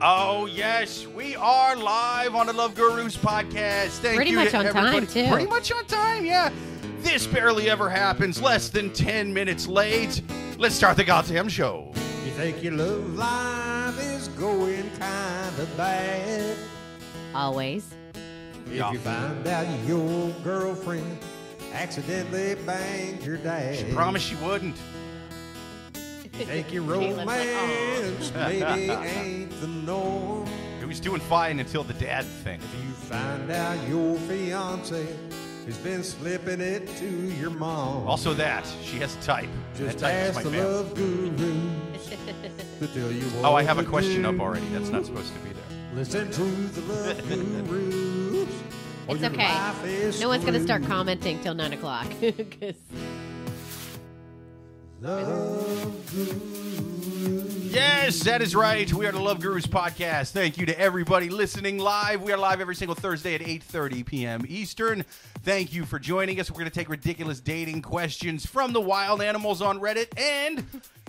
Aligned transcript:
Oh 0.00 0.46
yes, 0.46 1.06
we 1.08 1.34
are 1.34 1.74
live 1.74 2.36
on 2.36 2.46
the 2.46 2.52
Love 2.52 2.74
Gurus 2.76 3.16
podcast. 3.16 3.98
Thank 3.98 4.14
Pretty 4.16 4.30
you 4.30 4.36
much 4.36 4.50
to 4.50 4.58
on 4.58 4.72
time, 4.72 5.06
too. 5.08 5.26
Pretty 5.28 5.46
much 5.46 5.72
on 5.72 5.84
time, 5.86 6.24
yeah. 6.24 6.50
This 7.00 7.26
barely 7.26 7.68
ever 7.68 7.90
happens. 7.90 8.40
Less 8.40 8.68
than 8.68 8.92
ten 8.92 9.34
minutes 9.34 9.66
late. 9.66 10.22
Let's 10.56 10.76
start 10.76 10.96
the 10.96 11.04
goddamn 11.04 11.48
show. 11.48 11.90
You 12.24 12.30
think 12.32 12.62
your 12.62 12.74
love 12.74 13.14
life 13.14 13.98
is 14.00 14.28
going 14.28 14.88
kind 14.98 15.58
of 15.58 15.76
bad. 15.76 16.56
Always. 17.34 17.92
If 18.66 18.72
Yeah. 18.72 18.92
you 18.92 18.98
find 19.00 19.46
out 19.48 19.66
your 19.86 20.30
girlfriend 20.44 21.18
accidentally 21.72 22.54
banged 22.64 23.24
your 23.24 23.36
dad. 23.38 23.76
She 23.78 23.92
promised 23.92 24.26
she 24.26 24.36
wouldn't. 24.36 24.76
You 26.38 26.44
think 26.44 26.66
like, 26.72 26.88
romance 26.88 28.32
maybe 28.34 28.90
ain't 28.92 29.60
the 29.60 29.66
norm. 29.66 30.46
He 30.78 30.84
was 30.84 31.00
doing 31.00 31.20
fine 31.20 31.58
until 31.60 31.82
the 31.82 31.94
dad 31.94 32.24
thing. 32.24 32.60
If 32.60 32.84
you 32.84 32.92
find 32.92 33.50
out 33.50 33.88
your 33.88 34.16
fiance 34.20 35.06
has 35.66 35.78
been 35.78 36.02
slipping 36.02 36.60
it 36.60 36.86
to 36.96 37.06
your 37.08 37.50
mom. 37.50 38.06
Also, 38.06 38.32
that 38.34 38.64
she 38.82 38.98
has 38.98 39.14
a 39.16 39.20
type. 39.20 39.48
just 39.76 39.98
that 39.98 40.06
type 40.06 40.14
is 40.14 40.36
ask 40.36 40.36
my 40.36 40.42
the 40.44 40.50
family. 40.50 40.72
love 40.72 40.94
gurus 40.94 42.08
to 42.78 42.86
tell 42.86 43.10
you 43.12 43.22
what 43.30 43.44
Oh, 43.50 43.54
I 43.54 43.62
have 43.62 43.78
a 43.78 43.84
question 43.84 44.22
do. 44.22 44.28
up 44.30 44.40
already. 44.40 44.66
That's 44.68 44.88
not 44.90 45.04
supposed 45.04 45.32
to 45.34 45.38
be 45.40 45.50
there. 45.50 45.94
Listen 45.94 46.30
to 46.30 46.42
the 46.42 46.80
love 46.92 47.28
gurus. 47.68 48.48
It's 49.10 49.24
okay. 49.24 50.20
No 50.20 50.28
one's 50.28 50.42
going 50.44 50.54
to 50.54 50.62
start 50.62 50.84
commenting 50.84 51.40
till 51.40 51.54
9 51.54 51.72
o'clock. 51.72 52.06
'Cause- 55.02 55.28
Love 55.28 56.10
gurus. 56.10 57.72
Yes, 57.72 58.20
that 58.20 58.42
is 58.42 58.54
right. 58.56 58.90
We 58.92 59.06
are 59.06 59.12
the 59.12 59.20
Love 59.20 59.40
Gurus 59.40 59.66
podcast. 59.66 60.30
Thank 60.32 60.58
you 60.58 60.66
to 60.66 60.78
everybody 60.80 61.28
listening 61.28 61.78
live. 61.78 62.22
We 62.22 62.32
are 62.32 62.36
live 62.38 62.60
every 62.60 62.74
single 62.74 62.94
Thursday 62.96 63.34
at 63.34 63.40
8:30 63.42 64.02
p.m. 64.04 64.44
Eastern. 64.48 65.04
Thank 65.44 65.72
you 65.72 65.84
for 65.84 65.98
joining 65.98 66.40
us. 66.40 66.50
We're 66.50 66.54
going 66.60 66.70
to 66.70 66.74
take 66.74 66.88
ridiculous 66.88 67.38
dating 67.40 67.82
questions 67.82 68.44
from 68.46 68.72
the 68.72 68.80
wild 68.80 69.22
animals 69.22 69.62
on 69.62 69.78
Reddit 69.78 70.08
and 70.18 70.64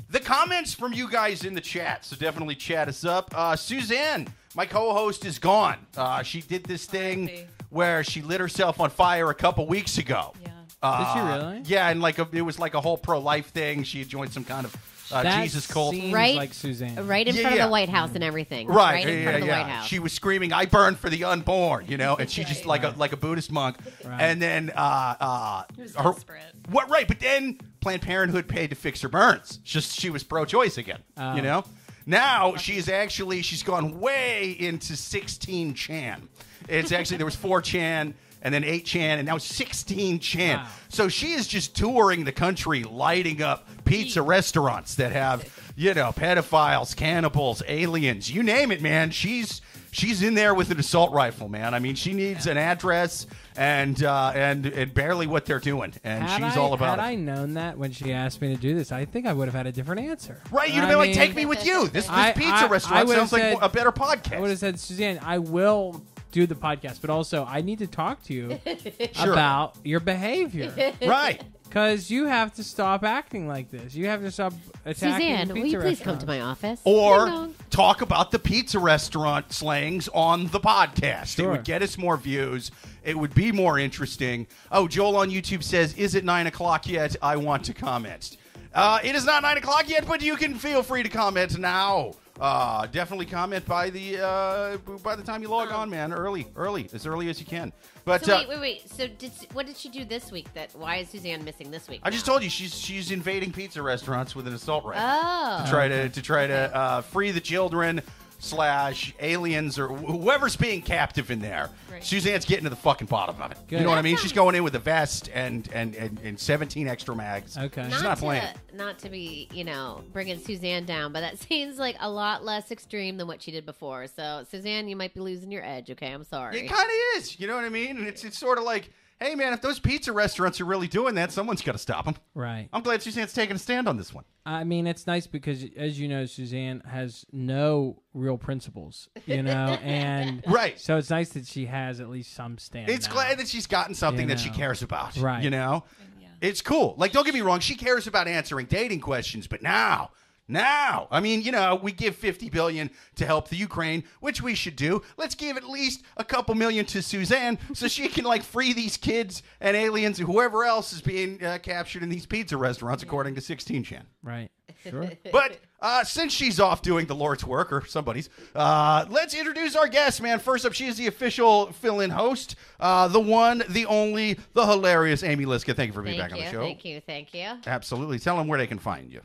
the 0.09 0.19
comments 0.19 0.73
from 0.73 0.93
you 0.93 1.09
guys 1.09 1.43
in 1.45 1.53
the 1.55 1.61
chat. 1.61 2.05
So 2.05 2.15
definitely 2.15 2.55
chat 2.55 2.87
us 2.89 3.03
up. 3.05 3.33
Uh, 3.35 3.55
Suzanne, 3.55 4.27
my 4.55 4.65
co-host, 4.65 5.25
is 5.25 5.39
gone. 5.39 5.77
Uh, 5.97 6.21
she 6.21 6.41
did 6.41 6.63
this 6.65 6.85
thing 6.85 7.31
where 7.69 8.03
she 8.03 8.21
lit 8.21 8.39
herself 8.41 8.79
on 8.79 8.89
fire 8.91 9.29
a 9.29 9.35
couple 9.35 9.65
weeks 9.65 9.97
ago. 9.97 10.33
Yeah. 10.43 10.48
Uh, 10.81 11.03
Did 11.03 11.13
she 11.13 11.27
really? 11.27 11.61
Yeah, 11.65 11.89
and 11.89 12.01
like 12.01 12.19
a, 12.19 12.27
it 12.31 12.41
was 12.41 12.57
like 12.59 12.73
a 12.73 12.81
whole 12.81 12.97
pro-life 12.97 13.47
thing. 13.47 13.83
She 13.83 13.99
had 13.99 14.07
joined 14.07 14.31
some 14.31 14.45
kind 14.45 14.65
of 14.65 14.75
uh, 15.11 15.23
That 15.23 15.43
Jesus 15.43 15.67
cult. 15.67 15.93
seems 15.93 16.13
Right? 16.13 16.35
like 16.35 16.53
Suzanne. 16.53 17.05
right 17.07 17.27
in 17.27 17.35
Yeah, 17.35 17.41
front 17.41 17.55
yeah. 17.57 17.63
of 17.63 17.67
the 17.69 17.71
White 17.71 17.89
House 17.89 18.11
and 18.15 18.23
everything. 18.23 18.67
Right, 18.67 19.05
in 19.07 19.17
yeah, 19.17 19.23
front 19.23 19.35
of 19.37 19.41
the 19.41 19.47
yeah. 19.47 19.61
White 19.63 19.71
House. 19.71 19.87
She 19.87 19.99
was 19.99 20.13
screaming, 20.13 20.53
"I 20.53 20.65
burn 20.67 20.95
for 20.95 21.09
the 21.09 21.23
unborn," 21.25 21.85
you 21.87 21.97
know, 21.97 22.15
and 22.15 22.29
she 22.29 22.43
just 22.45 22.65
like 22.65 22.83
a 22.83 22.93
like 22.97 23.11
a 23.11 23.17
Buddhist 23.17 23.51
monk. 23.51 23.77
Right. 24.05 24.21
And 24.21 24.41
then, 24.41 24.71
uh, 24.75 25.15
uh, 25.19 25.63
was 25.77 25.95
her- 25.95 26.13
desperate. 26.13 26.41
what? 26.69 26.89
Right, 26.89 27.07
but 27.07 27.19
then 27.19 27.57
Planned 27.81 28.01
Parenthood 28.03 28.47
paid 28.47 28.69
to 28.69 28.75
fix 28.75 29.01
her 29.01 29.09
burns. 29.09 29.57
Just 29.57 29.99
she 29.99 30.09
was 30.09 30.23
pro-choice 30.23 30.77
again, 30.77 30.99
Oh. 31.17 31.35
you 31.35 31.41
know. 31.41 31.65
Now 32.05 32.55
she's 32.55 32.87
actually 32.87 33.41
she's 33.41 33.63
gone 33.63 33.99
way 33.99 34.55
into 34.57 34.95
16 34.95 35.73
Chan. 35.73 36.27
It's 36.67 36.91
actually 36.91 37.17
there 37.17 37.25
was 37.25 37.35
four 37.35 37.61
Chan. 37.61 38.13
And 38.41 38.53
then 38.53 38.63
8 38.63 38.85
Chan, 38.85 39.19
and 39.19 39.25
now 39.27 39.37
16 39.37 40.19
Chan. 40.19 40.57
Wow. 40.59 40.67
So 40.87 41.09
she 41.09 41.33
is 41.33 41.45
just 41.47 41.75
touring 41.75 42.23
the 42.23 42.31
country, 42.31 42.83
lighting 42.83 43.41
up 43.41 43.67
pizza 43.83 44.21
restaurants 44.21 44.95
that 44.95 45.11
have, 45.11 45.45
you 45.75 45.93
know, 45.93 46.11
pedophiles, 46.13 46.95
cannibals, 46.95 47.61
aliens, 47.67 48.31
you 48.33 48.41
name 48.43 48.71
it, 48.71 48.81
man. 48.81 49.11
She's 49.11 49.61
she's 49.91 50.21
in 50.23 50.35
there 50.35 50.53
with 50.53 50.71
an 50.71 50.79
assault 50.79 51.11
rifle, 51.11 51.49
man. 51.49 51.73
I 51.73 51.79
mean, 51.79 51.95
she 51.95 52.13
needs 52.13 52.47
an 52.47 52.57
address 52.57 53.27
and 53.57 54.01
uh, 54.03 54.31
and 54.33 54.65
and 54.67 54.93
barely 54.93 55.27
what 55.27 55.45
they're 55.45 55.59
doing, 55.59 55.93
and 56.05 56.23
Had 56.23 56.37
she's 56.37 56.57
I, 56.57 56.61
all 56.61 56.73
about 56.73 56.97
had 56.99 57.05
it. 57.09 57.11
I 57.11 57.15
known 57.15 57.55
that 57.55 57.77
when 57.77 57.91
she 57.91 58.13
asked 58.13 58.41
me 58.41 58.55
to 58.55 58.61
do 58.61 58.73
this, 58.73 58.93
I 58.93 59.03
think 59.03 59.25
I 59.25 59.33
would 59.33 59.49
have 59.49 59.55
had 59.55 59.67
a 59.67 59.71
different 59.73 60.01
answer. 60.07 60.41
right? 60.49 60.69
You'd 60.69 60.79
have 60.79 60.87
been 60.89 60.97
like, 60.97 61.11
"Take 61.13 61.35
me 61.35 61.45
with 61.45 61.65
you." 61.65 61.83
This, 61.89 62.05
this 62.05 62.09
I- 62.09 62.31
pizza 62.31 62.53
I- 62.53 62.67
restaurant 62.67 63.09
sounds 63.09 63.33
like 63.33 63.57
a 63.61 63.67
better 63.67 63.91
podcast. 63.91 64.37
I 64.37 64.39
would 64.39 64.49
have 64.51 64.59
said, 64.59 64.79
Suzanne, 64.79 65.19
I 65.21 65.39
will 65.39 66.01
do 66.31 66.45
the 66.45 66.55
podcast, 66.55 67.01
but 67.01 67.09
also 67.09 67.45
I 67.45 67.61
need 67.61 67.79
to 67.79 67.87
talk 67.87 68.23
to 68.23 68.33
you 68.33 68.59
Sure. 69.13 69.33
about 69.33 69.75
your 69.83 69.99
behavior 69.99 70.71
right? 71.05 71.41
because 71.63 72.09
you 72.09 72.25
have 72.25 72.53
to 72.55 72.63
stop 72.63 73.03
acting 73.03 73.47
like 73.47 73.69
this. 73.69 73.93
You 73.93 74.07
have 74.07 74.21
to 74.21 74.31
stop 74.31 74.53
attacking 74.85 74.95
Suzanne, 75.27 75.47
the 75.47 75.53
will 75.53 75.61
pizza 75.63 75.77
you 75.77 75.81
please 75.81 75.99
come 75.99 76.17
to 76.17 76.25
restaurants. 76.25 76.27
my 76.27 76.41
office? 76.41 76.81
or 76.83 77.25
dong. 77.27 77.55
talk 77.69 78.01
about 78.01 78.31
the 78.31 78.39
pizza 78.39 78.79
restaurant 78.79 79.51
slangs 79.53 80.07
on 80.13 80.47
the 80.47 80.59
podcast. 80.59 81.21
It 81.23 81.27
Sure. 81.43 81.51
would 81.51 81.63
get 81.63 81.81
us 81.83 81.97
more 81.97 82.17
views. 82.17 82.71
It 83.03 83.17
would 83.17 83.33
be 83.35 83.51
more 83.51 83.77
interesting. 83.79 84.47
Oh, 84.71 84.87
Joel 84.87 85.15
on 85.17 85.29
YouTube 85.29 85.63
says, 85.63 85.93
"Is 85.93 86.15
it 86.15 86.23
nine 86.25 86.47
o'clock 86.47 86.87
yet? 86.87 87.15
I 87.21 87.37
want 87.37 87.63
to 87.65 87.73
comment." 87.73 88.35
Uh, 88.73 88.99
it 89.03 89.15
is 89.15 89.25
not 89.25 89.41
nine 89.41 89.57
o'clock 89.57 89.89
yet, 89.89 90.05
but 90.07 90.21
you 90.21 90.35
can 90.35 90.53
feel 90.55 90.83
free 90.83 91.01
to 91.03 91.09
comment 91.09 91.57
now. 91.57 92.11
Uh, 92.39 92.85
definitely 92.87 93.25
comment 93.25 93.65
by 93.65 93.89
the 93.89 94.17
uh, 94.17 94.77
by 95.03 95.15
the 95.15 95.23
time 95.23 95.41
you 95.41 95.49
log 95.49 95.71
on, 95.71 95.89
man. 95.89 96.13
Early, 96.13 96.47
early, 96.55 96.89
as 96.93 97.05
early 97.05 97.29
as 97.29 97.39
you 97.39 97.45
can. 97.45 97.73
But 98.05 98.23
So 98.23 98.35
uh, 98.35 98.39
wait, 98.39 98.49
wait, 98.49 98.59
wait. 98.61 98.89
So 98.89 99.07
did 99.07 99.31
what 99.51 99.65
did 99.65 99.75
she 99.75 99.89
do 99.89 100.05
this 100.05 100.31
week? 100.31 100.47
That 100.53 100.71
why 100.73 100.97
is 100.97 101.09
Suzanne 101.09 101.43
missing 101.43 101.69
this 101.69 101.89
week? 101.89 101.99
I 102.03 102.09
just 102.09 102.25
told 102.25 102.41
you 102.41 102.49
she's 102.49 102.73
she's 102.73 103.11
invading 103.11 103.51
pizza 103.51 103.81
restaurants 103.81 104.35
with 104.35 104.47
an 104.47 104.53
assault 104.53 104.85
rifle. 104.85 105.03
Oh, 105.05 105.63
to 105.65 105.69
try 105.69 105.87
to 105.89 106.07
to 106.07 106.21
try 106.21 106.47
to 106.47 106.75
uh, 106.75 107.01
free 107.01 107.31
the 107.31 107.41
children 107.41 108.01
slash 108.39 109.13
aliens 109.19 109.77
or 109.77 109.89
wh- 109.89 110.09
whoever's 110.09 110.55
being 110.55 110.81
captive 110.81 111.29
in 111.29 111.39
there. 111.39 111.69
Right. 111.91 112.03
Suzanne's 112.03 112.45
getting 112.45 112.63
to 112.63 112.69
the 112.69 112.75
fucking 112.75 113.07
bottom 113.07 113.41
of 113.41 113.51
it. 113.51 113.57
You 113.69 113.77
Good. 113.77 113.83
know 113.83 113.89
what 113.89 113.97
I 113.97 114.01
mean? 114.01 114.17
She's 114.17 114.31
going 114.31 114.55
in 114.55 114.63
with 114.63 114.75
a 114.75 114.79
vest 114.79 115.29
and 115.33 115.69
and 115.73 115.95
and, 115.95 116.19
and 116.23 116.39
17 116.39 116.87
extra 116.87 117.15
mags. 117.15 117.57
Okay. 117.57 117.87
She's 117.91 118.01
not 118.01 118.17
to, 118.17 118.23
playing. 118.23 118.43
Not 118.73 118.97
to 118.99 119.09
be, 119.09 119.49
you 119.53 119.63
know, 119.63 120.01
bringing 120.13 120.39
Suzanne 120.39 120.85
down, 120.85 121.11
but 121.11 121.19
that 121.21 121.37
seems 121.47 121.77
like 121.77 121.97
a 121.99 122.09
lot 122.09 122.43
less 122.43 122.71
extreme 122.71 123.17
than 123.17 123.27
what 123.27 123.41
she 123.41 123.51
did 123.51 123.65
before. 123.65 124.07
So, 124.07 124.45
Suzanne, 124.49 124.87
you 124.87 124.95
might 124.95 125.13
be 125.13 125.19
losing 125.19 125.51
your 125.51 125.63
edge. 125.65 125.91
Okay, 125.91 126.11
I'm 126.11 126.23
sorry. 126.23 126.59
It 126.59 126.69
kind 126.69 126.85
of 126.89 127.17
is. 127.17 127.39
You 127.39 127.47
know 127.47 127.55
what 127.55 127.65
I 127.65 127.69
mean? 127.69 127.97
And 127.97 128.07
it's 128.07 128.23
it's 128.23 128.37
sort 128.37 128.57
of 128.57 128.63
like, 128.63 128.89
hey 129.19 129.35
man, 129.35 129.53
if 129.53 129.61
those 129.61 129.79
pizza 129.79 130.13
restaurants 130.13 130.61
are 130.61 130.65
really 130.65 130.87
doing 130.87 131.15
that, 131.15 131.31
someone's 131.31 131.61
got 131.61 131.73
to 131.73 131.77
stop 131.77 132.05
them. 132.05 132.15
Right. 132.33 132.69
I'm 132.71 132.81
glad 132.81 133.01
Suzanne's 133.01 133.33
taking 133.33 133.55
a 133.55 133.59
stand 133.59 133.87
on 133.87 133.97
this 133.97 134.13
one. 134.13 134.23
I 134.45 134.63
mean, 134.63 134.87
it's 134.87 135.05
nice 135.05 135.27
because, 135.27 135.63
as 135.77 135.99
you 135.99 136.07
know, 136.07 136.25
Suzanne 136.25 136.81
has 136.87 137.25
no 137.31 138.01
real 138.13 138.37
principles, 138.37 139.09
you 139.25 139.43
know, 139.43 139.77
and 139.83 140.43
Right. 140.47 140.79
So 140.79 140.97
it's 140.97 141.09
nice 141.09 141.29
that 141.29 141.45
she 141.45 141.65
has 141.65 141.99
at 141.99 142.09
least 142.09 142.33
some 142.33 142.57
stand. 142.57 142.89
It's 142.89 143.07
now. 143.07 143.13
glad 143.13 143.39
that 143.39 143.47
she's 143.47 143.67
gotten 143.67 143.93
something 143.93 144.27
You 144.29 144.35
that 144.35 144.39
she 144.39 144.49
cares 144.49 144.81
about. 144.81 145.17
Right. 145.17 145.43
You 145.43 145.49
know? 145.49 145.83
Yeah. 146.19 146.27
It's 146.41 146.61
cool. 146.61 146.95
Like, 146.97 147.11
don't 147.11 147.25
get 147.25 147.33
me 147.33 147.41
wrong, 147.41 147.59
she 147.59 147.75
cares 147.75 148.07
about 148.07 148.27
answering 148.27 148.67
dating 148.67 149.01
questions, 149.01 149.47
but 149.47 149.61
now, 149.61 150.11
now, 150.49 151.07
I 151.11 151.19
mean, 151.19 151.43
you 151.43 151.51
know, 151.51 151.79
we 151.81 151.91
give 151.91 152.15
50 152.15 152.49
billion 152.49 152.89
to 153.15 153.25
help 153.25 153.49
the 153.49 153.55
Ukraine, 153.55 154.03
which 154.19 154.41
we 154.41 154.55
should 154.55 154.75
do. 154.75 155.03
Let's 155.15 155.35
give 155.35 155.55
at 155.57 155.69
least 155.69 156.03
a 156.17 156.23
couple 156.23 156.55
million 156.55 156.85
to 156.87 157.01
Suzanne 157.03 157.59
so 157.73 157.87
she 157.87 158.07
can 158.07 158.25
like 158.25 158.41
free 158.41 158.73
these 158.73 158.97
kids 158.97 159.43
and 159.61 159.77
aliens 159.77 160.19
and 160.19 160.27
whoever 160.27 160.65
else 160.65 160.91
is 160.91 161.01
being 161.01 161.43
uh, 161.45 161.59
captured 161.61 162.01
in 162.01 162.09
these 162.09 162.25
pizza 162.25 162.57
restaurants, 162.57 163.03
according 163.03 163.35
to 163.35 163.41
16 163.41 163.83
Chan. 163.83 164.05
right. 164.23 164.49
Sure. 164.83 165.11
But 165.31 165.59
uh, 165.81 166.03
since 166.03 166.31
she's 166.33 166.59
off 166.59 166.81
doing 166.81 167.05
the 167.05 167.15
Lord's 167.15 167.43
work, 167.45 167.71
or 167.71 167.85
somebody's, 167.85 168.29
uh, 168.55 169.05
let's 169.09 169.33
introduce 169.33 169.75
our 169.75 169.87
guest, 169.87 170.21
man. 170.21 170.39
First 170.39 170.65
up, 170.65 170.73
she 170.73 170.87
is 170.87 170.97
the 170.97 171.07
official 171.07 171.71
fill-in 171.73 172.09
host, 172.09 172.55
uh, 172.79 173.07
the 173.07 173.19
one, 173.19 173.63
the 173.69 173.85
only, 173.85 174.39
the 174.53 174.65
hilarious 174.65 175.23
Amy 175.23 175.45
Liszka. 175.45 175.75
Thank 175.75 175.87
you 175.87 175.93
for 175.93 176.01
being 176.01 176.17
Thank 176.17 176.31
back 176.31 176.39
you, 176.39 176.45
on 176.45 176.51
the 176.51 176.57
show. 176.59 176.63
thank 176.63 176.85
you, 176.85 177.01
thank 177.01 177.33
you. 177.33 177.49
Absolutely. 177.67 178.19
Tell 178.19 178.37
them 178.37 178.47
where 178.47 178.57
they 178.59 178.67
can 178.67 178.79
find 178.79 179.11
you. 179.11 179.21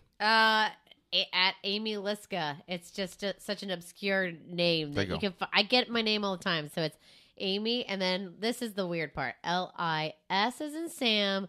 A- 1.15 1.29
at 1.33 1.55
Amy 1.65 1.95
Liszka. 1.95 2.57
It's 2.67 2.91
just 2.91 3.23
a, 3.23 3.35
such 3.39 3.63
an 3.63 3.71
obscure 3.71 4.33
name 4.49 4.93
There 4.93 5.05
that 5.05 5.09
you 5.09 5.15
you 5.15 5.21
go. 5.21 5.29
can. 5.29 5.33
Fi- 5.33 5.49
I 5.53 5.62
get 5.62 5.88
my 5.88 6.03
name 6.03 6.25
all 6.25 6.37
the 6.37 6.43
time, 6.44 6.69
so 6.75 6.83
it's 6.83 6.97
Amy, 7.38 7.85
and 7.87 8.00
then 8.03 8.35
this 8.41 8.61
is 8.62 8.75
the 8.75 8.87
weird 8.87 9.15
part: 9.15 9.35
L 9.44 9.73
I 9.77 10.15
S 10.29 10.61
is 10.61 10.75
in 10.75 10.88
Sam, 10.88 11.49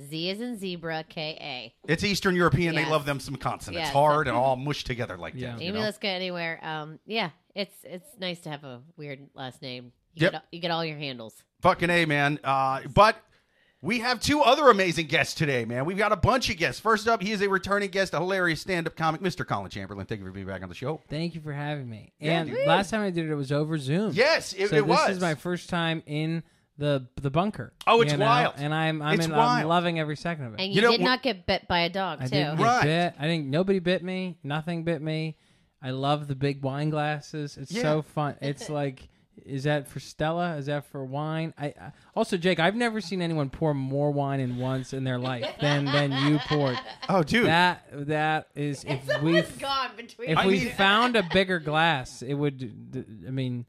Z 0.00 0.30
is 0.30 0.40
in 0.40 0.58
zebra, 0.58 1.04
K 1.08 1.36
A. 1.40 1.90
It's 1.92 2.04
Eastern 2.04 2.34
European. 2.34 2.74
They 2.74 2.84
love 2.86 3.04
them 3.04 3.20
some 3.20 3.36
consonants, 3.36 3.86
Yes. 3.86 3.92
hard 3.92 4.28
and 4.28 4.36
all 4.42 4.56
mushed 4.56 4.86
together 4.86 5.16
like 5.16 5.34
Yeah. 5.36 5.52
that. 5.52 5.62
you 5.62 5.68
Amy 5.70 5.80
know? 5.80 5.86
Liszka 5.90 6.04
anywhere. 6.04 6.58
Um, 6.62 6.98
yeah, 7.06 7.30
it's 7.54 7.76
it's 7.84 8.08
nice 8.18 8.40
to 8.40 8.50
have 8.50 8.64
a 8.64 8.80
weird 8.96 9.28
last 9.34 9.60
name. 9.62 9.92
You 10.14 10.22
Yep. 10.24 10.32
get 10.32 10.42
you 10.52 10.60
get 10.60 10.70
all 10.70 10.84
your 10.84 10.98
handles. 10.98 11.34
Fucking 11.62 11.88
A, 11.90 12.04
man. 12.06 12.38
Uh, 12.44 12.80
but 12.94 13.16
we 13.82 13.98
have 13.98 14.20
two 14.20 14.40
other 14.42 14.68
amazing 14.70 15.08
guests 15.08 15.34
today, 15.34 15.64
man. 15.64 15.84
We've 15.84 15.98
got 15.98 16.12
a 16.12 16.16
bunch 16.16 16.48
of 16.50 16.56
guests. 16.56 16.80
First 16.80 17.08
up, 17.08 17.20
he 17.20 17.32
is 17.32 17.42
a 17.42 17.48
returning 17.48 17.90
guest, 17.90 18.14
a 18.14 18.18
hilarious 18.18 18.60
stand-up 18.60 18.94
comic, 18.96 19.20
Mr. 19.20 19.44
Collin 19.44 19.70
Chamberlin. 19.70 20.06
Thank 20.06 20.20
you 20.20 20.26
for 20.26 20.32
being 20.32 20.46
back 20.46 20.62
on 20.62 20.68
the 20.68 20.74
show. 20.74 21.00
Thank 21.10 21.34
you 21.34 21.40
for 21.40 21.52
having 21.52 21.90
me. 21.90 22.12
Yeah, 22.20 22.40
and 22.42 22.50
dude. 22.50 22.66
last 22.66 22.90
time 22.90 23.00
I 23.02 23.10
did 23.10 23.26
it, 23.26 23.30
it 23.32 23.34
was 23.34 23.50
over 23.52 23.76
Zoom. 23.78 24.12
Yes, 24.14 24.52
it, 24.52 24.68
so 24.70 24.76
it 24.76 24.86
this 24.86 25.08
is 25.10 25.20
my 25.20 25.34
first 25.34 25.68
time 25.68 26.02
in 26.06 26.42
the 26.78 27.06
the 27.20 27.30
bunker. 27.30 27.72
Oh, 27.86 28.00
it's 28.00 28.12
you 28.12 28.18
know? 28.18 28.24
wild. 28.24 28.54
and 28.56 28.72
I'm 28.72 29.02
I'm, 29.02 29.20
in, 29.20 29.30
wild. 29.30 29.40
I'm 29.62 29.68
loving 29.68 29.98
every 30.00 30.16
second 30.16 30.46
of 30.46 30.54
it. 30.54 30.60
And 30.60 30.68
You 30.72 30.76
you, 30.76 30.82
know, 30.82 30.92
did 30.92 31.00
wh- 31.00 31.04
not 31.04 31.22
get 31.22 31.44
bit 31.46 31.66
by 31.68 31.80
a 31.80 31.90
dog 31.90 32.20
I 32.20 32.24
too. 32.24 32.30
didn't 32.30 32.56
get 32.58 32.64
Right. 32.64 32.82
bit. 32.84 33.14
I 33.18 33.22
think 33.24 33.46
nobody 33.46 33.78
bit 33.78 34.02
me. 34.02 34.38
Nothing 34.42 34.84
bit 34.84 35.02
me. 35.02 35.36
I 35.82 35.90
love 35.90 36.28
the 36.28 36.34
big 36.36 36.62
wine 36.62 36.88
glasses. 36.90 37.56
It's 37.58 37.72
Yeah. 37.72 37.82
so 37.82 38.02
fun. 38.02 38.36
It's 38.40 38.68
like, 38.70 39.08
is 39.46 39.64
that 39.64 39.88
for 39.88 40.00
Stella? 40.00 40.56
Is 40.56 40.66
that 40.66 40.86
for 40.86 41.04
wine? 41.04 41.52
I, 41.58 41.66
I 41.66 41.92
also 42.14 42.36
Jake. 42.36 42.60
I've 42.60 42.76
never 42.76 43.00
seen 43.00 43.20
anyone 43.22 43.50
pour 43.50 43.74
more 43.74 44.10
wine 44.10 44.40
in 44.40 44.58
once 44.58 44.92
in 44.92 45.04
their 45.04 45.18
life 45.18 45.46
than 45.60 45.84
than 45.84 46.12
you 46.26 46.38
poured. 46.38 46.78
Oh, 47.08 47.22
dude. 47.22 47.46
That 47.46 47.84
that 48.06 48.48
is 48.54 48.84
if 48.84 49.22
we 49.22 49.40
gone 49.58 49.90
between. 49.96 50.30
if 50.30 50.38
I 50.38 50.46
we 50.46 50.60
mean- 50.60 50.70
found 50.72 51.16
a 51.16 51.22
bigger 51.22 51.58
glass, 51.58 52.22
it 52.22 52.34
would. 52.34 52.90
d- 52.90 53.04
I 53.26 53.30
mean, 53.30 53.66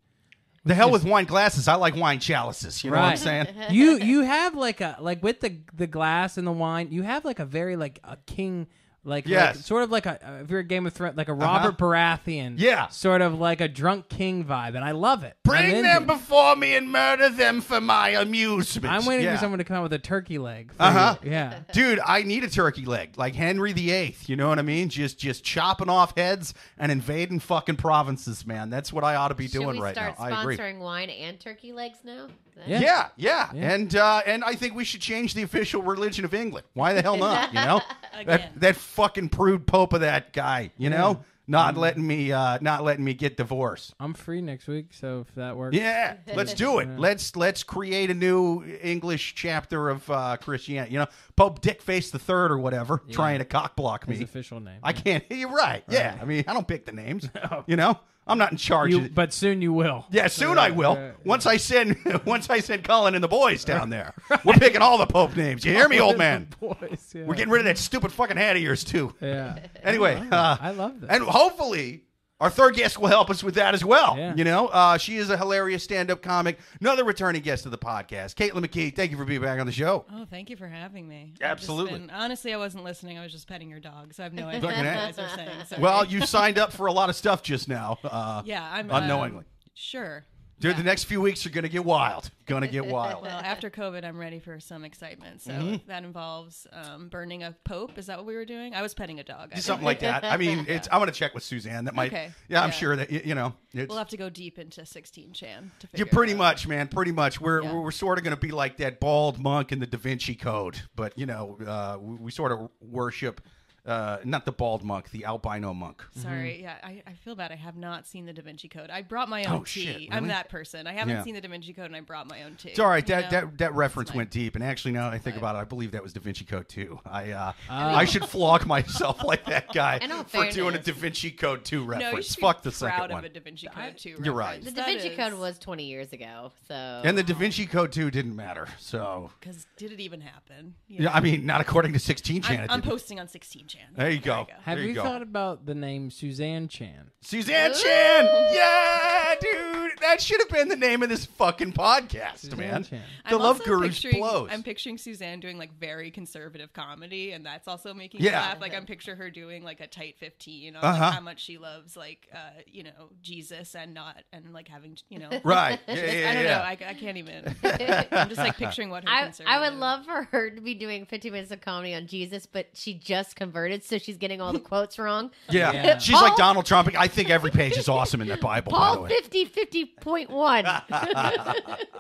the 0.66 0.76
hell 0.76 0.92
with 0.92 1.04
wine 1.04 1.26
glasses. 1.26 1.68
I 1.68 1.76
like 1.76 1.96
wine 1.96 2.20
chalices. 2.20 2.84
You 2.84 2.92
know 2.92 2.98
what 2.98 3.06
I'm 3.06 3.18
saying? 3.18 3.48
you 3.70 3.98
you 3.98 4.22
have 4.22 4.56
like 4.56 4.80
a 4.82 4.98
like 5.00 5.22
with 5.24 5.42
the 5.42 5.60
the 5.74 5.88
glass 5.88 6.38
and 6.38 6.48
the 6.48 6.52
wine, 6.52 6.90
you 6.92 7.02
have 7.04 7.26
like 7.26 7.40
a 7.40 7.46
very 7.46 7.76
like 7.76 8.00
a 8.04 8.18
king. 8.26 8.68
Like, 9.06 9.26
like 9.26 9.28
Yes. 9.32 9.56
Uh-huh. 9.56 9.64
sort 9.64 9.84
of 9.84 9.92
like 9.92 10.06
a 10.06 10.40
if 10.44 10.50
you're 10.50 10.60
a 10.60 10.64
Game 10.64 10.86
of 10.88 10.94
Thrones, 10.94 11.18
like 11.18 11.28
a 11.28 11.34
Robert 11.34 11.78
Baratheon, 11.78 12.56
Yeah. 12.58 12.88
sort 12.88 13.22
of 13.22 13.40
like 13.40 13.60
a 13.62 13.68
drunk 13.68 14.08
king 14.10 14.46
vibe, 14.46 14.76
and 14.76 14.84
I 14.86 14.92
love 14.92 15.24
it. 15.24 15.36
Bring 15.44 15.82
them 15.84 16.04
it. 16.04 16.08
before 16.08 16.56
me 16.56 16.76
and 16.76 16.92
murder 16.92 17.30
them 17.30 17.62
for 17.62 17.82
my 17.82 18.10
amusement. 18.10 18.94
I'm 18.94 19.06
waiting 19.06 19.26
Yeah. 19.26 19.36
for 19.36 19.42
someone 19.42 19.58
to 19.60 19.64
come 19.66 19.78
out 19.78 19.84
with 19.84 19.94
a 19.94 20.00
turkey 20.00 20.38
leg. 20.38 20.72
Uh-huh. 20.80 21.18
Yeah. 21.24 21.60
Dude, 21.74 22.00
I 22.06 22.24
need 22.24 22.44
a 22.44 22.50
turkey 22.50 22.86
leg, 22.86 23.18
like 23.18 23.36
Henry 23.36 23.74
VIII. 23.74 24.16
You 24.26 24.36
know 24.36 24.48
what 24.50 24.60
I 24.60 24.64
mean? 24.64 24.90
Just 24.90 25.20
just 25.20 25.44
chopping 25.44 25.90
off 25.90 26.16
heads 26.18 26.54
and 26.78 26.92
invading 26.92 27.40
fucking 27.40 27.76
provinces, 27.76 28.46
man. 28.46 28.70
That's 28.70 28.94
what 28.94 29.04
I 29.04 29.16
ought 29.16 29.30
to 29.30 29.36
be 29.36 29.48
Should 29.48 29.54
doing 29.62 29.76
we 29.78 29.82
right 29.82 29.96
start 29.96 30.18
now. 30.18 30.26
I 30.26 30.42
agree. 30.42 30.58
sponsoring 30.58 30.80
wine 30.80 31.10
and 31.10 31.40
turkey 31.40 31.74
legs 31.74 32.00
now? 32.04 32.28
Yeah. 32.68 32.80
Yeah, 32.80 33.08
yeah, 33.18 33.50
Yeah. 33.54 33.74
and 33.74 33.96
uh, 33.96 34.22
and 34.26 34.44
I 34.44 34.54
think 34.56 34.76
we 34.76 34.84
should 34.84 35.02
change 35.02 35.34
the 35.34 35.44
official 35.44 35.82
religion 35.82 36.26
of 36.26 36.34
England. 36.34 36.66
Why 36.74 36.94
the 36.94 37.02
hell 37.02 37.18
not? 37.18 37.50
You 37.54 37.60
know, 37.60 37.82
Again. 38.14 38.26
that 38.28 38.60
that 38.60 38.76
fucking 38.76 39.30
prude 39.30 39.66
pope 39.68 39.94
of 39.94 40.02
that 40.02 40.34
guy. 40.34 40.72
You 40.78 40.90
know, 40.90 41.24
not 41.46 41.76
letting 41.76 42.08
me 42.08 42.32
uh, 42.32 42.58
not 42.62 42.84
letting 42.84 43.04
me 43.04 43.14
get 43.14 43.36
divorced. 43.36 43.94
I'm 44.00 44.14
free 44.14 44.40
next 44.40 44.68
week, 44.68 44.88
so 44.94 45.26
if 45.28 45.36
that 45.36 45.58
works. 45.58 45.76
Yeah, 45.76 46.16
let's 46.36 46.54
do 46.54 46.80
it. 46.80 46.88
Let's 46.98 47.36
let's 47.36 47.64
create 47.64 48.10
a 48.10 48.14
new 48.14 48.64
English 48.82 49.36
chapter 49.36 49.90
of 49.90 50.10
uh, 50.10 50.38
Christianity. 50.38 50.94
You 50.94 51.00
know, 51.00 51.08
Pope 51.36 51.60
Dick 51.60 51.82
Face 51.82 52.12
the 52.12 52.20
Third 52.20 52.52
or 52.52 52.60
whatever, 52.60 53.02
trying 53.12 53.40
to 53.40 53.46
cockblock 53.46 54.08
His 54.08 54.20
me. 54.20 54.24
official 54.24 54.60
name. 54.62 54.80
I 54.84 54.94
can't. 54.94 55.24
You're 55.30 55.50
right. 55.54 55.84
Yeah, 55.90 56.18
I 56.22 56.24
mean, 56.26 56.46
I 56.48 56.54
don't 56.54 56.68
pick 56.68 56.86
the 56.86 56.94
names. 56.94 57.30
You 57.68 57.76
know, 57.76 58.00
I'm 58.26 58.38
not 58.38 58.52
in 58.52 58.58
charge. 58.58 58.92
You, 58.92 59.10
but 59.10 59.34
soon 59.34 59.62
you 59.62 59.74
will. 59.74 60.06
yeah, 60.10 60.28
soon 60.28 60.58
I 60.58 60.72
will. 60.72 60.94
yeah, 60.96 61.12
Once 61.26 61.46
I 61.46 61.58
send, 61.58 61.98
once 62.26 62.50
I 62.50 62.60
send 62.60 62.84
Collin 62.84 63.16
and 63.16 63.24
the 63.24 63.28
boys 63.28 63.66
down 63.66 63.90
there, 63.90 64.14
we're 64.46 64.54
picking 64.54 64.82
all 64.82 64.98
the 64.98 65.06
Pope 65.06 65.36
names. 65.36 65.66
You 65.66 65.74
hear 65.74 65.90
me, 65.90 66.00
old 66.00 66.18
man? 66.18 66.48
Boys, 66.60 67.12
yeah. 67.14 67.26
We're 67.26 67.36
getting 67.36 67.52
rid 67.52 67.60
of 67.60 67.66
that 67.66 67.78
stupid 67.78 68.12
fucking 68.14 68.38
hat 68.38 68.56
of 68.56 68.62
yours 68.62 68.84
too. 68.84 69.14
Yeah. 69.22 69.60
Anyway, 69.84 70.16
uh, 70.32 70.58
I 70.62 70.72
love 70.72 71.02
that. 71.02 71.12
and 71.12 71.24
hopefully 71.26 72.04
our 72.44 72.50
third 72.50 72.76
guest 72.76 73.00
will 73.00 73.08
help 73.08 73.30
us 73.30 73.42
with 73.42 73.56
that 73.56 73.74
as 73.74 73.86
well. 73.86 74.18
Yeah. 74.18 74.36
You 74.36 74.44
know, 74.44 74.68
uh, 74.68 74.98
she 74.98 75.16
is 75.16 75.30
a 75.30 75.38
hilarious 75.38 75.82
stand-up 75.82 76.22
comic, 76.22 76.60
another 76.82 77.06
returning 77.06 77.42
guest 77.42 77.64
of 77.66 77.72
the 77.72 77.78
podcast, 77.78 78.36
Caitlin 78.36 78.66
McKee. 78.66 78.94
Thank 78.94 79.12
you 79.12 79.18
for 79.18 79.24
being 79.24 79.40
back 79.40 79.62
on 79.62 79.66
the 79.66 79.72
show. 79.72 80.04
Oh, 80.14 80.26
thank 80.30 80.50
you 80.50 80.58
for 80.58 80.68
having 80.68 81.08
me. 81.08 81.34
I've 81.42 81.52
Absolutely. 81.52 82.00
been- 82.00 82.10
honestly, 82.10 82.54
I 82.54 82.58
wasn't 82.58 82.84
listening. 82.84 83.18
I 83.18 83.24
was 83.24 83.32
just 83.32 83.48
petting 83.48 83.70
your 83.70 83.80
dog, 83.80 84.14
so 84.14 84.24
I 84.24 84.26
have 84.26 84.34
no 84.34 84.48
idea 84.48 84.60
what 84.62 84.76
you 84.78 84.84
guys 84.84 85.18
are 85.18 85.30
saying. 85.30 85.50
Sorry. 85.68 85.82
Well, 85.82 86.06
you 86.06 86.26
signed 86.26 86.58
up 86.58 86.74
for 86.74 86.88
a 86.88 86.92
lot 86.92 87.10
of 87.10 87.16
stuff 87.16 87.44
just 87.44 87.70
now. 87.70 87.98
Uh, 88.04 88.42
yeah, 88.46 88.70
I'm 88.70 88.92
unknowingly. 88.92 89.40
um, 89.40 89.46
sure. 89.74 90.26
Dude, 90.60 90.72
Yeah. 90.72 90.78
the 90.78 90.84
next 90.84 91.06
few 91.06 91.20
weeks 91.20 91.46
are 91.46 91.50
going 91.50 91.64
to 91.64 91.70
get 91.70 91.84
wild. 91.84 92.30
Going 92.46 92.62
to 92.62 92.68
get 92.68 92.86
wild. 92.86 93.24
Well, 93.24 93.38
after 93.44 93.70
COVID, 93.70 94.06
I'm 94.06 94.18
ready 94.18 94.40
for 94.40 94.60
some 94.60 94.86
excitement. 94.86 95.42
So 95.42 95.52
Mm-hmm. 95.52 95.88
that 95.88 96.04
involves 96.04 96.68
um, 96.72 97.10
burning 97.10 97.44
a 97.44 97.54
pope. 97.64 97.98
Is 97.98 98.06
that 98.06 98.18
what 98.18 98.26
we 98.26 98.36
were 98.36 98.46
doing? 98.46 98.74
I 98.74 98.82
was 98.82 98.94
petting 98.94 99.20
a 99.20 99.24
dog. 99.24 99.52
I 99.54 99.60
Something 99.60 99.86
think. 99.88 100.02
like 100.04 100.22
that. 100.22 100.24
I 100.24 100.38
mean, 100.38 100.66
it's. 100.70 100.88
I'm 100.92 101.00
going 101.00 101.08
to 101.12 101.16
check 101.16 101.34
with 101.34 101.44
Suzanne. 101.44 101.86
That 101.86 101.96
might. 101.96 102.12
Okay. 102.14 102.32
Yeah, 102.48 102.62
I'm 102.62 102.70
Yeah. 102.70 102.74
sure 102.76 102.96
that 102.96 103.12
you 103.26 103.36
know. 103.36 103.54
It's, 103.74 103.90
We'll 103.90 103.98
have 103.98 104.10
to 104.10 104.18
go 104.18 104.30
deep 104.30 104.60
into 104.60 104.86
16 104.86 105.34
Chan 105.34 105.72
to 105.80 105.88
You're 105.96 106.06
pretty 106.06 106.34
much, 106.36 106.68
man. 106.68 106.88
Pretty 106.88 107.12
much. 107.12 107.42
We're 107.42 107.62
Yeah. 107.64 107.74
we're, 107.74 107.82
we're 107.82 107.92
sort 107.92 108.18
of 108.18 108.24
going 108.24 108.36
to 108.36 108.40
be 108.42 108.52
like 108.52 108.78
that 108.78 109.00
bald 109.00 109.40
monk 109.40 109.72
in 109.72 109.80
the 109.80 109.88
Da 109.88 109.98
Vinci 109.98 110.36
Code, 110.36 110.80
but 110.96 111.18
you 111.18 111.26
know, 111.26 111.58
uh, 111.66 111.98
we, 112.00 112.16
we 112.16 112.32
sort 112.32 112.52
of 112.52 112.70
worship 112.82 113.42
uh, 113.86 114.18
not 114.24 114.46
the 114.46 114.52
bald 114.52 114.84
monk, 114.84 115.10
the 115.12 115.26
albino 115.26 115.74
monk. 115.74 116.04
Sorry, 116.16 116.54
Mm-hmm. 116.54 116.64
yeah, 116.64 116.76
I, 116.84 117.04
I 117.06 117.14
feel 117.14 117.36
bad. 117.36 117.52
I 117.52 117.56
have 117.56 117.76
not 117.76 118.08
seen 118.08 118.26
the 118.26 118.32
Da 118.34 118.42
Vinci 118.42 118.68
Code. 118.70 118.90
I 118.90 119.02
brought 119.02 119.28
my 119.30 119.44
own 119.44 119.54
Oh, 119.62 119.64
tea. 119.66 119.86
shit, 119.86 120.08
I'm 120.12 120.24
really? 120.24 120.28
that 120.30 120.48
person. 120.50 120.88
I 120.88 120.94
haven't 120.94 121.16
Yeah. 121.18 121.24
seen 121.24 121.36
the 121.36 121.42
Da 121.42 121.50
Vinci 121.50 121.74
Code, 121.74 121.88
and 121.88 121.96
I 121.96 122.00
brought 122.02 122.28
my 122.30 122.44
own 122.44 122.56
tea. 122.56 122.70
It's 122.70 122.80
all 122.80 122.88
right. 122.88 123.08
you 123.08 123.14
That 123.16 123.32
know? 123.32 123.42
that 123.42 123.58
that 123.58 123.74
reference 123.74 124.14
went 124.14 124.30
deep, 124.32 124.56
and 124.56 124.64
actually, 124.64 124.92
now 124.94 125.10
that 125.10 125.16
I 125.16 125.20
think 125.20 125.36
about 125.38 125.56
it, 125.56 125.60
I 125.60 125.64
believe 125.66 125.92
that 125.92 126.02
was 126.04 126.14
Da 126.14 126.22
Vinci 126.22 126.46
Code 126.46 126.70
too. 126.70 127.00
I 127.06 127.32
uh, 127.32 127.52
Ah. 127.70 127.96
I 127.98 128.06
should 128.06 128.26
flog 128.26 128.66
myself 128.66 129.22
like 129.26 129.46
that 129.46 129.74
guy 129.74 129.98
In 130.02 130.12
all 130.12 130.24
for 130.24 130.38
doing 130.50 130.50
a 130.50 130.54
fairness- 130.54 130.86
Da 130.86 130.94
Vinci 130.94 131.32
Code 131.32 131.66
two 131.66 131.80
No, 131.80 131.84
you 131.84 131.90
reference. 131.90 132.28
should 132.28 132.38
be 132.38 132.42
Fuck 132.42 132.64
the 132.64 132.72
proud 132.72 132.90
second 132.92 133.04
of 133.06 133.12
one. 133.12 133.26
a 133.26 133.30
Da 133.30 133.40
Vinci 133.42 133.68
Code 133.68 133.98
too. 133.98 134.16
You're 134.24 134.34
right. 134.34 134.64
The 134.64 134.72
Da 134.72 134.86
Vinci 134.86 135.16
Code 135.16 135.34
was 135.34 135.60
20 135.60 135.84
years 135.86 136.14
ago, 136.14 136.52
so 136.68 137.02
And 137.04 137.18
the 137.18 137.24
Da 137.24 137.34
Vinci 137.34 137.66
Code 137.66 137.92
two 137.92 138.10
didn't 138.12 138.36
matter. 138.36 138.68
So 138.80 139.30
because 139.40 139.66
did 139.78 139.92
it 139.92 140.00
even 140.00 140.22
happen? 140.22 140.76
You 140.88 140.98
yeah, 141.00 141.04
know? 141.06 141.12
I 141.12 141.20
mean, 141.20 141.46
not 141.46 141.60
according 141.62 141.94
to 141.94 142.00
16 142.00 142.42
Chan. 142.44 142.58
I'm, 142.60 142.64
it 142.64 142.72
I'm 142.72 142.80
didn't. 142.80 142.90
posting 142.92 143.20
on 143.20 143.28
16 143.28 143.68
Chan. 143.74 143.88
There 143.96 144.10
you 144.10 144.20
go. 144.20 144.48
Have 144.64 144.78
There 144.78 144.84
you 144.84 144.90
you 144.90 144.96
go. 144.96 145.04
thought 145.04 145.22
about 145.22 145.66
the 145.66 145.76
name 145.76 146.10
Suzanne 146.12 146.68
Chan? 146.68 147.12
Suzanne 147.22 147.74
Chan. 147.74 148.26
Yeah, 148.54 149.36
dude. 149.40 149.92
That 150.02 150.22
should 150.22 150.42
have 150.42 150.50
been 150.50 150.68
the 150.68 150.76
name 150.76 151.02
of 151.04 151.10
this 151.10 151.26
fucking 151.26 151.74
podcast, 151.74 152.40
Suzanne 152.40 152.60
man. 152.60 152.84
Chan. 152.84 153.02
The 153.30 153.36
I'm 153.36 153.42
Love 153.42 153.60
also 153.62 153.64
Gurus 153.66 153.96
picturing, 154.00 154.22
blows. 154.22 154.50
I'm 154.52 154.64
picturing 154.64 154.98
Suzanne 154.98 155.40
doing 155.40 155.58
like 155.58 155.78
very 155.80 156.12
conservative 156.12 156.74
comedy, 156.74 157.32
and 157.32 157.46
that's 157.46 157.68
also 157.68 157.94
making 157.94 158.22
Yeah. 158.22 158.32
me 158.32 158.36
laugh. 158.38 158.62
Like 158.62 158.74
I'm 158.74 158.86
picture 158.86 159.16
her 159.16 159.30
doing 159.30 159.64
like 159.64 159.80
a 159.80 159.88
tight 159.88 160.16
15 160.20 160.76
on 160.76 160.84
Uh-huh. 160.84 161.00
like, 161.06 161.14
how 161.14 161.22
much 161.22 161.42
she 161.42 161.58
loves 161.58 161.96
like 161.96 162.28
uh, 162.34 162.38
you 162.68 162.84
know 162.84 163.10
Jesus 163.22 163.76
and 163.76 163.94
not 163.94 164.22
and 164.34 164.54
like 164.54 164.68
having 164.68 164.98
you 165.10 165.20
know. 165.20 165.30
right. 165.44 165.80
Yeah, 165.88 165.96
Just- 165.96 166.14
yeah, 166.14 166.30
I 166.30 166.34
don't 166.34 166.44
yeah. 166.44 166.58
know. 166.58 166.64
I, 166.64 166.78
I 166.90 166.94
can't 166.94 167.18
even. 167.18 167.56
I'm 168.12 168.30
just 168.30 168.40
like 168.40 168.58
picturing 168.58 168.90
what 168.90 169.04
her. 169.04 169.10
I, 169.10 169.32
I 169.46 169.60
would 169.70 169.80
love 169.80 170.06
for 170.06 170.24
her 170.32 170.50
to 170.50 170.62
be 170.62 170.74
doing 170.74 171.06
15 171.06 171.32
minutes 171.32 171.52
of 171.52 171.62
comedy 171.62 171.94
on 171.94 172.08
Jesus, 172.08 172.46
but 172.46 172.68
she 172.74 172.94
just 172.94 173.36
converted, 173.64 173.84
so 173.84 173.98
she's 173.98 174.18
getting 174.18 174.42
all 174.42 174.54
the 174.54 174.60
quotes 174.74 175.00
wrong. 175.00 175.32
Yeah. 175.50 175.72
Yeah. 175.72 175.98
She's 175.98 176.14
like 176.16 176.30
Paul- 176.32 176.38
Donald 176.38 176.66
Trump. 176.66 176.90
I 176.98 177.08
think 177.08 177.30
every 177.30 177.52
page 177.52 177.78
is 177.78 177.88
awesome 177.90 178.22
in 178.22 178.28
that 178.28 178.42
Bible, 178.42 178.72
by 178.72 178.78
the 178.92 178.96
Paul 178.96 179.04
way. 179.04 179.10
50 179.10 179.46
50.1. 179.48 181.84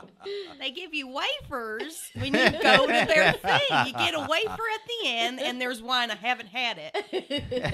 They 0.57 0.71
give 0.71 0.94
you 0.94 1.10
wafers 1.10 2.10
when 2.15 2.33
you 2.33 2.50
go 2.62 2.88
to 2.88 3.06
their 3.06 3.33
thing. 3.33 3.60
You 3.88 3.92
get 3.92 4.13
a 4.13 4.21
wafer 4.21 4.54
at 4.54 4.81
the 4.88 5.01
end, 5.10 5.38
and 5.42 5.60
there's 5.60 5.81
wine. 5.81 6.12
I 6.12 6.15
haven't 6.15 6.48
had 6.48 6.77
it. 6.80 6.95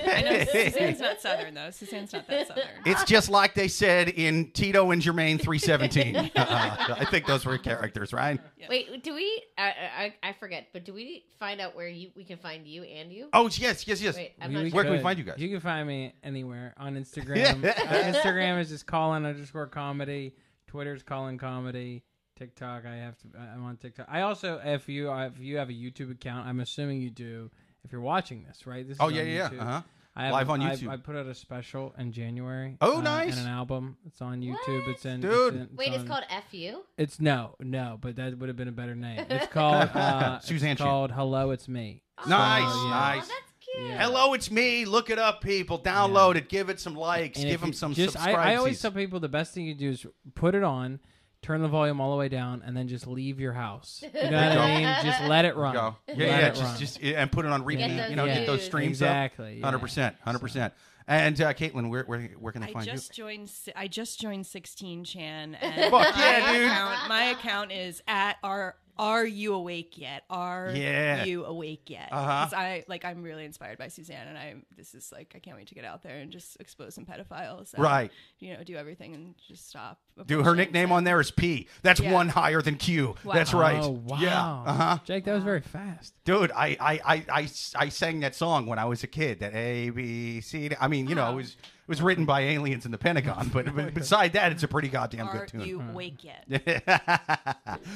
I 0.02 0.22
know 0.24 0.44
Suzanne's 0.46 1.00
not 1.00 1.22
Southern 1.22 1.54
though. 1.54 1.70
Suzanne's 1.70 2.12
not 2.12 2.26
that 2.28 2.48
Southern. 2.48 2.66
It's 2.88 3.04
just 3.04 3.30
like 3.30 3.54
they 3.54 3.68
said 3.68 4.10
in 4.10 4.50
Tito 4.52 4.90
and 4.90 5.00
Jermaine 5.00 5.40
317. 5.40 6.16
Uh, 6.36 6.96
I 6.98 7.06
think 7.06 7.28
those 7.28 7.46
were 7.46 7.56
characters, 7.60 8.14
right? 8.14 8.40
Wait, 8.68 9.04
do 9.04 9.14
we? 9.14 9.44
I, 9.56 10.12
I 10.24 10.30
I 10.30 10.34
forget, 10.34 10.69
but 10.74 10.86
do 10.86 10.94
we 10.94 11.26
find 11.38 11.62
out 11.62 11.76
where 11.76 11.88
you 11.88 12.10
we 12.16 12.24
can 12.24 12.40
find 12.40 12.66
you 12.66 12.81
and 12.81 13.12
you? 13.12 13.30
Oh, 13.31 13.48
yes, 13.54 13.79
yes, 13.88 14.02
yes. 14.02 14.16
Wait, 14.16 14.33
I'm 14.42 14.50
We- 14.50 14.56
not 14.56 14.64
we 14.64 14.69
sure. 14.69 14.76
Where 14.76 14.83
can 14.83 14.92
we 14.94 14.98
could. 15.00 15.04
find 15.04 15.18
you 15.19 15.26
guys? 15.26 15.36
You 15.40 15.50
can 15.50 15.59
find 15.59 15.88
me 15.88 16.14
anywhere 16.24 16.74
on 16.78 16.95
Instagram. 16.95 17.64
Uh, 17.69 17.94
Instagram 18.14 18.59
is 18.59 18.69
just 18.69 18.86
Collin 18.86 19.26
underscore 19.26 19.68
comedy. 19.68 20.36
Twitter's 20.68 21.04
Collin 21.04 21.38
comedy. 21.38 22.04
TikTok, 22.38 22.86
I 22.86 22.95
have 22.95 23.18
to. 23.19 23.28
I'm 23.38 23.66
on 23.66 23.76
TikTok. 23.78 24.07
I 24.09 24.21
also, 24.21 24.62
if 24.64 24.88
you 24.88 25.12
if 25.12 25.40
you 25.40 25.57
have 25.57 25.69
a 25.69 25.74
YouTube 25.74 26.09
account, 26.12 26.48
I'm 26.48 26.59
assuming 26.62 27.02
you 27.02 27.09
do. 27.09 27.52
If 27.83 27.92
you're 27.92 28.02
watching 28.02 28.44
this, 28.48 28.66
right? 28.68 28.88
This 28.88 28.98
Oh, 29.00 29.07
is 29.09 29.16
yeah, 29.16 29.21
on 29.21 29.28
yeah, 29.28 29.50
YouTube. 29.50 29.62
uh-huh. 29.62 29.81
I 30.16 30.24
have, 30.26 30.31
Live 30.33 30.50
on 30.50 30.62
I- 30.62 30.76
YouTube. 30.76 30.90
I, 30.90 30.98
put 30.98 31.16
out 31.16 31.28
a 31.28 31.36
special 31.36 31.94
in 31.98 32.12
January. 32.12 32.78
Oh, 32.81 32.98
uh, 32.98 33.02
nice. 33.02 33.38
And 33.38 33.48
an 33.48 33.54
album. 33.54 33.95
It's 34.06 34.21
on 34.21 34.42
YouTube. 34.42 34.88
It's 34.90 35.06
in. 35.06 35.21
Dude. 35.21 35.54
It's 35.56 35.69
in, 35.71 35.76
Wait, 35.78 35.90
it's 35.94 36.00
on- 36.02 36.07
called 36.07 36.24
FU? 36.52 36.81
It's 36.98 37.19
no, 37.21 37.56
no, 37.62 37.98
but 38.02 38.16
that 38.18 38.38
would 38.38 38.50
have 38.50 38.57
been 38.57 38.68
a 38.68 38.74
better 38.74 38.95
name. 38.95 39.26
It's 39.30 39.48
called 39.48 39.90
uh, 39.95 40.40
Suzanne 40.40 40.71
It's 40.71 40.80
Chan. 40.80 40.88
called 40.88 41.12
Hello, 41.12 41.52
It's 41.52 41.68
Me. 41.68 42.04
Nice, 42.28 42.71
So, 42.74 42.83
yeah. 42.83 42.90
nice. 42.90 43.24
Oh, 43.24 43.28
that's 43.28 43.49
cute. 43.76 43.88
Yeah. 43.88 44.04
Hello, 44.04 44.33
it's 44.33 44.49
me. 44.52 44.85
Look 44.85 45.09
it 45.09 45.19
up, 45.19 45.42
people. 45.42 45.80
Download 45.80 46.35
it. 46.35 46.49
Give 46.49 46.69
it 46.69 46.80
some 46.80 46.95
likes. 46.95 47.38
And 47.40 47.45
Give 47.47 47.56
if 47.56 47.59
them 47.61 47.68
you 47.69 47.73
some 47.73 47.94
just, 47.94 48.18
I. 48.18 48.31
I 48.33 48.56
always 48.56 48.81
tell 48.81 48.92
people 48.92 49.19
the 49.19 49.30
best 49.30 49.54
thing 49.54 49.66
you 49.66 49.76
do 49.76 49.90
is 49.90 50.06
put 50.35 50.56
it 50.56 50.64
on, 50.64 50.99
turn 51.42 51.61
the 51.61 51.68
volume 51.68 52.02
all 52.02 52.11
the 52.11 52.18
way 52.18 52.30
down, 52.30 52.61
and 52.66 52.76
then 52.76 52.88
just 52.88 53.07
leave 53.07 53.40
your 53.40 53.54
house. 53.54 54.04
You 54.04 54.30
know 54.30 54.38
what 54.49 54.57
I 54.57 54.76
mean? 54.76 55.06
Just 55.06 55.23
let 55.23 55.45
it 55.45 55.56
run. 55.56 55.73
Go. 55.73 55.95
Yeah, 56.07 56.14
Let 56.16 56.19
yeah. 56.19 56.49
Just, 56.49 56.61
run. 56.64 56.78
just 56.80 57.02
and 57.02 57.31
put 57.31 57.45
it 57.45 57.52
on 57.52 57.64
repeat. 57.64 57.88
those 57.97 58.09
you 58.09 58.16
know, 58.16 58.26
get 58.26 58.45
those 58.45 58.57
views. 58.59 58.66
streams 58.66 58.90
Exactly. 58.92 59.61
Hundred 59.61 59.80
percent. 59.80 60.16
Hundred 60.23 60.40
percent. 60.40 60.73
And 61.07 61.42
uh, 61.42 61.54
Caitlin, 61.56 61.90
where, 61.90 62.04
where 62.04 62.21
where 62.40 62.54
can 62.54 62.61
they 62.61 62.68
I 62.68 62.73
find 62.73 62.85
just 62.85 63.18
you? 63.18 63.23
joined. 63.23 63.52
I 63.76 63.88
just 63.88 64.19
joined 64.19 64.45
16 64.45 65.04
Chan. 65.06 65.56
And 65.56 65.90
Fuck 65.92 66.16
yeah, 66.16 66.40
my 66.42 66.54
dude. 66.54 66.66
Account, 66.68 67.09
my 67.09 67.23
account 67.23 67.71
is 67.71 68.04
at 68.07 68.38
are 68.44 68.76
Are 69.00 69.26
you 69.26 69.54
awake 69.54 69.98
yet? 69.98 70.26
Are 70.30 70.72
Yeah. 70.76 71.24
you 71.24 71.46
awake 71.46 71.90
yet? 71.90 72.10
Uh-huh. 72.12 72.44
'Cause 72.44 72.54
I 72.54 72.84
like. 72.90 73.06
I'm 73.06 73.24
really 73.24 73.46
inspired 73.46 73.78
by 73.78 73.88
Suzanne, 73.88 74.28
and 74.28 74.38
I. 74.38 74.56
This 74.76 74.94
is 74.94 75.12
like. 75.12 75.32
I 75.36 75.40
can't 75.40 75.56
wait 75.56 75.68
to 75.70 75.76
get 75.76 75.86
out 75.86 76.04
there 76.04 76.18
and 76.18 76.30
just 76.32 76.58
expose 76.60 76.96
some 76.96 77.06
pedophiles. 77.06 77.74
and, 77.74 77.82
Right. 77.82 78.12
You 78.40 78.56
know, 78.58 78.64
do 78.66 78.76
everything 78.76 79.16
and 79.16 79.36
just 79.48 79.70
stop. 79.70 80.00
Do 80.26 80.36
her 80.36 80.42
abortion. 80.42 80.58
nickname 80.58 80.92
on 80.92 81.06
there 81.06 81.22
is 81.22 81.32
P. 81.32 81.68
That's 81.82 82.02
Yeah. 82.02 82.12
one 82.12 82.28
higher 82.30 82.62
than 82.62 82.76
Q. 82.76 83.16
Wow. 83.24 83.34
That's 83.34 83.54
right. 83.54 83.82
Oh 83.82 83.92
wow. 83.92 84.18
Yeah. 84.20 84.52
Uh 84.66 84.74
huh. 84.74 84.98
Jake, 85.06 85.24
that 85.24 85.34
was 85.34 85.44
very 85.46 85.62
fast. 85.62 86.14
Dude, 86.26 86.52
I, 86.52 86.76
I, 86.80 87.00
I, 87.06 87.26
I, 87.42 87.50
I 87.78 87.90
sang 87.90 88.20
that 88.20 88.36
song 88.36 88.66
when 88.66 88.78
I 88.80 88.86
was 88.86 89.02
a 89.04 89.08
kid. 89.08 89.40
That 89.40 89.56
A 89.56 89.92
B 89.92 90.42
C. 90.42 90.68
D- 90.70 90.76
I 90.80 90.90
mean, 90.90 91.08
you 91.08 91.16
know, 91.16 91.32
it 91.32 91.36
was 91.36 91.56
was 91.90 92.04
written 92.04 92.24
by 92.24 92.42
aliens 92.42 92.86
in 92.86 92.92
the 92.92 92.98
Pentagon, 93.00 93.50
but, 93.52 93.76
but 93.76 93.96
beside 93.96 94.34
that, 94.34 94.52
it's 94.52 94.62
a 94.62 94.68
pretty 94.68 94.88
goddamn 94.88 95.28
Are 95.28 95.40
good 95.40 95.48
tune. 95.48 95.62
you 95.62 95.81
awake 95.81 96.24
yet? 96.24 96.88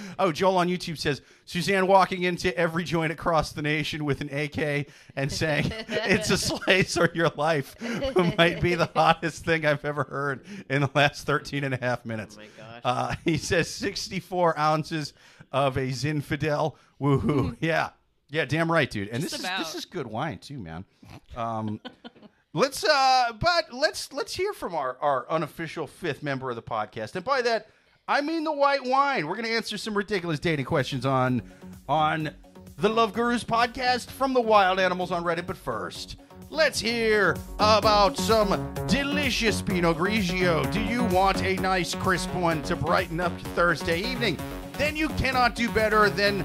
oh, 0.20 0.32
Joel 0.32 0.58
on 0.58 0.68
YouTube 0.68 0.98
says 0.98 1.22
Suzanne 1.46 1.86
walking 1.86 2.24
into 2.24 2.58
every 2.58 2.84
joint 2.84 3.12
across 3.12 3.54
the 3.54 3.62
nation 3.62 4.04
with 4.04 4.22
an 4.22 4.34
AK 4.34 4.88
and 5.16 5.32
saying 5.32 5.72
it's 5.88 6.32
a 6.32 6.38
slice 6.38 6.98
or 6.98 7.12
your 7.14 7.30
life 7.38 7.76
might 8.36 8.60
be 8.62 8.74
the 8.74 8.90
hottest 8.96 9.46
thing 9.46 9.64
I've 9.64 9.86
ever 9.86 10.04
heard 10.06 10.44
in 10.72 10.82
the 10.82 10.90
last 10.96 11.28
13 11.28 11.64
and 11.64 11.76
a 11.76 11.78
half 11.78 12.04
minutes. 12.04 12.36
Oh 12.38 12.42
my 12.42 12.48
gosh. 12.58 12.82
Uh, 12.84 13.16
he 13.24 13.38
says 13.38 13.70
64 13.70 14.58
ounces 14.58 15.14
of 15.52 15.78
a 15.78 15.90
Zinfandel. 15.90 16.76
Woohoo. 17.00 17.56
yeah. 17.62 17.90
Yeah, 18.30 18.46
damn 18.46 18.72
right, 18.72 18.90
dude. 18.90 19.10
And 19.10 19.22
Just 19.22 19.34
this 19.34 19.44
is 19.44 19.58
this 19.60 19.76
is 19.76 19.86
good 19.86 20.08
wine 20.08 20.40
too, 20.40 20.58
man. 20.58 20.86
Um, 21.36 21.80
let's 22.54 22.84
uh 22.84 23.32
but 23.40 23.74
let's 23.74 24.14
let's 24.14 24.36
hear 24.36 24.54
from 24.54 24.76
our 24.76 24.98
our 25.02 25.30
unofficial 25.30 25.88
fifth 25.88 26.24
member 26.24 26.50
of 26.50 26.56
the 26.56 26.62
podcast. 26.62 27.16
And 27.16 27.26
by 27.26 27.42
that, 27.42 27.68
I 28.08 28.22
mean 28.22 28.44
the 28.44 28.52
white 28.52 28.84
wine. 28.84 29.28
We're 29.28 29.36
to 29.42 29.50
answer 29.50 29.78
some 29.78 29.96
ridiculous 29.96 30.40
dating 30.40 30.66
questions 30.66 31.06
on 31.06 31.42
on 31.88 32.32
the 32.78 32.90
Love 32.90 33.14
Gurus 33.14 33.44
podcast 33.44 34.10
from 34.10 34.34
the 34.34 34.42
wild 34.42 34.80
animals 34.80 35.12
on 35.12 35.24
Reddit, 35.24 35.46
but 35.46 35.56
first, 35.56 36.18
let's 36.50 36.80
hear 36.80 37.38
about 37.60 38.18
some 38.18 38.74
delicious 38.88 39.62
Pinot 39.62 39.98
Grigio. 39.98 40.70
Do 40.72 40.82
you 40.82 41.04
want 41.06 41.44
a 41.44 41.56
nice 41.58 41.94
crisp 41.94 42.34
one 42.34 42.64
to 42.64 42.76
brighten 42.76 43.20
up 43.20 43.38
Thursday 43.56 44.02
evening? 44.02 44.38
Then 44.74 44.96
you 44.96 45.10
cannot 45.10 45.56
do 45.56 45.70
better 45.70 46.10
than 46.10 46.44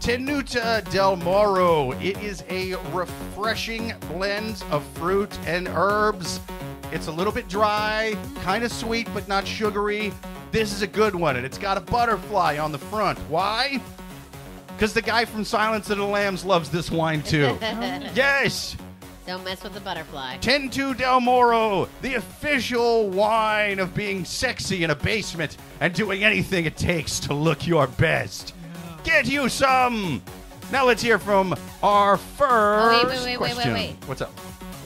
Tenuta 0.00 0.82
del 0.90 1.16
Moro. 1.16 1.92
It 2.00 2.16
is 2.22 2.42
a 2.48 2.74
refreshing 2.90 3.92
blend 4.08 4.64
of 4.70 4.82
fruit 4.94 5.38
and 5.44 5.68
herbs. 5.68 6.40
It's 6.90 7.08
a 7.08 7.12
little 7.12 7.34
bit 7.34 7.48
dry, 7.48 8.16
kind 8.36 8.64
of 8.64 8.72
sweet, 8.72 9.08
but 9.12 9.28
not 9.28 9.46
sugary. 9.46 10.10
This 10.52 10.72
is 10.72 10.80
a 10.80 10.86
good 10.86 11.14
one, 11.14 11.36
and 11.36 11.44
it's 11.44 11.58
got 11.58 11.76
a 11.76 11.82
butterfly 11.82 12.56
on 12.56 12.72
the 12.72 12.78
front. 12.78 13.18
Why? 13.28 13.78
Because 14.68 14.94
the 14.94 15.02
guy 15.02 15.26
from 15.26 15.44
Silence 15.44 15.90
of 15.90 15.98
the 15.98 16.04
Lambs 16.06 16.46
loves 16.46 16.70
this 16.70 16.90
wine 16.90 17.22
too. 17.22 17.58
yes! 18.14 18.78
Don't 19.26 19.44
mess 19.44 19.62
with 19.62 19.74
the 19.74 19.80
butterfly. 19.80 20.38
Tentu 20.38 20.96
Del 20.96 21.20
Moro, 21.20 21.90
the 22.00 22.14
official 22.14 23.10
wine 23.10 23.78
of 23.78 23.94
being 23.94 24.24
sexy 24.24 24.82
in 24.82 24.88
a 24.88 24.94
basement 24.94 25.58
and 25.80 25.92
doing 25.92 26.24
anything 26.24 26.64
it 26.64 26.78
takes 26.78 27.20
to 27.20 27.34
look 27.34 27.66
your 27.66 27.86
best. 27.86 28.54
Get 29.04 29.26
you 29.26 29.48
some! 29.48 30.22
Now 30.70 30.86
let's 30.86 31.02
hear 31.02 31.18
from 31.18 31.54
our 31.82 32.16
first 32.16 33.08
wait, 33.08 33.16
wait, 33.16 33.24
wait, 33.24 33.40
wait, 33.40 33.52
question. 33.54 33.72
wait. 33.72 33.96
What's 34.06 34.20
up? 34.20 34.32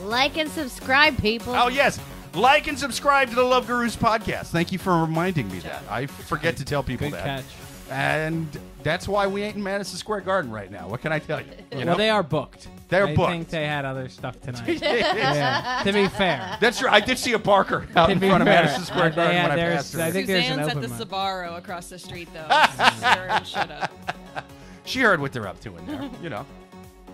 Like 0.03 0.37
and 0.37 0.49
subscribe, 0.49 1.17
people. 1.19 1.53
Oh 1.53 1.67
yes, 1.67 1.99
like 2.33 2.67
and 2.67 2.77
subscribe 2.77 3.29
to 3.29 3.35
the 3.35 3.43
Love 3.43 3.67
Gurus 3.67 3.95
podcast. 3.95 4.47
Thank 4.47 4.71
you 4.71 4.79
for 4.79 4.99
reminding 5.01 5.51
me 5.51 5.59
that. 5.59 5.83
I 5.89 6.05
forget 6.05 6.57
to 6.57 6.65
tell 6.65 6.81
people 6.83 7.09
Good 7.09 7.19
that, 7.19 7.43
catch. 7.43 7.45
and 7.89 8.47
that's 8.85 9.07
why 9.07 9.25
we 9.25 9.41
ain't 9.41 9.55
in 9.55 9.63
Madison 9.63 9.97
Square 9.97 10.21
Garden 10.21 10.51
right 10.51 10.69
now. 10.71 10.87
What 10.87 11.01
can 11.01 11.11
I 11.11 11.17
tell 11.17 11.41
you? 11.41 11.47
You 11.75 11.83
know, 11.83 11.91
Well, 11.91 11.97
they 11.97 12.09
are 12.11 12.21
booked. 12.23 12.67
They're 12.87 13.07
I 13.07 13.15
booked. 13.15 13.29
I 13.29 13.31
think 13.31 13.49
they 13.49 13.65
had 13.65 13.83
other 13.83 14.07
stuff 14.07 14.39
tonight. 14.39 14.79
yeah. 14.81 15.81
To 15.83 15.91
be 15.91 16.07
fair. 16.07 16.55
that's 16.61 16.79
true. 16.79 16.87
I 16.89 16.99
did 16.99 17.17
see 17.17 17.33
a 17.33 17.39
Barker 17.39 17.87
out 17.95 18.11
in 18.11 18.19
be 18.19 18.29
front 18.29 18.43
of 18.43 18.45
Madison 18.45 18.83
Square 18.85 19.05
uh, 19.05 19.09
Garden 19.09 19.35
had 19.35 19.49
when 19.49 19.59
I 19.59 19.73
passed 19.73 19.91
through. 19.91 20.03
I 20.03 20.11
think 20.11 20.27
there's 20.27 20.45
an 20.45 20.51
Suzanne's 20.51 20.67
at 20.69 20.73
the 20.75 20.87
open 20.87 20.97
mic. 20.99 21.09
Sbarro 21.09 21.57
across 21.57 21.89
the 21.89 21.97
street, 21.99 22.29
though. 22.33 22.47
Sir, 22.99 23.41
shut 23.43 23.71
up. 23.71 23.91
she 24.85 24.99
heard 25.01 25.19
what 25.19 25.33
they're 25.33 25.47
up 25.47 25.59
to 25.61 25.75
in 25.75 25.87
there, 25.87 26.09
you 26.21 26.29
know. 26.29 26.45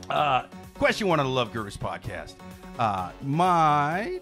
Uh, 0.09 0.47
question 0.75 1.07
one 1.07 1.19
on 1.21 1.25
the 1.25 1.31
Love 1.31 1.53
Gurus 1.53 1.77
podcast. 1.77 2.35
Uh, 2.77 3.11
my 3.23 4.19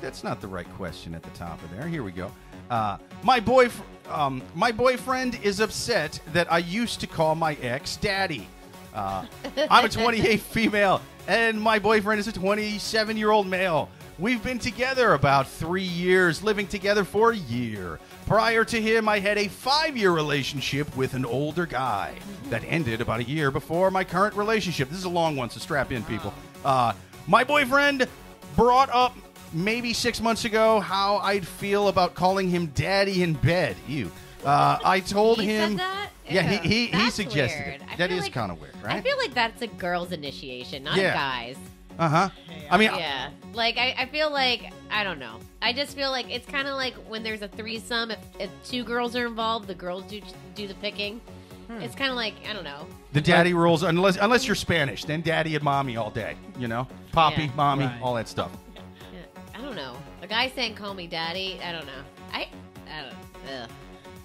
that's 0.00 0.24
not 0.24 0.40
the 0.40 0.48
right 0.48 0.68
question 0.74 1.14
at 1.14 1.22
the 1.22 1.30
top 1.30 1.62
of 1.62 1.70
there. 1.70 1.86
Here 1.86 2.02
we 2.02 2.12
go. 2.12 2.32
Uh, 2.70 2.96
my 3.24 3.40
boy, 3.40 3.68
um, 4.08 4.40
my 4.54 4.70
boyfriend 4.70 5.38
is 5.42 5.60
upset 5.60 6.20
that 6.32 6.50
I 6.50 6.58
used 6.58 7.00
to 7.00 7.06
call 7.06 7.34
my 7.34 7.54
ex 7.54 7.96
daddy. 7.96 8.48
Uh, 8.94 9.26
I'm 9.70 9.84
a 9.84 9.88
28 9.88 10.40
female, 10.40 11.02
and 11.26 11.60
my 11.60 11.78
boyfriend 11.78 12.20
is 12.20 12.28
a 12.28 12.32
27 12.32 13.16
year 13.16 13.32
old 13.32 13.48
male. 13.48 13.90
We've 14.20 14.42
been 14.42 14.58
together 14.58 15.14
about 15.14 15.48
three 15.48 15.82
years, 15.82 16.42
living 16.42 16.66
together 16.66 17.04
for 17.04 17.32
a 17.32 17.36
year. 17.36 17.98
Prior 18.26 18.64
to 18.66 18.80
him, 18.80 19.08
I 19.08 19.18
had 19.18 19.38
a 19.38 19.48
five 19.48 19.96
year 19.96 20.12
relationship 20.12 20.94
with 20.96 21.14
an 21.14 21.24
older 21.24 21.66
guy 21.66 22.14
that 22.50 22.62
ended 22.68 23.00
about 23.00 23.20
a 23.20 23.24
year 23.24 23.50
before 23.50 23.90
my 23.90 24.04
current 24.04 24.36
relationship. 24.36 24.90
This 24.90 24.98
is 24.98 25.04
a 25.04 25.10
long 25.10 25.36
one, 25.36 25.50
so 25.50 25.58
strap 25.58 25.90
in, 25.90 26.04
people. 26.04 26.32
Uh, 26.64 26.92
my 27.26 27.42
boyfriend 27.42 28.06
brought 28.56 28.90
up 28.90 29.16
maybe 29.52 29.92
six 29.92 30.20
months 30.20 30.44
ago 30.44 30.80
how 30.80 31.18
I'd 31.18 31.46
feel 31.46 31.88
about 31.88 32.14
calling 32.14 32.48
him 32.48 32.66
daddy 32.68 33.22
in 33.22 33.34
bed. 33.34 33.76
Ew. 33.88 34.10
Uh, 34.44 34.78
I 34.84 35.00
told 35.00 35.40
He 35.40 35.46
him. 35.48 35.70
said 35.72 35.78
that? 35.80 36.10
Yeah, 36.28 36.42
he, 36.42 36.68
he, 36.68 36.86
he 36.86 36.92
That's 36.92 37.14
suggested 37.14 37.66
weird. 37.66 37.80
it. 37.80 37.82
I 37.92 37.96
That 37.96 38.08
feel 38.10 38.18
is 38.18 38.24
like- 38.24 38.32
kind 38.32 38.52
of 38.52 38.60
weird, 38.60 38.74
right? 38.82 38.96
I 38.96 39.00
feel 39.00 39.18
like 39.18 39.34
that's 39.34 39.60
a 39.62 39.66
girl's 39.66 40.12
initiation, 40.12 40.84
not 40.84 40.96
Yeah. 40.96 41.10
a 41.10 41.14
guy's. 41.14 41.56
Uh 41.98 42.08
huh. 42.08 42.28
I 42.70 42.76
mean, 42.78 42.90
Yeah. 42.94 43.30
Like, 43.52 43.76
I, 43.76 43.94
I 43.98 44.06
feel 44.06 44.30
like, 44.30 44.72
I 44.90 45.02
don't 45.04 45.18
know. 45.18 45.38
I 45.60 45.72
just 45.72 45.94
feel 45.96 46.10
like 46.10 46.30
it's 46.30 46.46
kind 46.48 46.68
of 46.68 46.76
like 46.76 46.94
when 47.08 47.22
there's 47.22 47.42
a 47.42 47.48
threesome, 47.48 48.12
if, 48.12 48.18
if 48.38 48.50
two 48.64 48.84
girls 48.84 49.14
are 49.16 49.26
involved, 49.26 49.66
the 49.66 49.74
girls 49.74 50.04
do 50.04 50.20
do 50.54 50.66
the 50.68 50.74
picking. 50.74 51.20
Hmm. 51.66 51.82
It's 51.82 51.94
kind 51.96 52.10
of 52.10 52.16
like, 52.16 52.34
I 52.48 52.52
don't 52.52 52.64
know. 52.64 52.86
the 53.12 53.20
daddy 53.20 53.52
rules, 53.52 53.82
unless 53.82 54.16
unless 54.16 54.46
you're 54.46 54.54
Spanish, 54.56 55.04
then 55.04 55.20
daddy 55.20 55.56
and 55.56 55.64
mommy 55.64 55.96
all 55.96 56.10
day. 56.10 56.36
You 56.58 56.68
know, 56.68 56.86
poppy, 57.12 57.42
Yeah. 57.44 57.50
mommy, 57.56 57.84
Right. 57.86 58.00
all 58.02 58.14
that 58.14 58.28
stuff. 58.28 58.50
I 59.60 59.62
don't 59.62 59.76
know. 59.76 59.94
A 60.22 60.26
guy 60.26 60.48
saying 60.48 60.74
"call 60.74 60.94
me 60.94 61.06
daddy," 61.06 61.60
I 61.62 61.70
don't 61.72 61.84
know. 61.84 62.02
I, 62.32 62.48
I 62.90 63.02
don't. 63.02 63.54
Ugh. 63.62 63.70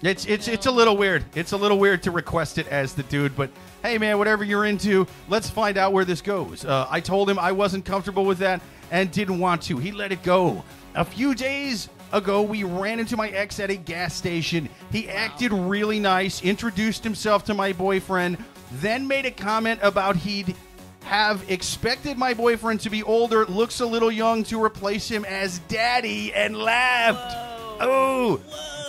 It's 0.00 0.24
it's 0.24 0.48
it's 0.48 0.64
a 0.64 0.70
little 0.70 0.96
weird. 0.96 1.26
It's 1.34 1.52
a 1.52 1.56
little 1.58 1.78
weird 1.78 2.02
to 2.04 2.10
request 2.10 2.56
it 2.56 2.66
as 2.68 2.94
the 2.94 3.02
dude, 3.02 3.36
but 3.36 3.50
hey 3.82 3.98
man, 3.98 4.16
whatever 4.16 4.44
you're 4.44 4.64
into, 4.64 5.06
let's 5.28 5.50
find 5.50 5.76
out 5.76 5.92
where 5.92 6.06
this 6.06 6.22
goes. 6.22 6.64
Uh, 6.64 6.86
I 6.88 7.00
told 7.00 7.28
him 7.28 7.38
I 7.38 7.52
wasn't 7.52 7.84
comfortable 7.84 8.24
with 8.24 8.38
that 8.38 8.62
and 8.90 9.10
didn't 9.10 9.38
want 9.38 9.60
to. 9.64 9.76
He 9.76 9.92
let 9.92 10.10
it 10.10 10.22
go. 10.22 10.64
A 10.94 11.04
few 11.04 11.34
days 11.34 11.90
ago, 12.12 12.40
we 12.40 12.64
ran 12.64 12.98
into 12.98 13.16
my 13.18 13.28
ex 13.28 13.60
at 13.60 13.68
a 13.68 13.76
gas 13.76 14.14
station. 14.14 14.70
He 14.90 15.06
acted 15.10 15.52
really 15.52 16.00
nice, 16.00 16.42
introduced 16.42 17.04
himself 17.04 17.44
to 17.44 17.52
my 17.52 17.74
boyfriend, 17.74 18.38
then 18.72 19.06
made 19.06 19.26
a 19.26 19.30
comment 19.30 19.80
about 19.82 20.16
he'd 20.16 20.56
have 21.06 21.48
expected 21.48 22.18
my 22.18 22.34
boyfriend 22.34 22.80
to 22.80 22.90
be 22.90 23.02
older, 23.04 23.46
looks 23.46 23.78
a 23.78 23.86
little 23.86 24.10
young 24.10 24.42
to 24.42 24.60
replace 24.62 25.08
him 25.08 25.24
as 25.24 25.60
daddy, 25.60 26.34
and 26.34 26.56
laughed. 26.56 27.32
Oh, 27.80 28.40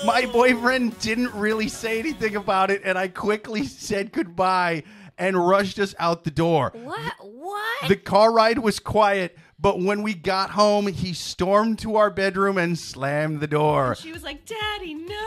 my 0.04 0.26
boyfriend 0.26 0.98
didn't 1.00 1.34
really 1.36 1.70
say 1.70 2.00
anything 2.00 2.36
about 2.36 2.72
it, 2.72 2.82
and 2.84 2.98
I 2.98 3.08
quickly 3.08 3.66
said 3.66 4.12
goodbye 4.12 4.82
and 5.20 5.48
rushed 5.48 5.78
us 5.78 5.94
out 6.00 6.24
the 6.24 6.32
door. 6.32 6.72
What? 6.74 7.14
What? 7.22 7.88
The 7.88 7.96
car 7.96 8.34
ride 8.34 8.60
was 8.60 8.80
quiet, 8.80 9.38
but 9.60 9.80
when 9.82 10.04
we 10.04 10.14
got 10.14 10.52
home, 10.52 10.88
he 10.88 11.14
stormed 11.14 11.80
to 11.80 11.96
our 11.96 12.10
bedroom 12.10 12.58
and 12.58 12.78
slammed 12.78 13.40
the 13.40 13.48
door. 13.48 13.96
She 13.96 14.12
was 14.12 14.24
like, 14.24 14.46
Daddy, 14.46 14.94
no. 14.94 15.16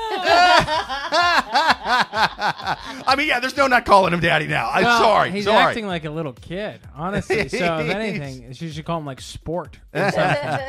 I 3.03 3.15
mean, 3.17 3.29
yeah, 3.29 3.41
there's 3.41 3.57
no 3.57 3.67
not 3.67 3.85
calling 3.85 4.13
him 4.13 4.21
daddy 4.21 4.47
now. 4.47 4.71
I'm 4.71 4.85
Well, 4.85 5.01
sorry. 5.01 5.31
He's 5.31 5.45
sorry. 5.45 5.59
acting 5.65 5.87
like 5.87 6.05
a 6.05 6.11
little 6.11 6.33
kid, 6.33 6.81
honestly. 6.95 7.49
So 7.49 7.79
if 7.79 7.91
anything, 7.95 8.53
she 8.53 8.71
should 8.71 8.85
call 8.85 8.99
him 8.99 9.07
like 9.07 9.21
sport. 9.21 9.79
or 9.93 10.11
something. 10.13 10.61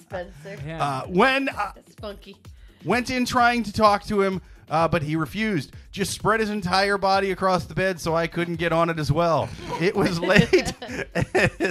Spencer. 0.00 0.58
Yeah. 0.66 0.82
uh, 0.84 1.02
when 1.06 1.48
uh, 1.48 1.72
That's 1.74 1.94
funky. 1.96 2.36
went 2.84 3.10
in 3.10 3.24
trying 3.24 3.62
to 3.64 3.72
talk 3.72 4.04
to 4.04 4.22
him, 4.22 4.40
uh, 4.70 4.88
but 4.88 5.02
he 5.02 5.16
refused. 5.16 5.72
Just 5.90 6.12
spread 6.12 6.40
his 6.40 6.50
entire 6.50 6.98
body 6.98 7.30
across 7.30 7.64
the 7.64 7.74
bed 7.74 8.00
so 8.00 8.14
I 8.14 8.26
couldn't 8.26 8.56
get 8.56 8.72
on 8.72 8.90
it 8.90 8.98
as 8.98 9.10
well. 9.10 9.48
It 9.80 9.94
was 9.94 10.20
late, 10.20 10.72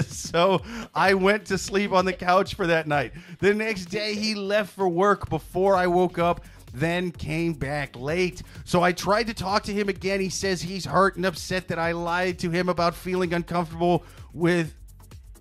so 0.06 0.62
I 0.94 1.14
went 1.14 1.46
to 1.48 1.58
sleep 1.58 1.92
on 1.92 2.06
the 2.06 2.14
couch 2.14 2.56
for 2.56 2.68
that 2.68 2.88
night. 2.88 3.14
The 3.40 3.54
next 3.54 3.86
day, 3.86 4.16
he 4.16 4.36
left 4.36 4.74
for 4.74 4.88
work 4.88 5.30
before 5.30 5.76
I 5.76 5.88
woke 5.88 6.18
up. 6.20 6.44
Then 6.74 7.12
came 7.12 7.54
back 7.54 7.96
late. 7.96 8.44
So 8.66 8.84
I 8.84 8.92
tried 8.92 9.28
to 9.28 9.34
talk 9.34 9.64
to 9.64 9.74
him 9.74 9.90
again. 9.90 10.20
He 10.20 10.30
says 10.30 10.62
he's 10.62 10.86
hurt 10.86 11.16
and 11.16 11.26
upset 11.26 11.70
that 11.70 11.80
I 11.80 11.94
lied 11.94 12.40
to 12.40 12.52
him 12.52 12.70
about 12.70 12.94
feeling 12.94 13.34
uncomfortable 13.34 14.04
with 14.34 14.76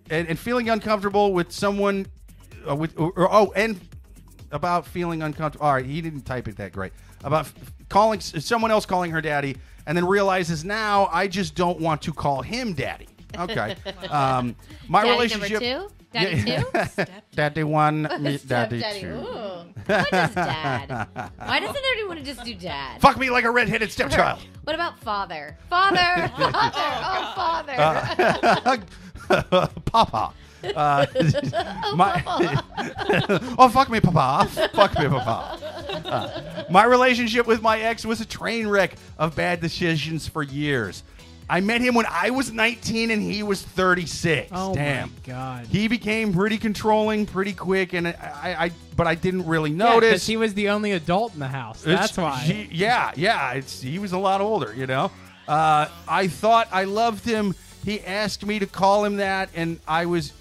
and, 0.08 0.28
and 0.28 0.38
feeling 0.38 0.70
uncomfortable 0.70 1.32
with 1.32 1.50
someone 1.50 2.06
uh, 2.66 2.76
with 2.76 2.98
or, 2.98 3.10
or- 3.16 3.32
oh 3.34 3.52
and 3.56 3.78
about 4.52 4.86
feeling 4.86 5.20
uncomfortable. 5.22 5.66
All 5.66 5.74
right, 5.74 5.84
he 5.84 6.00
didn't 6.00 6.22
type 6.22 6.46
it 6.48 6.56
that 6.58 6.72
great. 6.72 6.92
About 7.24 7.50
calling 7.88 8.20
someone 8.20 8.70
else 8.70 8.86
calling 8.86 9.10
her 9.10 9.20
daddy, 9.20 9.56
and 9.86 9.96
then 9.96 10.06
realizes 10.06 10.64
now 10.64 11.08
I 11.12 11.26
just 11.28 11.54
don't 11.54 11.80
want 11.80 12.02
to 12.02 12.12
call 12.12 12.42
him 12.42 12.72
daddy. 12.74 13.08
Okay, 13.38 13.76
um, 14.10 14.54
my 14.88 15.02
Daddy 15.02 15.12
relationship. 15.12 15.60
number 15.62 15.88
two. 15.88 15.92
Daddy 16.12 16.36
Yeah. 16.50 16.62
two. 16.62 17.04
daddy 17.34 17.62
one, 17.64 18.02
me- 18.20 18.38
daddy 18.46 18.80
Stepdaddy. 18.80 19.00
two. 19.00 19.08
Ooh. 19.08 19.72
What 19.86 20.12
is 20.12 20.34
dad? 20.34 21.08
Why 21.36 21.60
doesn't 21.60 21.84
everyone 21.92 22.16
want 22.16 22.20
to 22.20 22.24
just 22.34 22.44
do 22.44 22.54
dad? 22.54 23.00
Fuck 23.00 23.18
me 23.18 23.28
like 23.30 23.44
a 23.44 23.50
redheaded 23.50 23.90
stepchild. 23.92 24.40
What 24.64 24.74
about 24.74 24.98
father? 25.00 25.56
Father. 25.68 26.28
Father. 26.36 26.80
Oh, 26.82 27.32
father. 27.36 28.82
Uh, 29.28 29.66
Papa. 29.84 30.32
Uh, 30.76 31.06
my 31.94 32.22
oh 33.58 33.68
fuck 33.72 33.88
me, 33.88 34.00
papa. 34.00 34.48
Fuck 34.74 34.98
me, 34.98 35.08
papa. 35.08 35.58
Uh, 36.06 36.64
my 36.70 36.84
relationship 36.84 37.46
with 37.46 37.62
my 37.62 37.78
ex 37.80 38.04
was 38.04 38.20
a 38.20 38.24
train 38.26 38.66
wreck 38.66 38.94
of 39.18 39.34
bad 39.36 39.60
decisions 39.60 40.26
for 40.28 40.42
years. 40.42 41.02
I 41.48 41.60
met 41.60 41.80
him 41.80 41.94
when 41.94 42.06
I 42.10 42.30
was 42.30 42.50
19 42.52 43.12
and 43.12 43.22
he 43.22 43.44
was 43.44 43.62
36. 43.62 44.48
Oh 44.52 44.74
Damn. 44.74 45.08
my 45.10 45.14
god. 45.24 45.66
He 45.66 45.86
became 45.86 46.32
pretty 46.34 46.58
controlling 46.58 47.24
pretty 47.24 47.52
quick, 47.52 47.92
and 47.92 48.08
I, 48.08 48.14
I 48.58 48.70
but 48.96 49.06
I 49.06 49.14
didn't 49.14 49.46
really 49.46 49.70
Yeah, 49.70 49.84
'cause 49.84 49.94
notice. 50.02 50.26
he 50.26 50.36
was 50.36 50.54
the 50.54 50.70
only 50.70 50.92
adult 50.92 51.34
in 51.34 51.40
the 51.40 51.46
house. 51.46 51.86
It's- 51.86 51.98
That's 52.00 52.18
why. 52.18 52.38
he- 52.40 52.68
yeah, 52.72 53.12
yeah. 53.14 53.52
It's 53.52 53.80
he 53.80 53.98
was 54.00 54.12
a 54.12 54.18
lot 54.18 54.40
older, 54.40 54.74
you 54.76 54.86
know. 54.88 55.12
Uh, 55.46 55.86
I 56.08 56.26
thought 56.26 56.66
I 56.72 56.84
loved 56.84 57.24
him. 57.24 57.54
He 57.84 58.00
asked 58.00 58.44
me 58.44 58.58
to 58.58 58.66
call 58.66 59.04
him 59.04 59.18
that, 59.18 59.48
and 59.54 59.78
I 59.86 60.06
was 60.06 60.32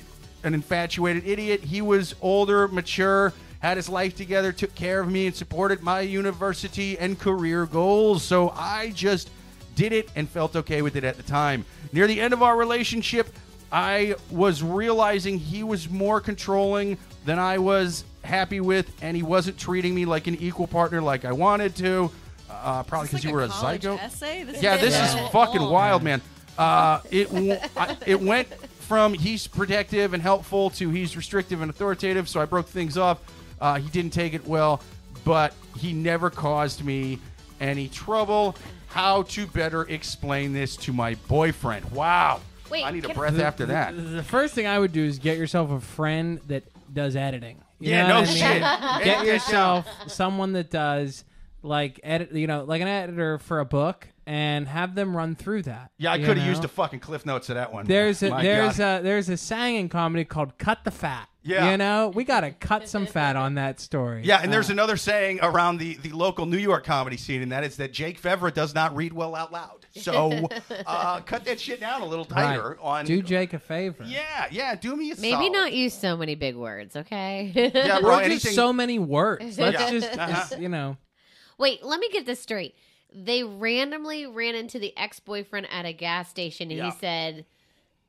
an 0.46 0.54
infatuated 0.54 1.28
idiot. 1.28 1.62
He 1.64 1.82
was 1.82 2.16
older, 2.22 2.68
mature, 2.68 3.34
had 3.60 3.78
his 3.78 3.90
life 3.90 4.16
together, 4.16 4.52
took 4.52 4.74
care 4.76 5.00
of 5.02 5.10
me, 5.12 5.26
and 5.28 5.36
supported 5.36 5.82
my 5.82 6.02
university 6.02 6.98
and 7.00 7.20
career 7.20 7.66
goals. 7.66 8.24
So 8.24 8.52
I 8.56 8.92
just 8.92 9.30
did 9.76 9.92
it 9.92 10.10
and 10.16 10.30
felt 10.30 10.56
okay 10.56 10.82
with 10.82 10.96
it 10.96 11.04
at 11.04 11.18
the 11.18 11.24
time. 11.24 11.66
Near 11.92 12.08
the 12.08 12.22
end 12.22 12.34
of 12.34 12.44
our 12.44 12.56
relationship, 12.56 13.28
I 13.72 14.16
was 14.30 14.62
realizing 14.64 15.38
he 15.40 15.64
was 15.64 15.90
more 15.90 16.22
controlling 16.22 16.98
than 17.26 17.40
I 17.40 17.58
was 17.58 18.06
happy 18.24 18.62
with, 18.62 18.90
and 19.02 19.18
he 19.18 19.24
wasn't 19.24 19.58
treating 19.58 19.94
me 19.96 20.06
like 20.06 20.28
an 20.28 20.36
equal 20.36 20.68
partner 20.68 21.02
like 21.02 21.26
I 21.26 21.32
wanted 21.32 21.76
to. 21.78 22.12
Uh, 22.50 22.84
probably 22.84 23.08
because 23.08 23.24
like 23.26 23.30
you 23.32 23.36
were 23.36 23.44
a 23.44 23.48
college 23.48 23.82
zygote. 23.82 24.00
Essay? 24.00 24.44
This 24.44 24.62
Yeah, 24.62 24.76
is 24.76 24.82
this 24.82 24.94
Yeah. 24.94 25.26
is 25.26 25.32
fucking 25.32 25.62
long. 25.62 25.72
wild, 25.74 26.04
man. 26.04 26.22
Uh, 26.58 27.00
it 27.12 27.26
w- 27.34 27.58
I, 27.76 27.98
it 28.06 28.22
went 28.22 28.48
from 28.86 29.14
he's 29.14 29.48
protective 29.48 30.14
and 30.14 30.22
helpful 30.24 30.70
to 30.72 30.90
he's 30.90 31.16
restrictive 31.18 31.62
and 31.62 31.70
authoritative. 31.70 32.30
So 32.30 32.40
I 32.42 32.46
broke 32.46 32.68
things 32.68 32.98
off. 32.98 33.20
Uh, 33.60 33.80
he 33.80 33.90
didn't 33.90 34.14
take 34.14 34.34
it 34.34 34.46
well, 34.48 34.82
but 35.24 35.54
he 35.78 35.94
never 35.94 36.30
caused 36.30 36.84
me 36.86 37.20
any 37.60 37.88
trouble. 37.90 38.56
How 38.88 39.24
to 39.24 39.48
better 39.48 39.84
explain 39.84 40.54
this 40.54 40.76
to 40.78 40.94
my 40.94 41.16
boyfriend? 41.28 41.90
Wow. 41.92 42.40
Wait, 42.70 42.84
I 42.86 42.92
need 42.92 43.04
a 43.04 43.08
can- 43.08 43.16
breath 43.16 43.40
after 43.40 43.66
that. 43.68 43.94
The 43.96 44.24
first 44.24 44.54
thing 44.56 44.68
I 44.68 44.80
would 44.80 44.92
do 44.94 45.04
is 45.04 45.20
get 45.20 45.38
yourself 45.38 45.70
a 45.72 45.80
friend 45.80 46.40
that 46.48 46.64
does 46.94 47.16
editing. 47.16 47.62
You 47.80 47.92
Yeah, 47.92 48.08
know 48.08 48.14
no 48.16 48.20
what 48.22 48.30
I 48.30 48.34
mean? 48.34 49.02
shit. 49.02 49.06
Get 49.06 49.26
yourself 49.26 49.88
someone 50.08 50.54
that 50.54 50.72
does 50.72 51.24
like 51.62 52.00
edit, 52.04 52.32
you 52.34 52.48
know, 52.48 52.64
like 52.64 52.82
an 52.82 52.88
editor 52.88 53.38
for 53.40 53.60
a 53.60 53.66
book, 53.66 54.08
and 54.28 54.68
have 54.68 54.96
them 54.96 55.16
run 55.16 55.36
through 55.36 55.64
that. 55.64 55.92
Yeah, 55.98 56.12
I 56.12 56.20
could 56.20 56.38
have 56.38 56.48
used 56.48 56.64
a 56.64 56.68
fucking 56.68 57.00
cliff 57.00 57.26
notes 57.26 57.50
of 57.50 57.56
that 57.56 57.72
one. 57.72 57.86
There's 57.86 58.24
a 58.24 58.30
My 58.30 58.42
there's 58.44 58.78
God. 58.78 59.02
a 59.02 59.04
there's 59.04 59.30
a 59.30 59.38
saying 59.38 59.76
in 59.76 59.90
comedy 59.90 60.26
called 60.26 60.58
"cut 60.58 60.84
the 60.84 60.92
fat." 60.92 61.30
Yeah. 61.48 61.70
you 61.70 61.78
know, 61.78 62.08
we 62.16 62.24
got 62.24 62.40
to 62.40 62.50
cut 62.50 62.90
some 62.90 63.06
fat 63.06 63.36
on 63.36 63.54
that 63.54 63.80
story. 63.80 64.24
Yeah, 64.26 64.40
and 64.42 64.52
there's 64.52 64.72
Uh, 64.72 64.74
another 64.74 64.98
saying 64.98 65.42
around 65.44 65.78
the, 65.78 65.94
the 65.98 66.10
local 66.10 66.48
New 66.48 66.58
York 66.58 66.84
comedy 66.86 67.18
scene, 67.18 67.44
and 67.44 67.52
that 67.52 67.64
is 67.64 67.78
that 67.78 67.94
Jake 67.94 68.20
Vevera 68.20 68.52
does 68.52 68.74
not 68.74 68.96
read 68.96 69.14
well 69.14 69.36
out 69.36 69.52
loud. 69.54 69.86
So 69.92 70.50
uh, 70.88 71.20
cut 71.20 71.46
that 71.46 71.60
shit 71.60 71.80
down 71.80 72.02
a 72.02 72.06
little 72.08 72.26
right. 72.32 72.56
tighter. 72.58 72.80
On 72.82 73.06
do 73.06 73.22
Jake 73.22 73.54
a 73.54 73.60
favor. 73.60 74.06
yeah, 74.08 74.48
yeah, 74.50 74.74
do 74.74 74.96
me 74.96 75.12
a 75.12 75.16
Maybe 75.18 75.34
solid. 75.34 75.52
not 75.52 75.74
use 75.74 75.94
so 75.94 76.18
many 76.18 76.34
big 76.34 76.56
words, 76.56 76.96
okay? 76.96 77.52
Yeah, 77.54 78.00
bro. 78.02 78.16
just 78.18 78.26
Anything. 78.26 78.54
so 78.54 78.74
many 78.74 78.98
words. 78.98 79.60
Let's 79.60 79.80
Yeah. 79.80 79.92
just, 79.92 80.18
Uh-huh. 80.18 80.28
just, 80.32 80.58
you 80.60 80.68
know. 80.70 80.98
Wait, 81.60 81.84
let 81.86 82.00
me 82.00 82.10
get 82.10 82.26
this 82.26 82.40
straight. 82.42 82.74
They 83.16 83.44
randomly 83.44 84.26
ran 84.28 84.56
into 84.56 84.78
the 84.80 84.96
ex 84.98 85.20
boyfriend 85.20 85.68
at 85.72 85.86
a 85.86 85.94
gas 85.94 86.30
station 86.30 86.70
and 86.70 86.78
Yeah. 86.78 86.86
he 86.92 86.98
said, 87.00 87.46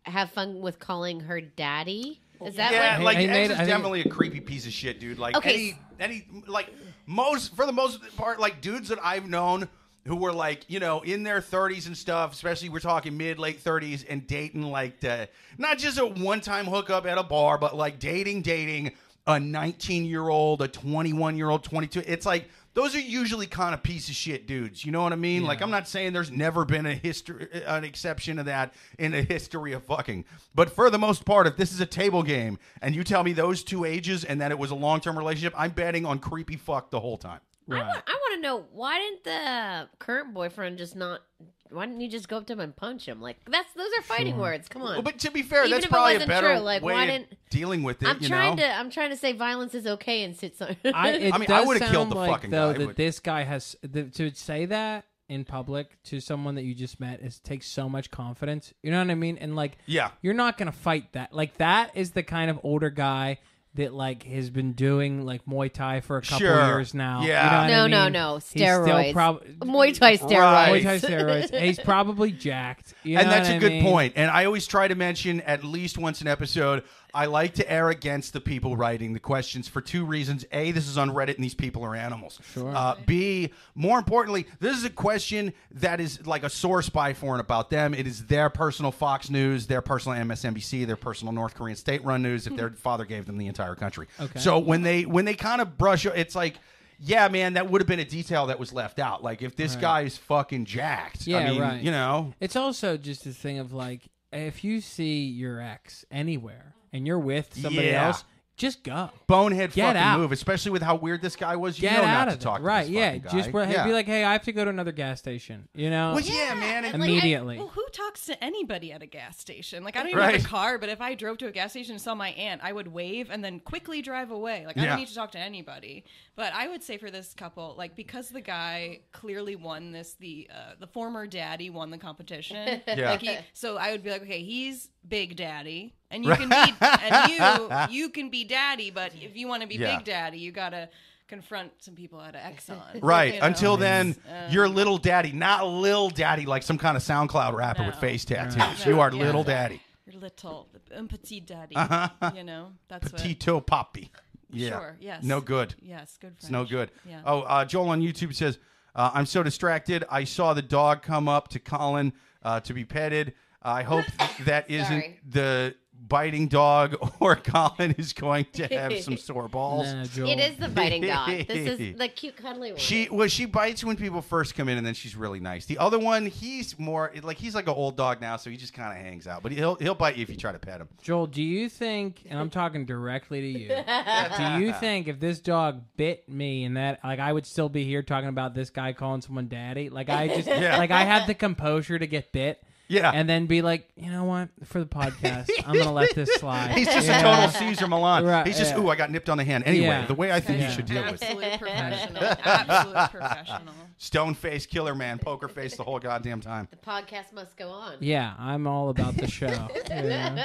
have 0.05 0.31
fun 0.31 0.61
with 0.61 0.79
calling 0.79 1.21
her 1.21 1.41
daddy. 1.41 2.21
Is 2.45 2.57
that 2.57 2.73
yeah, 2.73 2.97
what? 2.99 3.05
like 3.05 3.19
He 3.19 3.27
X 3.27 3.51
is 3.51 3.55
I 3.55 3.57
think- 3.59 3.69
definitely 3.69 4.01
a 4.03 4.09
creepy 4.09 4.41
piece 4.41 4.67
of 4.67 4.73
shit, 4.73 5.01
dude. 5.01 5.19
Like 5.19 5.37
Okay. 5.37 5.79
any 5.99 6.25
any 6.29 6.43
like 6.47 6.69
most 7.07 7.55
for 7.57 7.65
the 7.67 7.73
most 7.73 8.01
part, 8.17 8.39
like 8.41 8.61
dudes 8.61 8.89
that 8.89 8.99
I've 9.03 9.27
known 9.29 9.69
who 10.07 10.17
were 10.17 10.33
like 10.33 10.65
you 10.69 10.79
know 10.79 11.01
in 11.01 11.23
their 11.23 11.41
30s 11.41 11.87
and 11.87 11.97
stuff, 11.97 12.33
especially 12.35 12.69
we're 12.69 12.81
talking 12.81 13.17
mid 13.17 13.39
late 13.39 13.63
30s 13.63 14.05
and 14.09 14.27
dating 14.27 14.63
like 14.63 15.01
the, 15.01 15.29
not 15.57 15.79
just 15.79 15.99
a 15.99 16.07
one 16.07 16.41
time 16.41 16.67
hookup 16.67 17.07
at 17.07 17.17
a 17.17 17.23
bar, 17.23 17.59
but 17.59 17.75
like 17.75 17.99
dating 17.99 18.43
dating 18.43 18.93
a 19.27 19.41
19 19.41 20.05
year 20.05 20.29
old, 20.29 20.63
a 20.63 20.69
21 20.69 21.37
year 21.37 21.49
old, 21.49 21.65
22. 21.65 22.03
It's 22.07 22.27
like 22.27 22.49
those 22.77 22.95
are 22.95 23.01
usually 23.01 23.47
kind 23.47 23.73
of 23.73 23.83
piece 23.83 24.11
of 24.11 24.15
shit 24.15 24.47
dudes. 24.47 24.85
You 24.85 24.93
know 24.93 25.03
what 25.03 25.15
I 25.15 25.17
mean? 25.17 25.45
Like 25.45 25.63
I'm 25.63 25.71
not 25.71 25.89
saying 25.89 26.13
there's 26.13 26.31
never 26.31 26.67
been 26.67 26.85
a 26.85 26.93
history, 26.93 27.49
an 27.65 27.85
exception 27.85 28.39
of 28.39 28.45
that 28.45 28.75
in 28.99 29.13
the 29.13 29.23
history 29.23 29.73
of 29.73 29.83
fucking. 29.85 30.27
But 30.55 30.69
for 30.69 30.91
the 30.91 30.99
most 30.99 31.25
part, 31.25 31.47
if 31.47 31.57
this 31.57 31.73
is 31.73 31.81
a 31.81 31.87
table 31.87 32.23
game 32.23 32.59
and 32.83 32.95
you 32.95 33.03
tell 33.03 33.25
me 33.25 33.33
those 33.33 33.65
two 33.65 33.87
ages 33.87 34.25
and 34.25 34.43
that 34.43 34.51
it 34.51 34.59
was 34.59 34.71
a 34.71 34.75
long 34.75 35.01
term 35.01 35.17
relationship, 35.17 35.55
I'm 35.57 35.71
betting 35.71 36.05
on 36.05 36.19
creepy 36.19 36.57
fuck 36.57 36.91
the 36.91 37.01
whole 37.01 37.17
time. 37.17 37.41
I, 37.69 37.89
want, 37.89 38.03
I 38.07 38.19
want 38.37 38.43
to 38.45 38.49
know 38.49 38.65
why 38.73 38.99
didn't 38.99 39.25
the 39.25 39.89
current 39.99 40.35
boyfriend 40.35 40.79
just 40.79 40.97
not? 40.97 41.23
Why 41.71 41.85
didn't 41.87 42.01
you 42.01 42.09
just 42.09 42.29
go 42.29 42.37
up 42.37 42.47
to 42.47 42.53
him 42.53 42.61
and 42.61 42.77
punch 42.77 43.07
him? 43.07 43.21
Like 43.21 43.39
that's 43.51 43.73
those 43.75 43.91
are 43.99 44.03
fighting 44.03 44.39
words. 44.39 44.69
Come 44.69 44.83
on. 44.83 44.93
Well, 44.95 45.03
but 45.03 45.19
to 45.21 45.31
be 45.33 45.43
fair, 45.43 45.61
Even 45.65 45.73
that's 45.73 45.85
if 45.85 45.91
it 45.91 45.93
probably 45.93 46.13
a 46.13 46.15
wasn't 46.17 46.29
better 46.29 46.55
true, 46.55 46.59
like, 46.61 46.83
way 46.83 46.95
why 46.95 47.05
of 47.05 47.11
didn't- 47.11 47.39
dealing 47.51 47.83
with 47.83 48.03
it. 48.03 48.09
I'm 48.09 48.21
you 48.21 48.29
trying 48.29 48.57
know? 48.57 48.63
to. 48.63 48.73
I'm 48.73 48.91
trying 48.91 49.11
to 49.11 49.17
say 49.17 49.33
violence 49.33 49.75
is 49.75 49.87
okay 49.87 50.23
and 50.23 50.37
sit. 50.37 50.57
So, 50.57 50.67
I, 50.67 50.71
it 51.13 51.35
I 51.35 51.39
mean, 51.39 51.51
I 51.51 51.59
does 51.59 51.67
would've 51.67 51.83
killed 51.83 51.93
sound 51.95 52.13
the 52.13 52.17
like, 52.17 52.31
fucking 52.31 52.51
though 52.51 52.73
guy, 52.73 52.79
that 52.79 52.87
but- 52.87 52.97
this 52.97 53.19
guy 53.19 53.43
has 53.43 53.75
the, 53.83 54.05
to 54.05 54.31
say 54.35 54.67
that 54.67 55.07
in 55.29 55.45
public 55.45 56.01
to 56.05 56.21
someone 56.21 56.55
that 56.55 56.63
you 56.63 56.73
just 56.73 57.01
met 57.01 57.21
is 57.21 57.41
takes 57.41 57.67
so 57.67 57.89
much 57.89 58.13
confidence. 58.13 58.73
You 58.85 58.93
know 58.93 58.99
what 59.01 59.11
I 59.11 59.17
mean? 59.17 59.37
And 59.39 59.57
like, 59.57 59.77
Yeah. 59.87 60.11
you're 60.23 60.35
not 60.35 60.57
gonna 60.59 60.71
fight 60.71 61.13
that. 61.15 61.33
Like 61.33 61.57
that 61.57 61.91
is 61.97 62.13
the 62.13 62.23
kind 62.23 62.49
of 62.49 62.61
older 62.63 62.91
guy 62.91 63.39
that 63.77 63.95
like 63.95 64.25
has 64.25 64.51
been 64.51 64.73
doing 64.73 65.25
like 65.25 65.45
Muay 65.47 65.73
Thai 65.73 66.01
for 66.01 66.19
a 66.19 66.23
couple 66.23 66.39
Sure. 66.39 66.67
years 66.67 66.93
now. 66.95 67.23
Yeah. 67.23 67.45
You 67.67 67.71
know 67.73 67.83
what 67.83 67.89
No, 67.91 67.97
I 67.97 67.99
no, 68.01 68.05
mean? 68.05 68.13
no. 68.13 68.35
He's 68.35 68.45
still 68.45 68.67
Steroids. 68.81 69.13
prob- 69.13 69.45
Muay 69.61 69.99
Thai 69.99 70.17
steroids. 70.17 70.31
Right. 70.41 70.83
Muay 70.83 70.83
Thai 70.83 70.99
steroids. 71.09 71.61
He's 71.61 71.79
probably 71.81 72.33
jacked. 72.33 72.95
You 73.05 73.19
and 73.19 73.27
know 73.29 73.33
that's 73.35 73.49
what 73.49 73.55
a 73.55 73.57
I 73.57 73.61
good 73.61 73.73
mean? 73.73 73.83
point. 73.85 74.13
And 74.17 74.31
I 74.31 74.45
always 74.45 74.67
try 74.67 74.89
to 74.89 74.95
mention 74.95 75.41
at 75.43 75.65
least 75.65 75.97
once 75.99 76.21
an 76.21 76.29
episode. 76.29 76.83
I 77.17 77.25
like 77.27 77.55
to 77.55 77.73
err 77.73 77.89
against 77.89 78.35
the 78.35 78.41
people 78.43 78.77
writing 78.77 79.15
the 79.15 79.19
questions 79.21 79.67
for 79.69 79.81
two 79.81 80.05
reasons: 80.05 80.45
a, 80.53 80.71
this 80.73 80.87
is 80.87 80.99
on 80.99 81.09
Reddit, 81.11 81.37
and 81.37 81.43
these 81.45 81.55
people 81.55 81.83
are 81.83 81.95
animals. 81.97 82.39
Sure. 82.53 82.77
Uh, 82.77 82.95
b, 83.07 83.53
more 83.75 83.99
importantly, 83.99 84.47
this 84.61 84.77
is 84.77 84.85
a 84.85 84.91
question 84.91 85.55
that 85.71 85.99
is 85.99 86.27
like 86.27 86.43
a 86.43 86.51
source 86.51 86.91
by 86.91 87.15
for 87.15 87.33
and 87.33 87.41
about 87.41 87.71
them. 87.71 87.95
It 87.95 88.07
is 88.07 88.27
their 88.27 88.51
personal 88.51 88.93
Fox 88.93 89.31
News, 89.31 89.67
their 89.67 89.81
personal 89.81 90.19
MSNBC, 90.19 90.87
their 90.87 90.97
personal 90.97 91.33
North 91.33 91.55
Korean 91.55 91.77
state-run 91.77 92.23
news. 92.23 92.47
If 92.47 92.55
their 92.55 92.71
father 92.71 93.07
gave 93.07 93.25
them 93.25 93.39
the 93.39 93.47
entire 93.47 93.75
country. 93.75 94.09
Okay. 94.21 94.39
So 94.39 94.59
when 94.59 94.83
they 94.83 95.07
when 95.07 95.25
they 95.25 95.35
kind 95.35 95.61
of 95.63 95.79
brush, 95.79 96.05
it's 96.07 96.35
like. 96.35 96.57
Yeah, 96.99 97.29
man, 97.29 97.53
that 97.55 97.71
would 97.71 97.83
have 97.83 97.87
been 97.89 98.01
a 98.01 98.07
detail 98.07 98.47
that 98.47 98.59
was 98.59 98.73
left 98.73 98.99
out. 98.99 99.23
Like 99.23 99.43
if 99.43 99.55
this 99.55 99.75
Right. 99.75 99.81
guy 99.83 100.01
is 100.03 100.17
fucking 100.17 100.65
jacked, 100.65 101.27
Yeah, 101.27 101.41
I 101.41 101.51
mean, 101.51 101.61
right. 101.61 101.83
you 101.83 101.91
know, 101.91 102.33
It's 102.41 102.57
also 102.57 102.97
just 102.97 103.27
a 103.27 103.33
thing 103.35 103.59
of 103.59 103.71
like 103.75 104.09
if 104.33 104.65
you 104.65 104.81
see 104.81 105.27
your 105.27 105.61
ex 105.61 106.07
anywhere 106.11 106.75
and 106.97 107.07
you're 107.07 107.19
with 107.19 107.55
somebody 107.55 107.89
Yeah. 107.89 108.07
else, 108.09 108.25
just 108.57 108.83
go. 108.83 109.11
bonehead 109.27 109.71
Get 109.75 109.85
fucking 109.85 110.01
out. 110.01 110.19
move, 110.21 110.33
especially 110.33 110.71
with 110.71 110.81
how 110.81 110.95
weird 110.95 111.21
this 111.21 111.37
guy 111.37 111.57
was. 111.57 111.77
You 111.77 111.91
Get 111.91 111.99
know 111.99 112.05
out 112.09 112.15
not 112.15 112.29
of 112.29 112.35
to 112.35 112.39
there. 112.39 112.45
talk 112.53 112.59
to 112.61 112.65
right? 112.65 112.83
this 112.87 112.91
Yeah, 112.91 113.07
fucking 113.09 113.23
guy. 113.23 113.31
just 113.33 113.53
re- 113.53 113.71
yeah. 113.71 113.85
be 113.85 113.93
like, 113.93 114.07
hey, 114.07 114.25
I 114.25 114.33
have 114.33 114.45
to 114.45 114.53
go 114.53 114.65
to 114.65 114.71
another 114.71 114.93
gas 114.93 115.19
station. 115.19 115.69
You 115.75 115.91
know? 115.91 116.15
well, 116.15 116.23
yeah, 116.25 116.55
man. 116.55 116.87
and- 116.87 116.95
Like, 116.99 117.11
I- 117.11 117.13
Immediately. 117.13 117.59
well, 117.59 117.69
who 117.69 117.85
talks 117.93 118.25
to 118.27 118.43
anybody 118.43 118.93
at 118.93 119.03
a 119.03 119.07
gas 119.07 119.37
station? 119.39 119.85
Like, 119.85 119.95
I 119.97 119.99
don't 120.01 120.09
even 120.09 120.21
Right. 120.21 120.37
have 120.37 120.45
a 120.47 120.49
car, 120.49 120.79
but 120.79 120.89
if 120.89 121.03
I 121.03 121.15
drove 121.15 121.37
to 121.39 121.49
a 121.49 121.51
gas 121.53 121.73
station 121.73 121.93
and 121.97 122.01
saw 122.01 122.15
my 122.15 122.31
aunt, 122.31 122.63
I 122.65 122.73
would 122.73 122.89
wave 122.89 123.29
and 123.31 123.45
then 123.45 123.61
quickly 123.61 124.01
drive 124.01 124.31
away. 124.31 124.65
Like, 124.67 124.79
I 124.79 124.85
Yeah. 124.85 124.89
don't 124.91 125.01
need 125.01 125.09
to 125.09 125.15
talk 125.15 125.33
to 125.33 125.39
anybody. 125.39 126.05
But 126.35 126.55
I 126.55 126.67
would 126.69 126.83
say 126.83 126.97
for 126.97 127.11
this 127.11 127.35
couple, 127.35 127.75
like, 127.77 127.95
because 127.95 128.31
the 128.31 128.41
guy 128.41 129.01
clearly 129.13 129.57
won 129.57 129.93
this, 129.93 130.15
the 130.15 130.49
uh, 130.51 130.77
the 130.81 130.87
former 130.87 131.27
daddy 131.27 131.69
won 131.69 131.91
the 131.91 131.99
competition. 131.99 132.81
Yeah. 132.89 133.11
Like 133.11 133.21
he, 133.21 133.37
so 133.53 133.77
I 133.77 133.91
would 133.93 134.03
be 134.03 134.11
like, 134.11 134.23
okay, 134.23 134.43
he's 134.43 134.89
big 135.07 135.37
daddy, 135.37 135.95
and 136.11 136.25
you 136.25 136.35
can 136.35 136.49
be, 136.49 136.75
and 136.81 137.31
you 137.33 137.87
you 138.03 138.09
can 138.11 138.31
be 138.31 138.45
daddy, 138.45 138.91
but 138.91 139.13
if 139.21 139.37
you 139.37 139.49
want 139.49 139.63
to 139.63 139.69
be 139.69 139.77
Yeah. 139.77 139.97
big 139.97 140.05
daddy, 140.07 140.39
you 140.39 140.53
gotta 140.53 140.89
confront 141.29 141.73
some 141.83 141.95
people 141.95 142.21
at 142.21 142.35
Exxon. 142.35 142.81
Right. 143.03 143.35
you 143.35 143.41
know? 143.41 143.47
Until 143.47 143.77
then, 143.77 144.15
Uh, 144.29 144.49
you're 144.51 144.69
little 144.69 144.97
daddy, 144.99 145.33
not 145.33 145.67
lil 145.67 146.09
daddy 146.11 146.47
like 146.47 146.63
some 146.63 146.79
kind 146.79 146.97
of 146.97 147.03
SoundCloud 147.03 147.53
rapper 147.55 147.85
with 147.85 147.95
No. 147.97 148.01
face 148.01 148.25
tattoos. 148.25 148.57
Right. 148.57 148.87
You 148.87 149.01
are 149.01 149.13
Yeah. 149.13 149.23
little 149.25 149.43
daddy. 149.45 149.81
You're 150.07 150.21
little, 150.21 150.69
un 150.95 151.09
petit 151.09 151.41
daddy. 151.41 151.75
Uh-huh. 151.75 152.31
You 152.35 152.45
know, 152.45 152.73
that's 152.89 153.11
what. 153.13 153.21
Petito 153.21 153.59
Poppy. 153.61 154.13
Yeah. 154.53 154.71
Sure, 154.71 154.97
yes. 155.01 155.25
No 155.25 155.41
good. 155.41 155.75
Yes, 155.83 156.17
good. 156.21 156.29
French. 156.29 156.39
It's 156.45 156.51
no 156.51 156.65
good. 156.65 156.93
Yeah. 157.05 157.23
Oh, 157.25 157.41
uh, 157.41 157.65
Joel 157.65 157.89
on 157.89 158.01
YouTube 158.01 158.33
says, 158.33 158.61
uh, 158.95 159.11
I'm 159.13 159.27
so 159.27 159.43
distracted. 159.43 160.05
I 160.09 160.23
saw 160.23 160.55
the 160.55 160.63
dog 160.63 161.03
come 161.03 161.29
up 161.29 161.49
to 161.49 161.59
Collin 161.59 162.13
uh, 162.45 162.61
to 162.61 162.73
be 162.73 162.85
petted. 162.85 163.35
I 163.61 163.83
hope 163.83 164.05
th- 164.17 164.31
that 164.47 164.71
isn't 164.71 164.87
Sorry. 164.87 165.21
the 165.29 165.75
biting 166.09 166.49
dog 166.49 166.97
or 167.21 167.37
Collin 167.37 167.93
is 167.99 168.13
going 168.13 168.47
to 168.55 168.67
have 168.67 168.99
some 169.01 169.17
sore 169.17 169.49
balls. 169.49 169.93
Nah, 169.93 170.05
Joel. 170.05 170.29
It 170.31 170.39
is 170.39 170.57
the 170.57 170.69
biting 170.69 171.03
dog. 171.03 171.29
This 171.47 171.79
is 171.79 171.97
the 171.99 172.09
cute 172.09 172.37
cuddly 172.37 172.73
one. 172.73 172.79
She 172.81 173.09
well, 173.11 173.29
she 173.29 173.45
bites 173.47 173.85
when 173.85 173.97
people 173.97 174.23
first 174.23 174.55
come 174.55 174.69
in, 174.69 174.79
and 174.79 174.87
then 174.87 174.95
she's 174.95 175.17
really 175.17 175.41
nice. 175.41 175.67
The 175.67 175.79
other 175.79 175.99
one, 175.99 176.27
he's 176.27 176.79
more 176.79 177.13
like 177.23 177.39
he's 177.39 177.55
like 177.55 177.67
an 177.67 177.75
old 177.75 177.97
dog 177.97 178.21
now, 178.21 178.37
so 178.37 178.51
he 178.51 178.57
just 178.57 178.75
kind 178.75 178.97
of 178.97 179.05
hangs 179.05 179.27
out. 179.27 179.43
But 179.43 179.53
he'll 179.53 179.77
he'll 179.77 179.95
bite 179.95 180.17
you 180.17 180.23
if 180.23 180.31
you 180.31 180.37
try 180.37 180.53
to 180.53 180.59
pet 180.59 180.81
him. 180.81 180.89
Joel, 181.03 181.27
do 181.27 181.43
you 181.43 181.69
think, 181.69 182.23
and 182.29 182.39
I'm 182.39 182.51
talking 182.51 182.85
directly 182.85 183.41
to 183.41 183.59
you, 183.59 183.69
do 183.69 184.65
you 184.65 184.73
think 184.73 185.09
if 185.09 185.21
this 185.21 185.41
dog 185.41 185.83
bit 185.97 186.29
me 186.29 186.65
and 186.65 186.77
that, 186.77 187.01
like, 187.05 187.19
I 187.19 187.33
would 187.33 187.47
still 187.47 187.69
be 187.69 187.85
here 187.85 188.03
talking 188.03 188.29
about 188.29 188.55
this 188.55 188.71
guy 188.71 188.93
calling 188.93 189.21
someone 189.21 189.49
daddy? 189.49 189.89
Like, 189.89 190.09
I 190.09 190.29
just, 190.29 190.49
Yeah. 190.49 190.77
like, 190.79 190.91
I 190.91 191.05
had 191.05 191.27
the 191.27 191.35
composure 191.35 191.99
to 191.99 192.07
get 192.07 192.33
bit. 192.33 192.63
Yeah. 192.89 193.11
And 193.13 193.29
then 193.29 193.47
be 193.47 193.63
like, 193.63 193.89
you 193.97 194.11
know 194.11 194.25
what? 194.25 194.49
For 194.65 194.79
the 194.79 194.87
podcast, 194.87 195.51
I'm 195.67 195.75
going 195.75 195.87
to 195.87 195.91
let 195.93 196.15
this 196.15 196.33
slide. 196.41 196.71
He's 196.73 196.87
just 196.87 197.07
Yeah. 197.09 197.19
a 197.19 197.23
total 197.49 197.51
Cesar 197.51 197.89
Millan. 197.89 198.25
Right, 198.25 198.47
he's 198.47 198.59
just, 198.59 198.75
yeah. 198.75 198.81
ooh, 198.81 198.89
I 198.89 198.97
got 198.97 199.11
nipped 199.11 199.29
on 199.29 199.39
the 199.39 199.45
hand. 199.45 199.65
Anyway, 199.67 199.87
Yeah. 199.87 200.07
the 200.07 200.15
way 200.15 200.31
I 200.33 200.41
think 200.41 200.61
Yeah. 200.61 200.69
you 200.69 200.75
should 200.75 200.87
deal 200.87 201.03
with 201.05 201.21
it. 201.23 201.31
Absolute 201.31 201.59
professional. 201.61 202.23
Absolute 202.45 203.11
professional. 203.11 203.75
Stone 203.99 204.35
face, 204.35 204.67
killer 204.67 204.95
man, 204.95 205.19
poker 205.19 205.49
face 205.49 205.75
the 205.77 205.83
whole 205.83 205.99
goddamn 205.99 206.41
time. 206.41 206.69
the 206.71 206.77
podcast 206.77 207.33
must 207.33 207.57
go 207.57 207.69
on. 207.71 207.95
Yeah, 208.01 208.35
I'm 208.39 208.67
all 208.67 208.91
about 208.91 209.17
the 209.17 209.27
show. 209.27 209.69
Yeah. 209.89 210.45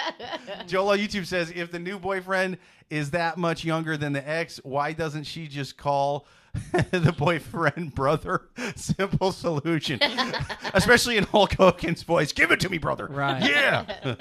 Joel 0.68 0.90
on 0.92 1.00
YouTube 1.00 1.26
says, 1.26 1.52
if 1.54 1.72
the 1.72 1.80
new 1.80 2.00
boyfriend 2.00 2.58
is 2.90 3.12
that 3.12 3.38
much 3.38 3.66
younger 3.66 3.98
than 3.98 4.14
the 4.14 4.28
ex, 4.28 4.60
why 4.64 4.94
doesn't 4.94 5.24
she 5.26 5.48
just 5.48 5.76
call 5.78 6.26
the 6.92 7.14
boyfriend 7.18 7.94
brother? 7.94 8.44
Simple 8.76 9.32
solution. 9.34 10.00
Especially 10.74 11.18
in 11.18 11.26
Hulk 11.26 11.54
Hogan's 11.56 12.04
voice. 12.04 12.32
Give 12.32 12.52
it 12.52 12.60
to 12.62 12.70
me, 12.70 12.78
brother. 12.78 13.08
Right. 13.08 13.44
Yeah. 13.50 14.16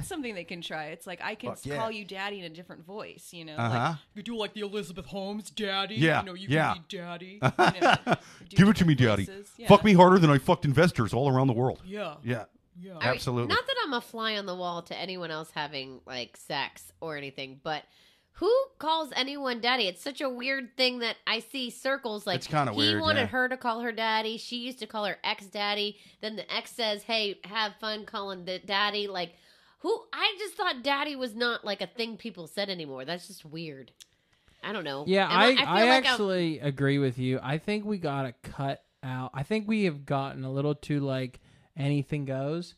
That's 0.00 0.08
something 0.08 0.34
they 0.34 0.44
can 0.44 0.60
try. 0.62 0.86
It's 0.86 1.06
like 1.06 1.20
I 1.22 1.34
can 1.34 1.50
Fuck 1.50 1.64
yeah. 1.66 1.76
call 1.76 1.90
you 1.90 2.04
daddy 2.04 2.38
in 2.40 2.44
a 2.44 2.48
different 2.54 2.84
voice. 2.84 3.28
You 3.32 3.44
know, 3.44 3.56
Uh-huh. 3.56 3.78
like 3.90 3.96
you 4.14 4.22
do 4.22 4.36
like 4.36 4.54
the 4.54 4.60
Elizabeth 4.60 5.06
Holmes 5.06 5.50
daddy. 5.50 5.94
Yeah, 5.96 6.20
you 6.20 6.26
know, 6.26 6.34
you 6.34 6.48
yeah. 6.50 6.74
can 6.74 6.82
be 6.88 6.96
daddy. 6.96 7.40
You 7.74 7.80
know, 7.80 8.14
Give 8.48 8.68
it 8.68 8.76
to 8.76 8.84
me, 8.84 8.94
different 8.94 9.26
daddy. 9.28 9.44
Yeah. 9.56 9.68
Fuck 9.68 9.84
me 9.84 9.92
harder 9.94 10.18
than 10.18 10.30
I 10.30 10.38
fucked 10.38 10.64
investors 10.64 11.12
all 11.14 11.28
around 11.28 11.46
the 11.46 11.52
world. 11.52 11.82
Yeah. 11.84 12.14
Yeah. 12.24 12.44
Yeah. 12.80 12.92
I 12.92 12.94
mean, 12.94 13.02
Absolutely. 13.14 13.54
not 13.54 13.66
that 13.66 13.76
I'm 13.84 13.92
a 13.92 14.00
fly 14.00 14.36
on 14.36 14.46
the 14.46 14.54
wall 14.54 14.82
to 14.82 14.96
anyone 14.96 15.30
else 15.30 15.50
having 15.54 16.00
like 16.06 16.36
sex 16.36 16.92
or 17.00 17.16
anything, 17.16 17.60
but 17.62 17.82
who 18.34 18.50
calls 18.78 19.10
anyone 19.14 19.60
daddy? 19.60 19.86
It's 19.86 20.00
such 20.00 20.22
a 20.22 20.28
weird 20.30 20.74
thing 20.78 21.00
that 21.00 21.16
I 21.26 21.40
see 21.40 21.68
circles 21.68 22.26
like 22.26 22.36
It's 22.36 22.46
kinda 22.46 22.72
he 22.72 22.78
weird, 22.78 23.02
wanted 23.02 23.20
yeah. 23.22 23.26
her 23.26 23.48
to 23.50 23.56
call 23.58 23.80
her 23.80 23.92
daddy. 23.92 24.38
She 24.38 24.56
used 24.56 24.78
to 24.78 24.86
call 24.86 25.04
her 25.04 25.18
ex 25.22 25.44
daddy. 25.46 25.98
Then 26.22 26.36
the 26.36 26.50
ex 26.50 26.70
says, 26.70 27.02
"Hey, 27.02 27.38
have 27.44 27.74
fun 27.80 28.06
calling 28.06 28.46
the 28.46 28.58
daddy." 28.58 29.08
Like, 29.08 29.34
who? 29.80 30.02
I 30.12 30.34
just 30.38 30.54
thought 30.54 30.82
daddy 30.82 31.16
was 31.16 31.34
not 31.34 31.64
like 31.64 31.80
a 31.82 31.86
thing 31.86 32.16
people 32.16 32.46
said 32.46 32.68
anymore. 32.70 33.04
That's 33.04 33.26
just 33.26 33.44
weird. 33.44 33.92
I 34.62 34.72
don't 34.72 34.84
know. 34.84 35.04
Yeah, 35.06 35.24
Am 35.30 35.38
I, 35.38 35.56
feel 35.56 35.64
I, 35.66 35.72
like 35.72 36.04
I'm- 36.04 36.04
actually 36.04 36.58
agree 36.60 36.98
with 36.98 37.18
you. 37.18 37.40
I 37.42 37.58
think 37.58 37.84
we 37.84 37.98
gotta 37.98 38.34
cut 38.42 38.82
out. 39.02 39.30
I 39.34 39.42
think 39.42 39.66
we 39.66 39.84
have 39.84 40.04
gotten 40.04 40.44
a 40.44 40.52
little 40.52 40.74
too 40.74 41.00
like 41.00 41.40
anything 41.76 42.24
goes. 42.26 42.74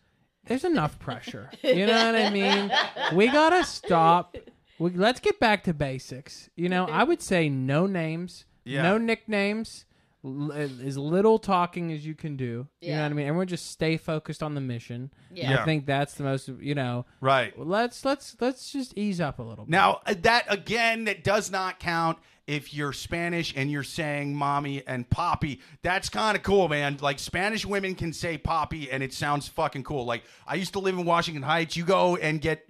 There's 0.46 0.64
enough 0.64 0.98
pressure. 0.98 1.50
You 1.62 1.86
know 1.86 2.06
what 2.12 2.14
I 2.16 2.30
mean? 2.30 2.70
We 3.16 3.26
gotta 3.28 3.64
stop. 3.64 4.36
We, 4.78 4.90
let's 4.90 5.20
get 5.20 5.38
back 5.38 5.62
to 5.64 5.74
basics. 5.74 6.50
You 6.56 6.68
know, 6.68 6.86
I 6.86 7.04
would 7.04 7.22
say 7.22 7.48
no 7.48 7.86
names, 7.86 8.44
Yeah. 8.64 8.82
no 8.82 8.98
nicknames, 8.98 9.84
l- 10.24 10.52
as 10.52 10.96
little 10.98 11.38
talking 11.38 11.92
as 11.92 12.04
you 12.06 12.14
can 12.14 12.36
do. 12.36 12.44
You 12.44 12.90
know 12.92 12.96
Yeah. 12.96 13.02
what 13.02 13.10
I 13.10 13.14
mean? 13.14 13.26
Everyone 13.26 13.46
just 13.48 13.70
stay 13.70 13.96
focused 13.96 14.42
on 14.42 14.54
the 14.54 14.60
mission. 14.60 15.12
Yeah. 15.32 15.50
Yeah. 15.50 15.62
I 15.62 15.64
think 15.64 15.86
that's 15.86 16.14
the 16.14 16.24
most. 16.24 16.48
You 16.48 16.74
know, 16.74 17.06
Right. 17.20 17.58
let's 17.58 18.04
let's 18.04 18.36
let's 18.40 18.72
just 18.72 18.96
ease 18.96 19.20
up 19.20 19.38
a 19.38 19.42
little 19.42 19.64
bit. 19.64 19.70
Now, 19.70 20.00
uh, 20.06 20.14
that 20.22 20.44
again, 20.48 21.04
that 21.04 21.24
does 21.24 21.50
not 21.50 21.78
count 21.80 22.18
if 22.48 22.74
you're 22.74 22.92
Spanish 22.92 23.54
and 23.56 23.70
you're 23.70 23.84
saying 23.84 24.34
mommy 24.34 24.82
and 24.86 25.08
poppy. 25.08 25.60
That's 25.82 26.08
kind 26.08 26.36
of 26.36 26.42
cool, 26.42 26.68
man. 26.68 26.98
Like, 27.00 27.20
Spanish 27.20 27.64
women 27.64 27.94
can 27.94 28.12
say 28.12 28.36
poppy 28.36 28.90
and 28.90 29.00
it 29.00 29.12
sounds 29.12 29.46
fucking 29.46 29.84
cool. 29.84 30.04
Like, 30.04 30.24
I 30.44 30.56
used 30.56 30.72
to 30.72 30.80
live 30.80 30.98
in 30.98 31.04
Washington 31.04 31.44
Heights. 31.44 31.76
You 31.76 31.84
go 31.84 32.16
and 32.16 32.40
get, 32.40 32.68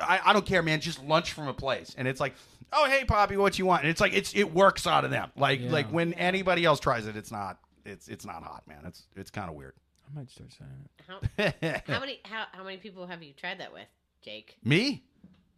I, 0.00 0.20
I 0.26 0.32
don't 0.32 0.46
care, 0.46 0.62
man, 0.62 0.80
just 0.80 1.02
lunch 1.02 1.32
from 1.32 1.48
a 1.48 1.52
place. 1.52 1.96
And 1.98 2.06
it's 2.06 2.20
like, 2.20 2.34
oh, 2.72 2.86
hey, 2.88 3.04
poppy, 3.04 3.36
what 3.36 3.58
you 3.58 3.66
want? 3.66 3.82
And 3.82 3.90
it's 3.90 4.00
like, 4.00 4.12
it's 4.14 4.34
it 4.34 4.52
works 4.52 4.86
out 4.86 5.04
of 5.04 5.10
them. 5.10 5.30
Like, 5.36 5.60
Yeah. 5.60 5.70
like 5.70 5.88
when 5.92 6.12
anybody 6.14 6.64
else 6.64 6.80
tries 6.80 7.06
it, 7.06 7.16
it's 7.16 7.30
not. 7.32 7.58
It's 7.84 8.08
it's 8.08 8.26
not 8.26 8.42
hot, 8.42 8.62
man. 8.68 8.80
It's 8.86 9.04
it's 9.16 9.30
kind 9.30 9.48
of 9.48 9.54
weird. 9.56 9.74
I 10.10 10.18
might 10.18 10.30
start 10.30 10.50
saying 10.52 10.70
it. 11.38 11.54
How, 11.86 11.92
how 11.94 12.00
many 12.00 12.20
how 12.24 12.44
how 12.52 12.64
many 12.64 12.76
people 12.76 13.06
have 13.06 13.22
you 13.22 13.32
tried 13.32 13.60
that 13.60 13.72
with, 13.72 13.86
Jake? 14.22 14.56
Me? 14.62 15.04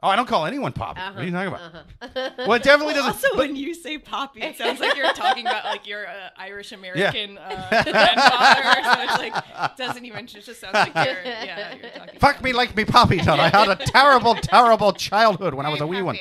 Oh, 0.02 0.08
I 0.08 0.16
don't 0.16 0.26
call 0.26 0.46
anyone 0.46 0.72
poppy. 0.72 0.98
Uh-huh, 0.98 1.12
What 1.12 1.22
are 1.22 1.26
you 1.26 1.30
talking 1.30 1.48
about? 1.48 1.60
uh-huh. 1.60 2.30
Well, 2.46 2.52
it 2.54 2.62
definitely 2.62 2.94
doesn't. 2.94 3.12
Also, 3.12 3.28
but- 3.32 3.38
when 3.38 3.54
you 3.56 3.74
say 3.74 3.98
poppy, 3.98 4.40
it 4.40 4.56
sounds 4.56 4.80
like 4.80 4.96
you're 4.96 5.12
talking 5.12 5.44
about 5.46 5.64
like 5.66 5.86
your 5.86 6.06
uh, 6.06 6.30
Irish 6.38 6.72
American 6.72 7.36
uh, 7.36 7.82
grandfather. 7.84 8.82
So 8.82 9.02
it's 9.02 9.18
like 9.18 9.34
it 9.36 9.76
doesn't 9.76 10.04
even. 10.04 10.24
It 10.24 10.28
just 10.28 10.60
sounds 10.60 10.72
like 10.74 10.94
you're 10.94 11.22
yeah. 11.24 11.74
You're 11.74 11.90
talking. 11.90 12.18
Fuck 12.18 12.42
me 12.42 12.52
like 12.52 12.74
me 12.76 12.84
poppy 12.86 13.18
done. 13.18 13.40
I 13.40 13.48
had 13.48 13.68
a 13.68 13.76
terrible, 13.76 14.34
terrible 14.36 14.92
childhood 14.92 15.52
when 15.54 15.66
I 15.66 15.68
was 15.68 15.80
a 15.80 15.86
wee 15.86 16.00
one. 16.02 16.16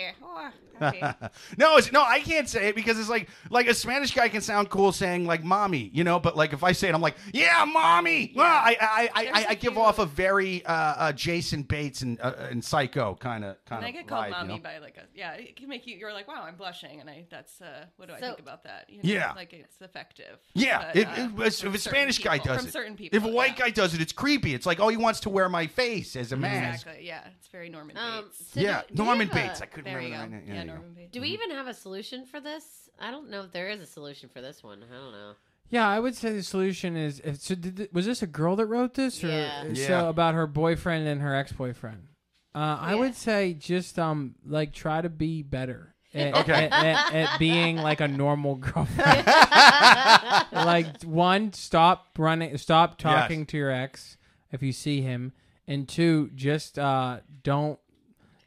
Okay. 0.81 0.99
no, 1.57 1.77
it's, 1.77 1.91
no, 1.91 2.01
I 2.03 2.19
can't 2.19 2.47
say 2.47 2.69
it 2.69 2.75
because 2.75 2.99
it's 2.99 3.09
like 3.09 3.29
like 3.49 3.67
a 3.67 3.73
Spanish 3.73 4.13
guy 4.13 4.29
can 4.29 4.41
sound 4.41 4.69
cool 4.69 4.91
saying 4.91 5.25
like 5.25 5.43
"mommy," 5.43 5.89
you 5.93 6.03
know. 6.03 6.19
But 6.19 6.35
like 6.37 6.53
if 6.53 6.63
I 6.63 6.71
say 6.71 6.89
it, 6.89 6.95
I'm 6.95 7.01
like, 7.01 7.15
"Yeah, 7.33 7.65
mommy." 7.65 8.31
Well, 8.35 8.45
I 8.45 8.77
I 8.79 9.09
I, 9.15 9.23
There's 9.23 9.35
I, 9.37 9.41
a 9.41 9.49
I 9.49 9.53
give 9.55 9.77
off 9.77 9.99
a 9.99 10.05
very 10.05 10.65
uh, 10.65 10.71
uh, 10.73 11.11
Jason 11.13 11.63
Bates 11.63 12.01
and 12.01 12.19
uh, 12.21 12.33
and 12.49 12.63
Psycho 12.63 13.15
kind 13.15 13.43
of 13.43 13.63
kind 13.65 13.83
And 13.83 13.89
of 13.95 13.95
I 13.95 14.01
get 14.01 14.07
called 14.07 14.25
vibe, 14.25 14.31
mommy 14.31 14.53
you 14.53 14.59
know? 14.59 14.63
by 14.63 14.77
like 14.79 14.97
a 14.97 15.03
yeah. 15.13 15.33
It 15.33 15.55
can 15.55 15.67
make 15.69 15.85
you. 15.87 15.95
You're 15.97 16.13
like, 16.13 16.27
wow, 16.27 16.43
I'm 16.43 16.55
blushing, 16.55 16.99
and 17.01 17.09
I 17.09 17.25
that's 17.29 17.61
uh, 17.61 17.85
what 17.97 18.07
do 18.09 18.15
I 18.15 18.19
think 18.19 18.39
about 18.39 18.63
that? 18.63 18.89
You 18.89 18.99
Yeah. 19.03 19.33
like 19.33 19.53
it's 19.53 19.81
effective. 19.81 20.37
Yeah, 20.53 20.85
But, 20.87 20.95
it, 20.95 21.07
uh, 21.07 21.11
it- 21.11 21.17
if 21.17 21.31
from 21.33 21.45
a 21.45 21.51
certain 21.51 21.79
Spanish 21.79 22.19
guy 22.19 22.37
people- 22.39 22.53
does 22.53 22.61
from 22.61 22.67
it, 22.69 22.73
certain 22.73 22.95
people, 22.95 23.17
if 23.17 23.23
a 23.25 23.27
white 23.27 23.57
yeah. 23.57 23.65
guy 23.65 23.69
does 23.71 23.93
it, 23.93 24.01
it's 24.01 24.13
creepy. 24.13 24.53
It's 24.53 24.65
like, 24.65 24.79
oh, 24.79 24.87
he 24.89 24.97
wants 24.97 25.19
to 25.21 25.29
wear 25.29 25.49
my 25.49 25.67
face 25.67 26.15
as 26.15 26.31
a 26.31 26.37
mask. 26.37 26.85
Exactly. 26.87 27.07
Yeah, 27.07 27.27
it's 27.37 27.47
very 27.47 27.69
Norman 27.69 27.97
Um, 27.97 28.23
Bates. 28.25 28.51
so 28.53 28.59
Yeah, 28.59 28.81
do- 28.87 28.95
do 28.95 29.03
Norman 29.03 29.27
Bates. 29.27 29.61
I 29.61 29.65
couldn't 29.65 29.91
There 29.91 30.01
you 30.01 30.11
remember 30.13 30.37
go. 30.37 30.53
Yeah, 30.53 30.63
there 30.65 30.68
you 30.69 30.75
go. 30.75 30.81
Norman 30.81 31.07
Do 31.11 31.21
we 31.21 31.29
even 31.29 31.51
have 31.51 31.67
a 31.67 31.73
solution 31.73 32.25
for 32.25 32.39
this? 32.39 32.89
I 32.99 33.11
don't 33.11 33.29
know 33.29 33.43
if 33.43 33.51
there 33.51 33.69
is 33.69 33.79
a 33.81 33.85
solution 33.85 34.29
for 34.29 34.41
this 34.41 34.63
one. 34.63 34.83
I 34.91 34.95
don't 34.95 35.11
know. 35.11 35.33
Yeah, 35.69 35.87
I 35.87 35.99
would 35.99 36.15
say 36.15 36.33
the 36.33 36.43
solution 36.43 36.97
is. 36.97 37.19
if- 37.23 37.41
So, 37.41 37.53
did, 37.55 37.77
th- 37.77 37.89
was 37.93 38.05
this 38.05 38.21
a 38.23 38.27
girl 38.27 38.55
that 38.55 38.65
wrote 38.65 38.95
this, 38.95 39.23
or 39.23 39.27
Yeah. 39.27 39.63
so 39.65 39.71
Yeah. 39.73 40.09
about 40.09 40.33
her 40.33 40.47
boyfriend 40.47 41.07
and 41.07 41.21
her 41.21 41.35
ex 41.35 41.51
boyfriend? 41.51 42.07
Uh, 42.55 42.77
I 42.81 42.93
Yeah. 42.93 42.99
would 42.99 43.15
say 43.15 43.53
just 43.53 43.99
um 43.99 44.35
like 44.45 44.73
try 44.73 45.01
to 45.01 45.09
be 45.09 45.43
better. 45.43 45.93
At, 46.13 46.33
Okay. 46.41 46.65
at, 46.69 46.73
at- 46.73 47.13
at 47.13 47.39
being 47.39 47.77
like 47.77 48.01
a 48.01 48.07
normal 48.07 48.55
girlfriend. 48.55 49.27
like 50.51 51.03
one, 51.03 51.53
stop 51.53 52.07
running, 52.17 52.57
stop 52.57 52.97
talking 52.97 53.39
Yes. 53.41 53.47
to 53.49 53.57
your 53.57 53.71
ex 53.71 54.17
if 54.51 54.63
you 54.63 54.71
see 54.71 55.01
him, 55.01 55.33
and 55.67 55.87
two, 55.87 56.31
just 56.35 56.79
uh 56.79 57.19
don't 57.43 57.79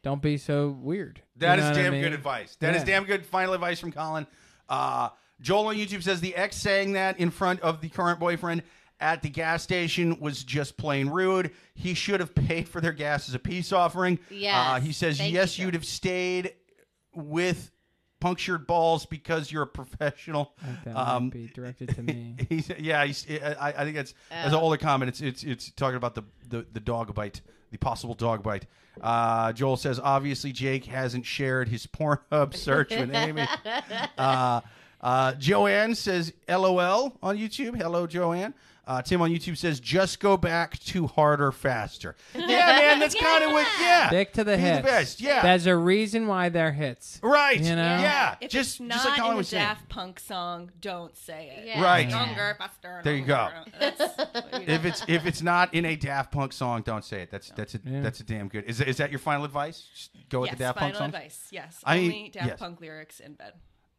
don't 0.03 0.23
be 0.23 0.37
so 0.37 0.69
weird. 0.81 1.21
That 1.37 1.59
You 1.59 1.65
is 1.65 1.65
know 1.65 1.71
what 1.71 1.79
I 1.79 1.83
damn 1.83 1.93
mean? 1.93 2.03
good 2.03 2.13
advice. 2.13 2.57
That 2.61 2.75
is 2.75 2.81
Yeah. 2.83 2.87
damn 2.87 3.05
good 3.05 3.25
final 3.27 3.55
advice 3.55 3.79
from 3.81 3.93
Collin. 3.93 4.27
Uh, 4.69 5.11
Joel 5.41 5.67
on 5.69 5.77
YouTube 5.77 6.03
says 6.03 6.21
the 6.21 6.35
ex 6.37 6.57
saying 6.57 6.93
that 6.93 7.19
in 7.19 7.31
front 7.31 7.61
of 7.61 7.81
the 7.81 7.89
current 7.89 8.19
boyfriend 8.21 8.63
at 9.01 9.23
the 9.23 9.29
gas 9.29 9.63
station 9.63 10.21
was 10.21 10.45
just 10.45 10.77
plain 10.77 11.09
rude. 11.09 11.51
He 11.75 11.95
should 11.95 12.21
have 12.21 12.35
paid 12.35 12.69
for 12.69 12.81
their 12.81 12.93
gas 12.93 13.29
as 13.29 13.35
a 13.35 13.39
peace 13.41 13.73
offering. 13.73 14.19
Yes. 14.31 14.55
Uh, 14.55 14.81
he 14.81 14.93
says, 14.93 15.19
Thank 15.19 15.35
yes, 15.35 15.59
you, 15.59 15.67
you'd 15.67 15.75
have 15.75 15.85
stayed 15.85 16.55
with 17.15 17.71
punctured 18.21 18.67
balls 18.69 19.05
because 19.07 19.51
you're 19.51 19.65
a 19.65 19.67
professional. 19.67 20.55
I 20.63 20.67
that 20.85 20.97
Um, 20.97 21.25
might 21.25 21.33
be 21.33 21.47
directed 21.49 21.95
to 21.97 22.03
me. 22.03 22.37
He's, 22.49 22.71
yeah, 22.79 23.05
he's, 23.05 23.27
I, 23.29 23.75
I 23.77 23.85
think 23.85 23.97
it's 23.97 24.15
as 24.31 24.53
an 24.53 24.59
older 24.61 24.77
comment. 24.77 25.09
It's 25.09 25.21
it's 25.21 25.43
it's 25.43 25.71
talking 25.73 25.97
about 25.97 26.15
the, 26.15 26.23
the 26.49 26.65
the 26.73 26.79
dog 26.81 27.13
bite, 27.15 27.41
the 27.73 27.79
possible 27.79 28.15
dog 28.15 28.43
bite. 28.43 28.67
Uh, 29.01 29.53
Joel 29.53 29.77
says 29.77 29.99
obviously 29.99 30.53
Jake 30.53 30.85
hasn't 30.85 31.27
shared 31.27 31.69
his 31.69 31.87
Pornhub 31.87 32.55
search 32.55 32.91
with 32.91 33.13
Amy. 33.15 33.47
Uh, 34.19 34.61
uh, 35.01 35.35
Joanne 35.35 35.97
says 35.97 36.33
LOL 36.49 37.17
on 37.23 37.37
YouTube. 37.37 37.77
Hello, 37.77 38.07
Joanne. 38.07 38.55
Uh, 38.85 39.01
Tim 39.01 39.23
on 39.23 39.31
YouTube 39.31 39.57
says 39.57 39.79
just 39.79 40.19
go 40.19 40.37
back 40.37 40.77
to 40.81 41.07
harder, 41.07 41.53
faster. 41.53 42.17
Yeah, 42.35 42.67
man, 42.67 42.99
that's 42.99 43.15
kind 43.15 43.45
of 43.45 43.53
what. 43.53 43.67
Yeah, 43.81 44.09
Stick 44.09 44.33
to 44.35 44.45
the 44.45 44.57
Be 44.57 44.63
hits. 44.63 44.77
the 44.79 44.83
best. 44.83 45.21
Yeah, 45.21 45.43
There's 45.43 45.67
a 45.67 45.77
reason 45.77 46.27
why 46.27 46.49
they're 46.49 46.73
hits. 46.73 47.21
right. 47.23 47.59
You 47.61 47.77
know? 47.77 47.83
Yeah, 47.83 48.35
If 48.41 48.51
just 48.51 48.81
it's 48.81 48.89
just 48.89 49.05
not 49.05 49.05
like 49.11 49.19
Collin 49.19 49.31
in 49.31 49.35
a 49.35 49.39
was 49.39 49.49
saying. 49.49 49.63
Daft 49.65 49.89
Punk 49.89 50.19
song, 50.19 50.71
don't 50.81 51.17
say 51.17 51.55
it. 51.57 51.67
Yeah. 51.69 51.83
Right. 51.83 52.09
Stronger, 52.09 52.57
faster. 52.59 53.01
There 53.05 53.15
you 53.15 53.25
go. 53.25 53.49
That's 53.79 54.01
you 54.59 54.65
If 54.67 54.85
it's 54.85 55.05
if 55.07 55.27
it's 55.27 55.43
not 55.43 55.73
in 55.75 55.85
a 55.85 55.95
Daft 55.95 56.33
Punk 56.33 56.53
song, 56.53 56.83
don't 56.83 57.05
say 57.05 57.23
it. 57.23 57.31
That's 57.31 57.51
that's 57.51 57.77
a 57.77 57.81
Yeah. 57.85 58.01
that's 58.01 58.19
a 58.19 58.25
damn 58.25 58.49
good. 58.49 58.65
Is 58.65 58.81
is 58.81 58.97
that 58.97 59.11
your 59.11 59.21
final 59.21 59.45
advice? 59.45 59.87
Just 59.95 60.11
go 60.29 60.41
with 60.41 60.51
the 60.51 60.57
Daft 60.57 60.79
Punk 60.79 60.95
song. 60.95 61.11
final 61.13 61.17
advice. 61.21 61.47
Yes, 61.53 61.79
I 61.85 61.99
mean, 61.99 62.05
only 62.13 62.29
Daft 62.31 62.47
yes. 62.49 62.59
Punk 62.59 62.81
lyrics 62.81 63.21
in 63.21 63.35
bed. 63.35 63.53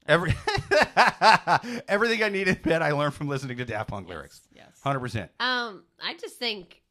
Every 0.08 0.34
everything 1.88 2.24
I 2.24 2.30
need 2.30 2.48
in 2.48 2.56
bed, 2.56 2.82
I 2.82 2.92
learned 2.92 3.14
from 3.14 3.28
listening 3.28 3.58
to 3.58 3.66
Daft 3.66 3.90
Punk 3.90 4.08
lyrics. 4.10 4.42
Yes. 4.54 4.80
Hundred 4.84 5.00
percent. 5.00 5.32
Um, 5.40 5.84
I 6.04 6.16
just 6.16 6.38
think 6.38 6.83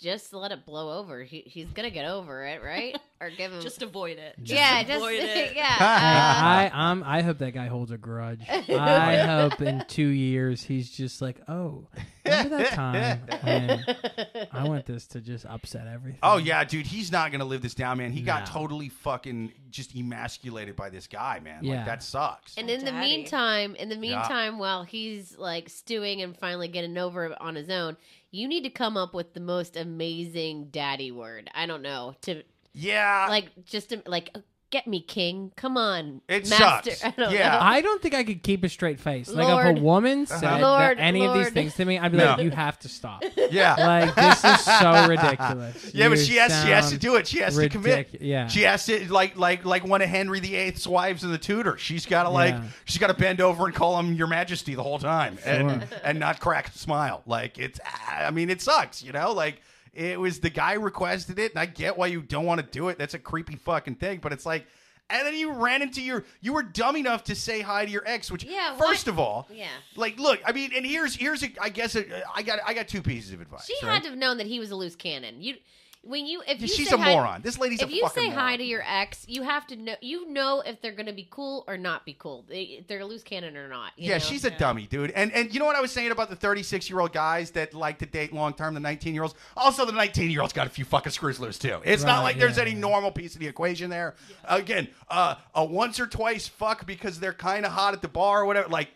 just 0.00 0.32
let 0.32 0.50
it 0.50 0.64
blow 0.64 0.98
over. 0.98 1.22
He, 1.22 1.42
he's 1.46 1.70
gonna 1.72 1.90
get 1.90 2.06
over 2.06 2.44
it, 2.46 2.62
right? 2.62 2.98
Or 3.20 3.28
give 3.36 3.52
him 3.52 3.60
Just 3.60 3.82
avoid 3.82 4.18
it. 4.18 4.34
yeah, 4.42 4.82
just 4.82 4.96
avoid 4.96 5.20
it. 5.20 5.52
yeah. 5.56 5.64
Hey, 5.64 5.84
uh, 5.84 6.70
I 6.70 6.70
um 6.72 7.02
I 7.06 7.22
hope 7.22 7.38
that 7.38 7.52
guy 7.52 7.66
holds 7.66 7.90
a 7.90 7.98
grudge. 7.98 8.40
I 8.48 9.18
hope 9.26 9.60
in 9.60 9.84
two 9.88 10.06
years 10.06 10.62
he's 10.62 10.90
just 10.90 11.20
like, 11.20 11.40
oh, 11.48 11.86
remember 12.24 12.58
that 12.58 12.68
time 12.68 13.20
when 13.42 14.46
I 14.52 14.66
want 14.66 14.86
this 14.86 15.06
to 15.08 15.20
just 15.20 15.44
upset 15.44 15.86
everything. 15.86 16.18
Oh 16.22 16.38
yeah, 16.38 16.64
dude, 16.64 16.86
he's 16.86 17.12
not 17.12 17.30
gonna 17.30 17.44
live 17.44 17.62
this 17.62 17.74
down, 17.74 17.98
man. 17.98 18.12
He 18.12 18.22
got 18.22 18.46
totally 18.46 18.88
fucking 18.88 19.52
just 19.70 19.94
emasculated 19.94 20.76
by 20.76 20.88
this 20.90 21.06
guy, 21.06 21.40
man. 21.40 21.62
Yeah. 21.62 21.76
Like 21.76 21.86
that 21.86 22.02
sucks. 22.02 22.56
And 22.56 22.70
in 22.70 22.84
the 22.84 22.92
meantime, 22.92 23.74
in 23.76 23.88
the 23.88 23.96
meantime, 23.96 24.58
while 24.58 24.82
he's 24.82 25.36
like 25.36 25.68
stewing 25.68 26.22
and 26.22 26.36
finally 26.36 26.68
getting 26.68 26.96
over 26.96 27.26
it 27.26 27.40
on 27.40 27.54
his 27.54 27.68
own, 27.68 27.96
you 28.30 28.48
need 28.48 28.62
to 28.62 28.70
come 28.70 28.96
up 28.96 29.14
with 29.14 29.34
the 29.34 29.40
most 29.40 29.76
amazing 29.76 30.68
daddy 30.70 31.10
word. 31.10 31.50
I 31.54 31.66
don't 31.66 31.82
know 31.82 32.14
to 32.22 32.42
yeah, 32.72 33.26
like 33.28 33.64
just 33.64 33.90
to, 33.90 34.02
like 34.06 34.34
get 34.70 34.86
me 34.86 35.00
king. 35.00 35.52
Come 35.56 35.76
on, 35.76 36.20
It 36.28 36.48
master. 36.48 36.90
sucks. 36.92 37.04
I 37.04 37.10
don't 37.10 37.32
Yeah. 37.32 37.50
know. 37.52 37.58
I 37.60 37.80
don't 37.80 38.00
think 38.00 38.14
I 38.14 38.24
could 38.24 38.42
keep 38.42 38.62
a 38.64 38.68
straight 38.68 39.00
face. 39.00 39.28
Like 39.28 39.44
if 39.46 39.50
Lord. 39.50 39.78
a 39.78 39.80
woman 39.80 40.22
uh-huh. 40.22 40.38
said 40.38 40.48
that 40.50 40.60
Lord, 40.62 40.98
any 40.98 41.24
of 41.26 41.34
these 41.34 41.42
Lord. 41.44 41.54
things 41.54 41.74
to 41.74 41.84
me, 41.84 41.98
I'd 41.98 42.12
be 42.12 42.18
No. 42.18 42.26
like, 42.26 42.40
you 42.42 42.50
have 42.50 42.78
to 42.80 42.88
stop. 42.88 43.24
yeah, 43.50 43.74
Like 43.74 44.14
this 44.14 44.44
is 44.44 44.60
so 44.64 45.06
ridiculous. 45.08 45.90
yeah. 45.94 46.08
But 46.08 46.18
You 46.18 46.24
she 46.24 46.36
has 46.36 46.62
she 46.64 46.70
has 46.70 46.84
to 46.86 46.90
sound 46.90 47.00
do 47.00 47.16
it. 47.16 47.26
She 47.26 47.38
has 47.40 47.56
to 47.56 47.68
commit. 47.68 48.20
Yeah. 48.20 48.46
She 48.48 48.62
has 48.62 48.86
to 48.86 49.12
like 49.12 49.36
like 49.36 49.64
like 49.64 49.84
one 49.84 50.02
of 50.02 50.08
Henry 50.08 50.40
VIII's 50.40 50.86
wives 50.86 51.24
in 51.24 51.30
the 51.32 51.38
Tudor. 51.38 51.76
She's 51.76 52.06
got 52.06 52.22
to 52.24 52.30
like 52.30 52.54
Yeah. 52.54 52.62
she's 52.84 52.98
got 52.98 53.08
to 53.08 53.14
bend 53.14 53.40
over 53.40 53.66
and 53.66 53.74
call 53.74 53.98
him 53.98 54.14
Your 54.14 54.26
Majesty 54.28 54.74
the 54.74 54.82
whole 54.82 54.98
time 54.98 55.38
and 55.44 55.82
Sure. 55.82 55.98
and 56.04 56.18
not 56.20 56.40
crack 56.40 56.68
a 56.68 56.78
smile. 56.78 57.22
Like 57.26 57.58
it's 57.58 57.80
I 58.08 58.30
mean 58.30 58.50
it 58.50 58.60
sucks, 58.62 59.02
you 59.02 59.12
know. 59.12 59.32
Like 59.32 59.62
it 59.92 60.18
was 60.20 60.40
the 60.40 60.50
guy 60.50 60.74
requested 60.74 61.38
it, 61.38 61.52
and 61.52 61.58
I 61.60 61.66
get 61.66 61.96
why 61.98 62.06
you 62.08 62.22
don't 62.22 62.44
want 62.46 62.60
to 62.60 62.66
do 62.66 62.88
it. 62.88 62.98
That's 62.98 63.14
a 63.14 63.18
creepy 63.18 63.56
fucking 63.56 63.96
thing, 63.96 64.18
but 64.20 64.32
it's 64.32 64.46
like. 64.46 64.66
And 65.12 65.26
then 65.26 65.34
you 65.34 65.50
ran 65.54 65.82
into 65.82 66.00
your, 66.00 66.24
you 66.40 66.52
were 66.52 66.62
dumb 66.62 66.94
enough 66.96 67.24
to 67.24 67.34
say 67.34 67.62
hi 67.62 67.84
to 67.84 67.90
your 67.90 68.04
ex, 68.06 68.30
which, 68.30 68.44
Yeah, 68.44 68.76
first 68.76 69.06
what- 69.08 69.12
of 69.12 69.18
all, 69.18 69.48
Yeah. 69.52 69.66
like, 69.96 70.20
look, 70.20 70.38
I 70.46 70.52
mean, 70.52 70.70
and 70.72 70.86
here's, 70.86 71.16
here's, 71.16 71.42
a, 71.42 71.48
I 71.60 71.68
guess, 71.68 71.96
a, 71.96 72.04
I 72.32 72.42
got, 72.42 72.60
I 72.64 72.74
got 72.74 72.86
two 72.86 73.02
pieces 73.02 73.32
of 73.32 73.40
advice. 73.40 73.66
She 73.66 73.74
right? 73.84 73.94
had 73.94 74.04
to 74.04 74.10
have 74.10 74.16
known 74.18 74.36
that 74.36 74.46
he 74.46 74.60
was 74.60 74.70
a 74.70 74.76
loose 74.76 74.94
cannon. 74.94 75.42
You 75.42 75.56
when 76.02 76.26
you 76.26 76.42
if 76.48 76.60
you 76.62 76.68
She's 76.68 76.88
say 76.88 76.94
a 76.96 76.98
hi- 76.98 77.12
moron. 77.14 77.42
This 77.42 77.58
lady's 77.58 77.82
a 77.82 77.86
moron. 77.86 77.94
if 77.98 78.02
you 78.02 78.08
say 78.22 78.28
moron. 78.28 78.38
hi 78.44 78.56
to 78.56 78.64
your 78.64 78.82
ex, 78.86 79.24
you 79.28 79.42
have 79.42 79.66
to 79.66 79.76
know 79.76 79.94
you 80.00 80.28
know 80.30 80.60
if 80.64 80.80
they're 80.80 80.92
going 80.94 81.06
to 81.06 81.12
be 81.12 81.28
cool 81.30 81.64
or 81.68 81.76
not 81.76 82.04
be 82.06 82.14
cool. 82.18 82.44
They, 82.48 82.84
they're 82.88 83.00
a 83.00 83.04
loose 83.04 83.22
cannon 83.22 83.56
or 83.56 83.68
not. 83.68 83.92
you 83.96 84.08
Yeah, 84.08 84.14
know? 84.14 84.18
she's 84.20 84.44
a 84.44 84.50
dummy, 84.50 84.86
dude. 84.86 85.10
And 85.10 85.30
and 85.32 85.52
you 85.52 85.60
know 85.60 85.66
what 85.66 85.76
I 85.76 85.80
was 85.80 85.92
saying 85.92 86.10
about 86.10 86.30
the 86.30 86.36
36 86.36 86.88
year 86.88 87.00
old 87.00 87.12
guys 87.12 87.50
that 87.52 87.74
like 87.74 87.98
to 87.98 88.06
date 88.06 88.32
long 88.32 88.54
term, 88.54 88.72
the 88.74 88.80
19 88.80 89.12
year 89.12 89.22
olds? 89.24 89.34
Also, 89.56 89.84
the 89.84 89.92
19 89.92 90.30
year 90.30 90.40
olds 90.40 90.52
got 90.52 90.66
a 90.66 90.70
few 90.70 90.84
fucking 90.84 91.12
screws 91.12 91.38
loose, 91.38 91.58
too. 91.58 91.80
It's 91.84 92.02
not 92.02 92.18
Right, 92.18 92.22
like 92.22 92.38
there's 92.38 92.56
yeah, 92.56 92.62
any 92.62 92.72
yeah. 92.72 92.78
normal 92.78 93.10
piece 93.12 93.34
of 93.34 93.40
the 93.40 93.46
equation 93.48 93.90
there. 93.90 94.14
Again, 94.44 94.88
uh, 95.08 95.34
a 95.54 95.64
once 95.64 96.00
or 96.00 96.06
twice 96.06 96.48
fuck 96.48 96.86
because 96.86 97.20
they're 97.20 97.32
kind 97.34 97.66
of 97.66 97.72
hot 97.72 97.94
at 97.94 98.00
the 98.02 98.08
bar 98.08 98.40
or 98.42 98.46
whatever. 98.46 98.68
Like, 98.68 98.88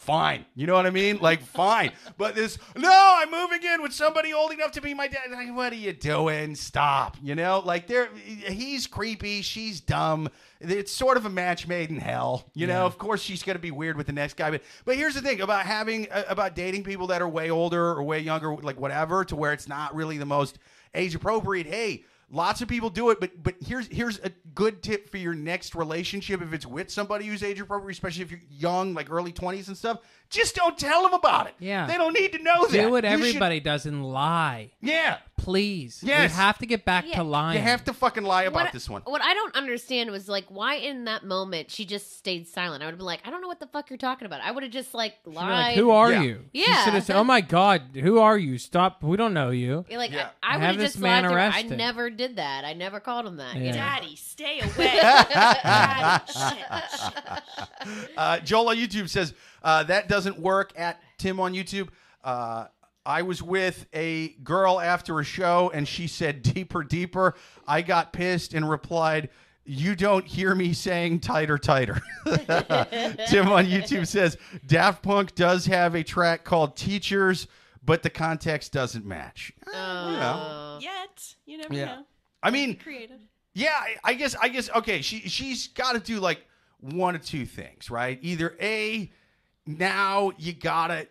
fine. 0.00 0.46
You 0.54 0.66
know 0.66 0.74
what 0.74 0.86
I 0.86 0.90
mean? 0.90 1.18
Like, 1.18 1.42
fine. 1.54 1.92
But 2.16 2.34
this, 2.34 2.58
no, 2.76 3.18
I'm 3.18 3.30
moving 3.30 3.62
in 3.62 3.82
with 3.82 3.92
somebody 3.92 4.32
old 4.32 4.50
enough 4.52 4.72
to 4.72 4.80
be 4.80 4.94
my 4.94 5.08
dad. 5.08 5.30
Like, 5.30 5.54
what 5.54 5.72
are 5.72 5.76
you 5.76 5.92
doing? 5.92 6.54
Stop. 6.54 7.16
You 7.22 7.34
know, 7.34 7.62
like, 7.64 7.86
they're, 7.86 8.08
he's 8.14 8.86
creepy. 8.86 9.42
She's 9.42 9.80
dumb. 9.80 10.28
It's 10.60 10.92
sort 10.92 11.16
of 11.16 11.26
a 11.26 11.30
match 11.30 11.68
made 11.68 11.90
in 11.90 11.98
hell. 11.98 12.50
You 12.54 12.66
know, 12.66 12.86
of 12.86 12.98
course 12.98 13.22
she's 13.22 13.42
going 13.42 13.56
to 13.56 13.62
be 13.62 13.70
weird 13.70 13.96
with 13.96 14.06
the 14.06 14.12
next 14.12 14.36
guy. 14.36 14.50
But, 14.50 14.62
but 14.84 14.96
here's 14.96 15.14
the 15.14 15.22
thing 15.22 15.40
about 15.40 15.66
having, 15.66 16.10
uh, 16.10 16.24
about 16.28 16.54
dating 16.54 16.84
people 16.84 17.06
that 17.08 17.22
are 17.22 17.28
way 17.28 17.50
older 17.50 17.90
or 17.90 18.02
way 18.02 18.20
younger, 18.20 18.56
like 18.56 18.80
whatever, 18.80 19.24
to 19.26 19.36
where 19.36 19.52
it's 19.52 19.68
not 19.68 19.94
really 19.94 20.18
the 20.18 20.26
most 20.26 20.58
age 20.94 21.14
appropriate. 21.14 21.66
Hey, 21.66 22.04
Lots 22.32 22.62
of 22.62 22.68
people 22.68 22.90
do 22.90 23.10
it, 23.10 23.18
but 23.18 23.42
but 23.42 23.56
here's 23.60 23.88
here's 23.88 24.20
a 24.20 24.30
good 24.54 24.82
tip 24.82 25.10
for 25.10 25.16
your 25.16 25.34
next 25.34 25.74
relationship 25.74 26.40
if 26.40 26.52
it's 26.52 26.64
with 26.64 26.88
somebody 26.88 27.26
who's 27.26 27.42
age 27.42 27.58
appropriate, 27.58 27.92
especially 27.92 28.22
if 28.22 28.30
you're 28.30 28.40
young, 28.48 28.94
like 28.94 29.10
early 29.10 29.32
twenties 29.32 29.66
and 29.66 29.76
stuff. 29.76 29.98
Just 30.30 30.54
don't 30.54 30.78
tell 30.78 31.02
them 31.02 31.12
about 31.12 31.48
it. 31.48 31.54
Yeah. 31.58 31.86
they 31.86 31.96
don't 31.96 32.12
need 32.14 32.32
to 32.32 32.38
know 32.42 32.66
that. 32.66 32.72
Do 32.72 32.90
what 32.90 33.02
You 33.04 33.10
should- 33.10 33.18
everybody 33.20 33.60
does 33.60 33.84
and 33.86 34.04
lie. 34.10 34.70
yeah, 34.80 35.18
Please. 35.36 36.00
Yes. 36.04 36.32
We 36.32 36.36
have 36.36 36.58
to 36.58 36.66
get 36.66 36.84
back 36.84 37.06
Yeah. 37.08 37.16
to 37.16 37.22
lying. 37.22 37.56
you 37.56 37.62
have 37.62 37.82
to 37.86 37.94
fucking 37.94 38.24
lie 38.24 38.42
about 38.42 38.64
what, 38.64 38.72
this 38.74 38.90
one. 38.90 39.00
What 39.06 39.22
I 39.22 39.32
don't 39.32 39.56
understand 39.56 40.10
was 40.10 40.28
like 40.28 40.44
why 40.50 40.74
in 40.74 41.04
that 41.06 41.24
moment 41.24 41.70
she 41.70 41.86
just 41.86 42.18
stayed 42.18 42.46
silent. 42.46 42.82
I 42.82 42.86
would 42.86 42.92
have 42.92 42.98
been 42.98 43.06
like, 43.06 43.22
I 43.26 43.30
don't 43.30 43.40
know 43.40 43.48
what 43.48 43.58
the 43.58 43.66
fuck 43.66 43.88
you're 43.88 43.96
talking 43.96 44.26
about. 44.26 44.42
I 44.42 44.50
would 44.50 44.62
have 44.64 44.70
just 44.70 44.92
like 44.92 45.14
She'd 45.24 45.30
be 45.30 45.36
lied. 45.36 45.48
like, 45.48 45.76
who 45.76 45.90
are 45.92 46.12
Yeah. 46.12 46.20
you? 46.20 46.44
She 46.54 46.60
Yeah. 46.68 46.84
should 46.84 46.92
have 46.92 47.04
said, 47.04 47.16
"Oh 47.16 47.24
my 47.24 47.40
God, 47.40 47.82
who 47.94 48.18
are 48.18 48.36
you? 48.36 48.58
Stop! 48.58 49.02
We 49.02 49.16
don't 49.16 49.32
know 49.32 49.48
you." 49.48 49.86
You're 49.88 49.98
like 49.98 50.10
Yeah. 50.12 50.28
I, 50.42 50.50
I 50.52 50.56
would 50.56 50.60
Have 50.62 50.70
have 50.72 50.76
this 50.78 50.92
just 50.92 51.02
man 51.02 51.22
lied 51.24 51.30
to 51.30 51.34
her. 51.34 51.40
I 51.40 51.46
arrested. 51.46 51.78
never 51.78 52.10
did 52.10 52.36
that. 52.36 52.66
I 52.66 52.74
never 52.74 53.00
called 53.00 53.24
him 53.26 53.36
that. 53.38 53.56
Yeah. 53.56 53.72
Daddy, 53.72 54.16
stay 54.16 54.60
away. 54.76 54.98
Daddy, 55.00 56.24
shit, 56.32 57.00
shit. 57.00 58.10
Uh, 58.16 58.38
Joel 58.40 58.68
on 58.68 58.76
YouTube 58.76 59.08
says 59.08 59.32
uh, 59.62 59.84
that 59.84 60.08
doesn't 60.08 60.38
work. 60.38 60.72
At 60.76 61.00
Tim 61.18 61.40
on 61.40 61.52
YouTube, 61.54 61.88
uh, 62.24 62.66
I 63.06 63.22
was 63.22 63.42
with 63.42 63.86
a 63.94 64.28
girl 64.44 64.78
after 64.80 65.18
a 65.20 65.24
show, 65.24 65.70
and 65.74 65.86
she 65.88 66.06
said 66.06 66.42
deeper, 66.42 66.82
deeper. 66.84 67.34
I 67.66 67.82
got 67.82 68.12
pissed 68.12 68.54
and 68.54 68.68
replied. 68.68 69.30
You 69.64 69.94
don't 69.94 70.26
hear 70.26 70.54
me 70.54 70.72
saying 70.72 71.20
tighter, 71.20 71.56
tighter. 71.58 72.00
Tim 72.26 73.48
on 73.48 73.66
YouTube 73.66 74.06
says 74.06 74.36
Daft 74.66 75.02
Punk 75.02 75.34
does 75.34 75.66
have 75.66 75.94
a 75.94 76.02
track 76.02 76.44
called 76.44 76.76
Teachers, 76.76 77.46
but 77.84 78.02
the 78.02 78.10
context 78.10 78.72
doesn't 78.72 79.04
match. 79.04 79.52
Oh. 79.72 80.78
Yet, 80.80 81.34
you 81.46 81.58
never 81.58 81.74
Yeah. 81.74 81.84
know. 81.84 82.02
I 82.42 82.50
mean, 82.50 82.76
Creative. 82.78 83.20
yeah, 83.54 83.70
I- 83.74 83.96
I 84.02 84.14
guess 84.14 84.34
I 84.34 84.48
guess 84.48 84.70
okay, 84.70 85.02
she 85.02 85.20
she's 85.28 85.68
got 85.68 85.92
to 85.92 86.00
do 86.00 86.18
like 86.20 86.46
one 86.80 87.14
of 87.14 87.24
two 87.24 87.44
things, 87.44 87.90
right? 87.90 88.18
Either 88.22 88.56
A, 88.60 89.12
now 89.78 90.32
you 90.38 90.52
gotta 90.52 91.06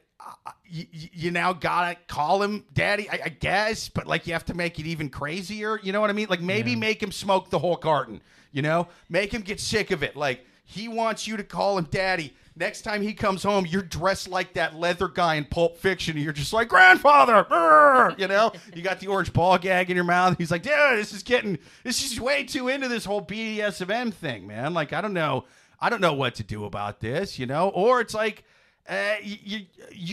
uh, 0.45 0.51
you, 0.67 0.85
you 0.91 1.31
now 1.31 1.53
gotta 1.53 1.97
call 2.07 2.41
him 2.41 2.65
daddy, 2.73 3.09
I, 3.09 3.19
I 3.25 3.29
guess, 3.29 3.89
but 3.89 4.07
like 4.07 4.27
you 4.27 4.33
have 4.33 4.45
to 4.45 4.53
make 4.53 4.79
it 4.79 4.85
even 4.85 5.09
crazier. 5.09 5.79
You 5.81 5.91
know 5.91 6.01
what 6.01 6.09
I 6.09 6.13
mean? 6.13 6.27
Like 6.29 6.41
maybe 6.41 6.75
make 6.75 7.01
him 7.01 7.11
smoke 7.11 7.49
the 7.49 7.59
whole 7.59 7.77
carton. 7.77 8.21
You 8.51 8.61
know, 8.61 8.87
make 9.09 9.33
him 9.33 9.41
get 9.41 9.59
sick 9.59 9.91
of 9.91 10.03
it. 10.03 10.15
Like 10.15 10.45
he 10.65 10.87
wants 10.87 11.27
you 11.27 11.37
to 11.37 11.43
call 11.43 11.77
him 11.77 11.87
daddy. 11.89 12.33
Next 12.55 12.81
time 12.81 13.01
he 13.01 13.13
comes 13.13 13.41
home, 13.41 13.65
you're 13.65 13.81
dressed 13.81 14.27
like 14.27 14.53
that 14.53 14.75
leather 14.75 15.07
guy 15.07 15.35
in 15.35 15.45
Pulp 15.45 15.77
Fiction. 15.77 16.15
And 16.15 16.23
you're 16.23 16.33
just 16.33 16.51
like 16.51 16.67
grandfather, 16.67 17.43
Brr!" 17.43 18.15
you 18.17 18.27
know. 18.27 18.51
You 18.75 18.81
got 18.81 18.99
the 18.99 19.07
orange 19.07 19.31
ball 19.31 19.57
gag 19.57 19.89
in 19.89 19.95
your 19.95 20.03
mouth. 20.03 20.37
He's 20.37 20.51
like, 20.51 20.63
dude, 20.63 20.73
this 20.97 21.13
is 21.13 21.23
getting, 21.23 21.57
this 21.83 22.03
is 22.03 22.19
way 22.19 22.43
too 22.43 22.67
into 22.67 22.87
this 22.89 23.05
whole 23.05 23.21
BDSM 23.21 24.13
thing, 24.13 24.45
man. 24.45 24.73
Like, 24.73 24.91
I 24.91 24.99
don't 24.99 25.13
know, 25.13 25.45
I 25.79 25.89
don't 25.89 26.01
know 26.01 26.13
what 26.13 26.35
to 26.35 26.43
do 26.43 26.65
about 26.65 26.99
this, 26.99 27.39
you 27.39 27.45
know. 27.45 27.69
Or 27.69 28.01
it's 28.01 28.13
like, 28.13 28.43
uh, 28.89 29.15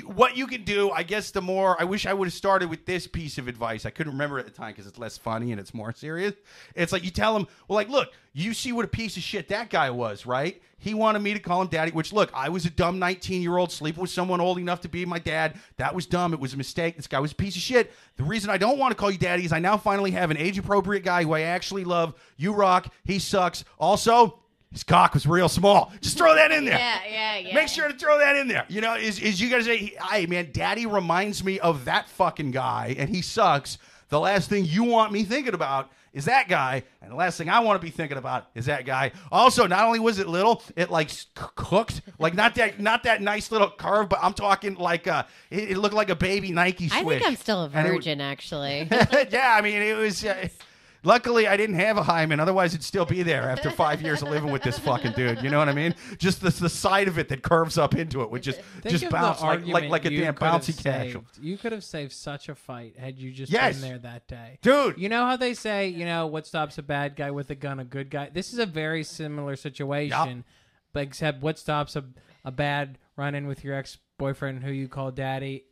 what 0.04 0.36
you 0.36 0.46
can 0.46 0.62
do, 0.62 0.90
I 0.90 1.02
guess, 1.02 1.30
the 1.30 1.40
more 1.40 1.80
I 1.80 1.84
wish 1.84 2.04
I 2.04 2.12
would 2.12 2.26
have 2.26 2.34
started 2.34 2.68
with 2.68 2.84
this 2.84 3.06
piece 3.06 3.38
of 3.38 3.48
advice. 3.48 3.86
I 3.86 3.90
couldn't 3.90 4.12
remember 4.12 4.38
at 4.38 4.44
the 4.44 4.50
time 4.50 4.72
because 4.72 4.86
it's 4.86 4.98
less 4.98 5.16
funny 5.16 5.50
and 5.50 5.58
it's 5.58 5.72
more 5.72 5.92
serious. 5.96 6.34
It's 6.74 6.92
like 6.92 7.02
you 7.02 7.10
tell 7.10 7.34
him, 7.34 7.46
well, 7.68 7.76
like, 7.76 7.88
look, 7.88 8.12
you 8.34 8.52
see 8.52 8.72
what 8.72 8.84
a 8.84 8.88
piece 8.88 9.16
of 9.16 9.22
shit 9.22 9.48
that 9.48 9.70
guy 9.70 9.88
was, 9.88 10.26
right? 10.26 10.60
He 10.78 10.92
wanted 10.92 11.20
me 11.20 11.32
to 11.32 11.40
call 11.40 11.62
him 11.62 11.68
daddy, 11.68 11.90
which, 11.90 12.12
look, 12.12 12.30
I 12.34 12.50
was 12.50 12.66
a 12.66 12.70
dumb 12.70 12.98
19 12.98 13.40
year 13.40 13.56
old 13.56 13.72
sleeping 13.72 14.02
with 14.02 14.10
someone 14.10 14.42
old 14.42 14.58
enough 14.58 14.82
to 14.82 14.90
be 14.90 15.06
my 15.06 15.18
dad. 15.18 15.58
That 15.78 15.94
was 15.94 16.04
dumb. 16.04 16.34
It 16.34 16.38
was 16.38 16.52
a 16.52 16.58
mistake. 16.58 16.96
This 16.96 17.06
guy 17.06 17.18
was 17.18 17.32
a 17.32 17.36
piece 17.36 17.56
of 17.56 17.62
shit. 17.62 17.92
The 18.16 18.24
reason 18.24 18.50
I 18.50 18.58
don't 18.58 18.78
want 18.78 18.92
to 18.92 18.94
call 18.94 19.10
you 19.10 19.16
daddy 19.16 19.46
is 19.46 19.52
I 19.54 19.58
now 19.58 19.78
finally 19.78 20.10
have 20.10 20.30
an 20.30 20.36
age 20.36 20.58
appropriate 20.58 21.02
guy 21.02 21.22
who 21.22 21.32
I 21.32 21.40
actually 21.40 21.84
love. 21.84 22.14
You 22.36 22.52
rock. 22.52 22.92
He 23.04 23.18
sucks. 23.18 23.64
Also, 23.78 24.38
his 24.72 24.82
cock 24.84 25.14
was 25.14 25.26
real 25.26 25.48
small. 25.48 25.92
Just 26.00 26.18
throw 26.18 26.34
that 26.34 26.52
in 26.52 26.64
there. 26.64 26.78
Yeah, 26.78 26.98
yeah, 27.08 27.36
yeah. 27.38 27.54
Make 27.54 27.68
sure 27.68 27.88
to 27.88 27.94
throw 27.94 28.18
that 28.18 28.36
in 28.36 28.48
there. 28.48 28.64
You 28.68 28.80
know, 28.80 28.94
is, 28.94 29.18
is 29.20 29.40
you 29.40 29.48
gotta 29.48 29.64
say, 29.64 29.94
hey 30.10 30.26
man, 30.26 30.50
daddy 30.52 30.86
reminds 30.86 31.42
me 31.44 31.58
of 31.60 31.84
that 31.86 32.08
fucking 32.08 32.50
guy 32.50 32.94
and 32.98 33.08
he 33.08 33.22
sucks. 33.22 33.78
The 34.08 34.20
last 34.20 34.48
thing 34.48 34.64
you 34.64 34.84
want 34.84 35.12
me 35.12 35.24
thinking 35.24 35.54
about 35.54 35.90
is 36.12 36.24
that 36.24 36.48
guy, 36.48 36.82
and 37.02 37.10
the 37.10 37.14
last 37.14 37.36
thing 37.36 37.50
I 37.50 37.60
want 37.60 37.78
to 37.78 37.84
be 37.84 37.90
thinking 37.90 38.16
about 38.16 38.48
is 38.54 38.66
that 38.66 38.86
guy. 38.86 39.12
Also, 39.30 39.66
not 39.66 39.84
only 39.84 39.98
was 39.98 40.18
it 40.18 40.26
little, 40.26 40.62
it 40.74 40.90
like 40.90 41.10
c- 41.10 41.26
cooked, 41.34 42.00
like 42.18 42.32
not 42.34 42.54
that 42.54 42.80
not 42.80 43.02
that 43.02 43.20
nice 43.20 43.50
little 43.52 43.68
curve, 43.68 44.08
but 44.08 44.18
I'm 44.22 44.32
talking 44.32 44.76
like 44.76 45.06
uh, 45.06 45.24
it, 45.50 45.72
it 45.72 45.78
looked 45.78 45.94
like 45.94 46.08
a 46.08 46.16
baby 46.16 46.52
Nike 46.52 46.88
switch. 46.88 47.02
I 47.02 47.04
think 47.04 47.26
I'm 47.26 47.36
still 47.36 47.64
a 47.64 47.70
And 47.72 47.86
it 47.88 47.90
virgin, 47.90 48.22
actually. 48.22 48.88
yeah, 49.30 49.54
I 49.58 49.60
mean, 49.60 49.82
it 49.82 49.96
was. 49.96 50.24
Uh, 50.24 50.48
luckily, 51.04 51.46
I 51.46 51.56
didn't 51.56 51.76
have 51.76 51.96
a 51.96 52.02
hymen. 52.02 52.40
Otherwise, 52.40 52.74
it'd 52.74 52.84
still 52.84 53.04
be 53.04 53.22
there 53.22 53.48
after 53.48 53.70
five 53.70 54.02
years 54.02 54.22
of 54.22 54.28
living 54.28 54.50
with 54.52 54.62
this 54.62 54.78
fucking 54.78 55.12
dude. 55.12 55.42
You 55.42 55.50
know 55.50 55.58
what 55.58 55.68
I 55.68 55.72
mean? 55.72 55.94
Just 56.18 56.40
the, 56.40 56.50
the 56.50 56.68
side 56.68 57.08
of 57.08 57.18
it 57.18 57.28
that 57.28 57.42
curves 57.42 57.78
up 57.78 57.94
into 57.94 58.22
it 58.22 58.30
would 58.30 58.42
just 58.42 58.60
Think 58.82 58.92
just 58.92 59.04
of 59.04 59.10
the 59.10 59.12
bounce 59.14 59.40
like, 59.40 59.48
like 59.48 59.58
argument 59.60 59.90
like 59.90 60.04
a 60.06 60.12
you 60.12 60.20
damn 60.20 60.34
could 60.34 60.46
have 60.46 60.62
bouncy 60.62 60.82
castle. 60.82 61.24
You 61.40 61.56
could 61.58 61.72
have 61.72 61.84
saved 61.84 62.12
such 62.12 62.48
a 62.48 62.54
fight 62.54 62.96
had 62.98 63.18
you 63.18 63.30
just 63.32 63.52
Yes. 63.52 63.80
been 63.80 63.88
there 63.88 63.98
that 63.98 64.26
day. 64.28 64.58
Dude. 64.62 64.98
You 64.98 65.08
know 65.08 65.24
how 65.26 65.36
they 65.36 65.54
say, 65.54 65.88
you 65.88 66.04
know, 66.04 66.26
what 66.26 66.46
stops 66.46 66.78
a 66.78 66.82
bad 66.82 67.16
guy 67.16 67.30
with 67.30 67.50
a 67.50 67.54
gun, 67.54 67.78
a 67.80 67.84
good 67.84 68.10
guy? 68.10 68.30
This 68.32 68.52
is 68.52 68.58
a 68.58 68.66
very 68.66 69.04
similar 69.04 69.56
situation, 69.56 70.44
but 70.92 71.02
except 71.02 71.42
what 71.42 71.58
stops 71.58 71.96
a, 71.96 72.04
a 72.44 72.50
bad 72.50 72.98
run 73.16 73.34
in 73.34 73.46
with 73.46 73.64
your 73.64 73.74
ex 73.74 73.98
boyfriend 74.18 74.62
who 74.64 74.70
you 74.72 74.88
call 74.88 75.10
daddy? 75.10 75.64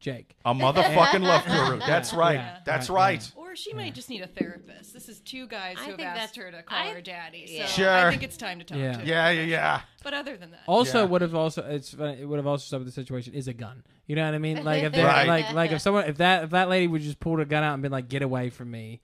Jake. 0.00 0.36
A 0.44 0.52
motherfucking 0.54 1.22
love 1.22 1.46
guru. 1.46 1.78
That's 1.86 2.12
right. 2.12 2.34
Yeah. 2.34 2.58
That's 2.64 2.90
Right, 2.90 3.14
right. 3.14 3.32
Or 3.36 3.56
she 3.56 3.72
might 3.72 3.94
just 3.94 4.10
need 4.10 4.20
a 4.20 4.26
therapist. 4.26 4.92
This 4.92 5.08
is 5.08 5.20
two 5.20 5.46
guys 5.46 5.76
I 5.78 5.84
who 5.84 5.90
have 5.92 5.96
think 5.96 6.08
asked 6.08 6.36
her 6.36 6.50
to 6.50 6.62
call 6.62 6.78
I- 6.78 6.90
her 6.92 7.00
daddy. 7.00 7.46
So 7.46 7.52
yeah. 7.54 7.66
Sure. 7.66 7.90
I 7.90 8.10
think 8.10 8.22
it's 8.22 8.36
time 8.36 8.58
to 8.58 8.64
talk 8.64 8.76
Yeah. 8.78 8.92
to 8.92 8.98
her. 8.98 9.04
Yeah, 9.04 9.30
yeah, 9.30 9.42
yeah. 9.42 9.80
But 10.02 10.12
other 10.12 10.36
than 10.36 10.50
that, 10.50 10.60
Also, 10.66 10.98
Yeah. 11.00 11.04
would 11.06 11.22
have 11.22 11.34
also 11.34 11.62
it's 11.62 11.94
funny, 11.94 12.20
it 12.20 12.26
would 12.26 12.36
have 12.38 12.46
also 12.46 12.64
stopped 12.64 12.84
the 12.84 12.90
situation 12.92 13.32
is 13.32 13.48
a 13.48 13.54
gun. 13.54 13.82
You 14.06 14.16
know 14.16 14.24
what 14.26 14.34
I 14.34 14.38
mean? 14.38 14.62
Like 14.62 14.82
if 14.82 14.92
they're 14.94 15.06
Right. 15.06 15.26
like 15.26 15.52
like 15.54 15.72
if 15.72 15.80
someone 15.82 16.04
if 16.04 16.18
that 16.18 16.44
if 16.44 16.50
that 16.50 16.68
lady 16.68 16.86
would 16.86 17.00
just 17.00 17.18
pulled 17.20 17.40
a 17.40 17.44
gun 17.46 17.62
out 17.64 17.72
and 17.72 17.82
been 17.82 17.92
like, 17.92 18.08
"Get 18.08 18.20
away 18.22 18.50
from 18.50 18.70
me," 18.70 19.00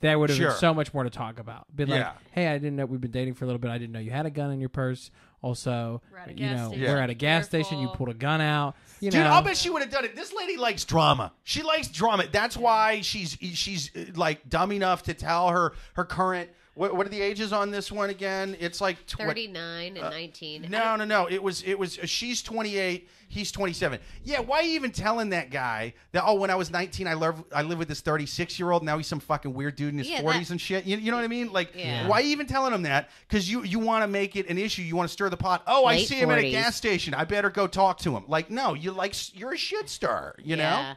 there 0.00 0.18
would 0.18 0.30
have 0.30 0.36
Sure. 0.36 0.48
been 0.48 0.58
so 0.58 0.74
much 0.74 0.92
more 0.92 1.04
to 1.04 1.10
talk 1.10 1.38
about. 1.38 1.66
Been 1.74 1.90
like, 1.90 2.00
Yeah. 2.00 2.12
"Hey, 2.32 2.48
I 2.48 2.54
didn't 2.58 2.74
know 2.76 2.86
we've 2.86 3.00
been 3.00 3.10
dating 3.12 3.34
for 3.34 3.44
a 3.44 3.46
little 3.46 3.60
bit. 3.60 3.70
I 3.70 3.78
didn't 3.78 3.92
know 3.92 4.00
you 4.00 4.10
had 4.10 4.26
a 4.26 4.30
gun 4.30 4.50
in 4.50 4.58
your 4.58 4.68
purse. 4.70 5.10
Also, 5.42 6.02
We're 6.12 6.18
at 6.18 6.28
a 6.28 6.32
you 6.32 6.38
gas 6.38 6.58
know, 6.58 6.68
station. 6.68 6.84
we're 6.84 6.98
at 7.00 7.10
a 7.10 7.14
gas 7.14 7.48
Careful. 7.48 7.64
station. 7.68 7.82
You 7.82 7.88
pulled 7.88 8.08
a 8.10 8.14
gun 8.14 8.40
out. 8.40 8.74
You 9.00 9.10
Dude, 9.10 9.20
know, 9.20 9.28
I'll 9.30 9.42
bet 9.42 9.56
she 9.56 9.70
would 9.70 9.80
have 9.80 9.90
done 9.90 10.04
it. 10.04 10.14
This 10.14 10.34
lady 10.34 10.58
likes 10.58 10.84
drama. 10.84 11.32
She 11.44 11.62
likes 11.62 11.88
drama. 11.88 12.24
That's 12.30 12.56
why 12.56 13.00
she's 13.00 13.38
she's 13.54 13.90
uh, 13.96 14.04
like 14.14 14.48
dumb 14.50 14.72
enough 14.72 15.04
to 15.04 15.14
tell 15.14 15.48
her 15.48 15.72
her 15.94 16.04
current. 16.04 16.50
What, 16.80 16.96
what 16.96 17.06
are 17.06 17.10
the 17.10 17.20
ages 17.20 17.52
on 17.52 17.70
this 17.70 17.92
one 17.92 18.08
again? 18.08 18.56
It's 18.58 18.80
like 18.80 19.04
tw- 19.04 19.18
39 19.18 19.98
and 19.98 20.06
uh, 20.06 20.08
19. 20.08 20.66
No, 20.70 20.96
no, 20.96 21.04
no. 21.04 21.26
It 21.28 21.42
was 21.42 21.62
it 21.62 21.78
was. 21.78 21.98
Uh, 21.98 22.06
she's 22.06 22.40
28. 22.40 23.06
He's 23.28 23.52
27. 23.52 24.00
Yeah. 24.24 24.40
Why 24.40 24.60
are 24.60 24.62
you 24.62 24.72
even 24.76 24.90
telling 24.90 25.28
that 25.28 25.50
guy 25.50 25.92
that? 26.12 26.22
Oh, 26.24 26.36
when 26.36 26.48
I 26.48 26.54
was 26.54 26.70
19, 26.70 27.06
I 27.06 27.12
love 27.12 27.44
I 27.54 27.60
live 27.60 27.78
with 27.78 27.88
this 27.88 28.00
36 28.00 28.58
year 28.58 28.70
old. 28.70 28.82
Now 28.82 28.96
he's 28.96 29.06
some 29.08 29.20
fucking 29.20 29.52
weird 29.52 29.76
dude 29.76 29.92
in 29.92 29.98
his 29.98 30.08
Yeah, 30.08 30.22
40s 30.22 30.38
that- 30.38 30.50
and 30.52 30.58
shit. 30.60 30.86
You, 30.86 30.96
you 30.96 31.10
know 31.10 31.18
what 31.18 31.24
I 31.24 31.28
mean? 31.28 31.52
Like, 31.52 31.72
Yeah. 31.76 32.08
why 32.08 32.20
are 32.20 32.22
you 32.22 32.30
even 32.30 32.46
telling 32.46 32.72
him 32.72 32.84
that? 32.84 33.10
Because 33.28 33.50
you 33.50 33.62
you 33.62 33.78
want 33.78 34.02
to 34.02 34.08
make 34.08 34.34
it 34.34 34.48
an 34.48 34.56
issue. 34.56 34.80
You 34.80 34.96
want 34.96 35.06
to 35.10 35.12
stir 35.12 35.28
the 35.28 35.36
pot. 35.36 35.62
Oh, 35.66 35.84
I 35.84 35.96
Late 35.96 36.08
see 36.08 36.14
him 36.14 36.30
at 36.30 36.38
a 36.38 36.50
gas 36.50 36.76
station. 36.76 37.12
I 37.12 37.26
better 37.26 37.50
go 37.50 37.66
talk 37.66 37.98
to 37.98 38.16
him. 38.16 38.24
Like, 38.26 38.50
no, 38.50 38.72
you 38.72 38.92
like 38.92 39.14
you're 39.38 39.52
a 39.52 39.58
shit 39.58 39.90
star. 39.90 40.34
You 40.42 40.56
know. 40.56 40.62
Yeah. 40.62 40.94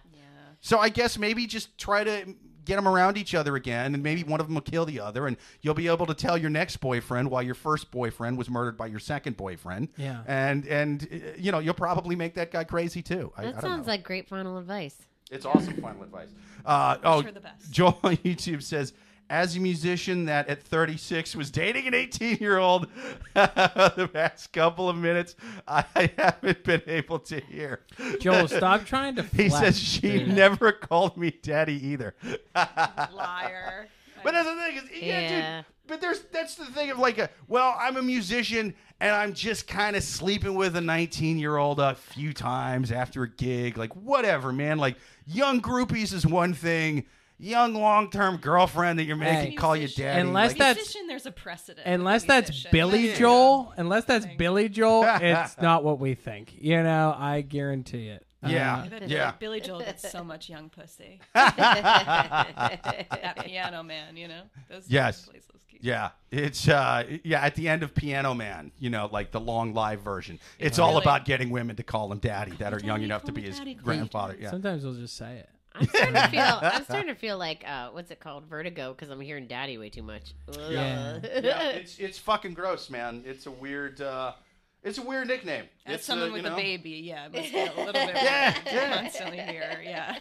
So 0.62 0.80
I 0.80 0.88
guess 0.88 1.18
maybe 1.18 1.46
just 1.46 1.78
try 1.78 2.06
to 2.06 2.34
get 2.66 2.76
them 2.78 2.88
around 2.88 3.18
each 3.18 3.36
other 3.36 3.56
again, 3.56 3.94
and 3.94 4.02
maybe 4.04 4.24
one 4.24 4.40
of 4.40 4.48
them 4.48 4.56
will 4.56 4.62
kill 4.62 4.86
the 4.86 5.00
other, 5.00 5.28
and 5.28 5.38
you'll 5.62 5.74
be 5.74 5.88
able 5.88 6.06
to 6.06 6.14
tell 6.14 6.38
your 6.38 6.50
next 6.50 6.78
boyfriend 6.78 7.30
why 7.32 7.42
your 7.42 7.56
first 7.56 7.92
boyfriend 7.92 8.38
was 8.38 8.50
murdered 8.50 8.78
by 8.78 8.88
your 8.88 9.00
second 9.00 9.38
boyfriend. 9.38 9.90
Yeah. 9.98 10.22
And 10.28 10.66
and 10.68 11.08
uh, 11.12 11.16
you 11.38 11.52
know 11.52 11.60
you'll 11.60 11.74
probably 11.74 12.16
make 12.16 12.36
that 12.36 12.52
guy 12.52 12.64
crazy 12.64 13.02
too. 13.02 13.32
I, 13.38 13.42
I 13.42 13.46
That 13.46 13.52
don't 13.54 13.62
sounds 13.62 13.88
know. 13.88 13.94
like 13.94 14.04
great 14.04 14.28
final 14.28 14.58
advice. 14.58 14.96
it's 15.32 15.46
awesome 15.46 15.74
final 15.82 16.04
advice. 16.04 16.30
Uh, 16.66 16.98
oh, 17.04 17.22
her 17.22 17.32
the 17.32 17.40
best. 17.40 17.72
Joel 17.72 18.00
on 18.04 18.18
YouTube 18.26 18.62
says. 18.64 18.94
As 19.30 19.56
a 19.56 19.60
musician 19.60 20.26
that 20.26 20.48
at 20.48 20.62
36 20.62 21.36
was 21.36 21.50
dating 21.50 21.88
an 21.88 21.94
18 21.96 22.38
year 22.38 22.58
old 22.60 22.88
the 23.34 24.10
past 24.14 24.52
couple 24.54 24.90
of 24.90 24.96
minutes, 24.96 25.36
I 25.68 26.12
haven't 26.18 26.64
been 26.64 26.84
able 26.88 27.20
to 27.20 27.40
hear. 27.40 27.82
Joel, 28.20 28.48
stop 28.48 28.86
trying 28.86 29.16
to. 29.16 29.24
He 29.34 29.50
says 29.50 29.80
she 29.80 30.02
dude. 30.20 30.28
never 30.30 30.72
called 30.72 31.18
me 31.18 31.32
daddy 31.42 31.84
either. 31.88 32.16
liar. 32.56 33.88
But 34.24 34.32
that's 34.34 34.48
the 34.48 34.56
thing 34.56 34.78
is, 34.78 35.02
yeah, 35.04 35.20
Yeah. 35.20 35.58
dude. 35.58 35.66
But 35.86 36.00
there's 36.02 36.22
that's 36.32 36.56
the 36.56 36.66
thing 36.66 36.92
of 36.92 37.00
like, 37.00 37.18
a, 37.18 37.30
well, 37.48 37.76
I'm 37.78 37.98
a 37.98 38.02
musician 38.02 38.74
and 39.02 39.14
I'm 39.14 39.34
just 39.34 39.68
kind 39.68 39.96
of 39.98 40.04
sleeping 40.04 40.56
with 40.56 40.76
a 40.78 40.82
19 40.82 41.38
year 41.40 41.58
old 41.58 41.80
a 41.80 41.96
few 41.96 42.34
times 42.34 42.92
after 42.92 43.24
a 43.24 43.30
gig, 43.30 43.78
like 43.78 43.94
whatever, 43.96 44.54
man. 44.54 44.78
Like 44.78 44.96
young 45.26 45.62
groupies 45.62 46.14
is 46.14 46.26
one 46.26 46.54
thing, 46.54 47.06
young 47.40 47.74
long 47.74 48.10
term 48.10 48.38
girlfriend 48.38 49.00
that 49.00 49.04
you're 49.06 49.16
making 49.16 49.52
Hey. 49.52 49.56
call 49.56 49.76
you 49.76 49.82
Musician. 49.82 50.06
daddy. 50.06 50.22
Unless 50.22 50.52
like, 50.52 50.58
that's- 50.60 50.76
musician, 50.78 51.08
there's 51.08 51.26
a 51.26 51.32
precedent. 51.32 51.88
Unless 51.88 52.26
that's 52.26 52.50
musician. 52.50 52.70
Billy 52.72 53.10
Yeah. 53.10 53.16
Joel, 53.18 53.74
unless 53.78 54.06
that's 54.06 54.26
Billy 54.38 54.70
Joel, 54.70 55.04
it's 55.22 55.58
not 55.60 55.84
what 55.84 56.00
we 56.00 56.14
think. 56.16 56.54
You 56.60 56.82
know, 56.84 57.16
I 57.18 57.42
guarantee 57.42 58.08
it. 58.08 58.26
Yeah. 58.46 58.80
Uh, 58.80 58.84
I 58.84 58.88
bet 58.90 59.10
Yeah. 59.10 59.32
Billy 59.40 59.62
Joel 59.62 59.80
gets 59.80 60.10
so 60.12 60.24
much 60.24 60.50
young 60.50 60.70
pussy. 60.70 61.22
that 61.34 63.38
piano 63.46 63.84
man, 63.84 64.18
you 64.18 64.28
know. 64.28 64.42
Those 64.70 64.90
Yes. 64.90 65.26
plays 65.26 65.44
those 65.52 65.62
keys. 65.68 65.80
yeah, 65.82 66.10
it's 66.32 66.68
uh, 66.68 67.04
yeah. 67.24 67.42
At 67.42 67.56
the 67.56 67.68
end 67.70 67.84
of 67.84 67.94
Piano 67.96 68.34
Man, 68.34 68.72
you 68.80 68.90
know, 68.90 69.08
like 69.12 69.32
the 69.32 69.40
long 69.40 69.74
live 69.74 70.02
version, 70.02 70.40
it's 70.60 70.78
all 70.80 70.92
Really? 70.92 71.04
about 71.04 71.26
getting 71.26 71.50
women 71.52 71.76
to 71.78 71.84
call 71.84 72.12
him 72.12 72.20
daddy 72.20 72.52
that 72.58 72.74
are 72.74 72.80
young 72.80 72.98
Daddy, 72.98 73.04
enough 73.06 73.22
to 73.24 73.28
call 73.28 73.36
be 73.36 73.42
me 73.42 73.48
his 73.48 73.58
daddy, 73.60 73.76
call 73.76 73.80
me 73.80 73.84
grandfather. 73.98 74.38
Yeah. 74.40 74.50
Sometimes 74.52 74.84
we'll 74.84 74.94
just 74.96 75.16
say 75.16 75.38
it. 75.38 75.50
I'm 75.76 75.88
starting 75.88 76.14
to 76.14 76.28
feel. 76.30 76.42
I'm 76.62 76.84
starting 76.84 77.08
to 77.14 77.16
feel 77.20 77.38
like 77.38 77.64
uh, 77.68 77.90
what's 77.90 78.12
it 78.12 78.20
called, 78.20 78.46
vertigo, 78.46 78.94
because 78.94 79.10
I'm 79.10 79.20
hearing 79.22 79.48
"daddy" 79.48 79.78
way 79.78 79.90
too 79.90 80.04
much. 80.04 80.34
Yeah. 80.70 81.20
yeah, 81.42 81.64
it's 81.70 81.98
it's 82.00 82.20
fucking 82.20 82.54
gross, 82.54 82.90
man. 82.90 83.24
It's 83.26 83.46
a 83.48 83.52
weird, 83.52 84.00
uh, 84.02 84.34
it's 84.84 84.98
a 84.98 85.02
weird 85.02 85.28
nickname. 85.30 85.64
As 85.86 85.96
it's, 85.96 86.06
someone 86.06 86.30
uh, 86.30 86.34
with 86.34 86.46
you 86.46 86.52
a 86.52 86.56
baby, 86.56 86.90
yeah, 86.92 87.28
must 87.34 87.52
be 87.52 87.60
a 87.60 87.64
little 87.76 87.86
bit 87.94 88.16
Yeah, 88.16 88.54
weird 88.54 88.66
yeah. 88.76 89.02
constantly 89.02 89.40
hear, 89.40 89.82
yeah. 89.84 90.18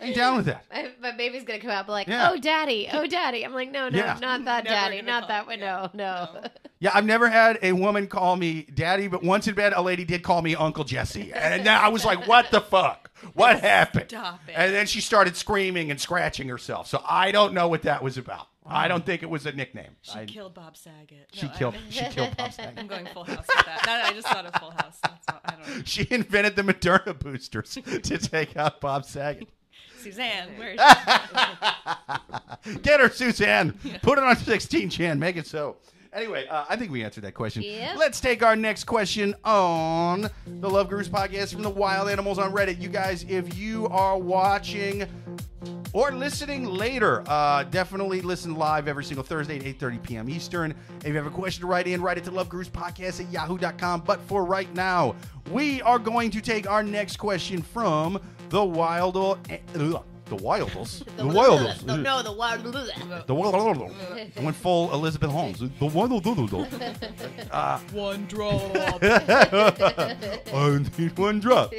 I'm 0.00 0.12
down 0.12 0.36
with 0.36 0.46
that. 0.46 0.64
My, 0.72 0.90
my 1.00 1.12
baby's 1.16 1.44
gonna 1.44 1.58
come 1.60 1.70
out 1.70 1.86
be 1.86 1.92
like, 1.92 2.06
Yeah. 2.06 2.30
"Oh, 2.30 2.38
daddy, 2.38 2.88
oh, 2.92 3.06
daddy." 3.06 3.44
I'm 3.44 3.52
like, 3.52 3.70
"No, 3.70 3.88
no, 3.88 3.98
Yeah. 3.98 4.18
not 4.20 4.44
that, 4.46 4.64
Never 4.64 4.74
daddy, 4.74 5.02
not 5.02 5.22
call 5.22 5.28
that 5.28 5.46
one. 5.46 5.58
yeah. 5.58 5.88
No, 5.92 6.24
no." 6.32 6.40
No. 6.40 6.48
Yeah, 6.80 6.90
I've 6.94 7.06
never 7.06 7.28
had 7.30 7.58
a 7.62 7.72
woman 7.72 8.06
call 8.06 8.36
me 8.36 8.62
daddy, 8.74 9.08
but 9.08 9.22
once 9.22 9.48
in 9.48 9.54
bed, 9.54 9.72
a 9.74 9.80
lady 9.82 10.04
did 10.04 10.22
call 10.22 10.42
me 10.42 10.54
Uncle 10.54 10.84
Jesse, 10.84 11.32
and 11.32 11.64
now 11.64 11.80
I 11.82 11.88
was 11.88 12.04
like, 12.04 12.26
"What 12.26 12.50
the 12.50 12.60
fuck? 12.60 13.03
What 13.34 13.60
happened?" 13.60 14.10
Stop 14.10 14.40
it. 14.48 14.52
And 14.56 14.74
then 14.74 14.86
she 14.86 15.00
started 15.00 15.36
screaming 15.36 15.90
and 15.90 16.00
scratching 16.00 16.48
herself. 16.48 16.86
So 16.88 17.02
I 17.08 17.30
don't 17.32 17.54
know 17.54 17.68
what 17.68 17.82
that 17.82 18.02
was 18.02 18.18
about. 18.18 18.48
I 18.66 18.88
don't 18.88 19.04
think 19.04 19.22
it 19.22 19.28
was 19.28 19.44
a 19.44 19.52
nickname. 19.52 19.90
She 20.00 20.18
I- 20.20 20.24
killed 20.24 20.54
Bob 20.54 20.74
Saget. 20.76 21.28
she 21.32 21.44
No, 21.46 21.52
I- 21.52 21.56
killed. 21.58 21.74
She 21.90 22.04
killed 22.06 22.34
Bob 22.36 22.50
Saget. 22.52 22.72
I'm 22.78 22.86
going 22.86 23.04
full 23.06 23.24
house 23.24 23.44
with 23.46 23.66
that. 23.66 23.82
that. 23.84 24.06
I 24.06 24.12
just 24.14 24.26
thought 24.26 24.46
of 24.46 24.54
full 24.54 24.70
house. 24.70 24.98
That's 25.02 25.24
all, 25.28 25.40
I 25.44 25.50
don't 25.56 25.68
know. 25.68 25.82
She 25.84 26.08
invented 26.10 26.56
the 26.56 26.62
Moderna 26.62 27.18
boosters 27.18 27.74
to 27.84 28.18
take 28.18 28.56
out 28.56 28.80
Bob 28.80 29.04
Saget. 29.04 29.48
Suzanne, 30.00 30.48
where's 30.58 30.80
she? 32.64 32.78
Get 32.82 33.00
her, 33.00 33.08
Suzanne. 33.10 33.78
Put 34.02 34.18
it 34.18 34.24
on 34.24 34.36
16 34.36 34.90
chan. 34.90 35.18
Make 35.18 35.36
it 35.36 35.46
so. 35.46 35.76
Anyway, 36.14 36.46
uh, 36.46 36.64
I 36.68 36.76
think 36.76 36.92
we 36.92 37.02
answered 37.02 37.24
that 37.24 37.34
question. 37.34 37.62
Yep. 37.62 37.96
Let's 37.96 38.20
take 38.20 38.44
our 38.44 38.54
next 38.54 38.84
question 38.84 39.34
on 39.44 40.30
the 40.46 40.70
Love 40.70 40.88
Gurus 40.88 41.08
podcast 41.08 41.52
from 41.52 41.62
the 41.62 41.70
Wild 41.70 42.08
Animals 42.08 42.38
on 42.38 42.52
Reddit. 42.52 42.80
You 42.80 42.88
guys, 42.88 43.24
if 43.28 43.58
you 43.58 43.88
are 43.88 44.16
watching 44.16 45.08
or 45.92 46.12
listening 46.12 46.66
later, 46.66 47.24
uh, 47.26 47.64
definitely 47.64 48.20
listen 48.20 48.54
live 48.54 48.86
every 48.86 49.04
single 49.04 49.24
Thursday 49.24 49.56
at 49.56 49.62
8.30 49.62 50.02
p.m. 50.04 50.28
Eastern. 50.28 50.74
If 51.00 51.08
you 51.08 51.16
have 51.16 51.26
a 51.26 51.30
question 51.30 51.62
to 51.62 51.66
write 51.66 51.88
in, 51.88 52.00
write 52.00 52.18
it 52.18 52.24
to 52.24 52.30
loveguruspodcast 52.30 53.24
at 53.24 53.32
yahoo.com. 53.32 54.02
But 54.02 54.20
for 54.22 54.44
right 54.44 54.72
now, 54.72 55.16
we 55.50 55.82
are 55.82 55.98
going 55.98 56.30
to 56.30 56.40
take 56.40 56.70
our 56.70 56.84
next 56.84 57.16
question 57.16 57.60
from 57.60 58.20
the 58.50 58.64
Wild... 58.64 59.16
Uh, 59.16 59.98
the 60.36 60.42
Wildles. 60.42 61.04
The 61.16 61.22
Wildles. 61.24 61.84
The- 61.86 61.96
no, 61.96 62.22
the 62.22 62.32
wild. 62.32 62.64
The 62.64 63.34
Wildles. 63.34 64.42
Went 64.42 64.56
full 64.56 64.92
Elizabeth 64.92 65.30
Holmes. 65.30 65.58
The 65.60 65.66
Wildles. 65.80 66.24
one 67.92 68.26
drop? 68.26 68.60
I 69.04 70.84
need 70.98 71.18
one 71.18 71.40
drop. 71.40 71.72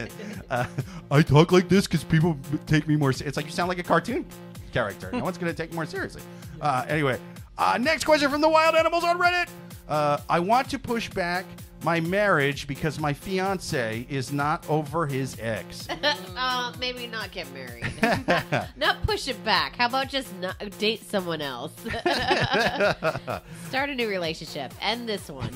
uh, 0.50 0.66
I 1.10 1.22
talk 1.22 1.52
like 1.52 1.68
this 1.68 1.86
because 1.86 2.04
people 2.04 2.36
take 2.66 2.86
me 2.88 2.96
more. 2.96 3.12
se- 3.12 3.26
It's 3.26 3.36
like 3.36 3.46
you 3.46 3.52
sound 3.52 3.68
like 3.68 3.78
a 3.78 3.82
cartoon 3.82 4.24
character. 4.72 5.10
No 5.12 5.24
one's 5.24 5.38
gonna 5.38 5.52
take 5.54 5.70
me 5.70 5.76
more 5.76 5.86
seriously. 5.86 6.22
Uh, 6.60 6.84
anyway, 6.88 7.18
uh, 7.58 7.78
next 7.80 8.04
question 8.04 8.30
from 8.30 8.40
the 8.40 8.48
wild 8.48 8.74
animals 8.74 9.04
on 9.04 9.18
Reddit. 9.18 9.48
Uh, 9.88 10.18
I 10.28 10.38
want 10.40 10.70
to 10.70 10.78
push 10.78 11.08
back 11.10 11.44
my 11.82 12.00
marriage 12.00 12.66
because 12.66 12.98
my 13.00 13.12
fiance 13.12 14.06
is 14.10 14.32
not 14.32 14.68
over 14.68 15.06
his 15.06 15.36
ex. 15.40 15.88
uh, 16.36 16.72
maybe 16.78 17.06
not 17.06 17.30
get 17.30 17.50
married. 17.52 17.86
not 18.76 19.02
push 19.02 19.28
it 19.28 19.42
back. 19.44 19.76
How 19.76 19.86
about 19.86 20.08
just 20.08 20.34
not 20.38 20.56
date 20.78 21.02
someone 21.08 21.40
else? 21.40 21.72
Start 23.68 23.90
a 23.90 23.94
new 23.94 24.08
relationship. 24.08 24.74
End 24.82 25.08
this 25.08 25.28
one. 25.28 25.50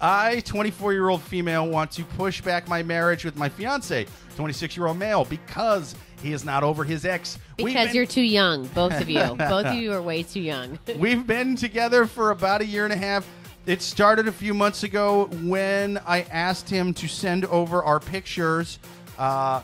I, 0.00 0.40
24 0.40 0.92
year 0.92 1.08
old 1.08 1.22
female, 1.22 1.68
want 1.68 1.92
to 1.92 2.04
push 2.04 2.40
back 2.40 2.68
my 2.68 2.82
marriage 2.82 3.24
with 3.24 3.36
my 3.36 3.48
fiance, 3.48 4.06
26 4.36 4.76
year 4.76 4.86
old 4.86 4.98
male, 4.98 5.24
because 5.24 5.94
he 6.20 6.32
is 6.32 6.44
not 6.44 6.64
over 6.64 6.82
his 6.84 7.04
ex. 7.04 7.38
Because 7.56 7.88
been- 7.88 7.96
you're 7.96 8.06
too 8.06 8.22
young, 8.22 8.66
both 8.68 9.00
of 9.00 9.08
you. 9.08 9.20
both 9.36 9.66
of 9.66 9.74
you 9.74 9.92
are 9.92 10.02
way 10.02 10.24
too 10.24 10.40
young. 10.40 10.78
We've 10.96 11.24
been 11.24 11.54
together 11.54 12.06
for 12.06 12.32
about 12.32 12.60
a 12.60 12.66
year 12.66 12.84
and 12.84 12.92
a 12.92 12.96
half. 12.96 13.24
It 13.66 13.80
started 13.80 14.28
a 14.28 14.32
few 14.32 14.52
months 14.52 14.82
ago 14.82 15.24
when 15.42 15.98
I 16.06 16.22
asked 16.30 16.68
him 16.68 16.92
to 16.94 17.08
send 17.08 17.46
over 17.46 17.82
our 17.82 17.98
pictures. 17.98 18.78
Uh, 19.18 19.62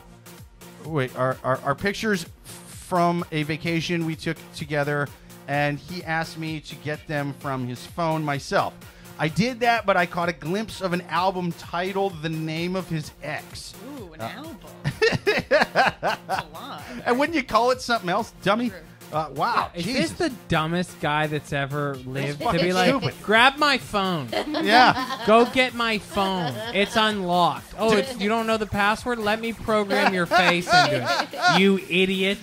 wait, 0.85 1.15
our, 1.15 1.37
our, 1.43 1.59
our 1.59 1.75
pictures 1.75 2.25
from 2.43 3.23
a 3.31 3.43
vacation 3.43 4.05
we 4.07 4.15
took 4.15 4.37
together, 4.55 5.07
and 5.47 5.77
he 5.77 6.03
asked 6.03 6.39
me 6.39 6.59
to 6.61 6.75
get 6.77 7.05
them 7.07 7.33
from 7.39 7.67
his 7.67 7.85
phone 7.85 8.23
myself. 8.23 8.73
I 9.19 9.27
did 9.27 9.59
that, 9.59 9.85
but 9.85 9.97
I 9.97 10.07
caught 10.07 10.29
a 10.29 10.33
glimpse 10.33 10.81
of 10.81 10.93
an 10.93 11.01
album 11.01 11.51
titled 11.51 12.23
The 12.23 12.29
Name 12.29 12.75
of 12.75 12.89
His 12.89 13.11
Ex. 13.21 13.75
Ooh, 13.99 14.13
an 14.13 14.21
Uh. 14.21 14.31
album. 14.35 14.57
That's 15.49 16.43
a 16.43 16.47
lot. 16.51 16.81
And 17.05 17.19
wouldn't 17.19 17.35
you 17.35 17.43
call 17.43 17.69
it 17.69 17.81
something 17.81 18.09
else, 18.09 18.33
dummy? 18.41 18.69
True. 18.71 18.79
Uh, 19.11 19.29
wow, 19.35 19.69
Is 19.73 19.83
Jesus. 19.83 20.11
this 20.11 20.29
the 20.29 20.35
dumbest 20.47 20.99
guy 21.01 21.27
that's 21.27 21.51
ever 21.51 21.95
lived 22.05 22.39
to 22.39 22.51
be 22.53 22.71
like, 22.73 22.89
stupid. 22.89 23.13
grab 23.23 23.57
my 23.57 23.77
phone, 23.77 24.29
yeah. 24.47 25.23
go 25.27 25.45
get 25.45 25.73
my 25.73 25.97
phone, 25.97 26.53
it's 26.73 26.95
unlocked. 26.95 27.73
Oh, 27.77 27.95
it's, 27.97 28.17
you 28.19 28.29
don't 28.29 28.47
know 28.47 28.57
the 28.57 28.65
password? 28.67 29.19
Let 29.19 29.41
me 29.41 29.51
program 29.53 30.13
your 30.13 30.25
face 30.25 30.67
into 30.67 31.03
it. 31.23 31.39
You 31.59 31.79
idiot! 31.89 32.39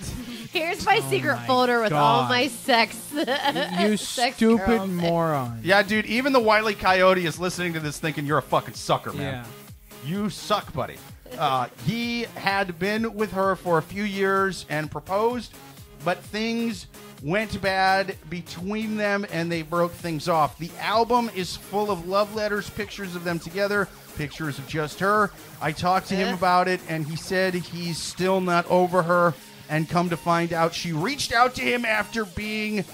Here's 0.51 0.83
my 0.85 0.99
secret 1.01 1.33
Oh 1.33 1.35
my 1.37 1.47
folder 1.47 1.81
with 1.81 1.93
all 1.93 2.23
my 2.27 2.47
sex. 2.47 2.97
You 3.79 3.97
sex 3.97 4.35
stupid 4.35 4.65
girls. 4.65 4.89
moron. 4.89 5.59
Yeah, 5.63 5.81
dude, 5.83 6.05
even 6.05 6.33
the 6.33 6.39
Wiley 6.39 6.75
Coyote 6.75 7.25
is 7.25 7.39
listening 7.39 7.73
to 7.73 7.79
this 7.79 7.99
thinking 7.99 8.25
you're 8.25 8.37
a 8.39 8.43
fucking 8.43 8.73
sucker, 8.75 9.11
man. 9.13 9.43
Yeah. 9.43 9.45
You 10.05 10.29
suck, 10.29 10.71
buddy. 10.73 10.97
Uh, 11.37 11.67
he 11.85 12.23
had 12.35 12.79
been 12.79 13.13
with 13.13 13.31
her 13.33 13.55
for 13.55 13.77
a 13.77 13.81
few 13.81 14.03
years 14.03 14.65
and 14.69 14.89
proposed, 14.89 15.53
but 16.05 16.17
things 16.19 16.87
went 17.21 17.61
bad 17.61 18.15
between 18.29 18.95
them 18.95 19.25
and 19.31 19.51
they 19.51 19.61
broke 19.61 19.91
things 19.91 20.29
off. 20.29 20.57
The 20.57 20.71
album 20.79 21.29
is 21.35 21.55
full 21.57 21.91
of 21.91 22.07
love 22.07 22.33
letters, 22.35 22.69
pictures 22.69 23.15
of 23.15 23.23
them 23.25 23.39
together, 23.39 23.87
pictures 24.15 24.57
of 24.57 24.67
just 24.67 24.99
her. 25.01 25.31
I 25.61 25.71
talked 25.73 26.07
to 26.09 26.15
him 26.15 26.29
Eh. 26.29 26.33
about 26.33 26.67
it 26.69 26.79
and 26.87 27.05
he 27.05 27.15
said 27.17 27.53
he's 27.53 27.97
still 27.97 28.39
not 28.41 28.65
over 28.69 29.03
her. 29.03 29.33
And 29.69 29.87
come 29.87 30.09
to 30.09 30.17
find 30.17 30.51
out, 30.51 30.73
she 30.73 30.93
reached 30.93 31.31
out 31.31 31.53
to 31.55 31.61
him 31.61 31.85
after 31.85 32.25
being 32.25 32.85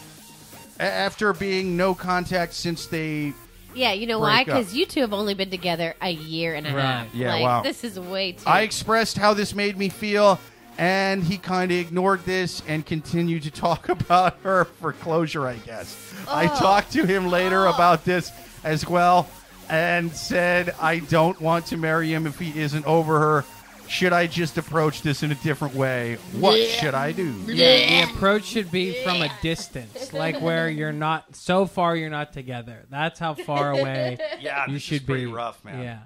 after 0.79 1.31
being 1.33 1.77
no 1.77 1.93
contact 1.95 2.53
since 2.53 2.85
they 2.87 3.33
Yeah, 3.73 3.91
you 3.93 4.07
know 4.07 4.19
why? 4.19 4.43
Because 4.43 4.73
you 4.73 4.85
two 4.85 5.01
have 5.01 5.13
only 5.13 5.33
been 5.33 5.49
together 5.49 5.95
a 6.01 6.09
year 6.09 6.55
and 6.55 6.65
a 6.65 6.73
Right. 6.73 6.81
half. 6.81 7.07
Yeah, 7.13 7.29
like, 7.33 7.43
wow. 7.43 7.61
This 7.61 7.83
is 7.83 7.99
way 7.99 8.31
too. 8.33 8.43
I 8.45 8.61
expressed 8.61 9.17
how 9.17 9.33
this 9.33 9.53
made 9.53 9.77
me 9.77 9.89
feel, 9.89 10.39
and 10.77 11.23
he 11.23 11.37
kind 11.37 11.71
of 11.71 11.77
ignored 11.77 12.25
this 12.25 12.61
and 12.67 12.85
continued 12.85 13.43
to 13.43 13.51
talk 13.51 13.89
about 13.97 14.37
her 14.43 14.65
for 14.65 14.93
closure, 14.93 15.47
I 15.47 15.55
guess. 15.57 16.13
I 16.27 16.47
Oh. 16.47 16.59
talked 16.59 16.91
to 16.93 17.05
him 17.05 17.27
later 17.29 17.67
oh. 17.67 17.73
about 17.73 18.05
this 18.05 18.31
as 18.63 18.87
well 18.87 19.27
and 19.69 20.11
said, 20.15 20.75
I 20.81 20.99
don't 20.99 21.39
want 21.41 21.65
to 21.67 21.77
marry 21.77 22.13
him 22.13 22.27
if 22.27 22.37
he 22.39 22.59
isn't 22.59 22.85
over 22.85 23.19
her. 23.19 23.45
Should 23.87 24.13
I 24.13 24.25
just 24.25 24.57
approach 24.57 25.03
this 25.03 25.21
in 25.21 25.31
a 25.31 25.35
different 25.35 25.75
way? 25.75 26.17
What 26.33 26.57
should 26.59 26.95
I 26.95 27.11
do? 27.11 27.31
Yeah, 27.45 28.03
The 28.05 28.11
approach 28.13 28.43
should 28.45 28.71
be 28.71 29.03
from 29.03 29.21
a 29.21 29.29
distance, 29.43 30.11
like 30.11 30.41
where 30.41 30.67
you're 30.69 30.91
not 30.91 31.35
so 31.35 31.67
far 31.67 31.95
you're 31.95 32.09
not 32.09 32.33
together. 32.33 32.85
That's 32.89 33.19
how 33.19 33.35
far 33.35 33.71
away 33.79 34.17
Yeah, 34.41 34.65
you 34.67 34.73
this 34.73 34.81
should 34.81 35.01
is 35.01 35.05
pretty 35.05 35.25
be. 35.27 35.31
rough, 35.31 35.63
man. 35.63 35.83
Yeah. 35.83 35.99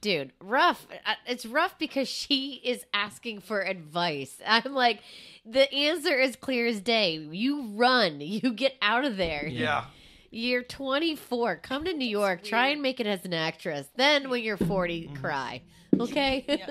Dude, 0.00 0.32
rough. 0.40 0.86
Uh, 1.06 1.14
It's 1.26 1.46
rough 1.46 1.78
because 1.78 2.08
she 2.08 2.60
is 2.64 2.84
asking 2.92 3.40
for 3.40 3.60
advice. 3.62 4.36
I'm 4.46 4.74
like, 4.74 5.00
the 5.46 5.72
answer 5.72 6.18
is 6.18 6.34
clear 6.36 6.66
as 6.66 6.80
day. 6.80 7.14
You 7.16 7.62
run. 7.74 8.20
You 8.20 8.52
get 8.52 8.74
out 8.82 9.04
of 9.04 9.16
there. 9.16 9.46
Yeah. 9.46 9.84
You're 10.30 10.62
24. 10.62 11.56
Come 11.56 11.84
to 11.86 11.92
New 11.94 12.08
York. 12.08 12.42
Try 12.42 12.68
and 12.68 12.82
make 12.82 13.00
it 13.00 13.06
as 13.06 13.24
an 13.24 13.32
actress. 13.32 13.88
Then, 13.96 14.28
when 14.28 14.42
you're 14.42 14.58
40, 14.58 15.04
Mm-hmm. 15.06 15.14
cry. 15.22 15.62
Okay? 15.98 16.44
Yeah. 16.48 16.70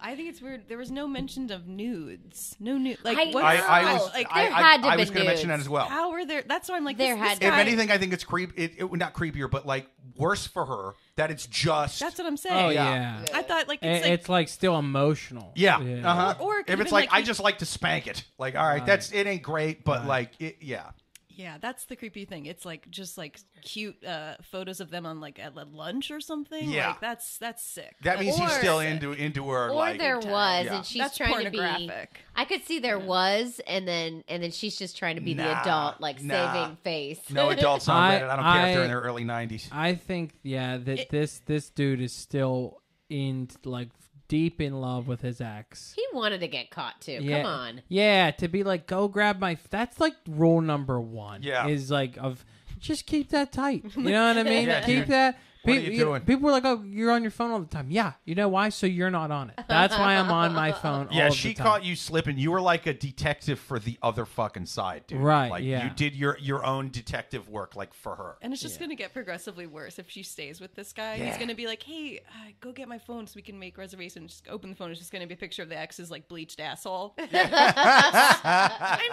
I 0.00 0.14
think 0.16 0.28
it's 0.28 0.40
weird. 0.42 0.68
There 0.68 0.78
was 0.78 0.90
no 0.90 1.06
mention 1.08 1.50
of 1.50 1.66
nudes. 1.66 2.56
No 2.60 2.76
nude. 2.78 2.98
Like 3.04 3.18
I- 3.18 3.30
what? 3.32 3.44
I, 3.44 3.56
I 3.56 3.92
was, 3.94 4.12
like 4.12 4.26
I, 4.30 4.44
there 4.44 4.52
I- 4.52 4.60
had 4.62 4.82
to 4.82 4.86
I 4.88 4.90
have 4.90 5.00
was 5.00 5.10
going 5.10 5.22
to 5.22 5.28
mention 5.28 5.48
that 5.48 5.60
as 5.60 5.68
well. 5.68 5.86
how 5.86 6.12
are 6.12 6.24
there? 6.26 6.42
That's 6.46 6.68
why 6.68 6.76
I'm 6.76 6.84
like. 6.84 6.98
There 6.98 7.14
this, 7.14 7.22
had 7.24 7.30
this 7.32 7.38
to 7.40 7.44
If 7.46 7.52
guy- 7.52 7.60
anything, 7.60 7.90
I 7.90 7.98
think 7.98 8.12
it's 8.12 8.24
creep. 8.24 8.52
It, 8.56 8.72
it 8.78 8.92
not 8.92 9.14
creepier, 9.14 9.50
but 9.50 9.66
like 9.66 9.88
worse 10.16 10.46
for 10.46 10.64
her 10.66 10.94
that 11.16 11.30
it's 11.30 11.46
just. 11.46 12.00
That's 12.00 12.18
what 12.18 12.26
I'm 12.26 12.36
saying. 12.36 12.66
Oh 12.66 12.68
Yeah. 12.70 13.20
yeah. 13.22 13.36
I 13.38 13.42
thought 13.42 13.68
like 13.68 13.80
it's 13.82 14.06
It's, 14.06 14.28
like 14.28 14.36
like, 14.36 14.48
still 14.48 14.78
emotional. 14.78 15.52
Yeah. 15.54 15.78
Uh-huh. 15.78 16.34
Or- 16.40 16.46
or 16.56 16.58
it 16.60 16.68
if 16.68 16.76
could've 16.78 16.92
like, 16.92 17.10
like 17.10 17.18
I 17.18 17.22
just 17.22 17.40
like 17.40 17.58
to 17.58 17.66
spank 17.66 18.06
it. 18.06 18.24
Like, 18.38 18.54
all 18.54 18.62
right, 18.66 18.74
Right. 18.78 18.86
that's 18.86 19.12
it 19.12 19.26
ain't 19.26 19.42
great, 19.42 19.84
but 19.84 20.00
Right. 20.00 20.08
like, 20.08 20.30
it, 20.40 20.56
yeah. 20.60 20.90
Yeah, 21.36 21.58
that's 21.60 21.84
the 21.84 21.96
creepy 21.96 22.24
thing. 22.24 22.46
It's 22.46 22.64
like 22.64 22.90
just 22.90 23.18
like 23.18 23.38
cute 23.62 24.02
uh, 24.04 24.36
photos 24.42 24.80
of 24.80 24.90
them 24.90 25.04
on 25.04 25.20
like 25.20 25.38
at 25.38 25.54
lunch 25.54 26.10
or 26.10 26.18
something. 26.20 26.68
Yeah. 26.70 26.88
like 26.88 27.00
that's 27.00 27.36
that's 27.38 27.62
sick. 27.62 27.94
That 28.02 28.18
means 28.20 28.36
he's 28.36 28.46
Or- 28.50 28.58
still 28.58 28.80
into 28.80 29.12
into 29.12 29.46
her. 29.50 29.68
or 29.68 29.74
like, 29.74 29.98
there 29.98 30.18
was, 30.18 30.64
Yeah. 30.64 30.76
and 30.76 30.84
she's 30.86 31.02
That's 31.02 31.16
trying 31.18 31.44
to 31.44 31.50
be. 31.50 31.58
pornographic. 31.58 32.20
I 32.34 32.46
could 32.46 32.64
see 32.64 32.78
there 32.78 32.98
was, 32.98 33.60
and 33.66 33.86
then 33.86 34.24
and 34.28 34.42
then 34.42 34.50
she's 34.50 34.76
just 34.76 34.96
trying 34.96 35.16
to 35.16 35.22
be 35.22 35.34
the 35.34 35.44
Nah, 35.44 35.60
adult, 35.60 36.00
like 36.00 36.22
nah. 36.22 36.52
saving 36.54 36.76
face. 36.78 37.20
no 37.30 37.50
adults 37.50 37.88
on 37.88 37.96
I- 38.02 38.20
Reddit. 38.20 38.28
I 38.30 38.36
don't 38.36 38.44
care 38.44 38.66
if 38.68 38.74
they're 38.74 38.84
in 38.84 38.90
I- 38.90 38.94
their 38.94 39.00
early 39.02 39.24
nineties. 39.24 39.68
I 39.70 39.94
think 39.94 40.32
yeah 40.42 40.78
that 40.78 40.98
It- 41.00 41.10
this 41.10 41.40
this 41.46 41.68
dude 41.70 42.00
is 42.00 42.12
still 42.14 42.80
in 43.10 43.48
like 43.64 43.90
deep 44.28 44.60
in 44.60 44.80
love 44.80 45.06
with 45.08 45.20
his 45.20 45.40
ex. 45.40 45.92
he 45.94 46.04
wanted 46.12 46.40
to 46.40 46.48
get 46.48 46.70
caught 46.70 47.00
too. 47.00 47.18
Yeah. 47.20 47.42
Come 47.42 47.50
on. 47.50 47.82
Yeah, 47.88 48.30
to 48.32 48.48
be 48.48 48.62
like, 48.64 48.86
go 48.86 49.08
grab 49.08 49.38
my. 49.38 49.56
That's 49.70 50.00
like 50.00 50.14
rule 50.28 50.60
number 50.60 51.00
one. 51.00 51.42
Yeah. 51.42 51.66
is 51.66 51.90
like 51.90 52.16
of 52.18 52.44
just 52.78 53.06
keep 53.06 53.30
that 53.30 53.52
tight. 53.52 53.84
You 53.96 54.02
know 54.10 54.28
what 54.28 54.38
I 54.38 54.42
mean? 54.48 54.66
Yeah, 54.68 54.80
keep 54.84 54.98
dude. 55.00 55.08
that. 55.08 55.38
What 55.66 55.76
are 55.76 55.80
you 55.80 55.98
doing? 55.98 56.20
People 56.22 56.42
were 56.46 56.50
like, 56.52 56.64
"Oh, 56.64 56.82
you're 56.86 57.10
on 57.10 57.22
your 57.22 57.30
phone 57.30 57.50
all 57.50 57.60
the 57.60 57.66
time." 57.66 57.86
Yeah, 57.90 58.12
you 58.24 58.34
know 58.34 58.48
why? 58.48 58.68
So 58.70 58.86
you're 58.86 59.10
not 59.10 59.30
on 59.30 59.50
it. 59.50 59.60
That's 59.68 59.96
why 59.96 60.14
I'm 60.16 60.30
on 60.30 60.52
my 60.54 60.72
phone. 60.72 61.08
Yeah, 61.12 61.26
all 61.26 61.30
she 61.30 61.48
the 61.48 61.54
time. 61.54 61.66
caught 61.66 61.84
you 61.84 61.96
slipping. 61.96 62.38
You 62.38 62.50
were 62.50 62.60
like 62.60 62.86
a 62.86 62.94
detective 62.94 63.58
for 63.58 63.78
the 63.78 63.98
other 64.02 64.24
fucking 64.26 64.66
side, 64.66 65.04
dude. 65.06 65.20
Right, 65.20 65.50
Like 65.50 65.64
yeah. 65.64 65.84
you 65.84 65.90
did 65.90 66.14
your 66.14 66.36
your 66.40 66.64
own 66.64 66.90
detective 66.90 67.48
work, 67.48 67.74
like 67.76 67.94
for 67.94 68.14
her. 68.16 68.36
And 68.42 68.52
it's 68.52 68.60
just 68.62 68.74
Yeah. 68.76 68.80
going 68.80 68.90
to 68.90 68.96
get 68.96 69.12
progressively 69.12 69.66
worse 69.66 69.98
if 69.98 70.10
she 70.10 70.22
stays 70.22 70.60
with 70.60 70.74
this 70.74 70.92
guy. 70.92 71.16
He's 71.16 71.26
Yeah. 71.26 71.36
going 71.36 71.48
to 71.48 71.54
be 71.54 71.66
like, 71.66 71.82
"Hey, 71.82 72.20
uh, 72.28 72.50
go 72.60 72.72
get 72.72 72.88
my 72.88 72.98
phone 72.98 73.26
so 73.26 73.32
we 73.36 73.42
can 73.42 73.58
make 73.58 73.78
reservations." 73.78 74.32
Just 74.32 74.48
open 74.48 74.70
the 74.70 74.76
phone. 74.76 74.90
It's 74.90 75.00
just 75.00 75.12
going 75.12 75.22
to 75.22 75.26
be 75.28 75.34
a 75.34 75.36
picture 75.36 75.62
of 75.62 75.68
the 75.68 75.78
ex's 75.78 76.10
like 76.10 76.28
bleached 76.28 76.60
asshole. 76.60 77.14
I'm 77.18 77.28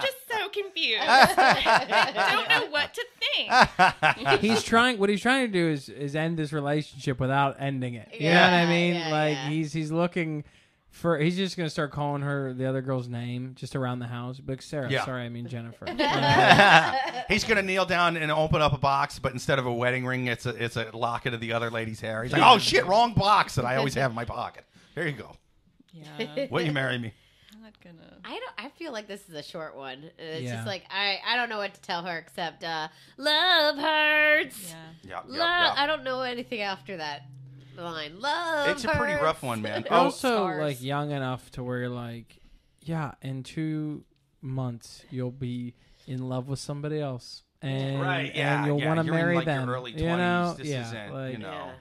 just 0.02 0.18
so 0.32 0.50
confused. 0.50 1.02
I 1.04 2.32
don't 2.34 2.50
know 2.50 2.72
what 2.72 2.94
to 2.94 3.06
think. 4.18 4.40
he's 4.42 4.64
trying. 4.64 4.98
What 4.98 5.10
he's 5.10 5.22
trying 5.22 5.48
to 5.48 5.52
do 5.52 5.70
is 5.70 5.90
is 5.90 6.16
end 6.16 6.40
this 6.44 6.54
relationship 6.54 7.20
without 7.20 7.56
ending 7.60 7.94
it. 7.96 8.10
You 8.20 8.30
know 8.30 8.42
what 8.42 8.50
I 8.54 8.62
Yeah, 8.64 8.70
mean? 8.70 8.96
yeah, 8.96 9.10
like 9.10 9.34
yeah. 9.36 9.50
he's 9.50 9.74
he's 9.74 9.92
looking. 9.92 10.44
For, 10.92 11.18
he's 11.18 11.36
just 11.36 11.58
gonna 11.58 11.72
start 11.72 11.92
calling 11.92 12.22
her 12.22 12.54
the 12.54 12.68
other 12.68 12.84
girl's 12.84 13.08
name 13.08 13.54
just 13.56 13.76
around 13.76 13.98
the 13.98 14.06
house. 14.06 14.40
But 14.40 14.62
Sarah, 14.62 14.92
Yeah. 14.92 15.04
sorry, 15.06 15.24
I 15.24 15.30
mean 15.30 15.48
Jennifer. 15.48 15.86
Uh, 16.00 16.94
He's 17.30 17.44
gonna 17.46 17.64
kneel 17.64 17.86
down 17.86 18.16
and 18.16 18.32
open 18.32 18.62
up 18.62 18.74
a 18.74 18.78
box, 18.78 19.18
but 19.18 19.34
instead 19.34 19.58
of 19.58 19.66
a 19.66 19.74
wedding 19.74 20.06
ring, 20.06 20.28
it's 20.28 20.46
a 20.46 20.50
it's 20.64 20.76
a 20.76 20.92
locket 20.94 21.34
of 21.34 21.40
the 21.40 21.54
other 21.54 21.72
lady's 21.72 22.00
hair. 22.00 22.22
He's 22.22 22.32
like, 22.32 22.44
"Oh 22.46 22.60
shit, 22.60 22.86
wrong 22.86 23.14
box 23.14 23.56
that 23.56 23.66
I 23.66 23.78
always 23.78 23.96
have 23.96 24.12
in 24.12 24.16
my 24.16 24.26
pocket." 24.26 24.66
There 24.94 25.08
you 25.08 25.14
go. 25.14 25.32
Yeah, 25.94 26.46
Will 26.52 26.62
you 26.62 26.72
marry 26.72 27.00
me? 27.00 27.14
I'm 27.86 27.96
not 27.96 28.06
gonna. 28.06 28.18
I 28.26 28.32
don't. 28.40 28.66
I 28.66 28.70
feel 28.78 28.92
like 28.92 29.08
this 29.08 29.28
is 29.30 29.36
a 29.36 29.44
short 29.44 29.76
one. 29.76 30.10
It's 30.18 30.44
Yeah. 30.44 30.56
just 30.56 30.68
like 30.68 30.84
I. 30.90 31.20
I 31.28 31.36
don't 31.36 31.50
know 31.50 31.58
what 31.58 31.74
to 31.74 31.82
tell 31.82 32.04
her 32.04 32.18
except 32.18 32.64
uh, 32.64 32.88
love 33.18 33.78
hurts. 33.78 34.70
Yeah. 34.72 34.76
Yeah, 35.10 35.18
Love. 35.26 35.38
yeah, 35.38 35.74
I 35.76 35.86
don't 35.88 36.04
know 36.04 36.22
anything 36.22 36.62
after 36.62 36.98
that 36.98 37.24
line. 37.78 38.20
Love. 38.20 38.70
It's 38.70 38.84
a 38.86 38.90
pretty 38.90 39.14
rough 39.14 39.44
one, 39.44 39.62
man. 39.62 39.86
Also 39.92 40.30
Scars. 40.46 40.62
like 40.62 40.82
young 40.84 41.12
enough 41.12 41.50
to 41.52 41.64
where 41.64 41.80
you're 41.80 41.90
like, 41.90 42.38
yeah, 42.82 43.14
in 43.22 43.44
two 43.44 44.04
months 44.42 45.04
you'll 45.10 45.32
be 45.32 45.74
in 46.08 46.28
love 46.30 46.48
with 46.50 46.60
somebody 46.60 47.00
else, 47.00 47.44
and 47.62 48.02
Right, 48.02 48.34
yeah, 48.36 48.58
and 48.58 48.68
you'll 48.68 48.80
yeah, 48.80 48.88
want 48.88 49.00
to 49.00 49.06
you're 49.06 49.16
in, 49.16 49.20
marry 49.22 49.36
like, 49.38 49.46
your 49.46 49.56
them. 49.56 49.70
early 49.70 49.92
you 49.92 50.06
know, 50.06 50.54
This 50.58 50.68
yeah, 50.68 50.88
isn't, 50.88 51.14
like, 51.14 51.32
you 51.34 51.38
know. 51.40 51.72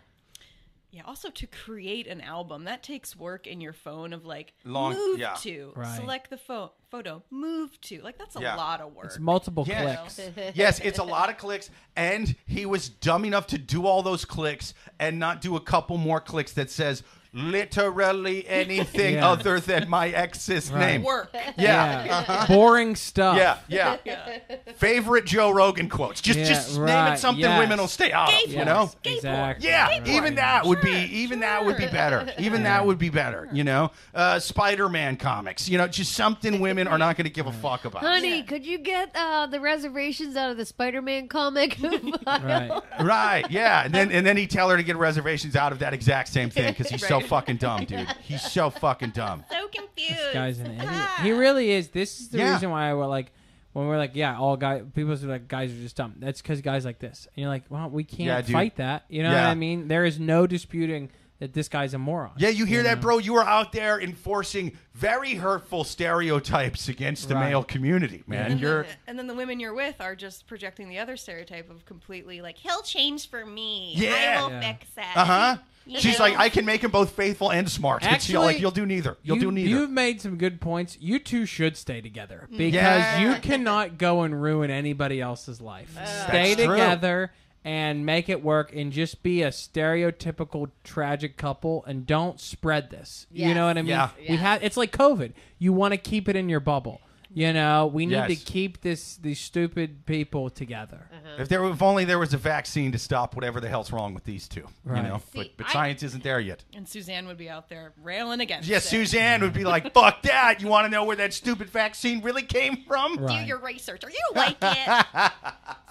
Yeah. 0.93 0.99
Yeah. 1.03 1.09
Also, 1.09 1.31
to 1.31 1.47
create 1.47 2.07
an 2.07 2.21
album 2.21 2.65
that 2.65 2.83
takes 2.83 3.17
work 3.17 3.47
in 3.47 3.61
your 3.61 3.73
phone 3.73 4.13
of 4.13 4.25
like 4.27 4.53
Long- 4.65 4.93
move 4.95 5.19
yeah. 5.19 5.35
to, 5.41 5.73
Right. 5.75 5.97
select 5.97 6.29
the 6.31 6.37
pho- 6.37 6.73
photo, 6.91 7.23
move 7.31 7.81
to. 7.83 8.01
Like 8.03 8.19
that's 8.19 8.37
a 8.37 8.41
Yeah. 8.41 8.57
lot 8.57 8.81
of 8.83 8.93
work. 8.95 9.07
It's 9.07 9.19
multiple 9.19 9.65
Yeah. 9.67 9.97
clicks. 9.97 10.21
yes, 10.55 10.81
it's 10.81 10.99
a 10.99 11.05
lot 11.05 11.31
of 11.31 11.39
clicks, 11.39 11.71
and 11.97 12.37
he 12.47 12.67
was 12.67 12.89
dumb 12.89 13.25
enough 13.25 13.47
to 13.49 13.59
do 13.59 13.87
all 13.87 14.03
those 14.03 14.25
clicks 14.25 14.75
and 15.01 15.19
not 15.19 15.41
do 15.41 15.57
a 15.57 15.61
couple 15.61 15.97
more 15.97 16.21
clicks 16.21 16.53
that 16.53 16.71
says 16.71 17.03
literally 17.35 18.47
anything 18.49 19.15
Yeah. 19.15 19.29
other 19.31 19.61
than 19.61 19.89
my 19.89 20.09
ex's 20.09 20.71
Right. 20.71 20.81
name. 20.81 21.03
work. 21.03 21.35
Yeah. 21.57 22.47
boring 22.47 22.97
stuff. 22.97 23.37
Yeah, 23.37 23.57
yeah, 24.05 24.39
Favorite 24.77 25.25
Joe 25.25 25.51
Rogan 25.51 25.89
quotes. 25.89 26.21
Just, 26.21 26.39
Yeah, 26.39 26.45
just 26.47 26.73
name 26.77 26.83
right, 26.89 27.13
it 27.15 27.19
something 27.19 27.41
yes. 27.43 27.59
women 27.59 27.79
will 27.79 27.89
stay 27.89 28.13
out 28.13 28.29
of. 28.29 28.35
Gay 28.35 28.51
You 28.51 28.57
Yes, 28.59 28.67
know? 28.67 28.91
exactly. 29.05 29.69
Yeah, 29.69 29.87
Right. 29.89 30.07
even 30.09 30.35
that 30.37 30.65
would 30.67 30.81
be 30.81 30.93
Sure, 30.93 31.17
even 31.17 31.41
that 31.41 31.65
would 31.65 31.77
be 31.77 31.87
better. 31.87 32.33
Even 32.39 32.63
that 32.65 32.87
would 32.87 32.99
be 32.99 33.09
better. 33.09 33.49
You 33.53 33.65
know, 33.65 33.91
uh, 34.15 34.39
Spider-Man 34.39 35.17
comics. 35.17 35.69
You 35.69 35.79
know, 35.79 35.89
just 35.89 36.13
something 36.13 36.61
women 36.61 36.87
are 36.87 36.99
not 36.99 37.17
going 37.17 37.25
to 37.25 37.31
give 37.31 37.47
a 37.47 37.53
fuck 37.53 37.85
about. 37.85 38.03
Honey, 38.03 38.39
Yeah. 38.39 38.43
could 38.43 38.67
you 38.67 38.79
get 38.79 39.11
uh, 39.15 39.47
the 39.47 39.61
reservations 39.61 40.37
out 40.37 40.51
of 40.51 40.57
the 40.57 40.65
Spider-Man 40.67 41.29
comic? 41.29 41.79
Right. 42.27 42.71
Right? 43.01 43.45
Yeah, 43.51 43.85
and 43.85 43.95
then 43.95 44.11
and 44.11 44.25
then 44.27 44.37
he 44.37 44.47
tell 44.47 44.69
her 44.71 44.77
to 44.77 44.83
get 44.83 44.97
reservations 44.97 45.55
out 45.57 45.73
of 45.73 45.79
that 45.81 45.93
exact 45.95 46.29
same 46.29 46.51
thing 46.51 46.73
because 46.73 46.89
he's 46.89 47.07
so 47.07 47.19
Right. 47.19 47.22
Fucking 47.23 47.57
dumb, 47.57 47.85
dude. 47.85 48.09
He's 48.23 48.43
so 48.43 48.71
fucking 48.71 49.11
dumb. 49.11 49.45
So 49.51 49.69
confused. 49.69 50.11
This 50.21 50.35
guy's 50.35 50.59
an 50.61 50.73
idiot. 50.73 51.09
He 51.23 51.31
really 51.33 51.71
is. 51.71 51.89
This 51.89 52.21
is 52.21 52.29
the 52.29 52.39
Yeah. 52.39 52.53
reason 52.55 52.71
why 52.71 52.93
we're 52.95 53.07
like, 53.07 53.33
when 53.73 53.87
we're 53.87 53.97
like, 53.99 54.13
yeah, 54.15 54.39
all 54.39 54.57
guys, 54.57 54.83
people 54.95 55.13
are 55.13 55.17
like, 55.17 55.49
guys 55.49 55.71
are 55.73 55.77
just 55.81 55.97
dumb. 55.97 56.15
That's 56.19 56.43
because 56.43 56.61
guys 56.61 56.85
like 56.85 56.99
this. 56.99 57.27
And 57.35 57.43
you're 57.43 57.49
like, 57.51 57.65
well, 57.71 57.89
we 57.89 58.05
can't 58.05 58.21
Yeah, 58.27 58.41
dude. 58.43 58.53
fight 58.53 58.77
that. 58.77 59.05
You 59.09 59.23
know 59.23 59.31
Yeah. 59.31 59.45
what 59.45 59.51
I 59.51 59.55
mean? 59.55 59.89
There 59.89 60.05
is 60.05 60.19
no 60.21 60.47
disputing 60.47 61.11
that 61.39 61.55
this 61.55 61.69
guy's 61.69 61.93
a 61.95 61.99
moron. 61.99 62.33
Yeah, 62.37 62.51
you 62.51 62.67
hear 62.67 62.83
that, 62.85 62.97
know? 62.99 63.03
bro? 63.03 63.19
You 63.19 63.35
are 63.37 63.45
out 63.45 63.73
there 63.73 64.01
enforcing 64.01 64.77
very 64.95 65.35
hurtful 65.35 65.85
stereotypes 65.85 66.89
against 66.89 67.29
the 67.29 67.35
Right. 67.35 67.49
male 67.51 67.65
community, 67.65 68.23
man. 68.27 68.53
And 68.53 68.61
You're 68.61 68.83
then, 68.85 68.93
and 69.09 69.19
then 69.19 69.27
the 69.27 69.35
women 69.35 69.59
you're 69.59 69.75
with 69.75 70.01
are 70.01 70.15
just 70.15 70.47
projecting 70.47 70.89
the 70.89 70.99
other 70.99 71.17
stereotype 71.17 71.69
of 71.71 71.85
completely 71.85 72.41
like 72.43 72.59
he'll 72.59 72.83
change 72.83 73.29
for 73.29 73.45
me. 73.45 73.95
Yeah. 73.97 74.37
I 74.39 74.43
will 74.43 74.51
Yeah. 74.51 74.61
fix 74.73 74.87
it. 74.97 75.17
uh 75.17 75.25
huh. 75.25 75.57
You 75.85 75.99
She's 75.99 76.19
know? 76.19 76.27
like, 76.27 76.39
I 76.39 76.49
can 76.49 76.65
make 76.65 76.83
them 76.83 76.91
both 76.91 77.11
faithful 77.11 77.51
and 77.51 77.69
smart. 77.69 78.03
It's 78.03 78.13
Actually, 78.13 78.47
like 78.47 78.61
you'll 78.61 78.71
do 78.71 78.87
neither. 78.87 79.17
You'll 79.23 79.37
you, 79.37 79.43
do 79.43 79.53
neither. 79.53 79.69
You've 79.69 79.91
made 79.91 80.21
some 80.21 80.37
good 80.37 80.61
points. 80.61 80.97
You 81.01 81.19
two 81.19 81.45
should 81.47 81.77
stay 81.77 82.01
together 82.01 82.49
mm. 82.53 82.57
because 82.59 82.75
Yeah. 82.75 83.21
you 83.35 83.41
cannot 83.41 83.99
go 83.99 84.23
and 84.23 84.41
ruin 84.41 84.71
anybody 84.71 85.21
else's 85.21 85.61
life. 85.61 85.91
stay 85.93 86.55
That's 86.55 86.65
true. 86.65 86.77
together 86.77 87.33
and 87.65 88.05
make 88.05 88.29
it 88.29 88.43
work 88.43 88.75
and 88.75 88.93
just 88.93 89.23
be 89.23 89.43
a 89.43 89.51
stereotypical 89.51 90.71
tragic 90.85 91.37
couple 91.37 91.85
and 91.87 92.07
don't 92.07 92.41
spread 92.41 92.91
this. 92.91 93.27
You 93.31 93.55
know 93.55 93.67
what 93.67 93.79
I 93.79 93.83
mean? 93.83 93.91
Yeah. 93.91 94.11
We 94.29 94.37
have 94.37 94.63
it's 94.63 94.77
like 94.77 94.93
COVID. 94.93 95.33
You 95.59 95.73
want 95.73 95.93
to 95.93 95.99
keep 95.99 96.29
it 96.29 96.37
in 96.37 96.49
your 96.49 96.61
bubble. 96.61 97.01
You 97.35 97.53
know, 97.53 97.87
we 97.87 98.05
need 98.07 98.27
to 98.29 98.37
keep 98.37 98.83
this 98.83 99.17
these 99.17 99.41
stupid 99.41 100.05
people 100.05 100.51
together. 100.51 101.09
Uh-huh. 101.13 101.43
If 101.43 101.49
there, 101.49 101.65
if 101.65 101.81
only 101.81 102.05
there 102.05 102.19
was 102.19 102.35
a 102.35 102.37
vaccine 102.37 102.93
to 102.93 102.99
stop 102.99 103.35
whatever 103.35 103.59
the 103.61 103.69
hell's 103.69 103.91
wrong 103.91 104.13
with 104.13 104.25
these 104.25 104.47
two, 104.49 104.61
you 104.61 104.69
Right. 104.85 105.03
know. 105.03 105.19
See, 105.33 105.39
but 105.39 105.57
but 105.57 105.67
I- 105.69 105.73
science 105.73 106.03
isn't 106.03 106.23
there 106.23 106.41
yet. 106.41 106.65
And 106.75 106.87
Suzanne 106.87 107.27
would 107.27 107.39
be 107.39 107.49
out 107.49 107.69
there 107.71 107.93
railing 108.03 108.41
against 108.41 108.69
Yeah, 108.69 108.77
it. 108.79 108.83
Suzanne 108.83 109.41
would 109.41 109.55
be 109.55 109.65
like, 109.65 109.95
"Fuck 109.95 110.23
that! 110.23 110.61
You 110.61 110.69
want 110.69 110.85
to 110.85 110.91
know 110.91 111.05
where 111.05 111.17
that 111.17 111.33
stupid 111.33 111.71
vaccine 111.71 112.21
really 112.23 112.43
came 112.43 112.85
from? 112.87 113.17
Do 113.17 113.25
Right. 113.25 113.47
your 113.47 113.59
research, 113.61 114.05
or 114.05 114.11
you 114.11 114.21
like 114.35 114.57
it. 114.61 115.07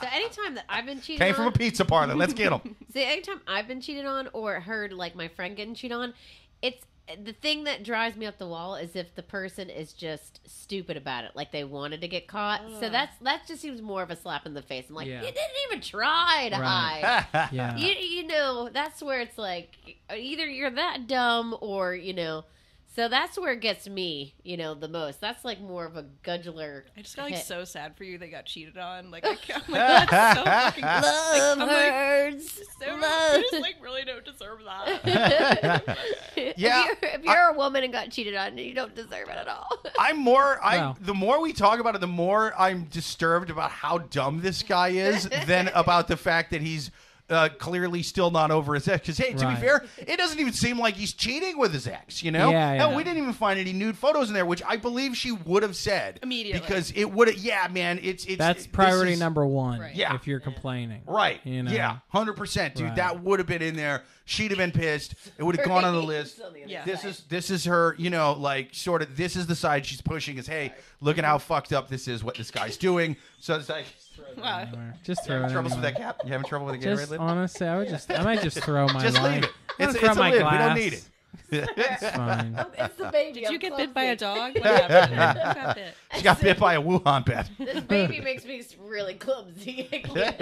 So 0.01 0.07
anytime 0.11 0.55
that 0.55 0.65
I've 0.67 0.85
been 0.87 0.99
cheated 0.99 1.21
on 1.21 1.27
Came 1.27 1.35
on, 1.35 1.51
from 1.51 1.53
a 1.53 1.57
pizza 1.57 1.85
parlor. 1.85 2.15
Let's 2.15 2.33
get 2.33 2.49
them." 2.49 2.75
See, 2.93 3.03
anytime 3.03 3.41
I've 3.47 3.67
been 3.67 3.81
cheated 3.81 4.05
on 4.05 4.29
or 4.33 4.59
heard 4.59 4.93
like 4.93 5.15
my 5.15 5.27
friend 5.27 5.55
getting 5.55 5.75
cheated 5.75 5.95
on, 5.97 6.13
it's 6.61 6.83
the 7.23 7.33
thing 7.33 7.63
that 7.65 7.83
drives 7.83 8.15
me 8.15 8.25
up 8.25 8.37
the 8.37 8.47
wall 8.47 8.75
is 8.75 8.95
if 8.95 9.13
the 9.15 9.23
person 9.23 9.69
is 9.69 9.93
just 9.93 10.39
stupid 10.45 10.97
about 10.97 11.23
it, 11.25 11.31
like 11.35 11.51
they 11.51 11.63
wanted 11.63 12.01
to 12.01 12.07
get 12.07 12.27
caught. 12.27 12.61
So 12.79 12.89
that's 12.89 13.15
that 13.21 13.47
just 13.47 13.61
seems 13.61 13.81
more 13.81 14.03
of 14.03 14.09
a 14.09 14.15
slap 14.15 14.45
in 14.45 14.53
the 14.53 14.61
face. 14.61 14.85
I'm 14.89 14.95
like, 14.95 15.07
Yeah. 15.07 15.21
you 15.21 15.27
didn't 15.27 15.57
even 15.69 15.81
try 15.81 16.49
to 16.51 16.59
Right. 16.59 17.25
hide. 17.31 17.49
Yeah. 17.53 17.75
You 17.77 17.93
you 17.93 18.27
know 18.27 18.69
that's 18.71 19.01
where 19.01 19.21
it's 19.21 19.37
like 19.37 19.75
either 20.15 20.45
you're 20.45 20.69
that 20.71 21.07
dumb 21.07 21.55
or 21.61 21.93
you 21.95 22.13
know. 22.13 22.43
So 22.93 23.07
that's 23.07 23.39
where 23.39 23.53
it 23.53 23.61
gets 23.61 23.87
me, 23.87 24.33
you 24.43 24.57
know, 24.57 24.73
the 24.75 24.89
most. 24.89 25.21
That's 25.21 25.45
like 25.45 25.61
more 25.61 25.85
of 25.85 25.95
a 25.95 26.03
gudgeler. 26.25 26.83
I 26.97 27.01
just 27.01 27.15
got 27.15 27.23
like 27.23 27.35
hit. 27.35 27.45
so 27.45 27.63
sad 27.63 27.95
for 27.95 28.03
you. 28.03 28.17
They 28.17 28.27
got 28.29 28.45
cheated 28.45 28.77
on. 28.77 29.11
Like, 29.11 29.25
I 29.25 29.35
can't, 29.35 29.63
I'm 29.67 29.73
like 29.73 30.09
that's 30.09 30.37
so 30.39 30.43
fucking 30.43 30.83
Love 30.83 31.59
I'm 31.61 31.67
like, 31.67 31.91
hurts. 31.93 32.51
So 32.81 32.95
Love. 32.95 33.37
you 33.37 33.49
just 33.49 33.61
like 33.61 33.75
really 33.81 34.03
don't 34.03 34.25
deserve 34.25 34.59
that. 34.65 35.97
Yeah. 36.57 36.85
if 36.91 37.01
you're, 37.01 37.11
if 37.13 37.23
you're 37.23 37.49
a 37.49 37.53
woman 37.53 37.83
and 37.85 37.93
got 37.93 38.09
cheated 38.11 38.35
on, 38.35 38.57
you 38.57 38.73
don't 38.73 38.93
deserve 38.93 39.29
it 39.29 39.37
at 39.37 39.47
all. 39.47 39.67
I'm 39.97 40.17
more. 40.17 40.59
I 40.61 40.77
Wow. 40.77 40.97
the 40.99 41.13
more 41.13 41.39
we 41.41 41.53
talk 41.53 41.79
about 41.79 41.95
it, 41.95 42.01
the 42.01 42.07
more 42.07 42.53
I'm 42.59 42.85
disturbed 42.85 43.49
about 43.49 43.71
how 43.71 43.99
dumb 43.99 44.41
this 44.41 44.63
guy 44.63 44.89
is 44.89 45.29
than 45.45 45.69
about 45.69 46.07
the 46.09 46.17
fact 46.17 46.51
that 46.51 46.61
he's. 46.61 46.91
Uh, 47.31 47.47
clearly 47.57 48.03
still 48.03 48.29
not 48.29 48.51
over 48.51 48.73
his 48.73 48.87
ex. 48.87 49.01
Because 49.07 49.17
hey, 49.17 49.33
to 49.33 49.45
Right. 49.45 49.55
be 49.55 49.61
fair, 49.65 49.85
it 49.97 50.17
doesn't 50.17 50.39
even 50.39 50.51
seem 50.53 50.77
like 50.77 50.95
he's 50.95 51.13
cheating 51.13 51.57
with 51.57 51.73
his 51.73 51.87
ex. 51.87 52.21
You 52.21 52.31
know, 52.31 52.51
Yeah, 52.51 52.73
Hell, 52.73 52.89
yeah. 52.91 52.95
we 52.97 53.03
didn't 53.05 53.19
even 53.19 53.33
find 53.33 53.57
any 53.59 53.71
nude 53.73 53.97
photos 53.97 54.27
in 54.27 54.33
there, 54.33 54.45
which 54.45 54.61
I 54.67 54.75
believe 54.77 55.15
she 55.15 55.31
would 55.31 55.63
have 55.63 55.75
said 55.75 56.19
Immediately. 56.21 56.59
because 56.59 56.91
it 56.91 57.05
would. 57.11 57.37
Yeah, 57.37 57.67
man, 57.71 57.99
it's 58.03 58.25
it's 58.25 58.37
That's 58.37 58.67
priority 58.67 59.13
is- 59.13 59.19
number 59.19 59.45
one. 59.45 59.79
Right. 59.79 59.95
Yeah. 59.95 60.13
If 60.15 60.27
you're 60.27 60.39
complaining. 60.41 61.01
Right. 61.07 61.39
You 61.45 61.63
know? 61.63 61.71
Yeah. 61.71 61.97
Hundred 62.09 62.33
percent, 62.33 62.75
dude. 62.75 62.87
Right. 62.87 62.95
That 62.97 63.23
would 63.23 63.39
have 63.39 63.47
been 63.47 63.61
in 63.61 63.75
there. 63.75 64.03
She'd 64.25 64.51
have 64.51 64.57
been 64.57 64.71
pissed. 64.71 65.15
It 65.37 65.43
would 65.43 65.57
have 65.57 65.65
gone 65.65 65.83
on 65.83 65.93
the 65.93 66.01
list. 66.01 66.39
Yeah. 66.67 66.85
This 66.85 67.03
is 67.03 67.21
this 67.27 67.49
is 67.49 67.65
her, 67.65 67.95
you 67.97 68.09
know, 68.09 68.33
like 68.33 68.69
sort 68.73 69.01
of 69.01 69.17
this 69.17 69.35
is 69.35 69.47
the 69.47 69.55
side 69.55 69.85
she's 69.85 70.01
pushing 70.01 70.37
is 70.37 70.47
hey, 70.47 70.73
look 71.01 71.17
at 71.17 71.25
how 71.25 71.37
fucked 71.37 71.73
up 71.73 71.89
this 71.89 72.07
is 72.07 72.23
what 72.23 72.35
this 72.35 72.51
guy's 72.51 72.77
doing. 72.77 73.17
So 73.39 73.55
it's 73.55 73.69
like 73.69 73.85
Wow. 74.37 74.67
Just 75.03 75.21
you 75.23 75.25
throw 75.27 75.35
having 75.37 75.49
it 75.49 75.53
troubles 75.53 75.75
with 75.75 75.83
anywhere. 75.83 75.91
that 75.93 76.15
cap? 76.17 76.21
You 76.25 76.31
having 76.31 76.47
trouble 76.47 76.67
with 76.67 76.79
the 76.79 76.87
Gatorade 76.87 76.97
Just 76.99 77.11
lid? 77.11 77.19
honestly, 77.19 77.67
I 77.67 77.77
would 77.77 77.89
just 77.89 78.11
I 78.11 78.23
might 78.23 78.41
just 78.41 78.59
throw 78.63 78.85
my 78.87 79.01
Just 79.01 79.17
line. 79.17 79.41
leave 79.41 79.43
it. 79.45 79.49
I'm 79.79 79.89
It's, 79.89 79.93
gonna 79.93 79.93
it's 79.93 79.99
throw 79.99 80.11
a 80.11 80.15
my 80.15 80.31
lid. 80.31 80.41
glass. 80.41 80.51
We 80.53 80.57
don't 80.59 80.75
need 80.77 80.93
it. 80.93 81.03
It's 81.77 82.09
fine. 82.15 82.65
It's 82.77 82.95
the 82.95 83.05
baby. 83.11 83.39
Did 83.41 83.49
you 83.49 83.55
I'm 83.55 83.59
get 83.59 83.77
bit 83.77 83.93
by 83.93 84.03
a 84.03 84.15
clumsy. 84.17 84.59
dog? 84.59 84.63
What 84.63 84.91
happened? 84.91 85.39
Who 85.39 85.53
got 85.61 85.75
bit? 85.75 85.93
She 86.15 86.21
got 86.23 86.41
bit 86.41 86.59
by 86.59 86.73
a 86.75 86.81
Wuhan 86.81 87.25
bat. 87.25 87.49
This 87.57 87.83
baby 87.83 88.21
makes 88.21 88.45
me 88.45 88.63
really 88.79 89.15
clumsy. 89.15 89.89
I 89.91 89.97
can't. 89.99 90.41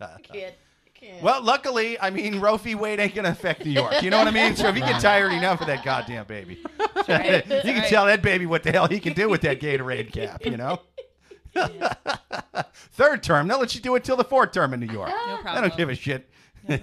I 0.00 0.16
can't. 0.22 0.54
I 1.02 1.04
can't. 1.04 1.22
Well, 1.22 1.42
luckily, 1.42 1.98
I 2.00 2.10
mean, 2.10 2.40
Roe 2.40 2.56
v. 2.56 2.74
Wade 2.74 3.00
ain't 3.00 3.14
going 3.14 3.24
to 3.24 3.30
affect 3.30 3.64
New 3.64 3.72
York. 3.72 4.02
You 4.02 4.10
know 4.10 4.18
what 4.18 4.28
I 4.28 4.30
mean? 4.30 4.56
So 4.56 4.68
if 4.68 4.76
you 4.76 4.82
get 4.82 5.00
tired 5.00 5.32
enough 5.32 5.60
of 5.60 5.66
that 5.66 5.84
goddamn 5.84 6.26
baby, 6.26 6.54
you 6.78 7.04
can 7.04 7.50
right. 7.50 7.84
tell 7.88 8.06
that 8.06 8.22
baby 8.22 8.46
what 8.46 8.62
the 8.62 8.72
hell 8.72 8.86
he 8.86 9.00
can 9.00 9.12
do 9.12 9.28
with 9.28 9.40
that 9.42 9.60
Gatorade 9.60 10.12
cap, 10.12 10.44
you 10.44 10.56
know? 10.56 10.80
Third 12.92 13.22
term. 13.22 13.48
They'll 13.48 13.58
let 13.58 13.74
you 13.74 13.80
do 13.80 13.94
it 13.96 14.04
till 14.04 14.16
the 14.16 14.24
fourth 14.24 14.52
term 14.52 14.72
in 14.74 14.80
New 14.80 14.92
York. 14.92 15.10
No 15.10 15.40
I 15.44 15.60
don't 15.60 15.76
give 15.76 15.88
a 15.88 15.94
shit. 15.94 16.28
No. 16.68 16.78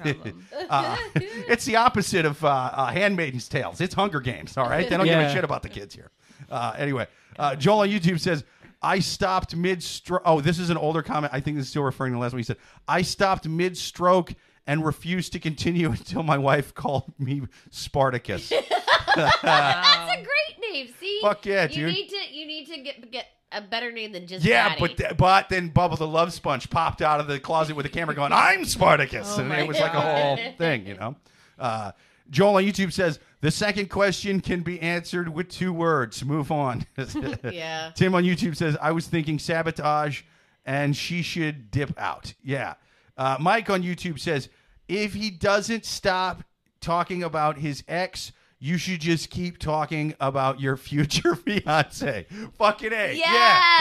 Uh, 0.70 0.98
it's 1.16 1.66
the 1.66 1.78
opposite 1.78 2.26
of 2.26 2.44
uh, 2.44 2.72
uh, 2.74 2.92
Handmaiden's 2.92 3.48
Tales. 3.48 3.80
It's 3.80 3.94
Hunger 3.94 4.20
Games, 4.20 4.58
all 4.58 4.70
right? 4.70 4.90
They 4.90 4.98
don't 4.98 5.06
give 5.06 5.18
a 5.18 5.32
shit 5.32 5.44
about 5.44 5.64
the 5.64 5.70
kids 5.70 5.96
here. 5.96 6.12
Uh, 6.50 6.74
anyway, 6.78 7.08
uh, 7.38 7.56
Joel 7.56 7.80
on 7.80 7.90
YouTube 7.90 8.20
says, 8.20 8.44
I 8.82 9.00
stopped 9.00 9.56
mid 9.56 9.84
stroke. 9.84 10.22
Oh, 10.26 10.42
this 10.42 10.60
is 10.60 10.70
an 10.70 10.78
older 10.78 11.02
comment. 11.02 11.34
I 11.34 11.40
think 11.40 11.58
this 11.58 11.66
is 11.66 11.70
still 11.70 11.84
referring 11.84 12.14
to 12.14 12.16
the 12.16 12.22
last 12.22 12.32
one. 12.34 12.40
He 12.40 12.44
said, 12.44 12.58
I 12.88 13.02
stopped 13.02 13.48
mid 13.48 13.78
stroke 13.78 14.34
and 14.66 14.86
refused 14.86 15.34
to 15.34 15.40
continue 15.40 15.90
until 15.92 16.24
my 16.24 16.38
wife 16.38 16.74
called 16.74 17.12
me 17.20 17.42
Spartacus. 17.72 18.50
That's 19.16 19.44
a 19.44 20.16
great 20.24 20.72
name. 20.74 20.88
See, 21.00 21.20
Fuck 21.22 21.46
yeah, 21.46 21.64
you 21.64 21.86
dude. 21.88 21.94
need 21.94 22.10
to 22.10 22.18
you 22.32 22.46
need 22.48 22.68
to 22.68 22.82
get 22.82 23.12
get 23.12 23.26
a 23.52 23.62
better 23.62 23.92
name 23.92 24.12
than 24.12 24.28
just 24.28 24.46
yeah, 24.46 24.70
Daddy. 24.70 24.80
but 24.82 24.98
th- 24.98 25.18
but 25.18 25.50
then 25.50 25.72
Bubba 25.72 25.98
the 25.98 26.08
Love 26.08 26.32
Sponge 26.32 26.70
popped 26.70 27.02
out 27.02 27.20
of 27.20 27.28
the 27.28 27.40
closet 27.40 27.76
with 27.76 27.86
a 27.86 27.90
camera 27.90 28.16
going, 28.16 28.32
I'm 28.32 28.64
Spartacus. 28.66 29.38
Oh 29.38 29.42
and 29.42 29.52
it 29.54 29.68
was 29.68 29.80
like 29.80 29.94
a 29.94 30.02
whole 30.02 30.38
thing, 30.58 30.86
you 30.86 30.96
know? 30.96 31.16
Uh, 31.58 31.92
Joel 32.30 32.56
on 32.58 32.64
YouTube 32.64 32.92
says, 32.94 33.20
the 33.42 33.52
second 33.52 33.90
question 33.90 34.42
can 34.42 34.62
be 34.62 34.80
answered 34.82 35.30
with 35.30 35.50
two 35.50 35.72
words. 35.74 36.24
Move 36.26 36.52
on. 36.52 36.86
yeah. 37.52 37.92
Tim 37.96 38.14
on 38.16 38.24
YouTube 38.24 38.56
says, 38.56 38.78
I 38.82 38.92
was 38.92 39.08
thinking 39.08 39.40
sabotage 39.40 40.22
and 40.66 40.96
she 40.96 41.22
should 41.22 41.72
dip 41.72 41.94
out. 41.98 42.34
Yeah. 42.44 42.76
Uh, 43.18 43.38
Mike 43.40 43.70
on 43.70 43.82
YouTube 43.84 44.20
says, 44.20 44.50
if 44.88 45.14
he 45.14 45.30
doesn't 45.30 45.86
stop 45.86 46.44
talking 46.82 47.24
about 47.24 47.58
his 47.58 47.84
ex, 47.88 48.32
you 48.60 48.78
should 48.78 49.00
just 49.00 49.30
keep 49.30 49.58
talking 49.58 50.14
about 50.20 50.60
your 50.60 50.76
future 50.76 51.36
fiance. 51.36 52.28
Fucking 52.58 52.92
A. 52.92 53.14
Yes. 53.14 53.20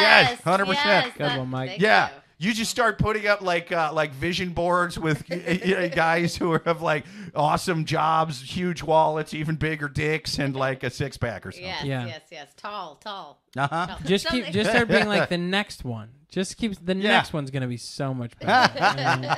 Yeah. 0.01 0.31
Yes. 0.31 0.41
100%. 0.43 0.69
Yes, 0.75 1.13
Good 1.19 1.37
one, 1.39 1.49
Mike. 1.49 1.71
thank 1.71 1.83
Yeah. 1.83 2.09
you. 2.09 2.15
You 2.41 2.55
just 2.55 2.71
start 2.71 2.99
putting 2.99 3.27
up 3.27 3.41
like 3.41 3.73
uh, 3.73 3.91
like 3.93 4.13
vision 4.13 4.51
boards 4.51 4.97
with 4.97 5.25
y- 5.29 5.61
y- 5.65 5.89
guys 5.95 6.37
who 6.37 6.53
have 6.65 6.81
like 6.83 7.05
awesome 7.35 7.85
jobs, 7.85 8.41
huge 8.41 8.81
wallets, 8.83 9.35
even 9.35 9.57
bigger 9.57 9.89
dicks, 9.89 10.39
and 10.39 10.55
like 10.55 10.85
a 10.85 10.91
six 10.91 11.17
pack 11.17 11.45
or 11.45 11.51
something. 11.51 11.67
Yes, 11.69 11.85
Yeah. 11.85 12.07
yes, 12.07 12.21
yes. 12.31 12.55
Tall, 12.57 12.95
tall. 12.97 13.41
Uh 13.57 13.67
huh. 13.67 13.87
tall. 13.89 13.99
Just 14.05 14.27
keep 14.29 14.45
Something- 14.45 14.53
just 14.53 14.71
start 14.71 14.87
being 14.89 15.09
like 15.09 15.29
the 15.31 15.39
next 15.39 15.85
one. 15.85 16.11
Just 16.29 16.57
keep 16.59 16.75
the 16.85 16.95
Yeah. 16.95 17.11
next 17.11 17.33
one's 17.33 17.51
gonna 17.51 17.67
be 17.67 17.77
so 17.77 18.15
much 18.15 18.39
better. 18.39 18.73
I 18.85 19.17
mean, 19.17 19.37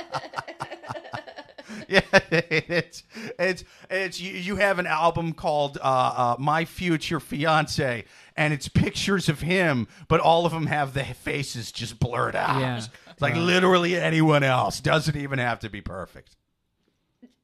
Yeah, 1.87 2.01
it's 2.11 3.03
it's 3.39 3.63
it's 3.89 4.19
you, 4.21 4.31
you 4.33 4.55
have 4.57 4.79
an 4.79 4.87
album 4.87 5.33
called 5.33 5.77
uh, 5.81 5.83
uh, 5.83 6.35
My 6.39 6.65
Future 6.65 7.19
Fiance, 7.19 8.05
and 8.37 8.53
it's 8.53 8.67
pictures 8.67 9.27
of 9.29 9.41
him, 9.41 9.87
but 10.07 10.19
all 10.21 10.45
of 10.45 10.51
them 10.53 10.67
have 10.67 10.93
the 10.93 11.03
faces 11.03 11.71
just 11.71 11.99
blurred 11.99 12.35
out. 12.35 12.59
Yeah. 12.61 12.77
It's 12.77 13.21
like 13.21 13.33
Right. 13.33 13.41
literally 13.41 13.95
anyone 13.97 14.43
else 14.43 14.79
doesn't 14.79 15.15
even 15.17 15.39
have 15.39 15.59
to 15.59 15.69
be 15.69 15.81
perfect. 15.81 16.35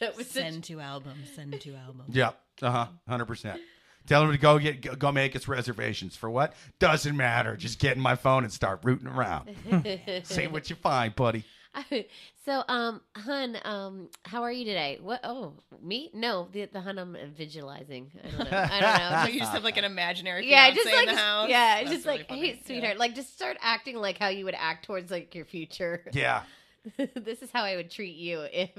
that 0.00 0.16
was 0.16 0.26
such- 0.28 0.42
Send 0.42 0.64
to 0.64 0.80
album. 0.80 1.14
Send 1.34 1.60
to 1.60 1.74
album. 1.74 2.04
Yep. 2.08 2.38
Uh 2.62 2.70
huh. 2.70 2.86
Hundred 3.08 3.26
percent. 3.26 3.60
Tell 4.06 4.22
him 4.22 4.30
to 4.32 4.38
go 4.38 4.58
get 4.58 4.80
go, 4.82 4.94
go 4.94 5.10
make 5.12 5.32
his 5.32 5.48
reservations 5.48 6.16
for 6.16 6.30
what 6.30 6.54
doesn't 6.78 7.16
matter. 7.16 7.56
Just 7.56 7.78
get 7.80 7.96
in 7.96 8.02
my 8.02 8.14
phone 8.14 8.44
and 8.44 8.52
start 8.52 8.80
rooting 8.84 9.08
around. 9.08 9.50
See 10.24 10.46
what 10.46 10.70
you 10.70 10.76
find, 10.76 11.14
buddy. 11.14 11.44
so, 12.44 12.62
um, 12.68 13.00
hun, 13.16 13.58
um, 13.64 14.08
how 14.24 14.42
are 14.42 14.52
you 14.52 14.64
today? 14.64 14.98
What? 15.02 15.20
Oh, 15.24 15.54
me? 15.82 16.10
No, 16.14 16.48
the 16.52 16.66
the 16.66 16.80
hun 16.80 16.98
I'm 16.98 17.16
visualizing. 17.36 18.10
I 18.24 18.28
don't 18.30 18.50
know. 18.50 18.58
I 18.58 18.80
don't 18.80 18.98
know. 18.98 19.22
So 19.26 19.28
you 19.32 19.40
just 19.40 19.52
have 19.52 19.64
like 19.64 19.76
an 19.76 19.84
imaginary 19.84 20.48
yeah, 20.48 20.64
fiance 20.66 20.82
just 20.82 20.94
like 20.94 21.08
in 21.08 21.14
the 21.14 21.20
house. 21.20 21.48
yeah, 21.48 21.76
That's 21.82 21.90
just 21.90 22.06
really 22.06 22.18
like 22.18 22.28
funny. 22.28 22.40
hey, 22.48 22.62
sweetheart, 22.64 22.98
like 22.98 23.14
just 23.14 23.34
start 23.34 23.56
acting 23.60 23.96
like 23.96 24.18
how 24.18 24.28
you 24.28 24.44
would 24.44 24.54
act 24.56 24.84
towards 24.84 25.10
like 25.10 25.34
your 25.34 25.44
future. 25.44 26.02
Yeah. 26.12 26.42
this 27.14 27.42
is 27.42 27.50
how 27.52 27.64
I 27.64 27.76
would 27.76 27.90
treat 27.90 28.16
you 28.16 28.46
if. 28.52 28.70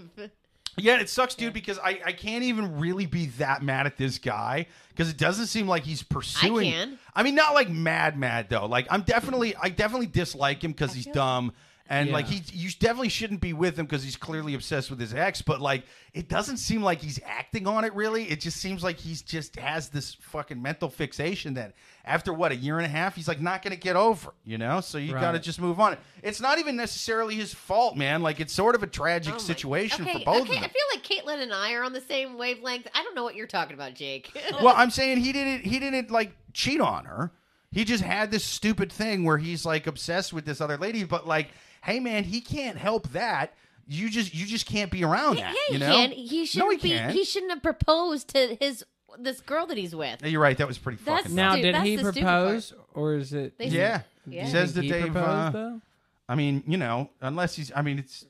Yeah, 0.79 0.99
it 0.99 1.09
sucks, 1.09 1.33
dude, 1.33 1.53
because 1.53 1.79
I, 1.79 1.99
I 2.05 2.11
can't 2.11 2.43
even 2.43 2.79
really 2.79 3.07
be 3.07 3.27
that 3.37 3.63
mad 3.63 3.87
at 3.87 3.97
this 3.97 4.19
guy 4.19 4.67
because 4.89 5.09
it 5.09 5.17
doesn't 5.17 5.47
seem 5.47 5.67
like 5.67 5.83
he's 5.83 6.03
pursuing. 6.03 6.71
can. 6.71 6.99
I 7.15 7.23
mean, 7.23 7.33
not 7.33 7.55
like 7.55 7.67
mad, 7.69 8.17
mad 8.17 8.47
though. 8.49 8.67
Like 8.67 8.87
I'm 8.91 9.01
definitely, 9.01 9.55
I 9.55 9.69
definitely 9.69 10.05
dislike 10.07 10.63
him 10.63 10.71
because 10.71 10.93
he's 10.93 11.05
feel- 11.05 11.13
dumb 11.15 11.53
And 11.89 12.11
like 12.11 12.25
he, 12.25 12.43
you 12.51 12.69
definitely 12.79 13.09
shouldn't 13.09 13.39
be 13.39 13.53
with 13.53 13.79
him 13.79 13.85
because 13.85 14.03
he's 14.03 14.17
clearly 14.17 14.53
obsessed 14.53 14.89
with 14.89 14.99
his 14.99 15.13
ex. 15.13 15.41
But 15.41 15.61
like, 15.61 15.83
it 16.13 16.27
doesn't 16.27 16.57
seem 16.57 16.81
like 16.83 17.01
he's 17.01 17.19
acting 17.25 17.65
on 17.65 17.85
it. 17.85 17.93
Really, 17.93 18.25
it 18.25 18.41
just 18.41 18.57
seems 18.57 18.83
like 18.83 18.97
he's 18.97 19.21
just 19.21 19.55
has 19.57 19.87
this 19.87 20.15
fucking 20.15 20.61
mental 20.61 20.89
fixation 20.89 21.53
that 21.53 21.73
after 22.03 22.33
what 22.33 22.51
a 22.51 22.55
year 22.55 22.77
and 22.77 22.85
a 22.85 22.89
half, 22.89 23.15
he's 23.15 23.27
like 23.27 23.39
not 23.39 23.61
going 23.61 23.71
to 23.71 23.79
get 23.79 23.95
over. 23.95 24.33
You 24.43 24.57
know, 24.57 24.81
so 24.81 24.97
you 24.97 25.13
got 25.13 25.31
to 25.31 25.39
just 25.39 25.61
move 25.61 25.79
on. 25.79 25.97
It's 26.23 26.41
not 26.41 26.59
even 26.59 26.75
necessarily 26.75 27.35
his 27.35 27.53
fault, 27.53 27.95
man. 27.95 28.21
Like 28.21 28.39
it's 28.41 28.53
sort 28.53 28.75
of 28.75 28.83
a 28.83 28.87
tragic 28.87 29.35
Oh 29.35 29.37
situation 29.37 30.03
okay, 30.03 30.19
for 30.19 30.25
both 30.25 30.41
okay, 30.49 30.57
of 30.57 30.63
I 30.63 30.67
feel 30.67 30.81
like 30.93 31.03
Caitlin 31.03 31.41
and 31.41 31.53
I 31.53 31.73
are 31.73 31.83
on 31.83 31.93
the 31.93 32.01
same 32.01 32.37
wavelength. 32.37 32.87
I 32.93 33.03
don't 33.03 33.15
know 33.15 33.23
what 33.23 33.35
you're 33.35 33.47
talking 33.47 33.75
about, 33.75 33.93
Jake. 33.93 34.37
well, 34.61 34.73
I'm 34.75 34.89
saying 34.89 35.19
he 35.19 35.31
didn't. 35.31 35.65
He 35.65 35.79
didn't 35.79 36.11
like 36.11 36.33
cheat 36.53 36.81
on 36.81 37.05
her. 37.05 37.31
He 37.71 37.83
just 37.83 38.03
had 38.03 38.31
this 38.31 38.43
stupid 38.43 38.91
thing 38.91 39.23
where 39.23 39.37
he's 39.37 39.65
like 39.65 39.87
obsessed 39.87 40.33
with 40.33 40.45
this 40.45 40.61
other 40.61 40.77
lady. 40.77 41.03
But 41.03 41.27
like, 41.27 41.49
hey 41.83 41.99
man, 41.99 42.23
he 42.23 42.41
can't 42.41 42.77
help 42.77 43.09
that. 43.09 43.53
You 43.87 44.09
just 44.09 44.33
you 44.33 44.45
just 44.45 44.65
can't 44.65 44.91
be 44.91 45.03
around 45.03 45.37
yeah, 45.37 45.51
that. 45.51 45.57
he 45.67 45.73
you 45.73 45.79
know? 45.79 45.91
can. 45.95 46.11
He 46.11 46.45
shouldn't 46.45 46.69
no, 46.69 46.77
he 46.77 46.77
be. 46.77 46.89
can't. 46.97 47.13
He 47.13 47.23
shouldn't 47.23 47.51
have 47.53 47.63
proposed 47.63 48.27
to 48.29 48.57
his 48.59 48.83
this 49.17 49.39
girl 49.41 49.65
that 49.67 49.77
he's 49.77 49.95
with. 49.95 50.21
Yeah, 50.21 50.27
You're 50.27 50.41
right. 50.41 50.57
That 50.57 50.67
was 50.67 50.77
pretty 50.77 50.99
That's- 51.03 51.23
fucking. 51.23 51.35
Now, 51.35 51.55
did 51.55 51.75
he 51.77 51.97
propose, 51.97 52.73
or 52.93 53.15
is 53.15 53.33
it? 53.33 53.57
They- 53.57 53.67
yeah. 53.67 54.01
Yeah. 54.25 54.43
He 54.45 54.51
says 54.51 54.73
that 54.73 54.83
he 54.83 54.91
they've. 54.91 55.03
proposed 55.03 55.27
Uh, 55.27 55.49
though. 55.51 55.81
I 56.27 56.35
mean, 56.35 56.63
you 56.67 56.75
know, 56.77 57.09
unless 57.21 57.55
he's. 57.55 57.71
I 57.73 57.81
mean, 57.81 57.97
it's 57.99 58.25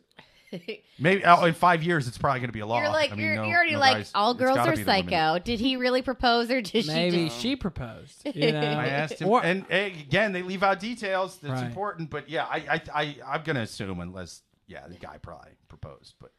maybe 1.00 1.24
oh, 1.26 1.45
in 1.45 1.54
five 1.54 1.84
years 1.84 2.08
it's 2.08 2.18
probably 2.18 2.39
going 2.39 2.50
to 2.50 2.54
be 2.54 2.60
a 2.62 2.66
law. 2.66 2.80
You're 2.82 2.89
like 2.89 3.12
I 3.12 3.16
mean, 3.16 3.26
you're, 3.26 3.36
no- 3.36 3.43
you're 3.45 3.56
already 3.58 3.74
no 3.74 3.80
like 3.80 3.98
guys- 3.98 4.12
all 4.16 4.34
girls 4.34 4.58
are 4.58 4.72
be 4.72 4.84
the 4.84 4.86
women. 4.86 5.10
psycho. 5.10 5.39
Did 5.39 5.60
he 5.60 5.76
really 5.78 6.02
propose 6.02 6.50
or 6.50 6.62
did 6.62 6.88
Maybe 6.88 7.18
she 7.18 7.26
just? 7.28 7.39
she 7.41 7.56
proposed. 7.56 8.22
You 8.34 8.52
know, 8.54 8.60
I 8.60 8.88
asked 8.88 9.22
him, 9.22 9.28
Or- 9.30 9.43
and 9.43 9.66
hey, 9.70 9.88
again, 9.91 10.32
they 10.32 10.41
leave 10.43 10.64
out 10.64 10.80
details. 10.80 11.38
That's 11.39 11.62
Right. 11.62 11.68
important, 11.68 12.10
but 12.10 12.30
yeah, 12.30 12.45
I, 12.45 12.58
I, 12.70 12.82
I, 12.93 13.16
I'm 13.36 13.43
gonna 13.43 13.62
assume 13.62 14.00
unless, 14.00 14.41
yeah, 14.68 14.88
the 14.88 14.95
guy 14.95 15.18
probably 15.22 15.52
proposed, 15.68 16.16
but 16.20 16.32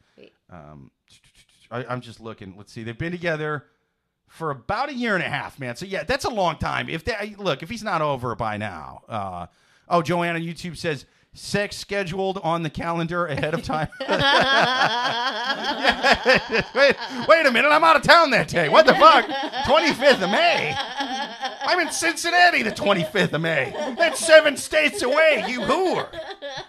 um, 0.50 0.90
I, 1.70 1.84
I'm 1.84 2.00
just 2.00 2.20
looking. 2.20 2.54
Let's 2.56 2.72
see, 2.72 2.82
they've 2.82 2.96
been 2.96 3.12
together 3.12 3.64
for 4.26 4.50
about 4.50 4.88
a 4.88 4.94
year 4.94 5.14
and 5.14 5.24
a 5.24 5.28
half, 5.28 5.58
man. 5.58 5.76
So 5.76 5.86
yeah, 5.86 6.02
that's 6.04 6.24
a 6.24 6.30
long 6.30 6.56
time. 6.56 6.88
If 6.88 7.04
that 7.04 7.38
look, 7.38 7.62
if 7.62 7.68
he's 7.70 7.82
not 7.82 8.00
over 8.02 8.34
by 8.34 8.56
now, 8.56 9.02
uh, 9.08 9.46
oh, 9.88 10.02
Joanne 10.02 10.34
on 10.36 10.42
YouTube 10.42 10.76
says 10.76 11.04
sex 11.34 11.76
scheduled 11.76 12.38
on 12.38 12.62
the 12.62 12.70
calendar 12.70 13.26
ahead 13.26 13.54
of 13.54 13.62
time. 13.62 13.88
wait, 16.74 16.96
wait 17.28 17.46
a 17.46 17.50
minute, 17.50 17.68
I'm 17.70 17.84
out 17.84 17.96
of 17.96 18.02
town 18.02 18.30
that 18.30 18.48
day. 18.48 18.68
What 18.68 18.86
the 18.86 18.94
fuck? 18.94 19.26
25th 19.26 20.22
of 20.22 20.30
May. 20.30 20.74
I'm 21.68 21.80
in 21.80 21.92
Cincinnati 21.92 22.62
the 22.62 22.72
25th 22.72 23.34
of 23.34 23.42
May. 23.42 23.74
That's 23.98 24.24
seven 24.24 24.56
states 24.56 25.02
away, 25.02 25.44
you 25.46 25.60
whore. 25.60 26.08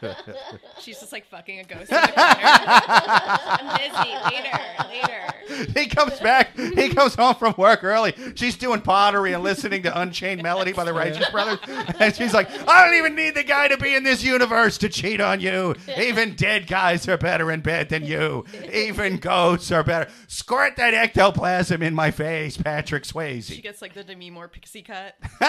She's 0.79 0.99
just 0.99 1.13
like 1.13 1.25
fucking 1.27 1.59
a 1.59 1.63
ghost 1.63 1.89
in 1.89 2.01
the 2.01 2.07
corner. 2.07 2.15
I'm 2.17 3.77
busy. 3.77 4.35
Later, 4.35 4.59
later. 4.89 5.79
He 5.79 5.87
comes 5.87 6.19
back. 6.19 6.57
He 6.57 6.89
comes 6.89 7.15
home 7.15 7.35
from 7.35 7.55
work 7.57 7.83
early. 7.83 8.13
She's 8.35 8.57
doing 8.57 8.81
pottery 8.81 9.33
and 9.33 9.41
listening 9.41 9.83
to 9.83 10.01
Unchained 10.01 10.43
Melody 10.43 10.73
by 10.73 10.83
the 10.83 10.93
Righteous 10.93 11.29
Brothers. 11.29 11.59
And 11.99 12.13
she's 12.15 12.33
like, 12.33 12.49
I 12.67 12.85
don't 12.85 12.95
even 12.95 13.15
need 13.15 13.35
the 13.35 13.43
guy 13.43 13.69
to 13.69 13.77
be 13.77 13.95
in 13.95 14.03
this 14.03 14.23
universe 14.23 14.77
to 14.79 14.89
cheat 14.89 15.21
on 15.21 15.39
you. 15.39 15.75
Even 15.97 16.35
dead 16.35 16.67
guys 16.67 17.07
are 17.07 17.17
better 17.17 17.51
in 17.51 17.61
bed 17.61 17.87
than 17.89 18.05
you. 18.05 18.45
Even 18.73 19.17
ghosts 19.17 19.71
are 19.71 19.83
better. 19.83 20.11
Squirt 20.27 20.75
that 20.75 20.93
ectoplasm 20.93 21.81
in 21.81 21.95
my 21.95 22.11
face, 22.11 22.57
Patrick 22.57 23.03
Swayze. 23.03 23.45
She 23.45 23.61
gets 23.61 23.81
like 23.81 23.93
the 23.93 24.03
Demi 24.03 24.29
Moore 24.29 24.47
pixie 24.47 24.81
cut. 24.89 25.15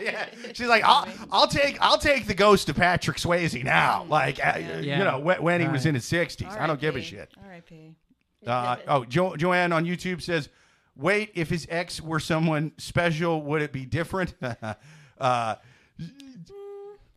yeah. 0.00 0.26
She's 0.52 0.68
like, 0.68 0.84
I'll, 0.84 1.08
I'll 1.32 1.46
take 1.46 1.78
I'll 1.80 1.98
take 1.98 2.26
the 2.26 2.34
ghost 2.34 2.68
of 2.68 2.76
Patrick 2.76 3.16
Swayze 3.16 3.62
now. 3.64 4.04
Like, 4.08 4.44
uh, 4.44 4.58
you 4.80 4.98
know, 4.98 5.18
when, 5.18 5.42
when 5.42 5.60
he 5.60 5.68
was 5.68 5.86
in 5.86 5.94
his 5.94 6.04
60s. 6.04 6.58
I 6.58 6.66
don't 6.66 6.80
give 6.80 6.96
a 6.96 7.02
shit. 7.02 7.30
R.I.P. 7.44 7.94
Uh, 8.46 8.76
oh, 8.86 9.04
jo- 9.04 9.36
Joanne 9.36 9.72
on 9.72 9.84
YouTube 9.84 10.22
says, 10.22 10.48
"Wait, 10.94 11.32
if 11.34 11.48
his 11.50 11.66
ex 11.68 12.00
were 12.00 12.20
someone 12.20 12.72
special, 12.78 13.42
would 13.42 13.62
it 13.62 13.72
be 13.72 13.84
different?" 13.84 14.34
uh, 15.20 15.54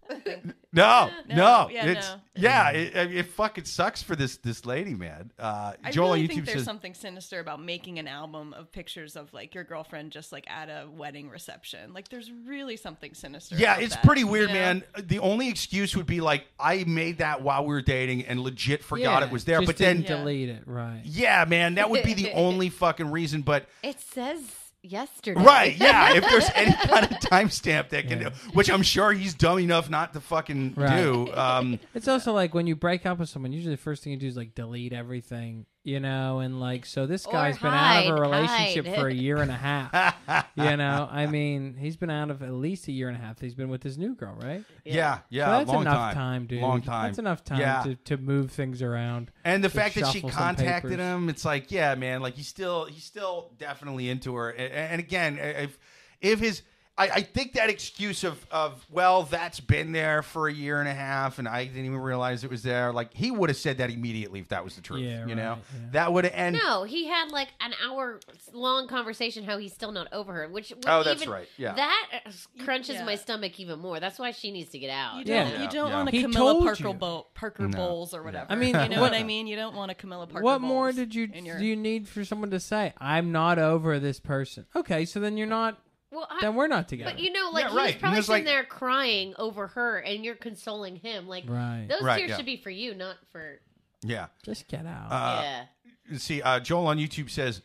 no, 0.74 1.10
no, 1.28 1.36
No, 1.36 1.70
yeah, 1.72 1.86
it's 1.86 2.10
no. 2.10 2.16
yeah, 2.36 2.70
it, 2.72 2.96
it, 2.96 3.16
it 3.16 3.24
fucking 3.28 3.66
sucks 3.66 4.02
for 4.02 4.16
this 4.16 4.38
this 4.38 4.66
lady, 4.66 4.94
man. 4.96 5.32
Uh, 5.38 5.74
I 5.84 5.92
Joel 5.92 6.14
really 6.14 6.28
think 6.28 6.42
YouTube 6.42 6.46
there's 6.46 6.58
says, 6.60 6.66
something 6.66 6.94
sinister 6.94 7.40
about 7.40 7.62
making 7.62 8.00
an 8.00 8.08
album 8.08 8.54
of 8.54 8.72
pictures 8.72 9.16
of 9.16 9.32
like 9.34 9.54
your 9.54 9.64
girlfriend 9.64 10.12
just 10.12 10.32
like 10.32 10.50
at 10.50 10.70
a 10.70 10.88
wedding 10.90 11.30
reception. 11.30 11.94
Like 11.94 12.10
there's 12.10 12.32
really 12.32 12.78
something 12.78 13.14
sinister. 13.14 13.56
"Yeah, 13.56 13.74
about 13.74 13.84
it's 13.84 13.96
that, 13.96 14.04
pretty 14.04 14.22
you 14.22 14.28
weird, 14.28 14.50
know? 14.50 14.54
man." 14.56 14.84
The 14.98 15.20
only 15.20 15.50
excuse 15.50 15.96
would 15.96 16.08
be 16.08 16.22
like, 16.22 16.46
"I 16.60 16.84
made 16.86 17.20
that 17.20 17.42
while 17.42 17.64
we 17.64 17.70
were 17.70 17.82
dating 17.82 18.26
and 18.26 18.40
legit 18.42 18.84
forgot 18.84 19.22
Yeah, 19.22 19.28
it 19.28 19.32
was 19.32 19.46
there," 19.46 19.60
just 19.60 19.68
but 19.68 19.78
then. 19.78 19.98
didn't 20.02 20.08
delete 20.20 20.50
it. 20.50 20.64
Right. 20.66 21.02
Yeah, 21.04 21.46
man, 21.48 21.76
that 21.76 21.90
would 21.90 22.04
be 22.04 22.14
the 22.14 22.32
only 22.34 22.70
fucking 22.70 23.12
reason. 23.12 23.42
But 23.42 23.66
It 23.84 24.00
says 24.00 24.42
yesterday. 24.84 25.42
Right, 25.42 25.78
yeah. 25.78 26.14
If 26.14 26.24
there's 26.30 26.50
any 26.56 26.74
kind 26.74 27.06
of 27.06 27.12
timestamp 27.20 27.90
that 27.90 28.08
can 28.08 28.20
do, 28.20 28.30
which 28.54 28.70
I'm 28.70 28.84
sure 28.84 29.12
he's 29.12 29.34
dumb 29.34 29.60
enough 29.60 29.90
not 29.90 30.14
to 30.14 30.22
fucking 30.22 30.74
Right. 30.76 31.02
do. 31.02 31.32
Um, 31.34 31.80
It's 31.94 32.08
also 32.08 32.34
like 32.34 32.54
when 32.54 32.68
you 32.68 32.76
break 32.76 33.06
up 33.06 33.20
with 33.20 33.30
someone, 33.30 33.52
usually 33.52 33.76
the 33.76 33.82
first 33.82 34.04
thing 34.04 34.14
you 34.14 34.20
do 34.20 34.28
is 34.28 34.38
like 34.38 34.56
delete 34.56 34.94
everything, 34.94 35.66
you 35.84 36.00
know, 36.00 36.40
and 36.40 36.60
like 36.60 36.86
so 36.86 37.06
this 37.06 37.26
Or 37.26 37.32
guy's 37.34 37.58
been 37.58 37.74
out 37.74 38.06
of 38.06 38.08
a 38.08 38.12
hide, 38.12 38.20
relationship 38.20 38.86
hide. 38.86 38.96
for 38.96 39.08
a 39.08 39.14
year 39.14 39.38
and 39.38 39.50
a 39.50 39.56
half. 39.56 40.16
you 40.56 40.64
know, 40.78 41.08
I 41.10 41.26
mean, 41.26 41.76
he's 41.80 41.96
been 41.96 42.10
out 42.10 42.30
of 42.30 42.44
at 42.44 42.52
least 42.52 42.88
a 42.88 42.92
year 42.92 43.08
and 43.08 43.18
a 43.18 43.20
half. 43.22 43.40
He's 43.40 43.56
been 43.56 43.70
with 43.70 43.82
his 43.82 43.98
new 43.98 44.14
girl, 44.14 44.36
right? 44.42 44.64
yeah, 44.84 45.20
yeah, 45.30 45.46
so 45.46 45.52
that's 45.52 45.70
long 45.70 45.82
enough 45.84 46.14
time. 46.14 46.46
dude. 46.48 46.62
Long 46.62 46.82
time. 46.82 47.06
That's 47.08 47.20
enough 47.20 47.44
time 47.44 47.60
Yeah. 47.60 47.84
to, 47.84 47.96
to 47.96 48.18
move 48.18 48.52
things 48.52 48.82
around. 48.82 49.32
And 49.46 49.64
the 49.64 49.70
to 49.70 49.76
fact 49.76 49.96
that 49.96 50.08
she 50.08 50.20
shuffle 50.20 50.30
some 50.32 50.38
contacted 50.40 50.92
papers. 50.92 51.06
him, 51.06 51.30
it's 51.30 51.46
like, 51.46 51.72
yeah, 51.72 51.96
man, 51.96 52.22
like 52.22 52.36
he's 52.36 52.48
still 52.48 52.86
he's 52.86 53.04
still 53.06 53.52
definitely 53.58 54.10
into 54.10 54.36
her. 54.36 54.50
And, 54.50 54.72
and 54.74 55.00
again, 55.00 55.38
if 55.40 55.78
if 56.22 56.40
his 56.40 56.62
I, 57.00 57.04
I 57.16 57.22
think 57.22 57.54
that 57.54 57.70
excuse 57.70 58.24
of 58.26 58.46
of 58.52 58.86
well, 58.92 59.24
that's 59.24 59.60
been 59.62 59.94
there 59.94 60.22
for 60.22 60.50
a 60.50 60.54
year 60.54 60.80
and 60.82 60.90
a 60.90 60.94
half, 60.94 61.40
and 61.40 61.48
I 61.48 61.64
didn't 61.64 61.86
even 61.86 61.98
realize 62.00 62.44
it 62.44 62.50
was 62.50 62.62
there. 62.62 62.92
Like 62.92 63.14
he 63.14 63.32
would 63.32 63.50
have 63.50 63.58
said 63.58 63.78
that 63.78 63.90
immediately 63.90 64.42
if 64.42 64.50
that 64.50 64.64
was 64.66 64.76
the 64.76 64.82
truth. 64.82 65.02
Yeah, 65.04 65.26
you 65.26 65.34
know, 65.34 65.52
right, 65.52 65.58
yeah. 65.74 65.88
that 65.94 66.12
would 66.14 66.26
have 66.26 66.34
ended. 66.36 66.62
No, 66.62 66.84
he 66.84 67.08
had 67.08 67.32
like 67.32 67.48
an 67.62 67.74
hour 67.88 68.20
long 68.54 68.88
conversation 68.88 69.46
how 69.46 69.58
he's 69.58 69.72
still 69.74 69.94
not 69.94 70.08
over 70.12 70.34
her, 70.34 70.48
which 70.50 70.72
would 70.72 70.84
Oh, 70.88 71.02
that's 71.04 71.22
even- 71.22 71.34
right, 71.34 71.48
yeah. 71.58 71.74
that 71.74 72.10
uh, 72.26 72.32
crunches 72.66 72.96
Yeah. 72.96 73.06
my 73.06 73.16
stomach 73.16 73.58
even 73.62 73.80
more. 73.80 74.00
That's 74.02 74.20
why 74.20 74.32
she 74.32 74.52
needs 74.52 74.70
to 74.72 74.80
get 74.80 74.90
out. 74.90 75.26
You 75.26 75.34
Yeah. 75.34 75.44
don't, 75.46 75.54
Yeah, 75.54 75.62
you 75.64 75.70
don't 75.70 75.90
yeah. 75.90 75.96
want 75.96 76.10
a 76.10 76.12
He 76.12 76.22
Camilla 76.24 76.52
told 76.52 76.64
Parker, 76.66 76.88
you. 76.90 76.94
Bowl, 76.94 77.30
Parker 77.34 77.68
No. 77.70 77.78
Bowles 77.78 78.14
or 78.14 78.24
whatever. 78.24 78.48
I 78.52 78.56
mean, 78.56 78.76
you 78.84 78.90
know 78.90 79.00
what- 79.02 79.12
what 79.12 79.14
I 79.14 79.24
mean. 79.24 79.48
You 79.48 79.56
don't 79.56 79.76
want 79.76 79.90
a 79.90 79.96
Camilla 79.96 80.28
Parker. 80.28 80.44
what 80.44 80.60
more 80.60 80.92
did 80.92 81.16
you 81.16 81.30
your- 81.34 81.58
do 81.60 81.66
you 81.66 81.78
need 81.78 82.10
for 82.10 82.26
someone 82.26 82.52
to 82.52 82.60
say, 82.60 82.94
"I'm 82.98 83.32
not 83.32 83.58
over 83.58 84.00
this 84.00 84.20
person"? 84.20 84.66
Okay, 84.76 85.06
so 85.06 85.22
then 85.22 85.38
you're 85.38 85.48
not. 85.48 85.80
Well, 86.12 86.28
I, 86.30 86.40
Then 86.42 86.56
we're 86.56 86.68
not 86.68 86.88
together. 86.88 87.12
but 87.12 87.20
you 87.20 87.32
know, 87.32 87.52
like 87.52 87.66
Yeah, 87.66 87.70
he 87.72 87.78
right. 87.78 88.00
probably 88.00 88.16
there's, 88.16 88.26
sitting 88.26 88.46
like- 88.46 88.52
there 88.54 88.64
crying 88.66 89.34
over 89.38 89.68
her, 89.68 90.00
and 90.00 90.24
you're 90.26 90.36
consoling 90.36 90.96
him. 90.96 91.28
Like 91.28 91.44
Right. 91.48 91.86
those 91.90 92.02
Right, 92.02 92.18
tears 92.20 92.30
yeah. 92.32 92.38
should 92.38 92.46
be 92.46 92.58
for 92.58 92.72
you, 92.72 92.96
not 92.96 93.18
for 93.32 93.60
Yeah. 94.02 94.28
Just 94.44 94.68
get 94.68 94.86
out. 94.86 95.12
Uh, 95.12 95.42
yeah. 95.44 96.18
see, 96.18 96.42
uh, 96.42 96.60
Joel 96.60 96.88
on 96.88 96.98
YouTube 96.98 97.30
says 97.30 97.62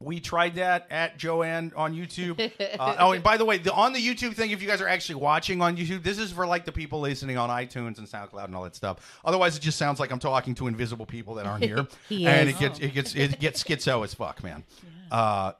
we 0.00 0.20
tried 0.20 0.54
that 0.54 0.86
at 0.90 1.18
Joanne 1.18 1.72
on 1.76 1.92
YouTube. 1.94 2.38
Uh, 2.78 2.94
oh, 3.00 3.12
and 3.12 3.22
by 3.24 3.36
the 3.36 3.44
way, 3.44 3.58
the, 3.58 3.72
on 3.72 3.92
the 3.92 3.98
YouTube 3.98 4.34
thing, 4.34 4.52
if 4.52 4.62
you 4.62 4.68
guys 4.68 4.80
are 4.80 4.86
actually 4.86 5.16
watching 5.16 5.60
on 5.60 5.76
YouTube, 5.76 6.02
this 6.04 6.18
is 6.18 6.30
for 6.30 6.46
like 6.46 6.64
the 6.64 6.70
people 6.70 7.00
listening 7.00 7.36
on 7.36 7.50
iTunes 7.50 7.98
and 7.98 8.06
SoundCloud 8.06 8.44
and 8.44 8.54
all 8.54 8.62
that 8.62 8.76
stuff. 8.76 9.20
Otherwise, 9.24 9.56
it 9.56 9.60
just 9.60 9.76
sounds 9.78 9.98
like 9.98 10.12
I'm 10.12 10.20
talking 10.20 10.54
to 10.56 10.68
invisible 10.68 11.06
people 11.06 11.34
that 11.34 11.46
aren't 11.46 11.64
here, 11.64 11.86
He 12.08 12.24
and 12.26 12.48
is. 12.48 12.54
it 12.54 12.58
gets 12.60 12.78
it 12.78 12.94
gets 12.94 13.14
it 13.16 13.40
gets 13.40 13.62
schizo 13.64 14.04
as 14.04 14.14
fuck, 14.14 14.42
man. 14.44 14.64
Uh, 15.10 15.52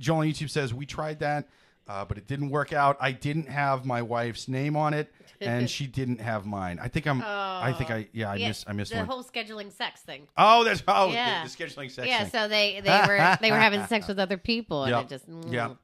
Joel 0.00 0.18
on 0.18 0.26
YouTube 0.26 0.50
says 0.50 0.74
we 0.74 0.86
tried 0.86 1.20
that. 1.20 1.46
Uh, 1.88 2.04
but 2.04 2.16
it 2.16 2.28
didn't 2.28 2.50
work 2.50 2.72
out. 2.72 2.96
I 3.00 3.10
didn't 3.10 3.48
have 3.48 3.84
my 3.84 4.00
wife's 4.00 4.46
name 4.46 4.76
on 4.76 4.94
it, 4.94 5.12
and 5.40 5.68
she 5.76 5.88
didn't 5.88 6.20
have 6.20 6.46
mine. 6.46 6.78
I 6.80 6.86
think 6.86 7.06
I'm. 7.08 7.20
I 7.24 7.74
think 7.76 7.90
I. 7.90 8.06
Yeah, 8.12 8.30
I 8.30 8.36
yeah, 8.36 8.48
missed. 8.48 8.64
I 8.68 8.72
missed 8.72 8.92
the 8.92 8.98
one. 8.98 9.06
whole 9.06 9.24
scheduling 9.24 9.72
sex 9.72 10.00
thing. 10.02 10.28
oh, 10.36 10.62
that's 10.62 10.84
oh 10.86 11.10
Yeah. 11.10 11.42
the, 11.42 11.48
scheduling 11.50 11.90
section. 11.90 12.06
yeah, 12.06 12.28
so 12.28 12.46
they 12.46 12.80
they 12.80 12.90
were 13.08 13.36
they 13.40 13.50
were 13.50 13.56
having 13.58 13.84
sex 13.86 14.06
with 14.06 14.20
other 14.20 14.36
people, 14.36 14.84
and 14.84 14.90
Yep. 14.94 15.04
it 15.04 15.08
just 15.08 15.28
mm. 15.28 15.52
Yeah. 15.52 15.74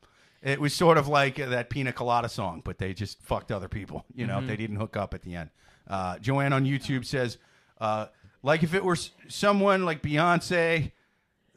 It 0.42 0.60
was 0.60 0.74
sort 0.74 0.96
of 0.96 1.08
like 1.08 1.40
uh, 1.40 1.48
that 1.48 1.70
Pina 1.70 1.92
Colada 1.92 2.28
song, 2.28 2.62
but 2.64 2.78
they 2.78 2.94
just 2.94 3.20
fucked 3.22 3.50
other 3.50 3.68
people. 3.68 4.04
You 4.14 4.28
know, 4.28 4.40
they 4.46 4.56
didn't 4.56 4.76
hook 4.76 4.96
up 4.96 5.12
at 5.12 5.22
the 5.22 5.34
end. 5.34 5.50
Uh, 5.88 6.18
Joanne 6.20 6.52
on 6.52 6.64
YouTube 6.64 7.04
says, 7.04 7.38
uh, 7.80 8.06
like 8.44 8.62
if 8.62 8.74
it 8.74 8.84
were 8.84 8.92
s- 8.94 9.10
someone 9.26 9.84
like 9.84 10.02
Beyonce, 10.02 10.92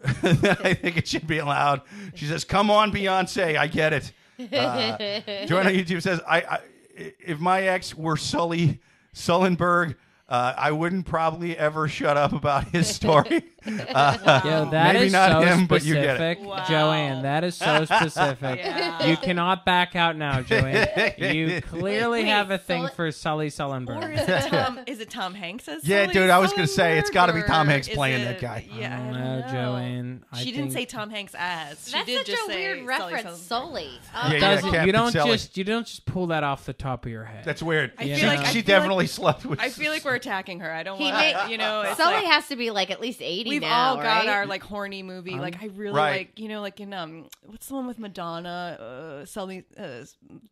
I 0.23 0.73
think 0.73 0.97
it 0.97 1.07
should 1.07 1.27
be 1.27 1.39
allowed. 1.39 1.81
She 2.15 2.25
says, 2.25 2.43
"Come 2.43 2.71
on, 2.71 2.91
Beyonce, 2.91 3.57
I 3.57 3.67
get 3.67 3.93
it." 3.93 4.11
Uh, 4.39 4.97
Joanne 5.45 5.67
on 5.67 5.73
YouTube 5.73 6.01
says, 6.01 6.21
I, 6.25 6.41
I 6.41 6.59
if 6.95 7.39
my 7.39 7.63
ex 7.63 7.93
were 7.95 8.15
Sully 8.15 8.79
Sullenberg, 9.13 9.95
uh, 10.29 10.53
I 10.57 10.71
wouldn't 10.71 11.05
probably 11.05 11.57
ever 11.57 11.87
shut 11.89 12.15
up 12.15 12.31
about 12.31 12.69
his 12.69 12.87
story." 12.87 13.43
Uh, 13.66 14.41
Yo, 14.45 14.70
that 14.72 14.95
is 14.95 15.01
maybe 15.01 15.12
not 15.12 15.32
so 15.32 15.39
him, 15.41 15.66
specific, 15.66 15.68
but 15.70 15.84
you 15.84 15.93
get 15.95 16.22
it. 16.22 16.39
Wow. 16.41 16.66
Joanne. 16.68 17.22
That 17.24 17.43
is 17.43 17.55
so 17.55 17.86
specific. 17.86 18.60
Yeah. 18.60 19.05
You 19.05 19.18
cannot 19.18 19.66
back 19.66 19.95
out 19.95 20.16
now, 20.16 20.41
Joanne. 20.41 20.88
You 21.18 21.62
clearly 21.62 22.24
Wait, 22.24 22.28
have 22.30 22.51
a 22.51 22.57
thing 22.57 22.82
Sully- 22.84 22.93
for 22.95 23.12
Sully 23.12 23.51
Or 23.88 24.12
is 24.12 24.22
it 24.28 24.49
Tom? 24.49 24.80
Is 24.88 24.99
it 24.99 25.10
Tom 25.10 25.34
Hanks 25.34 25.68
as 25.68 25.86
Yeah, 25.88 26.03
Sully 26.03 26.14
dude, 26.14 26.30
I 26.30 26.39
was 26.39 26.51
gonna 26.53 26.68
say, 26.68 26.97
it's 26.97 27.10
gotta 27.10 27.34
be 27.34 27.41
Tom 27.43 27.68
Hanks 27.68 27.88
playing 27.89 28.22
it- 28.22 28.26
that 28.26 28.41
guy. 28.41 28.66
Yeah, 28.78 28.91
I 28.91 28.93
I 28.93 28.97
don't 28.97 29.14
don't 29.14 29.22
know, 29.22 29.39
know. 29.39 29.51
Joanne. 29.51 30.24
I 30.32 30.43
She 30.43 30.51
didn't 30.51 30.72
say 30.72 30.86
Tom 30.86 31.10
Hanks 31.10 31.36
as. 31.38 31.86
She 31.88 31.91
That's 31.93 32.05
did 32.05 32.18
such 32.20 32.28
just 32.28 32.43
a 32.43 32.51
say 32.51 32.55
weird 32.76 32.78
Sully 32.97 33.14
reference, 33.14 33.39
Sullenberg. 33.39 33.47
Sully. 33.47 33.84
Yeah, 33.84 34.22
Oh, 34.24 34.32
yeah, 34.34 34.39
Doesn't- 34.39 34.70
Captain 34.72 34.86
you 34.88 34.91
don't 34.93 35.12
Sully. 35.12 35.32
just 35.32 35.57
you 35.57 35.64
don't 35.64 35.86
just 35.88 36.05
pull 36.05 36.28
that 36.28 36.43
off 36.43 36.66
the 36.66 36.74
top 36.74 37.05
of 37.05 37.12
your 37.12 37.24
head. 37.26 37.43
That's 37.45 37.62
weird. 37.64 37.91
I 37.97 38.05
feel 38.05 38.28
like- 38.28 38.45
she 38.47 38.62
definitely 38.62 39.07
slept 39.07 39.45
with. 39.45 39.60
I 39.60 39.70
feel 39.70 39.91
like 39.91 40.05
we're 40.05 40.16
attacking 40.16 40.60
her. 40.62 40.72
I 40.72 40.84
don't 40.84 40.99
want 40.99 41.16
may- 41.16 41.49
you 41.51 41.57
know. 41.57 41.82
It's 41.82 41.97
Sully 41.97 42.26
has 42.26 42.47
to 42.47 42.55
be 42.55 42.72
like 42.72 42.91
at 42.91 43.01
least 43.01 43.22
80 43.22 43.59
We've 43.62 43.70
now, 43.70 43.89
all 43.91 43.95
got 43.97 44.03
right? 44.03 44.28
our 44.30 44.45
like 44.45 44.64
horny 44.64 45.03
movie. 45.03 45.39
like 45.39 45.62
I 45.62 45.68
really 45.68 45.95
Right. 45.95 46.18
like 46.18 46.39
you 46.39 46.47
know 46.49 46.62
like 46.62 46.80
in 46.80 46.93
um 46.93 47.28
what's 47.45 47.68
the 47.68 47.76
one 47.76 47.88
with 47.88 47.99
Madonna, 47.99 48.78
uh, 49.22 49.26
Sully, 49.26 49.66
uh, 49.78 50.03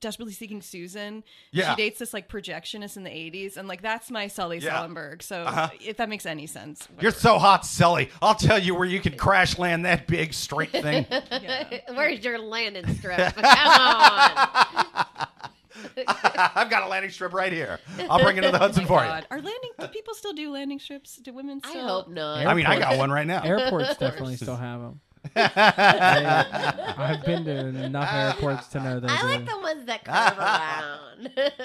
desperately 0.02 0.34
seeking 0.34 0.62
Susan. 0.62 1.24
Yeah. 1.52 1.72
she 1.72 1.76
dates 1.84 2.00
this 2.00 2.14
like 2.14 2.30
projectionist 2.30 2.98
in 2.98 3.04
the 3.04 3.10
'80s, 3.10 3.58
and 3.58 3.68
like 3.68 3.82
that's 3.82 4.12
my 4.12 4.28
Sully 4.28 4.60
Yeah. 4.60 4.72
Sullenberg. 4.86 5.22
So 5.22 5.44
Uh-huh. 5.44 5.70
if 5.82 5.98
that 5.98 6.10
makes 6.10 6.26
any 6.26 6.48
sense, 6.48 6.88
You're 7.02 7.12
so 7.12 7.38
hot, 7.40 7.66
Sully. 7.66 8.10
I'll 8.22 8.36
tell 8.36 8.60
you 8.60 8.76
where 8.76 8.88
you 8.88 9.00
can 9.00 9.18
crash 9.18 9.58
land 9.58 9.86
that 9.86 10.08
big 10.08 10.34
straight 10.34 10.72
thing. 10.72 11.06
yeah. 11.12 11.80
Where's 11.94 12.24
your 12.24 12.40
landing 12.40 12.88
strip? 12.96 13.18
Come 13.36 13.46
on. 13.46 15.06
I've 16.08 16.70
got 16.70 16.84
a 16.84 16.88
landing 16.88 17.12
strip 17.12 17.34
right 17.34 17.52
here. 17.52 17.80
I'll 18.10 18.22
bring 18.22 18.38
it 18.38 18.42
to 18.42 18.52
the 18.52 18.58
oh 18.58 18.60
Hudson 18.60 18.86
for 18.86 19.02
you. 19.02 19.08
God. 19.10 19.28
Are 19.32 19.38
landing? 19.38 19.72
Do 19.80 19.88
people 19.88 20.14
still 20.14 20.34
do 20.34 20.52
landing 20.52 20.80
strips? 20.80 21.18
Do 21.18 21.34
women 21.34 21.62
I 21.64 21.70
still? 21.70 21.88
hope 21.88 22.10
not. 22.10 22.46
I 22.46 22.54
mean, 22.54 22.66
I 22.66 22.80
got 22.80 22.98
one 22.98 23.12
right 23.12 23.28
now. 23.28 23.42
Airports 23.44 23.98
definitely 23.98 24.36
still 24.36 24.56
have 24.56 24.82
them. 24.82 25.00
I've 25.36 27.24
been 27.26 27.46
to 27.46 27.84
enough 27.84 28.12
airports 28.14 28.68
to 28.70 28.80
know 28.82 29.00
they 29.00 29.08
I 29.08 29.22
do. 29.22 29.28
like 29.28 29.46
the 29.46 29.60
ones 29.60 29.86
that 29.86 30.04
curve 30.06 30.38
around. 30.38 31.52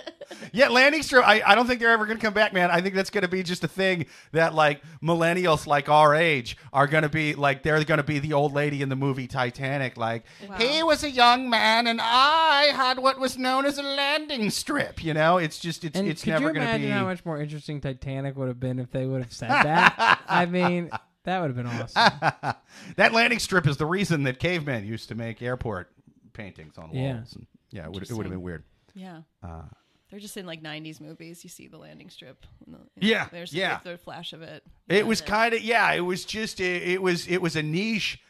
Yeah, 0.55 0.69
landing 0.69 1.03
strip. 1.03 1.27
I, 1.27 1.43
I 1.47 1.55
don't 1.55 1.67
think 1.67 1.79
they're 1.79 1.91
ever 1.91 2.07
going 2.07 2.17
to 2.19 2.25
come 2.25 2.33
back, 2.33 2.53
man. 2.55 2.71
I 2.71 2.81
think 2.81 2.95
that's 2.95 3.11
going 3.11 3.23
to 3.23 3.29
be 3.29 3.43
just 3.43 3.63
a 3.65 3.69
thing 3.69 4.07
that 4.33 4.55
like 4.55 4.83
millennials 5.03 5.67
like 5.67 5.89
our 5.91 6.15
age 6.15 6.57
are 6.73 6.87
going 6.87 7.03
to 7.03 7.09
be 7.11 7.35
like 7.35 7.63
they're 7.63 7.83
going 7.85 7.99
to 7.99 8.05
be 8.05 8.19
the 8.19 8.33
old 8.33 8.53
lady 8.55 8.81
in 8.83 8.89
the 8.89 8.97
movie 8.97 9.27
Titanic. 9.27 9.97
Like 9.99 10.25
Wow. 10.49 10.57
he 10.57 10.83
was 10.83 11.05
a 11.05 11.11
young 11.11 11.51
man 11.51 11.87
and 11.87 12.01
I 12.03 12.73
had 12.75 12.99
what 12.99 13.19
was 13.21 13.37
known 13.37 13.67
as 13.67 13.77
a 13.79 13.83
landing 13.83 14.49
strip. 14.51 15.05
You 15.05 15.13
know, 15.15 15.37
it's 15.39 15.59
just 15.59 15.85
it's 15.85 15.99
and 15.99 16.09
it's 16.09 16.23
could 16.25 16.31
never 16.31 16.47
going 16.53 16.55
to 16.57 16.63
imagine 16.63 16.87
be. 16.87 16.91
how 16.93 17.05
much 17.05 17.25
more 17.25 17.39
interesting 17.39 17.81
Titanic 17.81 18.35
would 18.37 18.49
have 18.49 18.61
been 18.61 18.79
if 18.79 18.91
they 18.91 19.05
would 19.07 19.23
have 19.23 19.33
said 19.33 19.51
that? 19.51 20.21
I 20.29 20.47
mean, 20.47 20.91
that 21.25 21.41
would 21.41 21.55
have 21.55 21.57
been 21.57 21.67
awesome. 21.67 22.55
that 22.97 23.13
landing 23.13 23.39
strip 23.39 23.67
is 23.67 23.77
the 23.77 23.87
reason 23.87 24.25
that 24.25 24.39
cavemen 24.39 24.87
used 24.87 25.09
to 25.09 25.15
make 25.15 25.41
airport 25.43 25.91
paintings 26.33 26.79
on 26.79 26.91
Yeah. 26.93 27.15
walls. 27.17 27.35
And, 27.35 27.47
yeah, 27.71 27.85
it 27.87 27.93
would, 27.93 28.03
it 28.03 28.13
would 28.13 28.27
have 28.27 28.33
been 28.33 28.43
weird. 28.43 28.65
Yeah. 28.95 29.23
Uh, 29.43 29.63
They're 30.11 30.21
just 30.21 30.37
in 30.37 30.45
like 30.47 30.63
'90s 30.63 31.01
movies. 31.01 31.43
You 31.45 31.49
see 31.51 31.69
the 31.69 31.79
landing 31.79 32.11
strip. 32.11 32.45
and 32.67 32.75
the- 32.75 33.07
Yeah, 33.07 33.29
There's 33.33 33.53
yeah. 33.55 33.79
the 33.83 33.97
flash 33.99 34.33
of 34.35 34.43
it. 34.43 34.63
It 34.89 35.07
was 35.07 35.21
kind 35.21 35.55
of 35.55 35.63
yeah. 35.63 35.93
It 35.93 36.01
was 36.01 36.25
just 36.25 36.61
it, 36.61 36.83
it 36.83 37.01
was 37.03 37.27
it 37.27 37.39
was 37.41 37.57
a 37.57 37.63
niche 37.63 38.21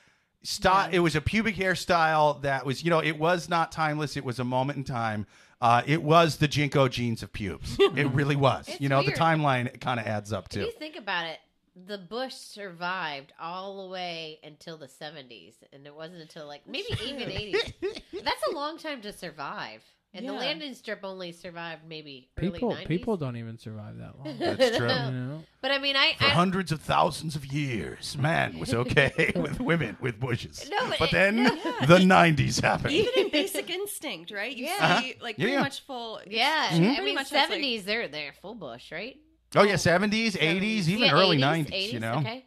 style. 0.45 0.89
It 0.93 1.01
was 1.01 1.17
a 1.17 1.21
pubic 1.21 1.57
hairstyle 1.57 2.41
that 2.43 2.65
was 2.65 2.85
you 2.85 2.91
know 2.91 3.01
it 3.01 3.19
was 3.19 3.49
not 3.49 3.73
timeless. 3.73 4.17
It 4.17 4.25
was 4.25 4.39
a 4.39 4.45
moment 4.45 4.77
in 4.79 4.85
time. 4.85 5.27
Uh, 5.61 5.81
it 5.87 6.03
was 6.03 6.37
the 6.39 6.49
JNCO 6.49 6.91
jeans 6.91 7.23
of 7.23 7.33
pubes. 7.33 7.77
it 7.81 8.09
really 8.13 8.37
was. 8.37 8.69
It's 8.69 8.81
you 8.81 8.89
know 8.89 9.01
weird. 9.01 9.15
the 9.15 9.19
timeline 9.19 9.81
kind 9.81 9.99
of 9.99 10.07
adds 10.07 10.33
up 10.33 10.47
If 10.47 10.51
too. 10.51 10.61
you 10.61 10.73
think 10.73 10.97
about 10.97 11.27
it, 11.27 11.39
the 11.75 11.99
Bush 11.99 12.35
survived 12.35 13.33
all 13.41 13.83
the 13.87 13.91
way 13.93 14.39
until 14.45 14.77
the 14.77 14.87
70s, 14.89 15.55
and 15.73 15.87
it 15.87 15.95
wasn't 15.95 16.21
until 16.21 16.47
like 16.47 16.67
maybe 16.67 16.89
even 17.05 17.29
80s. 17.29 17.73
That's 18.25 18.43
a 18.51 18.55
long 18.55 18.79
time 18.79 19.01
to 19.03 19.13
survive. 19.13 19.83
And 20.15 20.29
the 20.29 20.33
Yeah. 20.35 20.39
landing 20.41 20.75
strip 20.75 21.01
only 21.05 21.33
survived 21.33 21.87
maybe 21.89 22.29
early 22.39 22.51
People 22.51 22.73
90s. 22.75 22.87
people 22.87 23.17
don't 23.17 23.37
even 23.39 23.57
survive 23.57 23.97
that 23.97 24.19
long. 24.19 24.37
That's 24.39 24.77
true. 24.77 24.87
You 24.91 25.11
know? 25.11 25.43
But 25.63 25.71
I 25.71 25.79
mean, 25.79 25.97
I, 25.97 26.13
For 26.19 26.25
I 26.27 26.29
hundreds 26.29 26.71
of 26.71 26.83
thousands 26.83 27.35
of 27.35 27.47
years, 27.47 28.19
man 28.19 28.59
was 28.59 28.75
okay 28.75 29.33
with 29.37 29.59
women 29.59 29.97
with 30.03 30.21
bushes. 30.21 30.69
No, 30.71 30.91
but 30.91 30.99
but 30.99 31.09
it- 31.09 31.13
then 31.13 31.39
Yeah. 31.39 31.87
the 31.87 31.99
'90s 32.01 32.61
happened. 32.61 32.93
Even 32.93 33.13
in 33.17 33.31
Basic 33.31 33.71
Instinct, 33.71 34.31
right? 34.31 34.55
You 34.55 34.67
Yeah. 34.67 35.01
see 35.01 35.15
like 35.23 35.39
Yeah, 35.39 35.45
pretty 35.45 35.53
yeah. 35.55 35.61
much 35.63 35.81
full. 35.81 36.21
yeah, 36.27 36.69
Mhm. 36.69 36.75
I 36.75 36.79
Pretty 36.89 37.03
mean, 37.07 37.15
much 37.15 37.31
that's 37.31 37.51
like- 37.51 37.63
70s 37.63 37.85
they're 37.85 38.09
they're 38.09 38.35
full 38.43 38.55
Bush, 38.55 38.93
right? 38.93 39.17
Oh 39.57 39.63
yeah, 39.63 39.75
'70s, 39.75 40.33
'80s, 40.33 40.89
even 40.89 41.05
Yeah, 41.05 41.13
early 41.15 41.39
'90s. 41.39 41.93
You 41.93 42.01
know. 42.01 42.15
okay. 42.19 42.45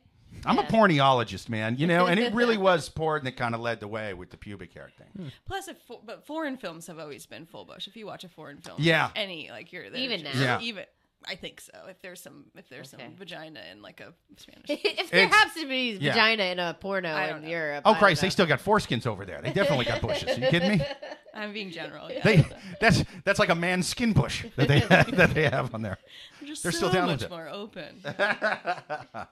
I'm 0.47 0.59
a 0.59 0.61
Yeah. 0.61 0.67
porneologist, 0.67 1.49
man. 1.49 1.77
You 1.77 1.87
know, 1.87 2.05
and 2.05 2.19
it 2.19 2.33
really 2.33 2.57
was 2.69 2.87
porn 2.89 3.23
that 3.23 3.35
kind 3.35 3.55
of 3.55 3.61
led 3.61 3.79
the 3.79 3.87
way 3.87 4.13
with 4.13 4.29
the 4.29 4.37
pubic 4.37 4.73
hair 4.73 4.89
thing. 4.97 5.07
Hmm. 5.17 5.27
Plus, 5.47 5.67
if 5.67 5.77
fo- 5.87 6.01
but 6.05 6.25
foreign 6.27 6.57
films 6.57 6.85
have 6.87 6.99
always 6.99 7.25
been 7.25 7.45
full 7.47 7.65
bush. 7.65 7.87
If 7.87 7.95
you 7.95 8.05
watch 8.05 8.23
a 8.23 8.29
foreign 8.29 8.57
film, 8.61 8.77
Yeah. 8.79 9.09
any 9.15 9.49
like 9.49 9.73
you're 9.73 9.89
there 9.89 9.99
Even 10.01 10.21
just- 10.21 10.35
now? 10.35 10.41
Yeah. 10.41 10.59
even 10.61 10.85
I 11.27 11.33
think 11.33 11.59
so. 11.61 11.71
If 11.89 11.99
there's 12.03 12.21
some, 12.21 12.45
if 12.55 12.69
there's 12.69 12.93
Okay. 12.93 13.03
some 13.03 13.15
vagina 13.15 13.59
in 13.71 13.81
like 13.81 13.99
a 13.99 14.13
Spanish, 14.37 14.65
if 14.69 15.09
there 15.09 15.23
It's- 15.23 15.33
happens 15.33 15.59
to 15.63 15.67
be 15.67 15.93
yeah. 15.99 16.11
vagina 16.11 16.43
in 16.43 16.59
a 16.59 16.75
porno 16.79 17.15
in 17.17 17.41
know. 17.41 17.47
Europe, 17.47 17.81
Oh 17.83 17.95
Christ, 17.95 18.21
they 18.21 18.29
still 18.29 18.45
got 18.45 18.59
foreskins 18.63 19.07
over 19.07 19.25
there. 19.25 19.41
They 19.41 19.51
definitely 19.51 19.85
got 19.85 20.01
bushes. 20.01 20.37
Are 20.37 20.39
you 20.41 20.47
kidding 20.51 20.77
me? 20.77 20.85
I'm 21.33 21.51
being 21.51 21.71
general. 21.71 22.11
Yeah. 22.11 22.21
They 22.23 22.45
that's 22.79 23.03
that's 23.23 23.39
like 23.39 23.49
a 23.49 23.55
man's 23.55 23.87
skin 23.87 24.13
bush 24.13 24.45
that 24.57 24.67
they 24.67 24.81
that 24.81 25.33
they 25.33 25.49
have 25.49 25.73
on 25.73 25.81
there. 25.81 25.97
They're 26.45 26.53
just 26.53 26.61
they're 26.63 26.71
so 26.71 26.77
still 26.77 26.91
down 26.91 27.07
much 27.07 27.21
with 27.21 27.23
it. 27.23 27.29
more 27.31 27.49
open. 27.49 28.01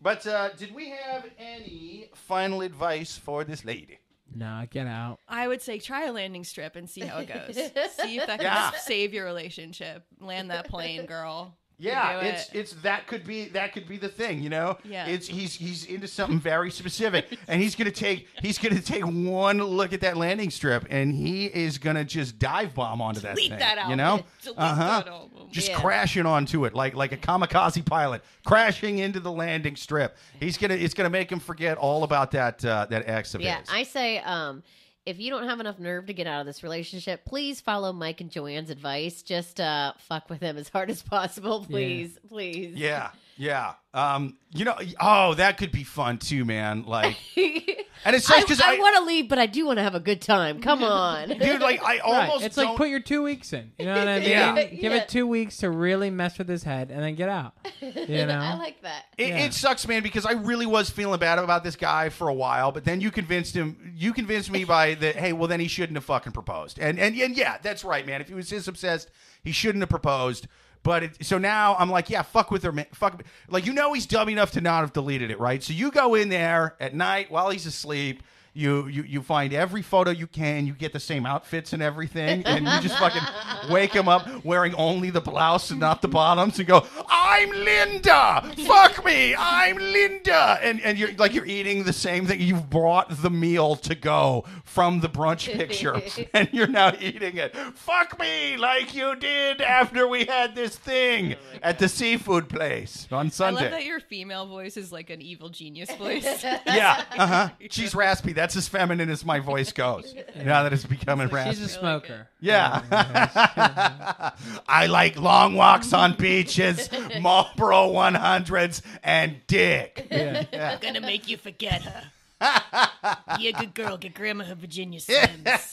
But 0.00 0.26
uh, 0.26 0.50
did 0.58 0.74
we 0.74 0.90
have 0.90 1.24
any 1.38 2.10
final 2.14 2.60
advice 2.60 3.16
for 3.16 3.42
this 3.42 3.64
lady? 3.64 3.98
Nah, 4.34 4.66
get 4.66 4.86
out. 4.86 5.18
I 5.28 5.48
would 5.48 5.62
say 5.62 5.78
try 5.78 6.04
a 6.06 6.12
landing 6.12 6.44
strip 6.44 6.76
and 6.76 6.90
see 6.90 7.00
how 7.02 7.18
it 7.20 7.28
goes. 7.28 7.54
see 7.56 8.18
if 8.18 8.26
that 8.26 8.38
can 8.38 8.42
Yeah. 8.42 8.72
save 8.72 9.14
your 9.14 9.24
relationship. 9.24 10.04
Land 10.20 10.50
that 10.50 10.68
plane, 10.68 11.06
girl. 11.06 11.56
You 11.76 11.90
Yeah, 11.90 12.20
it's 12.20 12.48
it. 12.50 12.58
it's 12.58 12.72
that 12.82 13.06
could 13.08 13.24
be 13.24 13.46
that 13.48 13.72
could 13.72 13.88
be 13.88 13.96
the 13.96 14.08
thing, 14.08 14.42
you 14.42 14.48
know. 14.48 14.78
Yeah. 14.84 15.06
it's 15.06 15.26
he's 15.26 15.54
he's 15.54 15.84
into 15.86 16.06
something 16.06 16.38
very 16.38 16.70
specific, 16.70 17.36
and 17.48 17.60
he's 17.60 17.74
gonna 17.74 17.90
take 17.90 18.28
he's 18.40 18.58
gonna 18.58 18.80
take 18.80 19.02
one 19.04 19.58
look 19.58 19.92
at 19.92 20.00
that 20.02 20.16
landing 20.16 20.50
strip, 20.50 20.86
and 20.88 21.12
he 21.12 21.46
is 21.46 21.78
gonna 21.78 22.04
just 22.04 22.38
dive 22.38 22.74
bomb 22.74 23.02
onto 23.02 23.20
that 23.20 23.34
Delete 23.34 23.50
thing. 23.50 23.58
that 23.58 23.78
album. 23.78 23.90
You 23.90 23.96
know, 23.96 24.20
uh-huh. 24.56 25.02
just 25.50 25.70
Yeah. 25.70 25.80
crashing 25.80 26.26
onto 26.26 26.64
it 26.64 26.74
like 26.74 26.94
like 26.94 27.10
a 27.12 27.16
kamikaze 27.16 27.84
pilot 27.84 28.22
crashing 28.44 28.98
into 28.98 29.18
the 29.18 29.32
landing 29.32 29.74
strip. 29.74 30.16
He's 30.38 30.56
gonna 30.56 30.74
it's 30.74 30.94
gonna 30.94 31.10
make 31.10 31.30
him 31.30 31.40
forget 31.40 31.76
all 31.76 32.04
about 32.04 32.30
that 32.32 32.64
uh, 32.64 32.86
that 32.90 33.08
ex 33.08 33.34
of 33.34 33.40
Yeah, 33.40 33.58
his. 33.60 33.68
I 33.70 33.82
say, 33.82 34.18
um, 34.18 34.62
if 35.06 35.20
you 35.20 35.30
don't 35.30 35.46
have 35.48 35.60
enough 35.60 35.78
nerve 35.78 36.06
to 36.06 36.14
get 36.14 36.26
out 36.26 36.40
of 36.40 36.46
this 36.46 36.62
relationship, 36.62 37.24
please 37.24 37.60
follow 37.60 37.92
Mike 37.92 38.20
and 38.20 38.30
Joanne's 38.30 38.70
advice. 38.70 39.22
Just 39.22 39.60
uh, 39.60 39.92
fuck 39.98 40.30
with 40.30 40.40
him 40.40 40.56
as 40.56 40.68
hard 40.68 40.90
as 40.90 41.02
possible, 41.02 41.64
please, 41.68 42.18
please. 42.28 42.74
yeah, 42.74 43.10
yeah. 43.36 43.74
Um, 43.92 44.36
you 44.52 44.64
know, 44.64 44.76
oh, 45.00 45.34
that 45.34 45.58
could 45.58 45.72
be 45.72 45.84
fun 45.84 46.18
too, 46.18 46.44
man. 46.44 46.84
Like, 46.84 47.16
and 48.04 48.14
it's 48.16 48.30
I, 48.30 48.40
because 48.40 48.60
I, 48.60 48.78
want 48.78 48.96
to 48.96 49.02
leave, 49.04 49.28
but 49.28 49.38
I 49.38 49.46
do 49.46 49.66
want 49.66 49.78
to 49.78 49.82
have 49.82 49.94
a 49.94 50.00
good 50.00 50.20
time. 50.20 50.60
Come 50.60 50.82
on. 50.84 51.28
dude, 51.28 51.60
like 51.60 51.82
I 51.82 51.94
Right. 51.94 52.00
almost 52.00 52.44
It's 52.44 52.56
don't. 52.56 52.66
like 52.68 52.76
put 52.76 52.88
your 52.88 53.00
two 53.00 53.22
weeks 53.22 53.52
in. 53.52 53.72
You 53.78 53.86
know 53.86 53.98
what 53.98 54.08
I 54.08 54.18
mean? 54.20 54.28
Yeah. 54.28 54.64
Give 54.64 54.92
Yeah. 54.92 54.98
it 54.98 55.08
two 55.08 55.26
weeks 55.26 55.56
to 55.58 55.70
really 55.70 56.10
mess 56.10 56.38
with 56.38 56.48
his 56.48 56.62
head 56.64 56.90
and 56.90 57.02
then 57.02 57.14
get 57.14 57.28
out. 57.28 57.54
You 57.80 58.26
know? 58.26 58.38
I 58.38 58.54
like 58.56 58.82
that. 58.82 59.04
It, 59.16 59.28
Yeah. 59.28 59.44
it 59.46 59.54
sucks, 59.54 59.86
man, 59.88 60.02
because 60.02 60.26
I 60.26 60.32
really 60.32 60.66
was 60.66 60.90
feeling 60.90 61.18
bad 61.20 61.38
about 61.38 61.64
this 61.64 61.76
guy 61.76 62.08
for 62.08 62.28
a 62.28 62.34
while, 62.34 62.70
but 62.72 62.84
then 62.84 63.00
you 63.00 63.10
convinced 63.10 63.54
him. 63.54 63.92
You 63.96 64.12
convinced 64.12 64.50
me 64.50 64.64
by 64.64 64.94
the 64.94 65.12
hey, 65.12 65.32
well, 65.32 65.48
then 65.48 65.60
he 65.60 65.68
shouldn't 65.68 65.96
have 65.96 66.04
fucking 66.04 66.32
proposed. 66.32 66.78
And 66.78 66.98
and 66.98 67.16
and 67.18 67.36
yeah, 67.36 67.58
that's 67.62 67.84
right, 67.84 68.06
man. 68.06 68.20
If 68.20 68.28
he 68.28 68.34
was 68.34 68.50
this 68.50 68.68
obsessed, 68.68 69.10
he 69.42 69.52
shouldn't 69.52 69.82
have 69.82 69.88
proposed. 69.90 70.46
But 70.84 71.02
it, 71.02 71.24
so 71.26 71.38
now 71.38 71.74
I'm 71.76 71.90
like, 71.90 72.10
yeah, 72.10 72.22
fuck 72.22 72.50
with 72.52 72.62
her, 72.62 72.70
man. 72.70 72.86
Fuck, 72.92 73.24
like 73.48 73.66
you 73.66 73.72
know, 73.72 73.94
he's 73.94 74.06
dumb 74.06 74.28
enough 74.28 74.52
to 74.52 74.60
not 74.60 74.82
have 74.82 74.92
deleted 74.92 75.32
it, 75.32 75.40
right? 75.40 75.60
So 75.62 75.72
you 75.72 75.90
go 75.90 76.14
in 76.14 76.28
there 76.28 76.76
at 76.78 76.94
night 76.94 77.30
while 77.30 77.50
he's 77.50 77.66
asleep. 77.66 78.22
You, 78.56 78.86
you 78.86 79.02
you 79.02 79.20
find 79.20 79.52
every 79.52 79.82
photo 79.82 80.10
you 80.12 80.28
can. 80.28 80.64
You 80.66 80.74
get 80.74 80.92
the 80.92 81.00
same 81.00 81.26
outfits 81.26 81.72
and 81.72 81.82
everything, 81.82 82.44
and 82.46 82.64
you 82.64 82.80
just 82.80 82.96
fucking 83.00 83.22
wake 83.68 83.92
him 83.92 84.08
up 84.08 84.44
wearing 84.44 84.74
only 84.76 85.10
the 85.10 85.20
blouse 85.20 85.72
and 85.72 85.80
not 85.80 86.02
the 86.02 86.08
bottoms, 86.08 86.58
and 86.60 86.68
go, 86.68 86.86
"I'm 87.08 87.50
Linda. 87.50 88.48
Fuck 88.64 89.04
me. 89.04 89.34
I'm 89.36 89.76
Linda." 89.78 90.58
And 90.62 90.80
and 90.82 90.96
you're 90.98 91.12
like 91.14 91.34
you're 91.34 91.46
eating 91.46 91.82
the 91.82 91.92
same 91.92 92.26
thing. 92.26 92.40
You've 92.40 92.70
brought 92.70 93.22
the 93.22 93.30
meal 93.30 93.74
to 93.76 93.96
go 93.96 94.44
from 94.64 95.00
the 95.00 95.08
brunch 95.08 95.52
picture, 95.52 96.00
and 96.32 96.48
you're 96.52 96.68
now 96.68 96.92
eating 97.00 97.36
it. 97.36 97.56
Fuck 97.74 98.20
me 98.20 98.56
like 98.56 98.94
you 98.94 99.16
did 99.16 99.62
after 99.62 100.06
we 100.06 100.26
had 100.26 100.54
this 100.54 100.76
thing 100.76 101.34
at 101.60 101.80
the 101.80 101.88
seafood 101.88 102.48
place 102.48 103.08
on 103.10 103.32
Sunday. 103.32 103.60
I 103.60 103.62
love 103.64 103.70
that 103.72 103.84
your 103.84 103.98
female 103.98 104.46
voice 104.46 104.76
is 104.76 104.92
like 104.92 105.10
an 105.10 105.20
evil 105.20 105.48
genius 105.48 105.90
voice. 105.96 106.44
yeah, 106.44 107.02
uh 107.18 107.26
huh. 107.26 107.48
She's 107.70 107.94
raspy. 107.96 108.32
That's 108.32 108.43
as 108.56 108.68
feminine 108.68 109.08
as 109.10 109.24
my 109.24 109.40
voice 109.40 109.72
goes. 109.72 110.14
Now 110.36 110.64
that 110.64 110.72
it's 110.72 110.84
becoming 110.84 111.28
raspy. 111.28 111.54
She's 111.54 111.64
a 111.64 111.68
smoker. 111.68 112.28
Yeah. 112.40 112.82
I 114.68 114.86
like 114.86 115.16
long 115.16 115.54
walks 115.54 115.92
on 115.92 116.16
beaches, 116.16 116.90
Marlboro 117.20 117.90
100s, 117.92 118.82
and 119.02 119.36
dick. 119.46 120.06
Yeah. 120.10 120.78
gonna 120.82 121.00
make 121.00 121.28
you 121.28 121.36
forget 121.36 121.82
her. 121.82 122.02
Be 123.38 123.48
a 123.48 123.52
good 123.52 123.74
girl. 123.74 123.96
Get 123.96 124.14
Grandma 124.14 124.44
her 124.44 124.54
Virginia 124.54 125.00
Slims. 125.00 125.72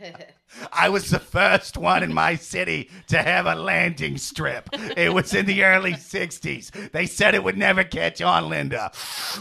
I 0.72 0.88
was 0.88 1.10
the 1.10 1.18
first 1.18 1.76
one 1.76 2.02
in 2.02 2.12
my 2.12 2.36
city 2.36 2.90
to 3.08 3.22
have 3.22 3.46
a 3.46 3.54
landing 3.54 4.18
strip. 4.18 4.68
It 4.96 5.12
was 5.12 5.34
in 5.34 5.46
the 5.46 5.64
early 5.64 5.92
60s. 5.92 6.92
They 6.92 7.06
said 7.06 7.34
it 7.34 7.44
would 7.44 7.58
never 7.58 7.84
catch 7.84 8.22
on, 8.22 8.48
Linda. 8.48 8.90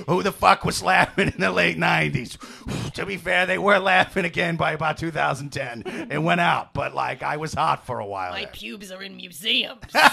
Who 0.07 0.23
the 0.23 0.31
fuck 0.31 0.65
was 0.65 0.83
laughing 0.83 1.31
in 1.33 1.39
the 1.39 1.51
late 1.51 1.77
90s? 1.77 2.91
to 2.93 3.05
be 3.05 3.17
fair, 3.17 3.45
they 3.45 3.57
were 3.57 3.79
laughing 3.79 4.25
again 4.25 4.55
by 4.55 4.73
about 4.73 4.97
2010. 4.97 6.07
It 6.11 6.21
went 6.21 6.41
out, 6.41 6.73
but 6.73 6.93
like 6.93 7.23
I 7.23 7.37
was 7.37 7.53
hot 7.53 7.85
for 7.85 7.99
a 7.99 8.05
while. 8.05 8.31
My 8.31 8.41
there. 8.41 8.49
pubes 8.51 8.91
are 8.91 9.03
in 9.03 9.15
museums. 9.15 9.83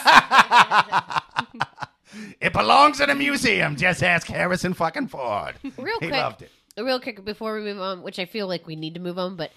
It 2.41 2.53
belongs 2.53 3.01
in 3.01 3.11
a 3.11 3.15
museum. 3.15 3.77
Just 3.77 4.03
ask 4.03 4.27
Harrison 4.27 4.75
fucking 4.75 5.09
Ford. 5.09 5.55
Real 5.63 5.99
he 6.01 6.09
quick, 6.09 6.13
loved 6.13 6.43
it. 6.43 6.51
real 6.77 7.01
quick 7.01 7.25
before 7.25 7.55
we 7.55 7.63
move 7.63 7.81
on, 7.81 8.03
which 8.03 8.19
I 8.19 8.27
feel 8.27 8.47
like 8.47 8.67
we 8.67 8.77
need 8.77 8.95
to 8.95 9.01
move 9.01 9.19
on, 9.19 9.37
but 9.37 9.51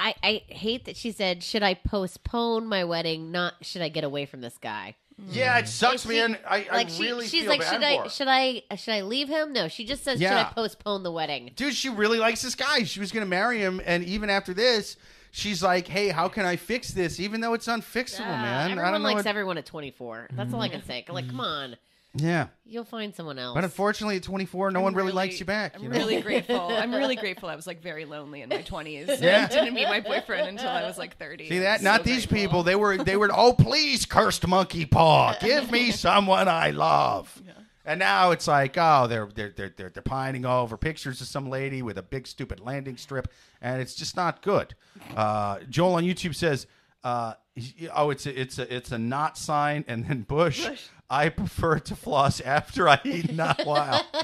I, 0.00 0.14
I 0.22 0.42
hate 0.52 0.86
that 0.86 0.96
she 0.96 1.12
said, 1.12 1.42
"Should 1.42 1.62
I 1.62 1.74
postpone 1.74 2.66
my 2.66 2.84
wedding? 2.84 3.30
Not 3.30 3.54
should 3.62 3.82
I 3.82 3.88
get 3.88 4.04
away 4.04 4.26
from 4.26 4.40
this 4.40 4.56
guy?" 4.58 4.96
Yeah, 5.30 5.58
it 5.58 5.68
sucks, 5.68 6.02
She- 6.04 6.08
man. 6.08 6.38
I, 6.48 6.66
I 6.70 6.76
like 6.76 6.88
she, 6.88 7.02
really 7.02 7.26
she's 7.26 7.42
feel 7.42 7.50
like, 7.50 7.60
bad 7.60 7.70
"Should 7.72 7.80
for 7.82 7.86
I 7.86 7.96
her. 8.04 8.08
should 8.08 8.28
I 8.28 8.76
should 8.76 8.94
I 8.94 9.02
leave 9.02 9.28
him?" 9.28 9.52
No, 9.52 9.68
she 9.68 9.84
just 9.84 10.02
says, 10.02 10.18
"Should 10.18 10.28
I 10.30 10.44
postpone 10.44 11.02
the 11.02 11.12
wedding?" 11.12 11.50
dude, 11.56 11.74
she 11.74 11.88
really 11.90 12.18
likes 12.18 12.40
this 12.42 12.54
guy. 12.54 12.84
She 12.84 13.00
was 13.00 13.12
going 13.12 13.24
to 13.24 13.28
marry 13.28 13.58
him, 13.58 13.80
and 13.84 14.02
even 14.04 14.30
after 14.30 14.54
this, 14.54 14.96
she's 15.30 15.62
like, 15.62 15.86
"Hey, 15.86 16.08
how 16.08 16.28
can 16.28 16.46
I 16.46 16.56
fix 16.56 16.90
this?" 16.92 17.20
Even 17.20 17.42
though 17.42 17.52
it's 17.52 17.66
unfixable, 17.66 18.20
Uh, 18.22 18.42
man. 18.42 18.44
I 18.56 18.70
everyone 18.72 18.92
don't 18.92 19.02
know. 19.02 19.08
likes 19.08 19.16
what- 19.16 19.26
everyone 19.26 19.58
at 19.58 19.66
24. 19.66 20.28
That's 20.32 20.54
all 20.54 20.62
I 20.62 20.68
can 20.70 20.82
say. 20.84 21.04
Like, 21.08 21.26
come 21.28 21.40
on, 21.40 21.76
yeah, 22.14 22.48
you'll 22.64 22.84
find 22.84 23.14
someone 23.14 23.38
else. 23.38 23.54
but 23.54 23.62
unfortunately, 23.62 24.16
at 24.16 24.22
24, 24.24 24.72
no 24.72 24.80
one 24.80 24.94
really, 24.94 25.12
likes 25.12 25.38
you 25.38 25.46
back. 25.46 25.76
I'm 25.76 25.82
you 25.84 25.88
know? 25.88 25.96
really 25.96 26.20
grateful. 26.22 26.60
I'm 26.60 26.92
really 26.92 27.16
grateful. 27.16 27.48
I 27.48 27.54
was 27.54 27.66
like 27.66 27.82
very 27.82 28.04
lonely 28.04 28.42
in 28.42 28.48
my 28.48 28.62
20s. 28.62 29.20
Yeah. 29.20 29.46
I 29.48 29.54
didn't 29.54 29.74
meet 29.74 29.88
my 29.88 30.00
boyfriend 30.00 30.48
until 30.48 30.68
I 30.70 30.82
was 30.82 30.98
like 30.98 31.16
30. 31.18 31.48
See 31.48 31.58
that? 31.60 31.82
Not 31.82 32.00
so 32.00 32.04
these 32.04 32.26
grateful. 32.26 32.36
people. 32.36 32.62
They 32.64 32.74
were 32.74 32.96
they 32.98 33.16
were 33.16 33.30
oh 33.32 33.52
please 33.52 34.06
cursed 34.06 34.46
monkey 34.46 34.86
paw. 34.86 35.36
Give 35.40 35.70
me 35.70 35.90
someone 35.92 36.48
I 36.48 36.70
love. 36.70 37.40
And 37.84 37.98
now 37.98 38.30
it's 38.30 38.46
like, 38.46 38.76
oh, 38.76 39.06
they're 39.08 39.28
they're 39.34 39.52
they're 39.56 39.74
they're, 39.76 39.90
they're 39.90 40.02
pining 40.02 40.44
over 40.44 40.76
pictures 40.76 41.20
of 41.20 41.26
some 41.28 41.48
lady 41.48 41.80
with 41.82 41.96
a 41.96 42.02
big 42.02 42.26
stupid 42.26 42.60
landing 42.60 42.96
strip, 42.96 43.32
and 43.62 43.80
it's 43.80 43.94
just 43.94 44.16
not 44.16 44.42
good. 44.42 44.74
Uh, 45.16 45.60
Joel 45.68 45.94
on 45.94 46.04
YouTube 46.04 46.34
says, 46.34 46.66
uh, 47.02 47.34
oh, 47.94 48.10
it's 48.10 48.26
a, 48.26 48.40
it's 48.40 48.58
a 48.58 48.74
it's 48.74 48.92
a 48.92 48.98
not 48.98 49.38
sign, 49.38 49.84
and 49.88 50.06
then 50.06 50.22
Bush. 50.22 50.66
I 51.12 51.28
prefer 51.28 51.80
to 51.80 51.96
floss 51.96 52.40
after 52.40 52.88
I 52.88 53.00
eat, 53.04 53.32
not 53.34 53.66
while. 53.66 54.06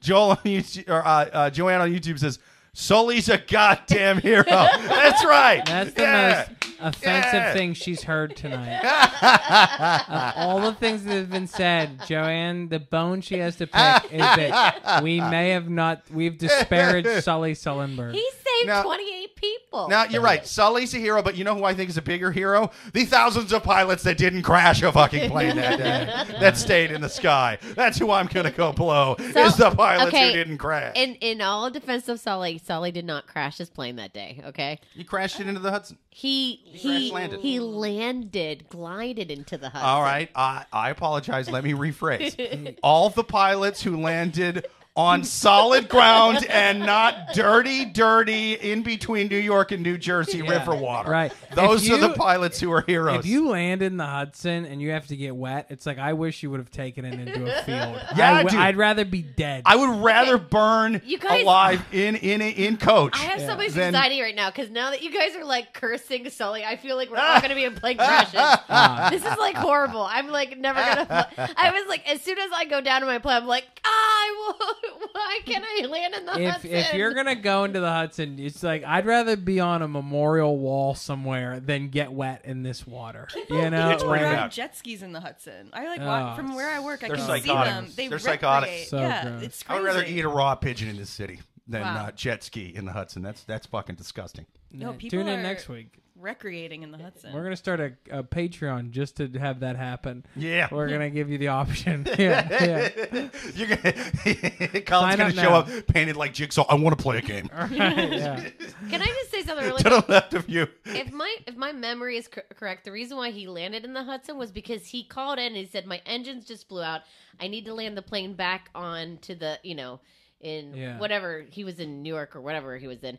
Joel 0.00 0.30
on 0.30 0.36
YouTube, 0.38 0.88
or 0.88 1.06
uh, 1.06 1.08
uh, 1.32 1.50
Joanne 1.50 1.80
on 1.82 1.90
YouTube 1.92 2.18
says, 2.18 2.38
Sully's 2.72 3.28
a 3.28 3.38
goddamn 3.38 4.18
hero. 4.18 4.44
That's 4.46 5.24
right. 5.24 5.62
That's 5.64 5.92
the 5.94 6.02
Yeah. 6.02 6.46
most 6.48 6.96
offensive 6.96 7.32
Yeah. 7.34 7.52
thing 7.54 7.72
she's 7.74 8.02
heard 8.02 8.36
tonight. 8.36 8.84
of 10.08 10.32
all 10.36 10.60
the 10.60 10.74
things 10.74 11.04
that 11.04 11.14
have 11.14 11.30
been 11.30 11.46
said, 11.46 12.00
Joanne, 12.06 12.68
the 12.68 12.78
bone 12.80 13.20
she 13.22 13.38
has 13.38 13.56
to 13.56 13.66
pick 13.66 14.12
is 14.12 14.20
that 14.20 15.00
we 15.02 15.20
may 15.20 15.50
have 15.50 15.70
not, 15.70 16.02
we've 16.10 16.36
disparaged 16.36 17.24
Sully 17.24 17.54
Sullenberg. 17.54 18.12
he 18.12 18.26
saved 18.58 18.66
Now- 18.68 18.82
28 18.82 19.36
people. 19.36 19.88
Now 19.88 20.04
you're 20.04 20.22
right. 20.22 20.46
Sully's 20.46 20.94
a 20.94 20.98
hero, 20.98 21.22
but 21.22 21.36
you 21.36 21.44
know 21.44 21.54
who 21.54 21.64
I 21.64 21.74
think 21.74 21.90
is 21.90 21.96
a 21.98 22.02
bigger 22.02 22.30
hero? 22.32 22.70
The 22.92 23.04
thousands 23.04 23.52
of 23.52 23.62
pilots 23.62 24.02
that 24.04 24.16
didn't 24.18 24.42
crash 24.42 24.82
a 24.82 24.90
fucking 24.90 25.30
plane 25.30 25.56
that 25.56 25.78
day, 25.78 26.36
that 26.40 26.56
stayed 26.56 26.90
in 26.90 27.00
the 27.00 27.08
sky. 27.08 27.58
That's 27.74 27.98
who 27.98 28.10
I'm 28.10 28.26
gonna 28.26 28.50
go 28.50 28.72
blow. 28.72 29.16
So- 29.18 29.44
is 29.44 29.56
the 29.56 29.70
pilots 29.70 30.08
okay, 30.08 30.28
who 30.32 30.36
didn't 30.36 30.58
crash? 30.58 30.96
in 30.96 31.14
in 31.16 31.40
all 31.40 31.70
defense 31.70 32.08
of 32.08 32.18
Sully, 32.20 32.58
Sully 32.58 32.90
did 32.92 33.04
not 33.04 33.26
crash 33.26 33.58
his 33.58 33.68
plane 33.70 33.96
that 33.96 34.12
day. 34.12 34.40
Okay, 34.46 34.78
He 34.94 35.04
crashed 35.04 35.40
it 35.40 35.46
into 35.46 35.60
the 35.60 35.70
Hudson. 35.70 35.98
he 36.10 36.60
crash 36.70 36.80
he 36.80 37.10
landed. 37.12 37.40
he 37.40 37.60
landed, 37.60 38.68
glided 38.68 39.30
into 39.30 39.58
the 39.58 39.68
Hudson. 39.68 39.88
All 39.88 40.02
right, 40.02 40.30
I 40.34 40.64
I 40.72 40.90
apologize. 40.90 41.50
Let 41.50 41.64
me 41.64 41.72
rephrase. 41.72 42.76
All 42.82 43.10
the 43.10 43.24
pilots 43.24 43.82
who 43.82 44.00
landed 44.00 44.66
on 44.96 45.22
solid 45.24 45.88
ground 45.88 46.44
and 46.48 46.80
not 46.80 47.34
dirty, 47.34 47.84
dirty 47.84 48.54
in 48.54 48.82
between 48.82 49.28
New 49.28 49.36
York 49.36 49.70
and 49.70 49.82
New 49.82 49.98
Jersey 49.98 50.40
river 50.42 50.74
water. 50.74 51.10
Right. 51.10 51.32
Those 51.54 51.86
If 51.86 51.92
are 51.92 51.98
the 52.08 52.14
pilots 52.14 52.58
who 52.60 52.72
are 52.72 52.80
heroes. 52.80 53.20
If 53.20 53.26
you 53.26 53.48
land 53.50 53.82
in 53.82 53.98
the 53.98 54.06
Hudson 54.06 54.64
and 54.64 54.80
you 54.80 54.90
have 54.92 55.06
to 55.08 55.16
get 55.16 55.36
wet, 55.36 55.66
it's 55.68 55.84
like 55.84 55.98
I 55.98 56.14
wish 56.14 56.42
you 56.42 56.50
would 56.50 56.60
have 56.60 56.70
taken 56.70 57.04
it 57.04 57.20
into 57.20 57.44
a 57.44 57.62
field. 57.62 58.00
Yeah, 58.16 58.30
I 58.32 58.36
w- 58.38 58.48
dude. 58.50 58.58
I'd 58.60 58.76
rather 58.76 59.04
be 59.04 59.20
dead. 59.22 59.62
I 59.66 59.76
would 59.76 60.02
rather 60.02 60.38
burn 60.38 61.02
You 61.04 61.18
guys- 61.18 61.42
alive 61.42 61.84
in 61.92 62.16
in 62.16 62.40
in 62.40 62.76
coach. 62.78 63.12
I 63.14 63.24
have 63.24 63.40
so 63.40 63.54
much 63.56 63.72
Then- 63.72 63.94
anxiety 63.94 64.22
right 64.22 64.34
now 64.34 64.48
because 64.50 64.70
now 64.70 64.90
that 64.90 65.02
you 65.02 65.12
guys 65.12 65.34
are 65.36 65.44
like 65.44 65.74
cursing 65.74 66.30
Sully, 66.30 66.64
I 66.64 66.76
feel 66.76 66.96
like 66.96 67.10
we're 67.10 67.18
all 67.18 67.38
going 67.40 67.50
to 67.50 67.54
be 67.54 67.64
in 67.64 67.74
plane 67.74 67.98
crashes. 67.98 68.34
Ah. 68.68 69.08
this 69.10 69.20
is 69.24 69.38
like 69.38 69.54
horrible. 69.56 70.02
I'm 70.02 70.28
like 70.28 70.56
never 70.58 70.80
gonna. 70.80 71.28
I 71.56 71.70
was 71.72 71.86
like, 71.88 72.08
as 72.08 72.22
soon 72.22 72.38
as 72.38 72.50
I 72.54 72.64
go 72.64 72.80
down 72.80 73.00
to 73.02 73.06
my 73.06 73.18
plane, 73.18 73.36
I'm 73.36 73.46
like, 73.46 73.64
ah, 73.84 73.88
I 73.88 74.54
will, 74.84 74.85
why 75.12 75.40
can't 75.44 75.64
I 75.64 75.86
land 75.86 76.14
in 76.14 76.26
the 76.26 76.40
if 76.40 76.52
Hudson? 76.52 76.70
if 76.70 76.94
you're 76.94 77.14
gonna 77.14 77.34
go 77.34 77.64
into 77.64 77.80
the 77.80 77.90
Hudson, 77.90 78.38
it's 78.38 78.62
like 78.62 78.84
I'd 78.84 79.06
rather 79.06 79.36
be 79.36 79.60
on 79.60 79.82
a 79.82 79.88
memorial 79.88 80.58
wall 80.58 80.94
somewhere 80.94 81.60
than 81.60 81.88
get 81.88 82.12
wet 82.12 82.42
in 82.44 82.62
this 82.62 82.86
water. 82.86 83.28
You 83.50 83.70
know, 83.70 83.90
It's 83.90 84.02
pretty 84.02 84.24
Like, 84.24 84.34
bad. 84.34 84.40
ride 84.42 84.52
jet 84.52 84.76
skis 84.76 85.02
in 85.02 85.12
the 85.12 85.20
Hudson. 85.20 85.70
I 85.72 85.86
like 85.88 86.00
Oh, 86.00 86.06
walk 86.06 86.36
from 86.36 86.54
where 86.54 86.70
I 86.70 86.80
work. 86.80 87.02
I 87.04 87.08
can 87.08 87.18
psychotic. 87.18 87.42
see 87.44 87.48
them. 87.52 87.88
They 87.96 88.08
They're 88.08 88.18
psychotic. 88.18 88.86
So 88.88 88.98
yeah, 88.98 89.22
gross. 89.28 89.42
it's 89.42 89.64
I'd 89.68 89.82
rather 89.82 90.04
eat 90.04 90.24
a 90.24 90.28
raw 90.28 90.54
pigeon 90.54 90.88
in 90.88 90.96
this 90.96 91.10
city 91.10 91.40
than 91.68 91.82
Wow. 91.82 92.06
uh, 92.06 92.10
jet 92.12 92.42
ski 92.44 92.72
in 92.74 92.84
the 92.84 92.92
Hudson. 92.92 93.22
That's 93.22 93.42
that's 93.44 93.66
fucking 93.66 93.96
disgusting. 93.96 94.46
No, 94.72 94.90
yeah, 94.92 94.96
people 94.98 95.18
tune 95.20 95.28
in 95.28 95.40
are 95.40 95.42
next 95.42 95.68
week. 95.68 95.98
Recreating 96.18 96.82
in 96.82 96.92
the 96.92 96.98
Hudson. 96.98 97.32
We're 97.34 97.42
gonna 97.42 97.56
start 97.56 97.78
a, 97.80 97.92
a 98.10 98.22
Patreon 98.22 98.90
just 98.90 99.16
to 99.18 99.28
have 99.38 99.60
that 99.60 99.76
happen. 99.76 100.24
Yeah. 100.34 100.68
We're 100.70 100.88
gonna 100.88 101.10
give 101.10 101.28
you 101.30 101.36
the 101.38 101.48
option. 101.48 102.06
yeah, 102.18 102.48
yeah. 102.50 103.28
You're 103.54 103.68
gonna 103.68 103.92
Collin's 104.82 105.16
Sign 105.16 105.18
gonna 105.18 105.24
up 105.24 105.34
show 105.34 105.42
now. 105.50 105.56
up 105.56 105.86
painted 105.88 106.16
like 106.16 106.32
Jigsaw. 106.32 106.64
I 106.68 106.74
want 106.74 106.96
to 106.96 107.02
play 107.02 107.18
a 107.18 107.22
game. 107.22 107.50
yeah. 107.70 108.48
Can 108.90 109.02
I 109.02 109.06
just 109.06 109.30
say 109.30 109.42
something 109.42 109.66
really 109.66 109.82
to 109.82 109.90
quick? 109.90 110.06
the 110.06 110.12
left 110.12 110.34
of 110.34 110.48
you. 110.48 110.66
if 110.86 111.12
my 111.12 111.36
if 111.46 111.56
my 111.56 111.72
memory 111.72 112.16
is 112.16 112.28
cor- 112.28 112.44
correct, 112.54 112.84
the 112.84 112.92
reason 112.92 113.16
why 113.16 113.30
he 113.30 113.46
landed 113.46 113.84
in 113.84 113.92
the 113.92 114.04
Hudson 114.04 114.38
was 114.38 114.50
because 114.50 114.86
he 114.86 115.04
called 115.04 115.38
in 115.38 115.46
and 115.48 115.56
he 115.56 115.66
said 115.66 115.86
my 115.86 116.00
engines 116.06 116.46
just 116.46 116.68
blew 116.68 116.82
out. 116.82 117.02
I 117.38 117.48
need 117.48 117.66
to 117.66 117.74
land 117.74 117.96
the 117.96 118.02
plane 118.02 118.34
back 118.34 118.70
on 118.74 119.18
to 119.22 119.34
the 119.34 119.58
you 119.62 119.74
know 119.74 120.00
in 120.40 120.74
Yeah. 120.74 120.98
whatever 120.98 121.44
he 121.50 121.64
was 121.64 121.78
in 121.78 122.02
New 122.02 122.14
York 122.14 122.34
or 122.36 122.40
whatever 122.40 122.76
he 122.78 122.86
was 122.86 123.02
in, 123.04 123.18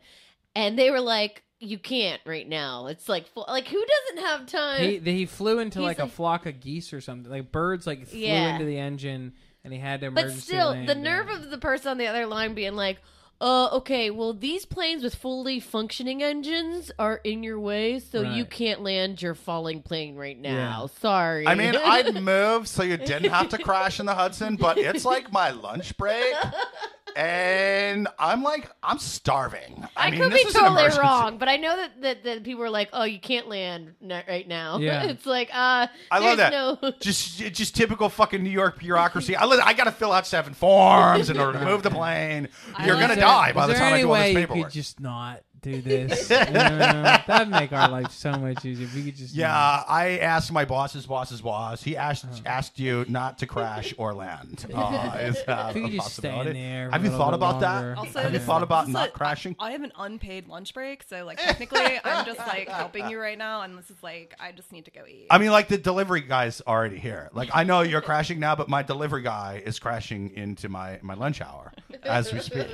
and 0.55 0.77
they 0.79 0.89
were 0.91 0.99
like, 1.01 1.43
"You 1.59 1.77
can't 1.79 2.21
right 2.25 2.47
now. 2.47 2.87
It's 2.87 3.07
like 3.09 3.27
full, 3.27 3.45
like 3.47 3.67
who 3.67 3.83
doesn't 3.85 4.25
have 4.25 4.45
time?" 4.47 4.81
He 4.81 4.99
he 4.99 5.25
flew 5.25 5.59
into 5.59 5.79
He's 5.79 5.85
like, 5.87 5.99
a 5.99 6.07
flock 6.07 6.45
of 6.45 6.59
geese 6.59 6.93
or 6.93 7.01
something. 7.01 7.31
Like 7.31 7.51
birds 7.51 7.85
like 7.87 8.07
flew 8.07 8.19
Yeah. 8.19 8.53
into 8.53 8.65
the 8.65 8.77
engine 8.77 9.33
and 9.63 9.73
he 9.73 9.79
had 9.79 10.01
to 10.01 10.11
but 10.11 10.31
still, 10.31 10.69
land 10.71 10.87
the 10.87 10.93
and- 10.93 11.03
nerve 11.03 11.29
of 11.29 11.49
the 11.49 11.57
person 11.57 11.91
on 11.91 11.97
the 11.97 12.07
other 12.07 12.25
line 12.25 12.53
being 12.53 12.75
like. 12.75 12.97
Uh, 13.39 13.69
okay, 13.71 14.09
well, 14.09 14.33
these 14.33 14.65
planes 14.65 15.03
with 15.03 15.13
fully 15.13 15.59
functioning 15.59 16.23
engines 16.23 16.89
are 16.97 17.17
in 17.23 17.43
your 17.43 17.59
way, 17.59 17.99
so 17.99 18.23
you 18.23 18.43
can't 18.43 18.81
land 18.81 19.21
your 19.21 19.35
falling 19.35 19.79
plane 19.83 20.15
right 20.15 20.39
now. 20.39 20.87
Yeah. 20.89 20.99
Sorry. 21.01 21.45
I 21.45 21.53
mean, 21.53 21.75
I'd 21.75 22.15
move 22.23 22.67
so 22.67 22.81
you 22.81 22.97
didn't 22.97 23.29
have 23.29 23.49
to 23.49 23.59
crash 23.59 23.99
in 23.99 24.07
the 24.07 24.15
Hudson, 24.15 24.55
but 24.55 24.79
it's 24.79 25.05
like 25.05 25.31
my 25.31 25.51
lunch 25.51 25.95
break. 25.97 26.33
And 27.17 28.07
I'm 28.19 28.43
like, 28.43 28.69
I'm 28.83 28.99
starving. 28.99 29.87
I, 29.97 30.07
I, 30.07 30.11
mean, 30.11 30.19
could 30.21 30.31
this 30.33 30.43
be 30.43 30.49
is 30.49 30.55
an 30.55 30.65
totally 30.65 30.99
wrong, 30.99 31.39
but 31.39 31.47
I 31.49 31.57
know 31.57 31.75
that, 31.75 32.01
that, 32.03 32.23
that 32.25 32.43
people 32.43 32.63
are 32.63 32.69
like, 32.69 32.89
"Oh, 32.93 33.05
you 33.05 33.19
can't 33.19 33.47
land 33.49 33.95
n- 34.03 34.23
right 34.27 34.47
now." 34.47 34.77
Yeah. 34.77 35.03
it's 35.09 35.25
like, 35.25 35.49
uh, 35.49 35.87
I 36.11 36.19
love 36.19 36.37
there's 36.37 36.51
that. 36.51 36.51
No, 36.51 36.91
Just, 36.99 37.39
just 37.39 37.75
typical 37.75 38.09
fucking 38.09 38.43
New 38.43 38.51
York 38.51 38.77
bureaucracy. 38.77 39.35
I, 39.35 39.45
li- 39.45 39.59
I 39.63 39.73
got 39.73 39.85
to 39.85 39.91
fill 39.91 40.11
out 40.11 40.27
seven 40.27 40.53
forms 40.53 41.31
in 41.31 41.39
order 41.39 41.57
to 41.57 41.65
move 41.65 41.81
the 41.81 41.89
plane. 41.89 42.49
You're 42.85 42.99
gonna 42.99 43.15
there- 43.15 43.15
die 43.15 43.51
by 43.51 43.65
the 43.65 43.73
time 43.73 43.93
I 43.93 43.93
any 43.93 44.01
do 44.03 44.09
all 44.09 44.13
this 44.13 44.21
way 44.21 44.31
you 44.33 44.37
paperwork. 44.37 44.63
could 44.65 44.73
just 44.73 44.99
not 44.99 45.41
do 45.71 45.81
this. 45.81 46.29
You 46.47 46.53
know, 46.53 47.17
that'd 47.27 47.49
make 47.49 47.71
our 47.73 47.89
life 47.89 48.11
so 48.11 48.31
much 48.33 48.63
easier 48.65 48.85
if 48.85 48.95
we 48.95 49.03
could 49.03 49.15
just. 49.15 49.33
Yeah, 49.35 49.53
I 49.87 50.19
asked 50.19 50.51
my 50.51 50.65
boss's 50.65 51.05
boss's 51.05 51.41
boss. 51.41 51.83
He 51.83 51.97
asked 51.97 52.25
asked 52.45 52.79
you 52.79 53.05
not 53.09 53.37
to 53.39 53.47
crash 53.47 53.93
or 53.97 54.13
land. 54.13 54.65
Uh, 54.73 55.17
is 55.21 55.43
that 55.45 55.71
If 55.71 55.75
a 55.75 55.81
could 55.81 55.91
just 55.91 56.15
stay 56.15 56.29
in 56.29 56.33
possibility? 56.35 56.51
the 56.53 56.59
air 56.59 56.87
for 56.89 56.91
Have 56.93 57.03
you 57.05 57.11
thought 57.11 57.33
about 57.33 57.61
longer. 57.61 57.95
that? 57.95 57.97
Also, 57.97 58.19
Have 58.21 58.31
you 58.33 58.37
this- 58.39 58.47
thought 58.47 58.63
about 58.63 58.87
not 58.87 59.09
a- 59.09 59.11
crashing? 59.11 59.55
I 59.59 59.71
have 59.71 59.81
an 59.83 59.91
unpaid 59.97 60.47
lunch 60.47 60.73
break, 60.73 61.03
so 61.03 61.25
like 61.25 61.37
technically, 61.41 61.99
I'm 62.03 62.25
just 62.25 62.39
like 62.39 62.69
helping 62.69 63.09
you 63.09 63.19
right 63.19 63.37
now, 63.37 63.61
and 63.63 63.77
this 63.77 63.89
is 63.89 64.01
like 64.03 64.35
I 64.39 64.51
just 64.51 64.71
need 64.71 64.85
to 64.85 64.91
go 64.91 65.01
eat. 65.07 65.27
I 65.29 65.37
mean, 65.37 65.51
like 65.51 65.67
the 65.67 65.77
delivery 65.77 66.21
guy's 66.21 66.61
already 66.61 66.97
here. 66.99 67.29
Like 67.33 67.49
I 67.53 67.63
know 67.63 67.81
you're 67.81 68.01
crashing 68.01 68.39
now, 68.39 68.55
but 68.55 68.69
my 68.69 68.83
delivery 68.83 69.23
guy 69.23 69.61
is 69.65 69.79
crashing 69.79 70.31
into 70.35 70.69
my 70.69 70.99
my 71.01 71.15
lunch 71.15 71.41
hour 71.41 71.71
as 72.03 72.31
we 72.31 72.39
speak. 72.39 72.67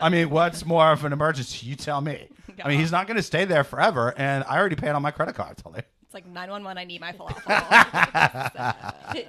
I 0.00 0.08
mean, 0.08 0.30
what's 0.30 0.64
more 0.66 0.90
of 0.92 1.04
an 1.04 1.12
emergency? 1.12 1.66
You 1.66 1.76
tell 1.76 2.00
me. 2.00 2.17
I 2.64 2.68
mean, 2.68 2.78
he's 2.78 2.92
not 2.92 3.06
going 3.06 3.16
to 3.16 3.22
stay 3.22 3.44
there 3.44 3.64
forever, 3.64 4.14
and 4.16 4.44
I 4.44 4.58
already 4.58 4.76
paid 4.76 4.90
on 4.90 5.02
my 5.02 5.10
credit 5.10 5.34
card. 5.34 5.56
Tell 5.56 5.72
me. 5.72 5.80
It's 6.02 6.14
like 6.14 6.26
911. 6.26 6.78
I 6.78 6.84
need 6.84 7.00
my 7.00 7.12
falafel. 7.12 7.42
I, 7.48 9.24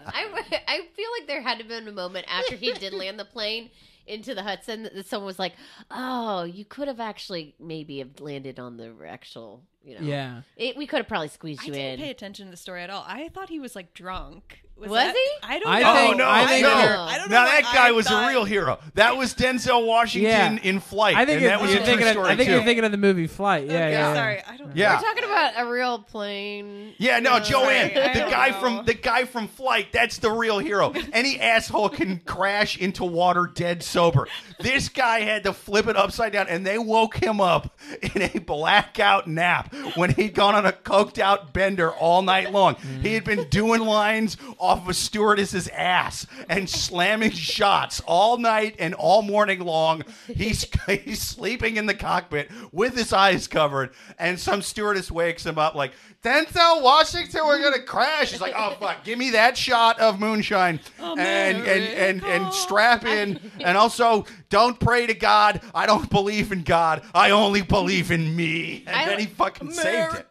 I 0.67 0.81
feel 0.95 1.09
like 1.19 1.27
there 1.27 1.41
had 1.41 1.57
to 1.59 1.63
have 1.63 1.67
been 1.67 1.87
a 1.87 1.91
moment 1.91 2.25
after 2.29 2.55
he 2.55 2.71
did 2.71 2.93
land 2.93 3.19
the 3.19 3.25
plane 3.25 3.69
into 4.07 4.33
the 4.33 4.43
Hudson 4.43 4.83
that 4.83 5.05
someone 5.05 5.27
was 5.27 5.39
like, 5.39 5.53
"Oh, 5.91 6.43
you 6.43 6.65
could 6.65 6.87
have 6.87 6.99
actually 6.99 7.55
maybe 7.59 7.99
have 7.99 8.19
landed 8.19 8.59
on 8.59 8.77
the 8.77 8.93
actual, 9.05 9.63
you 9.83 9.99
know, 9.99 10.05
Yeah. 10.05 10.41
It, 10.57 10.77
we 10.77 10.87
could 10.87 10.97
have 10.97 11.07
probably 11.07 11.27
squeezed 11.27 11.61
I 11.61 11.65
you 11.65 11.73
didn't 11.73 11.99
in." 11.99 12.05
pay 12.05 12.11
attention 12.11 12.45
to 12.47 12.51
the 12.51 12.57
story 12.57 12.81
at 12.81 12.89
all. 12.89 13.03
I 13.07 13.29
thought 13.29 13.49
he 13.49 13.59
was 13.59 13.75
like 13.75 13.93
drunk. 13.93 14.61
Was 14.79 14.91
that- 14.91 15.13
he? 15.15 15.27
I 15.43 15.59
don't 15.59 15.67
I 15.69 15.79
know. 15.81 15.93
think- 15.93 16.13
oh 16.15 16.17
no! 16.17 16.29
I 16.29 16.45
think 16.45 16.63
no. 16.63 16.77
they're- 16.77 16.97
I 16.97 17.17
don't 17.17 17.29
know 17.29 17.35
now 17.37 17.43
what 17.45 17.63
that 17.63 17.73
guy 17.73 17.87
I 17.87 17.91
was 17.91 18.09
a 18.09 18.27
real 18.27 18.45
hero. 18.45 18.79
That 18.95 19.17
was 19.17 19.33
Denzel 19.33 19.85
Washington 19.85 20.29
Yeah. 20.63 20.69
in 20.69 20.79
flight, 20.79 21.15
I 21.17 21.25
think 21.25 21.41
and 21.41 21.49
that 21.49 21.61
was 21.61 21.71
you're 21.71 21.81
a 21.81 21.85
thinking 21.85 22.01
true 22.01 22.07
of, 22.09 22.13
story 22.13 22.29
I 22.31 22.35
think 22.35 22.47
too. 22.47 22.53
you're 22.55 22.63
thinking 22.63 22.85
of 22.85 22.91
the 22.91 22.97
movie 22.97 23.27
Flight. 23.27 23.65
Yeah, 23.65 23.73
Okay, 23.73 23.91
yeah. 23.91 23.99
yeah. 23.99 24.13
sorry. 24.13 24.41
I 24.47 24.57
don't. 24.57 24.75
Yeah. 24.75 24.95
We're 24.95 25.01
talking 25.07 25.23
about 25.25 25.53
a 25.57 25.69
real 25.69 25.99
plane. 25.99 26.93
Yeah, 26.97 27.19
no, 27.19 27.39
Joanne, 27.39 27.91
Sorry, 27.93 28.13
the 28.13 28.19
guy 28.29 28.49
know. 28.49 28.59
from 28.59 28.85
the 28.85 28.93
guy 28.93 29.25
from 29.25 29.47
Flight, 29.47 29.87
that's 29.91 30.17
the 30.19 30.31
real 30.31 30.59
hero. 30.59 30.93
Any 31.13 31.39
asshole 31.39 31.89
can 31.89 32.19
crash 32.25 32.77
into 32.77 33.03
water 33.03 33.49
dead 33.53 33.83
sober. 33.83 34.27
This 34.59 34.89
guy 34.89 35.21
had 35.21 35.43
to 35.43 35.53
flip 35.53 35.87
it 35.87 35.95
upside 35.97 36.33
down, 36.33 36.47
and 36.47 36.65
they 36.65 36.77
woke 36.77 37.15
him 37.17 37.41
up 37.41 37.77
in 38.15 38.21
a 38.21 38.39
blackout 38.39 39.27
nap 39.27 39.73
when 39.95 40.11
he'd 40.13 40.33
gone 40.35 40.55
on 40.55 40.65
a 40.65 40.71
coked 40.71 41.19
out 41.19 41.53
bender 41.53 41.91
all 41.91 42.21
night 42.21 42.51
long. 42.51 42.75
He 43.01 43.13
had 43.13 43.23
been 43.23 43.47
doing 43.49 43.81
lines 43.81 44.37
off 44.69 44.83
of 44.83 44.87
a 44.89 44.93
stewardess's 44.93 45.67
ass 45.69 46.27
and 46.47 46.69
slamming 46.69 47.31
shots 47.55 48.01
all 48.05 48.37
night 48.37 48.75
and 48.77 48.93
all 48.93 49.23
morning 49.23 49.59
long. 49.61 50.03
He's 50.27 50.67
he's 50.87 51.21
sleeping 51.21 51.77
in 51.77 51.87
the 51.87 51.95
cockpit 51.95 52.51
with 52.71 52.95
his 52.95 53.11
eyes 53.11 53.47
covered, 53.47 53.91
and 54.19 54.39
some 54.39 54.61
stewardess 54.61 55.09
wakes 55.11 55.45
him 55.45 55.57
up 55.57 55.73
like. 55.75 55.93
Denzel 56.21 56.81
Washington, 56.83 57.45
we're 57.45 57.61
gonna 57.63 57.81
crash. 57.81 58.31
He's 58.31 58.41
like, 58.41 58.53
oh 58.53 58.75
fuck, 58.77 59.05
give 59.05 59.17
me 59.17 59.29
that 59.29 59.55
shot 59.57 59.97
of 60.01 60.19
moonshine 60.19 60.81
and, 60.99 61.17
and 61.17 61.65
and 61.65 62.23
and 62.25 62.53
strap 62.53 63.05
in, 63.05 63.39
and 63.63 63.77
also 63.77 64.25
don't 64.49 64.77
pray 64.81 65.07
to 65.07 65.13
God. 65.13 65.61
I 65.73 65.85
don't 65.85 66.09
believe 66.09 66.51
in 66.51 66.63
God. 66.63 67.03
I 67.15 67.31
only 67.31 67.61
believe 67.61 68.11
in 68.11 68.35
me. 68.35 68.83
And 68.85 68.95
I- 68.97 69.05
then 69.05 69.19
he 69.19 69.27
fucking 69.27 69.71
saved 69.71 70.15
it. 70.15 70.29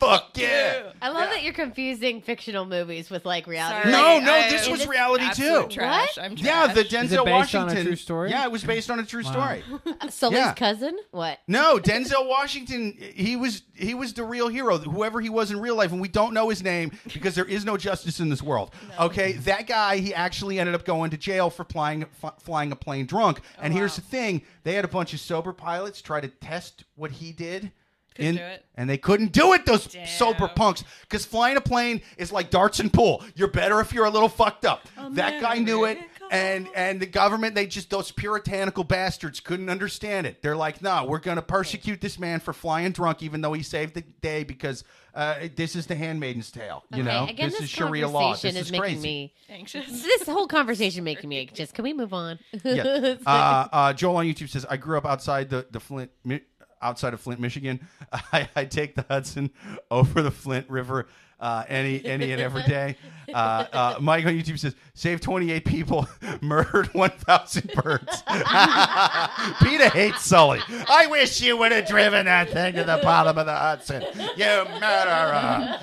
America. 0.00 0.22
Fuck 0.24 0.36
yeah. 0.38 0.92
I 1.00 1.08
love 1.08 1.30
that 1.30 1.42
you're 1.42 1.52
confusing 1.54 2.20
fictional 2.20 2.64
movies 2.64 3.10
with 3.10 3.24
like 3.24 3.46
reality. 3.46 3.90
Sorry, 3.90 3.92
No, 3.92 4.24
no, 4.24 4.32
I- 4.34 4.50
this 4.50 4.68
was 4.68 4.80
it's 4.80 4.88
reality 4.90 5.24
absolute 5.24 5.70
too. 5.70 5.76
Trash. 5.76 6.16
What? 6.16 6.24
I'm 6.24 6.36
Yeah, 6.36 6.72
the. 6.72 6.82
Denzel 6.84 7.02
Is 7.04 7.12
it 7.12 7.24
based 7.24 7.54
on 7.54 7.62
a 7.62 7.66
Washington. 7.66 7.86
true 7.86 7.96
story? 7.96 8.30
Yeah, 8.30 8.44
it 8.44 8.52
was 8.52 8.64
based 8.64 8.90
on 8.90 8.98
a 8.98 9.04
true 9.04 9.22
Wow. 9.24 9.32
story. 9.32 9.64
Sully's 10.10 10.38
Yeah. 10.38 10.54
cousin? 10.54 10.96
What? 11.10 11.38
No, 11.48 11.78
Denzel 11.78 12.28
Washington. 12.28 12.96
He 13.14 13.36
was 13.36 13.62
he 13.74 13.94
was 13.94 14.12
the 14.14 14.24
real 14.24 14.48
hero, 14.48 14.78
whoever 14.78 15.20
he 15.20 15.28
was 15.28 15.50
in 15.50 15.60
real 15.60 15.76
life, 15.76 15.92
and 15.92 16.00
we 16.00 16.08
don't 16.08 16.32
know 16.34 16.48
his 16.48 16.62
name 16.62 16.92
because 17.12 17.34
there 17.34 17.44
is 17.44 17.64
no 17.64 17.76
justice 17.76 18.20
in 18.20 18.28
this 18.28 18.42
world. 18.42 18.72
Okay, 18.98 19.32
that 19.32 19.66
guy 19.66 19.96
he 19.98 20.14
actually 20.14 20.58
ended 20.58 20.74
up 20.74 20.84
going 20.84 21.10
to 21.10 21.16
jail 21.16 21.50
for 21.50 21.64
flying 21.64 22.04
f- 22.22 22.34
flying 22.42 22.72
a 22.72 22.76
plane 22.76 23.06
drunk. 23.06 23.40
and 23.60 23.72
oh, 23.72 23.76
here's 23.76 23.92
wow. 23.92 23.96
the 23.96 24.02
thing: 24.02 24.42
they 24.64 24.74
had 24.74 24.84
a 24.84 24.88
bunch 24.88 25.12
of 25.14 25.20
sober 25.20 25.52
pilots 25.52 26.00
try 26.02 26.20
to 26.20 26.28
test 26.28 26.84
what 26.94 27.10
he 27.12 27.32
did. 27.32 27.72
Couldn't 28.16 28.28
in- 28.28 28.36
do 28.36 28.42
it. 28.42 28.62
And 28.78 28.90
they 28.90 28.98
couldn't 28.98 29.32
do 29.32 29.54
it, 29.54 29.64
those 29.64 29.86
Damn. 29.86 30.06
sober 30.06 30.48
punks. 30.48 30.84
Because 31.00 31.24
flying 31.24 31.56
a 31.56 31.62
plane 31.62 32.02
is 32.18 32.30
like 32.30 32.50
darts 32.50 32.78
and 32.78 32.92
pool. 32.92 33.24
You're 33.34 33.48
better 33.48 33.80
if 33.80 33.92
you're 33.92 34.04
a 34.04 34.10
little 34.10 34.28
fucked 34.28 34.66
up. 34.66 34.86
that 35.12 35.40
guy 35.40 35.58
knew 35.58 35.84
it. 35.84 35.98
And 36.30 36.68
and 36.74 37.00
the 37.00 37.06
government, 37.06 37.54
they 37.54 37.66
just 37.66 37.88
those 37.88 38.10
puritanical 38.10 38.84
bastards 38.84 39.40
couldn't 39.40 39.70
understand 39.70 40.26
it. 40.26 40.42
They're 40.42 40.56
like, 40.56 40.82
no, 40.82 41.04
we're 41.04 41.20
gonna 41.20 41.40
persecute 41.40 42.00
this 42.00 42.18
man 42.18 42.40
for 42.40 42.52
flying 42.52 42.90
drunk, 42.92 43.22
even 43.22 43.40
though 43.40 43.52
he 43.52 43.62
saved 43.62 43.94
the 43.94 44.00
day 44.00 44.42
because 44.42 44.82
uh, 45.14 45.48
this 45.56 45.74
is 45.74 45.86
the 45.86 45.94
Handmaid's 45.94 46.50
Tale. 46.50 46.84
You 46.92 47.02
okay, 47.02 47.10
know, 47.10 47.24
again, 47.24 47.48
this, 47.48 47.60
this, 47.60 47.62
is 47.64 47.70
Sharia 47.70 48.06
law. 48.06 48.32
This 48.32 48.42
conversation 48.42 48.56
is, 48.56 48.66
is, 48.66 48.72
making 48.72 48.82
crazy. 48.82 49.02
me. 49.02 49.34
Anxious. 49.48 50.02
This 50.02 50.28
whole 50.28 50.46
conversation 50.46 51.04
making 51.04 51.30
me 51.30 51.38
anxious. 51.48 51.72
Can 51.72 51.84
we 51.84 51.94
move 51.94 52.12
on? 52.12 52.38
yeah. 52.64 53.14
Uh, 53.26 53.68
uh, 53.72 53.92
Joel 53.92 54.16
on 54.16 54.26
YouTube 54.26 54.48
says, 54.48 54.66
I 54.68 54.76
grew 54.76 54.98
up 54.98 55.06
outside 55.06 55.48
the, 55.48 55.66
the 55.70 55.80
Flint, 55.80 56.10
Mi- 56.24 56.42
outside 56.82 57.14
of 57.14 57.20
Flint, 57.20 57.40
Michigan. 57.40 57.86
I, 58.32 58.48
I 58.54 58.64
take 58.64 58.94
the 58.94 59.04
Hudson 59.08 59.50
over 59.90 60.22
the 60.22 60.30
Flint 60.30 60.68
River 60.68 61.06
uh, 61.38 61.64
any 61.68 62.04
any 62.04 62.32
and 62.32 62.40
every 62.40 62.62
day. 62.62 62.96
Uh, 63.32 63.66
uh, 63.72 63.96
Mike 64.00 64.24
on 64.24 64.32
YouTube 64.32 64.58
says, 64.58 64.74
saved 64.94 65.22
28 65.22 65.64
people, 65.64 66.08
murdered 66.40 66.86
1,000 66.94 67.72
birds. 67.74 68.22
Peter 69.62 69.88
hates 69.90 70.24
Sully. 70.24 70.60
I 70.88 71.08
wish 71.10 71.40
you 71.40 71.56
would 71.56 71.72
have 71.72 71.88
driven 71.88 72.26
that 72.26 72.50
thing 72.50 72.74
to 72.74 72.84
the 72.84 73.00
bottom 73.02 73.36
of 73.36 73.46
the 73.46 73.54
Hudson. 73.54 74.02
You 74.36 74.64
murderer. 74.80 75.78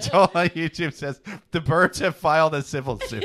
Joel 0.00 0.30
on 0.34 0.48
YouTube 0.48 0.94
says, 0.94 1.20
the 1.50 1.60
birds 1.60 1.98
have 1.98 2.16
filed 2.16 2.54
a 2.54 2.62
civil 2.62 2.98
suit. 3.00 3.24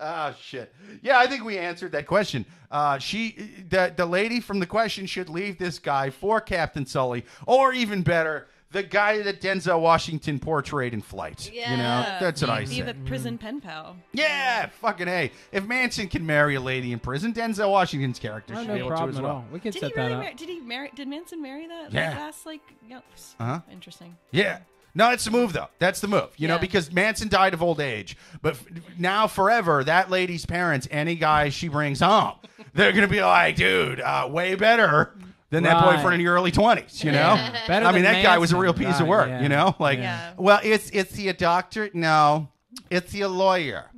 Oh 0.00 0.34
shit. 0.40 0.72
Yeah, 1.02 1.18
I 1.18 1.26
think 1.26 1.44
we 1.44 1.58
answered 1.58 1.92
that 1.92 2.06
question. 2.06 2.44
Uh, 2.70 2.98
she, 2.98 3.36
the 3.68 3.92
the 3.96 4.06
lady 4.06 4.40
from 4.40 4.58
the 4.60 4.66
question 4.66 5.06
should 5.06 5.28
leave 5.28 5.58
this 5.58 5.78
guy 5.78 6.10
for 6.10 6.40
Captain 6.40 6.86
Sully, 6.86 7.24
or 7.46 7.72
even 7.72 8.02
better, 8.02 8.46
the 8.70 8.82
guy 8.84 9.22
that 9.22 9.40
Denzel 9.40 9.80
Washington 9.80 10.38
portrayed 10.38 10.94
in 10.94 11.00
Flight. 11.02 11.50
You 11.52 11.60
know, 11.62 11.66
Yeah. 11.66 12.18
that's 12.20 12.40
what 12.42 12.46
be, 12.48 12.52
I 12.52 12.64
be 12.66 12.80
the 12.82 12.94
prison 13.06 13.38
pen 13.38 13.60
pal. 13.60 13.96
yeah, 14.12 14.66
fucking 14.80 15.08
hey. 15.08 15.32
If 15.50 15.66
Manson 15.66 16.06
can 16.08 16.24
marry 16.24 16.54
a 16.54 16.60
lady 16.60 16.92
in 16.92 17.00
prison, 17.00 17.32
Denzel 17.32 17.70
Washington's 17.70 18.18
character 18.20 18.54
Oh, 18.56 18.60
should 18.60 18.68
no 18.68 18.74
be 18.74 18.78
able 18.80 18.90
problem 18.90 19.10
to 19.10 19.14
as 19.14 19.18
at 19.18 19.24
well. 19.24 19.32
all. 19.36 19.44
We 19.52 19.58
can 19.60 19.72
Did 19.72 19.80
set 19.80 19.88
he 19.90 19.94
that 19.96 20.02
really? 20.02 20.14
up. 20.14 20.22
Mar- 20.22 20.34
did 20.34 20.48
he 20.48 20.60
marry? 20.60 20.90
Did 20.94 21.08
Manson 21.08 21.42
marry 21.42 21.66
that? 21.66 21.92
Yeah. 21.92 22.10
Like 22.10 22.18
last 22.18 22.46
like 22.46 22.60
yeah. 22.88 23.00
Uh-huh. 23.40 23.60
Interesting. 23.72 24.16
Yeah. 24.30 24.60
No, 24.94 25.10
that's 25.10 25.24
the 25.24 25.30
move, 25.30 25.52
though. 25.52 25.68
That's 25.78 26.00
the 26.00 26.08
move. 26.08 26.30
You 26.36 26.48
know, 26.48 26.58
because 26.58 26.92
Manson 26.92 27.28
died 27.28 27.54
of 27.54 27.62
old 27.62 27.80
age. 27.80 28.16
But 28.42 28.54
f- 28.54 28.64
now, 28.98 29.26
forever, 29.26 29.84
that 29.84 30.10
lady's 30.10 30.44
parents, 30.46 30.88
any 30.90 31.14
guy 31.14 31.48
she 31.50 31.68
brings 31.68 32.00
home, 32.00 32.34
they're 32.74 32.92
going 32.92 33.06
to 33.06 33.12
be 33.12 33.22
like, 33.22 33.56
dude, 33.56 34.00
uh, 34.00 34.28
way 34.30 34.54
better 34.56 35.14
than 35.50 35.64
that 35.64 35.82
boyfriend 35.84 36.14
in 36.14 36.20
your 36.20 36.34
early 36.34 36.52
20s, 36.52 37.02
you 37.02 37.10
know? 37.10 37.34
Better 37.66 37.84
I 37.84 37.90
mean, 37.92 38.02
than 38.04 38.14
that 38.14 38.22
guy 38.22 38.38
was 38.38 38.52
a 38.52 38.56
real 38.56 38.72
piece 38.72 39.00
of 39.00 39.08
work, 39.08 39.28
yeah. 39.28 39.42
you 39.42 39.48
know? 39.48 39.74
Like, 39.80 39.98
Yeah. 39.98 40.32
well, 40.36 40.60
it's, 40.62 40.90
it's 40.90 41.16
he 41.16 41.28
a 41.28 41.32
doctor? 41.32 41.90
No. 41.92 42.48
It's 42.88 43.10
he 43.10 43.22
a 43.22 43.28
lawyer? 43.28 43.90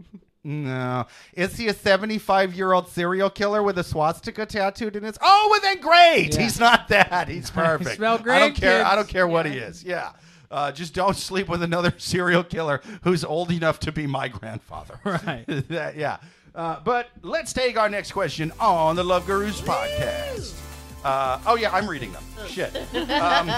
No. 0.44 1.06
Is 1.34 1.56
he 1.56 1.68
a 1.68 1.74
75 1.74 2.54
year 2.54 2.72
old 2.72 2.88
serial 2.88 3.30
killer 3.30 3.62
with 3.62 3.78
a 3.78 3.84
swastika 3.84 4.46
tattooed 4.46 4.96
in 4.96 5.04
his? 5.04 5.18
Oh, 5.22 5.48
well, 5.50 5.60
then 5.60 5.80
great. 5.80 6.34
Yeah. 6.34 6.40
He's 6.42 6.58
not 6.58 6.88
that. 6.88 7.28
He's 7.28 7.50
perfect. 7.50 7.96
Smell 7.96 8.14
I 8.14 8.16
don't 8.16 8.24
great, 8.24 8.54
care. 8.56 8.84
I 8.84 8.94
don't 8.96 9.06
care 9.08 9.28
what 9.28 9.46
he 9.46 9.58
is. 9.58 9.84
Yeah. 9.84 10.12
Uh, 10.52 10.70
just 10.70 10.94
don't 10.94 11.16
sleep 11.28 11.48
with 11.48 11.62
another 11.62 11.92
serial 11.98 12.44
killer 12.44 12.80
who's 13.02 13.24
old 13.24 13.50
enough 13.50 13.80
to 13.80 13.90
be 13.92 14.06
my 14.06 14.28
grandfather. 14.28 15.00
Right. 15.04 15.44
That- 15.68 15.96
yeah. 15.96 16.18
Uh, 16.54 16.78
but 16.84 17.08
let's 17.22 17.52
take 17.54 17.78
our 17.78 17.88
next 17.88 18.12
question 18.12 18.52
on 18.60 18.94
the 18.94 19.02
Love 19.02 19.26
Gurus 19.26 19.60
podcast. 19.62 20.54
Uh, 21.02 21.40
oh, 21.46 21.56
yeah, 21.56 21.72
I'm 21.74 21.88
reading 21.88 22.12
them. 22.12 22.22
Shit. 22.46 22.76
Um, 22.94 23.48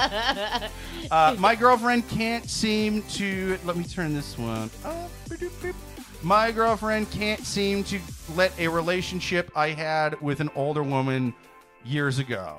uh, 1.10 1.34
my 1.38 1.54
girlfriend 1.56 2.08
can't 2.08 2.48
seem 2.48 3.02
to. 3.14 3.58
Let 3.64 3.76
me 3.76 3.82
turn 3.84 4.14
this 4.14 4.38
one 4.38 4.70
up. 4.84 5.00
My 6.22 6.52
girlfriend 6.52 7.10
can't 7.10 7.44
seem 7.44 7.82
to 7.84 8.00
let 8.36 8.56
a 8.58 8.68
relationship 8.68 9.50
I 9.56 9.70
had 9.70 10.18
with 10.22 10.40
an 10.40 10.48
older 10.54 10.82
woman 10.82 11.34
years 11.84 12.18
ago 12.20 12.56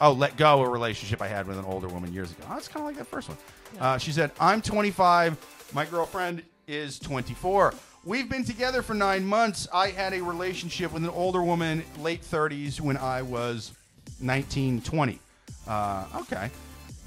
oh, 0.00 0.12
let 0.12 0.36
go 0.36 0.62
a 0.62 0.68
relationship 0.68 1.20
I 1.22 1.28
had 1.28 1.46
with 1.46 1.58
an 1.58 1.64
older 1.64 1.88
woman 1.88 2.12
years 2.12 2.30
ago. 2.30 2.44
That's 2.48 2.68
kind 2.68 2.80
of 2.82 2.86
like 2.86 2.96
that 2.96 3.06
first 3.06 3.28
one. 3.28 3.38
Uh, 3.80 3.98
she 3.98 4.12
said, 4.12 4.30
I'm 4.40 4.62
25. 4.62 5.70
My 5.74 5.84
girlfriend 5.84 6.42
is 6.66 6.98
24. 6.98 7.74
We've 8.04 8.28
been 8.30 8.44
together 8.44 8.82
for 8.82 8.94
nine 8.94 9.24
months. 9.24 9.66
I 9.74 9.88
had 9.88 10.12
a 10.12 10.22
relationship 10.22 10.92
with 10.92 11.02
an 11.02 11.10
older 11.10 11.42
woman, 11.42 11.82
late 11.98 12.22
30s, 12.22 12.80
when 12.80 12.96
I 12.96 13.22
was 13.22 13.72
19, 14.20 14.80
20. 14.82 15.18
Uh, 15.66 16.04
okay. 16.20 16.50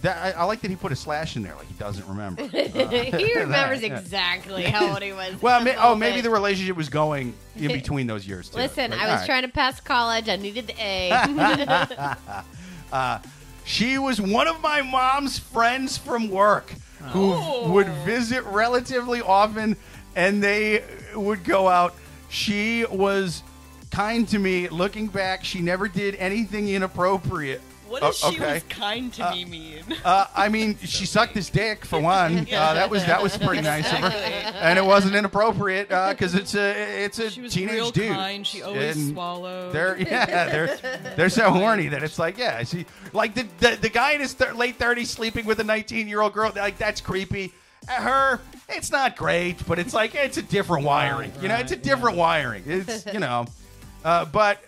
That 0.01 0.17
I, 0.37 0.41
I 0.41 0.43
like 0.45 0.61
that 0.61 0.69
he 0.69 0.77
put 0.77 0.93
a 0.93 0.95
slash 0.95 1.35
in 1.35 1.43
there, 1.43 1.55
like 1.55 1.67
he 1.67 1.73
doesn't 1.73 2.07
remember. 2.07 2.43
he 2.47 3.33
remembers 3.35 3.81
Yeah. 3.81 3.97
exactly 3.97 4.63
how 4.63 4.93
old 4.93 5.01
he 5.01 5.11
was. 5.11 5.41
Well, 5.41 5.61
the 5.63 5.75
oh, 5.75 5.93
maybe 5.95 6.21
the 6.21 6.29
relationship 6.39 6.77
was 6.77 6.87
going 6.87 7.33
in 7.57 7.67
between 7.71 8.07
those 8.07 8.25
years 8.25 8.49
too. 8.49 8.57
Listen, 8.57 8.91
Like, 8.91 8.99
I 9.01 9.11
was 9.11 9.19
right. 9.21 9.25
trying 9.25 9.41
to 9.43 9.49
pass 9.49 9.81
college. 9.81 10.29
I 10.29 10.37
needed 10.37 10.67
the 10.67 10.75
A. 10.81 12.45
Uh, 12.91 13.19
she 13.65 13.97
was 13.97 14.19
one 14.19 14.47
of 14.47 14.61
my 14.61 14.81
mom's 14.81 15.37
friends 15.39 15.97
from 15.97 16.29
work 16.29 16.73
who 17.11 17.33
Oh. 17.33 17.71
would 17.71 17.87
visit 18.05 18.43
relatively 18.45 19.21
often, 19.21 19.77
and 20.15 20.43
they 20.43 20.83
would 21.15 21.43
go 21.43 21.67
out. 21.67 21.95
She 22.29 22.85
was 22.85 23.43
kind 23.91 24.27
to 24.29 24.39
me. 24.39 24.67
Looking 24.69 25.07
back, 25.07 25.43
she 25.45 25.61
never 25.61 25.87
did 25.87 26.15
anything 26.15 26.67
inappropriate. 26.69 27.61
What 27.89 28.03
Oh, 28.03 28.07
does 28.07 28.19
she 28.19 28.27
okay. 28.27 28.53
was 28.55 28.63
kind 28.69 29.11
to 29.13 29.31
me 29.31 29.45
mean? 29.45 29.83
Uh, 30.05 30.25
I 30.35 30.47
mean, 30.49 30.77
she 30.77 31.05
sucked 31.05 31.33
his 31.33 31.49
dick 31.49 31.83
for 31.85 31.99
one. 32.17 32.39
Uh, 32.39 32.73
that 32.75 32.89
was 32.89 33.03
that 33.05 33.21
was 33.21 33.37
pretty 33.37 33.61
nice 33.75 33.91
of 33.91 33.99
her, 33.99 34.07
and 34.07 34.77
it 34.77 34.85
wasn't 34.85 35.15
inappropriate 35.15 35.89
because 35.89 36.35
it's 36.35 36.55
a 36.55 37.03
it's 37.03 37.19
a 37.19 37.29
She 37.31 37.41
was 37.41 37.53
teenage 37.53 37.73
real 37.73 37.91
dude. 37.91 38.11
kind. 38.11 38.45
She 38.47 38.61
always 38.61 38.95
And 38.95 39.13
swallowed. 39.13 39.73
They're 39.73 39.97
yeah, 39.99 40.25
they're 40.49 40.77
they're 41.15 41.29
so 41.29 41.49
horny 41.51 41.87
that 41.89 42.03
it's 42.03 42.19
like 42.19 42.37
yeah, 42.37 42.61
see, 42.63 42.85
like 43.13 43.33
the 43.35 43.45
the, 43.59 43.77
the 43.81 43.89
guy 43.89 44.11
in 44.13 44.21
his 44.21 44.33
thir- 44.33 44.53
late 44.53 44.75
thirties 44.77 45.09
sleeping 45.09 45.45
with 45.45 45.59
a 45.59 45.63
nineteen 45.63 46.07
year 46.07 46.21
old 46.21 46.33
girl, 46.33 46.51
like 46.55 46.77
that's 46.77 47.01
creepy. 47.01 47.53
Uh, 47.87 47.93
Her, 47.93 48.39
it's 48.67 48.91
not 48.91 49.15
great, 49.15 49.65
but 49.67 49.79
it's 49.79 49.93
like 49.93 50.13
it's 50.13 50.37
a 50.37 50.41
different 50.43 50.85
wiring. 50.85 51.31
You 51.41 51.47
know, 51.47 51.55
it's 51.55 51.71
a 51.71 51.75
right, 51.75 51.83
different 51.83 52.17
wiring. 52.17 52.63
It's 52.67 53.05
you 53.11 53.19
know, 53.19 53.45
uh, 54.03 54.25
but 54.25 54.61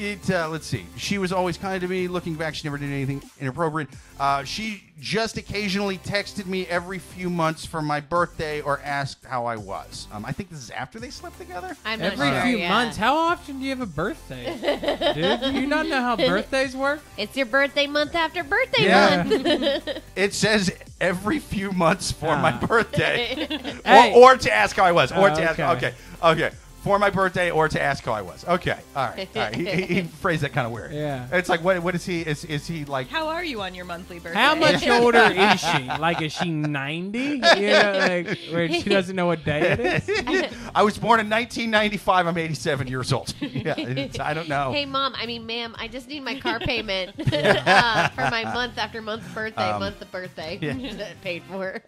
it. 0.00 0.30
Uh, 0.30 0.48
let's 0.48 0.66
see. 0.66 0.84
She 0.96 1.18
was 1.18 1.32
always 1.32 1.56
kind 1.56 1.80
to 1.80 1.88
me. 1.88 2.08
Looking 2.08 2.34
back, 2.34 2.54
she 2.54 2.66
never 2.66 2.78
did 2.78 2.90
anything 2.90 3.22
inappropriate. 3.40 3.88
Uh, 4.18 4.44
she 4.44 4.82
just 5.00 5.36
occasionally 5.38 5.98
texted 5.98 6.46
me 6.46 6.66
every 6.66 6.98
few 6.98 7.30
months 7.30 7.64
for 7.64 7.80
my 7.80 8.00
birthday 8.00 8.60
or 8.60 8.80
asked 8.84 9.24
how 9.24 9.46
I 9.46 9.56
was. 9.56 10.06
Um, 10.12 10.24
I 10.26 10.32
think 10.32 10.50
this 10.50 10.58
is 10.58 10.70
after 10.70 10.98
they 11.00 11.08
slept 11.10 11.38
together. 11.38 11.76
I'm 11.86 12.00
not 12.00 12.12
Every 12.14 12.28
sure. 12.28 12.42
few 12.42 12.56
yeah. 12.58 12.68
months. 12.68 12.96
How 12.96 13.14
often 13.16 13.58
do 13.58 13.64
you 13.64 13.70
have 13.70 13.80
a 13.80 13.86
birthday? 13.86 14.44
Dude, 15.14 15.40
do 15.54 15.60
you 15.60 15.66
not 15.66 15.86
know 15.86 16.00
how 16.02 16.16
birthdays 16.16 16.76
work? 16.76 17.00
It's 17.16 17.36
your 17.36 17.46
birthday 17.46 17.86
month 17.86 18.14
after 18.14 18.42
birthday 18.44 18.84
Yeah. 18.84 19.22
month. 19.22 19.88
It 20.16 20.34
says 20.34 20.70
every 21.00 21.38
few 21.38 21.72
months 21.72 22.10
for 22.12 22.36
my 22.36 22.52
Ah. 22.52 22.66
birthday, 22.66 23.46
Hey. 23.84 24.12
or, 24.14 24.34
or 24.34 24.36
to 24.36 24.52
ask 24.52 24.76
how 24.76 24.84
I 24.84 24.92
was, 24.92 25.12
or 25.12 25.30
Oh, 25.30 25.34
to 25.34 25.42
ask. 25.42 25.58
okay. 25.58 25.64
Okay, 25.64 25.94
okay, 26.22 26.50
for 26.82 26.98
my 26.98 27.10
birthday, 27.10 27.50
or 27.50 27.68
to 27.68 27.80
ask 27.80 28.04
how 28.04 28.12
I 28.12 28.22
was. 28.22 28.44
Okay, 28.48 28.78
all 28.96 29.06
right, 29.08 29.28
all 29.36 29.42
right. 29.42 29.54
He, 29.54 29.66
he, 29.70 29.82
he 29.82 30.02
phrased 30.22 30.42
that 30.42 30.52
kind 30.52 30.66
of 30.66 30.72
weird. 30.72 30.92
Yeah. 30.92 31.26
it's 31.32 31.48
like 31.48 31.62
what? 31.62 31.82
What 31.82 31.94
is 31.94 32.04
he? 32.06 32.22
Is 32.22 32.44
is 32.46 32.66
he 32.66 32.84
like? 32.86 33.08
How 33.08 33.28
are 33.28 33.44
you 33.44 33.60
on 33.62 33.74
your 33.74 33.84
monthly 33.84 34.18
birthday? 34.18 34.38
How 34.40 34.54
much 34.54 34.86
older 34.88 35.18
is 35.32 35.60
she? 35.60 35.84
Like, 35.98 36.22
is 36.22 36.32
she 36.32 36.50
90? 36.50 37.18
You 37.18 37.38
know, 37.40 37.96
like, 38.26 38.38
where 38.50 38.68
she 38.72 38.88
doesn't 38.88 39.14
know 39.14 39.26
what 39.26 39.44
day 39.44 39.60
it 39.72 39.80
is? 40.08 40.54
I 40.74 40.82
was 40.82 40.96
born 40.98 41.20
in 41.20 41.28
1995. 41.28 42.26
I'm 42.26 42.36
87 42.38 42.86
years 42.88 43.12
old. 43.12 43.34
yeah, 43.40 43.74
I 44.20 44.32
don't 44.34 44.48
know. 44.48 44.72
Hey, 44.72 44.86
mom. 44.86 45.14
I 45.16 45.26
mean, 45.26 45.44
ma'am. 45.46 45.74
I 45.78 45.88
just 45.88 46.08
need 46.08 46.20
my 46.20 46.38
car 46.40 46.60
payment 46.60 47.12
uh, 47.32 48.08
for 48.10 48.22
my 48.30 48.44
month 48.44 48.78
after 48.78 49.02
month 49.02 49.22
birthday, 49.34 49.70
Um, 49.70 49.80
month 49.80 50.00
of 50.00 50.10
birthday 50.10 50.58
yeah. 50.60 51.12
paid 51.22 51.42
for. 51.44 51.80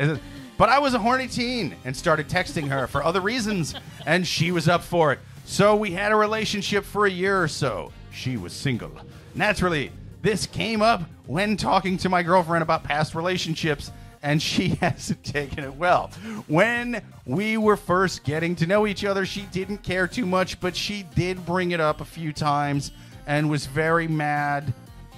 But 0.59 0.69
I 0.69 0.79
was 0.79 0.95
a 0.95 0.99
horny 0.99 1.29
teen 1.29 1.75
and 1.85 1.97
started 1.97 2.29
texting 2.29 2.69
her 2.69 2.87
for 2.87 3.03
other 3.03 3.21
reasons, 3.21 3.75
and 4.07 4.27
she 4.27 4.53
was 4.53 4.69
up 4.69 4.83
for 4.83 5.13
it. 5.13 5.19
So 5.45 5.75
we 5.75 5.93
had 5.93 6.13
a 6.13 6.17
relationship 6.17 6.85
for 6.85 7.07
a 7.07 7.11
year 7.11 7.43
or 7.43 7.49
so. 7.49 7.93
She 8.13 8.37
was 8.37 8.53
single. 8.53 8.93
Naturally, 9.35 9.91
this 10.21 10.47
came 10.47 10.83
up 10.83 11.03
when 11.27 11.57
talking 11.57 11.97
to 11.99 12.09
my 12.09 12.23
girlfriend 12.23 12.63
about 12.63 12.85
past 12.85 13.15
relationships, 13.15 13.91
and 14.23 14.41
she 14.41 14.69
hasn't 14.81 15.25
taken 15.25 15.65
it 15.65 15.75
well. 15.75 16.09
When 16.47 17.03
we 17.27 17.57
were 17.57 17.77
first 17.77 18.23
getting 18.23 18.55
to 18.57 18.67
know 18.67 18.87
each 18.87 19.05
other, 19.05 19.27
she 19.27 19.43
didn't 19.53 19.79
care 19.79 20.07
too 20.07 20.27
much, 20.27 20.61
but 20.61 20.77
she 20.77 21.05
did 21.15 21.45
bring 21.45 21.73
it 21.73 21.81
up 21.81 22.01
a 22.01 22.05
few 22.05 22.33
times 22.33 22.93
and 23.27 23.51
was 23.51 23.67
very 23.67 24.07
mad 24.09 24.73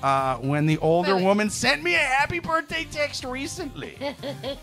uh, 0.04 0.36
when 0.36 0.66
the 0.66 0.76
older 0.78 1.14
Wait, 1.14 1.22
wait. 1.22 1.24
woman 1.24 1.48
sent 1.48 1.82
me 1.82 1.94
a 1.94 1.98
happy 1.98 2.38
birthday 2.38 2.86
text 2.90 3.24
recently. 3.24 3.96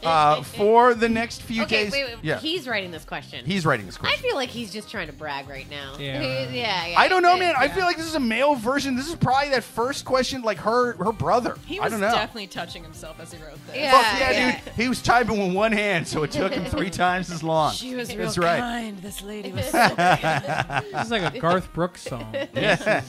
Uh, 0.03 0.43
for 0.43 0.93
the 0.93 1.09
next 1.09 1.41
few 1.41 1.63
Okay, 1.63 1.85
days. 1.85 1.91
wait, 1.91 2.05
wait. 2.05 2.17
Yeah, 2.21 2.37
He's 2.37 2.67
writing 2.67 2.91
this 2.91 3.03
question. 3.05 3.43
he's 3.43 3.65
writing 3.65 3.87
this 3.87 3.97
question. 3.97 4.19
I 4.19 4.21
feel 4.21 4.35
like 4.35 4.49
he's 4.49 4.71
just 4.71 4.89
trying 4.91 5.07
to 5.07 5.13
brag 5.13 5.49
right 5.49 5.67
now. 5.69 5.95
Yeah. 5.97 6.21
Yeah, 6.51 6.85
yeah. 6.85 6.99
I 6.99 7.07
don't 7.07 7.23
know, 7.23 7.33
yeah, 7.35 7.39
man. 7.53 7.55
I 7.57 7.67
feel 7.69 7.85
like 7.85 7.97
this 7.97 8.05
is 8.05 8.15
a 8.15 8.19
male 8.19 8.55
version. 8.55 8.95
This 8.95 9.07
is 9.07 9.15
probably 9.15 9.49
that 9.51 9.63
first 9.63 10.05
question, 10.05 10.41
like 10.43 10.57
her 10.59 10.93
her 10.93 11.11
brother. 11.11 11.57
He 11.65 11.79
I 11.79 11.87
don't 11.89 11.99
know. 12.01 12.11
definitely 12.11 12.47
touching 12.47 12.83
himself 12.83 13.19
as 13.19 13.31
he 13.31 13.41
wrote 13.41 13.57
this. 13.67 13.77
Yeah. 13.77 13.91
Fuck 13.91 14.19
yeah, 14.19 14.31
yeah. 14.31 14.59
dude. 14.63 14.73
He 14.73 14.89
was 14.89 15.01
typing 15.01 15.39
with 15.39 15.55
one 15.55 15.71
hand, 15.71 16.07
so 16.07 16.23
it 16.23 16.31
took 16.31 16.53
him 16.53 16.65
three 16.65 16.89
times 17.05 17.31
as 17.31 17.41
long. 17.41 17.73
She 17.73 17.95
was 17.95 18.15
real 18.15 18.27
right. 18.37 18.59
kind. 18.59 18.97
This 18.99 19.21
lady 19.23 19.51
was 19.51 19.65
so 19.65 19.87
This 19.95 21.05
is 21.05 21.11
like 21.11 21.33
a 21.35 21.39
Garth 21.39 21.71
Brooks 21.73 22.01
song. 22.01 22.35
Yeah. 22.53 23.01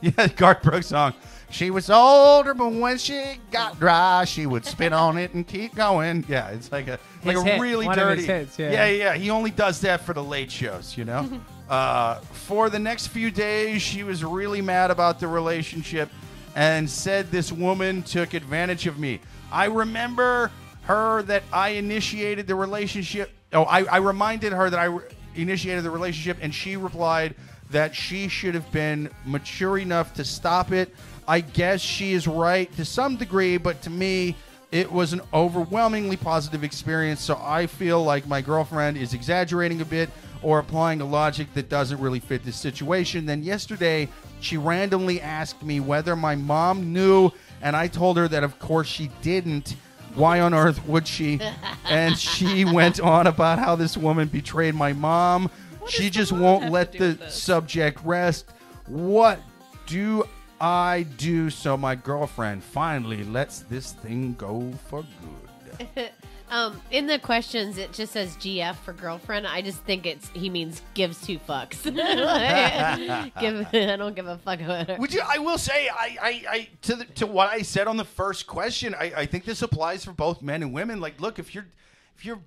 Yeah, 0.00 0.28
Garth 0.28 0.62
Brooks 0.62 0.86
song. 0.88 1.14
She 1.50 1.70
was 1.70 1.88
older, 1.88 2.52
but 2.52 2.72
when 2.72 2.98
she 2.98 3.40
got 3.50 3.78
dry, 3.78 4.24
she 4.26 4.46
would 4.46 4.64
spit 4.66 4.92
on 4.92 5.16
it 5.16 5.32
and 5.32 5.46
keep 5.46 5.74
going. 5.74 6.24
Yeah, 6.28 6.48
it's 6.50 6.70
like 6.70 6.88
a 6.88 6.98
like 7.24 7.36
His 7.36 7.42
a 7.42 7.46
hit, 7.46 7.60
really 7.60 7.86
one 7.86 7.98
of 7.98 8.04
dirty. 8.04 8.20
his 8.20 8.26
hits, 8.26 8.58
yeah. 8.58 8.70
yeah, 8.70 8.86
yeah. 8.86 9.14
He 9.14 9.30
only 9.30 9.50
does 9.50 9.80
that 9.80 10.02
for 10.02 10.12
the 10.12 10.22
late 10.22 10.52
shows, 10.52 10.96
you 10.96 11.04
know. 11.04 11.40
uh, 11.70 12.16
for 12.20 12.68
the 12.68 12.78
next 12.78 13.08
few 13.08 13.30
days, 13.30 13.80
she 13.80 14.02
was 14.02 14.22
really 14.24 14.60
mad 14.60 14.90
about 14.90 15.20
the 15.20 15.26
relationship 15.26 16.10
and 16.54 16.88
said 16.88 17.30
this 17.30 17.50
woman 17.50 18.02
took 18.02 18.34
advantage 18.34 18.86
of 18.86 18.98
me. 18.98 19.20
I 19.50 19.66
remember 19.66 20.50
her 20.82 21.22
that 21.22 21.42
I 21.52 21.70
initiated 21.70 22.46
the 22.46 22.54
relationship. 22.54 23.30
Oh, 23.52 23.62
I, 23.62 23.84
I 23.84 23.96
reminded 23.98 24.52
her 24.52 24.68
that 24.68 24.78
I 24.78 24.84
re- 24.84 25.04
initiated 25.34 25.84
the 25.84 25.90
relationship, 25.90 26.38
and 26.42 26.54
she 26.54 26.76
replied 26.76 27.34
that 27.70 27.94
she 27.94 28.28
should 28.28 28.54
have 28.54 28.70
been 28.72 29.10
mature 29.24 29.78
enough 29.78 30.14
to 30.14 30.24
stop 30.24 30.72
it. 30.72 30.94
I 31.28 31.40
guess 31.40 31.82
she 31.82 32.14
is 32.14 32.26
right 32.26 32.74
to 32.76 32.86
some 32.86 33.16
degree, 33.16 33.58
but 33.58 33.82
to 33.82 33.90
me, 33.90 34.34
it 34.72 34.90
was 34.90 35.12
an 35.12 35.20
overwhelmingly 35.34 36.16
positive 36.16 36.64
experience. 36.64 37.20
So 37.20 37.38
I 37.42 37.66
feel 37.66 38.02
like 38.02 38.26
my 38.26 38.40
girlfriend 38.40 38.96
is 38.96 39.12
exaggerating 39.12 39.82
a 39.82 39.84
bit 39.84 40.08
or 40.40 40.58
applying 40.58 41.02
a 41.02 41.04
logic 41.04 41.52
that 41.52 41.68
doesn't 41.68 42.00
really 42.00 42.18
fit 42.18 42.44
this 42.44 42.56
situation. 42.56 43.26
Then 43.26 43.42
yesterday, 43.42 44.08
she 44.40 44.56
randomly 44.56 45.20
asked 45.20 45.62
me 45.62 45.80
whether 45.80 46.16
my 46.16 46.34
mom 46.34 46.94
knew, 46.94 47.30
and 47.60 47.76
I 47.76 47.88
told 47.88 48.16
her 48.16 48.26
that 48.28 48.42
of 48.42 48.58
course 48.58 48.88
she 48.88 49.10
didn't. 49.20 49.76
Why 50.14 50.40
on 50.40 50.54
earth 50.54 50.84
would 50.86 51.06
she? 51.06 51.40
And 51.84 52.18
she 52.18 52.66
went 52.66 53.00
on 53.00 53.26
about 53.26 53.58
how 53.58 53.74
this 53.74 53.96
woman 53.96 54.28
betrayed 54.28 54.74
my 54.74 54.92
mom. 54.92 55.50
What 55.78 55.90
she 55.90 56.10
just 56.10 56.32
won't 56.32 56.70
let 56.70 56.92
the 56.92 57.18
subject 57.30 57.98
rest. 58.04 58.50
What 58.86 59.40
do 59.86 60.24
I 60.60 61.06
do 61.16 61.50
so 61.50 61.76
my 61.76 61.94
girlfriend 61.94 62.64
finally 62.64 63.22
lets 63.24 63.60
this 63.60 63.92
thing 63.92 64.34
go 64.38 64.72
for 64.88 65.04
good? 65.78 66.10
Um, 66.50 66.80
in 66.90 67.06
the 67.06 67.18
questions, 67.18 67.76
it 67.76 67.92
just 67.92 68.12
says 68.12 68.34
GF 68.36 68.74
for 68.76 68.94
girlfriend. 68.94 69.46
I 69.46 69.60
just 69.60 69.82
think 69.84 70.06
it's 70.06 70.30
he 70.30 70.48
means 70.48 70.80
gives 70.94 71.20
two 71.20 71.38
fucks. 71.38 71.84
give, 73.40 73.66
I 73.74 73.96
don't 73.96 74.16
give 74.16 74.26
a 74.26 74.38
fuck 74.38 74.60
about 74.60 74.88
her. 74.88 74.96
Would 74.98 75.12
you? 75.12 75.20
I 75.26 75.38
will 75.38 75.58
say, 75.58 75.88
I, 75.88 76.16
I, 76.20 76.44
I 76.48 76.68
to 76.82 76.96
the, 76.96 77.04
to 77.04 77.26
what 77.26 77.50
I 77.50 77.62
said 77.62 77.86
on 77.86 77.98
the 77.98 78.04
first 78.04 78.46
question. 78.46 78.94
I, 78.94 79.12
I 79.14 79.26
think 79.26 79.44
this 79.44 79.60
applies 79.60 80.04
for 80.04 80.12
both 80.12 80.40
men 80.40 80.62
and 80.62 80.72
women. 80.72 81.00
Like, 81.00 81.20
look, 81.20 81.38
if 81.38 81.54
you're, 81.54 81.66
if 82.16 82.24
you're 82.24 82.40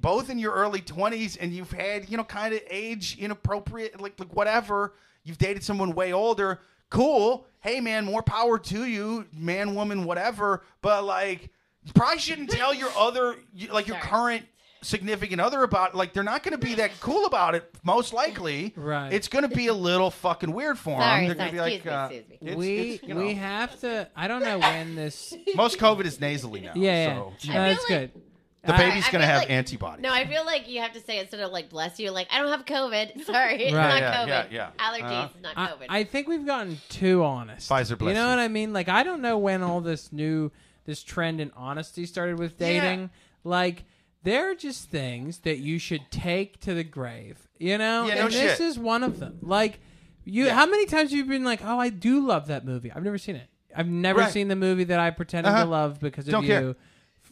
both 0.00 0.30
in 0.30 0.38
your 0.38 0.54
early 0.54 0.80
twenties 0.80 1.36
and 1.36 1.52
you've 1.52 1.72
had, 1.72 2.08
you 2.08 2.16
know, 2.16 2.24
kind 2.24 2.54
of 2.54 2.62
age 2.70 3.18
inappropriate, 3.18 4.00
like, 4.00 4.18
like 4.18 4.34
whatever, 4.34 4.94
you've 5.24 5.38
dated 5.38 5.62
someone 5.62 5.94
way 5.94 6.14
older. 6.14 6.60
Cool. 6.90 7.46
Hey, 7.60 7.80
man, 7.80 8.04
more 8.04 8.22
power 8.22 8.58
to 8.58 8.84
you, 8.84 9.26
man, 9.32 9.74
woman, 9.74 10.04
whatever. 10.04 10.62
But 10.82 11.04
like, 11.04 11.50
you 11.84 11.92
probably 11.94 12.18
shouldn't 12.18 12.50
tell 12.50 12.72
your 12.74 12.90
other, 12.96 13.36
like 13.70 13.86
your 13.88 13.98
Sorry. 13.98 14.08
current 14.08 14.44
significant 14.82 15.40
other 15.40 15.64
about 15.64 15.96
like 15.96 16.12
they're 16.12 16.22
not 16.22 16.44
going 16.44 16.52
to 16.52 16.64
be 16.64 16.74
that 16.76 16.92
cool 17.00 17.24
about 17.24 17.56
it 17.56 17.74
most 17.82 18.12
likely 18.12 18.72
Right. 18.76 19.12
it's 19.12 19.26
going 19.26 19.48
to 19.48 19.52
be 19.56 19.66
a 19.66 19.74
little 19.74 20.12
fucking 20.12 20.52
weird 20.52 20.78
for 20.78 20.90
them 20.90 21.00
Sorry, 21.00 21.26
they're 21.26 21.34
going 21.34 21.50
to 21.56 21.62
be 21.64 21.74
excuse 21.74 21.84
like 21.84 21.84
me, 21.86 21.90
uh, 21.90 22.06
excuse 22.20 22.28
me. 22.30 22.36
it's- 22.42 22.56
we 22.56 22.78
it's, 22.90 23.02
you 23.02 23.14
we 23.16 23.34
have 23.34 23.80
to. 23.80 24.08
I 24.14 24.28
don't 24.28 24.42
know 24.44 24.58
when 24.60 24.94
this. 24.94 25.34
most 25.56 25.78
covid 25.78 26.04
is 26.04 26.20
nasally 26.20 26.60
now 26.60 26.72
Yeah, 26.76 27.06
so 27.06 27.32
yeah. 27.40 27.52
I 27.52 27.54
No, 27.56 27.74
feel 27.74 27.74
that's 27.74 27.90
like- 27.90 28.12
good. 28.14 28.22
The 28.66 28.74
I- 28.74 28.78
baby's 28.78 29.06
I 29.08 29.12
going 29.12 29.20
to 29.22 29.26
feel 29.26 29.34
have 29.34 29.40
like- 29.42 29.50
antibodies 29.50 30.02
No, 30.02 30.12
I 30.12 30.26
feel 30.26 30.44
like 30.44 30.68
you 30.68 30.80
have 30.80 30.92
to 30.92 31.00
say 31.00 31.18
instead 31.18 31.40
of 31.40 31.52
like 31.52 31.68
bless 31.70 31.98
you, 31.98 32.10
like 32.10 32.28
I 32.30 32.38
don't 32.40 32.50
have 32.50 32.64
COVID. 32.64 33.24
Sorry, 33.24 33.62
it's 33.64 33.72
Right. 33.74 34.00
not 34.00 34.00
Yeah, 34.00 34.24
COVID. 34.24 34.50
yeah, 34.52 34.70
yeah. 34.78 34.84
Allergies, 34.86 35.24
Uh-huh. 35.24 35.28
not 35.42 35.52
I, 35.58 35.66
COVID. 35.68 35.86
I 35.88 36.04
think 36.04 36.28
we've 36.28 36.46
gotten 36.46 36.78
too 36.88 37.24
honest. 37.24 37.70
Pfizer 37.70 37.96
bless 37.98 38.08
You 38.08 38.14
know 38.14 38.24
you. 38.24 38.30
what 38.30 38.38
I 38.38 38.48
mean? 38.48 38.72
Like 38.72 38.88
I 38.88 39.02
don't 39.02 39.22
know 39.22 39.38
when 39.38 39.62
all 39.62 39.80
this 39.80 40.12
new 40.12 40.50
this 40.84 41.02
trend 41.02 41.40
in 41.40 41.50
honesty 41.56 42.06
started 42.06 42.38
with 42.38 42.52
Yeah. 42.60 42.66
dating. 42.66 43.10
Like 43.44 43.84
there 44.22 44.50
are 44.50 44.54
just 44.54 44.88
things 44.90 45.38
that 45.40 45.58
you 45.58 45.78
should 45.78 46.10
take 46.10 46.60
to 46.60 46.74
the 46.74 46.84
grave. 46.84 47.48
You 47.58 47.78
know? 47.78 48.06
Yeah, 48.06 48.14
no 48.16 48.20
and 48.26 48.32
this 48.32 48.58
shit. 48.58 48.60
is 48.60 48.78
one 48.78 49.02
of 49.02 49.18
them. 49.20 49.38
Like 49.42 49.80
you 50.24 50.46
Yeah. 50.46 50.54
how 50.54 50.66
many 50.66 50.86
times 50.86 51.10
have 51.10 51.18
you 51.18 51.24
been 51.24 51.44
like, 51.44 51.60
"Oh, 51.64 51.78
I 51.78 51.88
do 51.88 52.26
love 52.26 52.48
that 52.48 52.64
movie. 52.64 52.90
I've 52.92 53.04
never 53.04 53.18
seen 53.18 53.36
it." 53.36 53.48
I've 53.78 53.86
never 53.88 54.20
Right. 54.20 54.32
seen 54.32 54.48
the 54.48 54.56
movie 54.56 54.84
that 54.84 54.98
I 54.98 55.10
pretended 55.10 55.50
Uh-huh. 55.52 55.64
to 55.64 55.70
love 55.70 56.00
because 56.00 56.26
of 56.26 56.32
Don't 56.32 56.44
you. 56.44 56.48
care. 56.48 56.74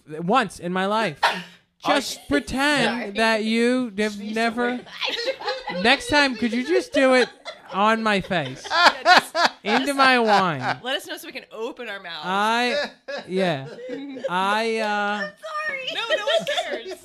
Once 0.08 0.58
in 0.58 0.72
my 0.72 0.86
life. 0.86 1.20
Just 1.86 2.20
pretend 2.28 3.16
that 3.16 3.44
you 3.44 3.92
have 3.98 4.18
never. 4.20 4.80
Next 5.82 6.08
time, 6.08 6.34
could 6.34 6.52
you 6.52 6.66
just 6.66 6.92
do 6.92 7.14
it 7.14 7.28
on 7.72 8.02
my 8.02 8.20
face, 8.20 8.66
into 9.64 9.94
my 9.94 10.18
wine? 10.18 10.60
Let 10.82 10.96
us 10.96 11.06
know 11.06 11.16
so 11.16 11.26
we 11.26 11.32
can 11.32 11.44
open 11.52 11.88
our 11.88 12.00
mouths. 12.00 12.20
I, 12.24 12.90
yeah, 13.28 13.66
I. 14.28 14.78
uh 14.78 14.86
I'm 14.86 15.30
Sorry. 15.66 15.86
no, 15.94 16.16
no 16.16 16.24
one 16.24 16.46
cares. 16.64 17.02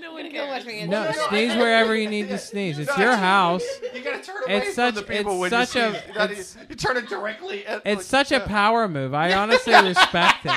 No 0.00 0.12
one 0.12 0.32
go 0.32 0.46
watch 0.48 0.64
me. 0.64 0.86
No, 0.86 1.10
sneeze 1.28 1.54
wherever 1.56 1.96
you 1.96 2.08
need 2.08 2.28
to 2.28 2.38
sneeze. 2.38 2.78
It's 2.78 2.96
your 2.98 3.16
house. 3.16 3.64
You 3.94 4.02
gotta 4.02 4.22
turn 4.22 4.42
away 4.44 4.56
It's 4.56 4.64
from 4.66 4.74
such- 4.74 4.94
the 4.96 5.02
people 5.02 5.32
it's 5.32 5.40
when 5.40 5.66
such 5.66 5.74
you 5.76 5.82
a- 5.82 5.92
see- 6.00 6.08
you, 6.08 6.14
gotta- 6.14 6.32
it's- 6.32 6.56
you 6.68 6.74
turn 6.74 6.96
it 6.96 7.08
directly 7.08 7.66
at 7.66 7.82
It's 7.84 8.12
like, 8.12 8.26
such 8.26 8.32
a 8.32 8.40
power 8.40 8.88
move. 8.88 9.14
I 9.14 9.32
honestly 9.34 9.72
respect 9.74 10.44
it. 10.46 10.52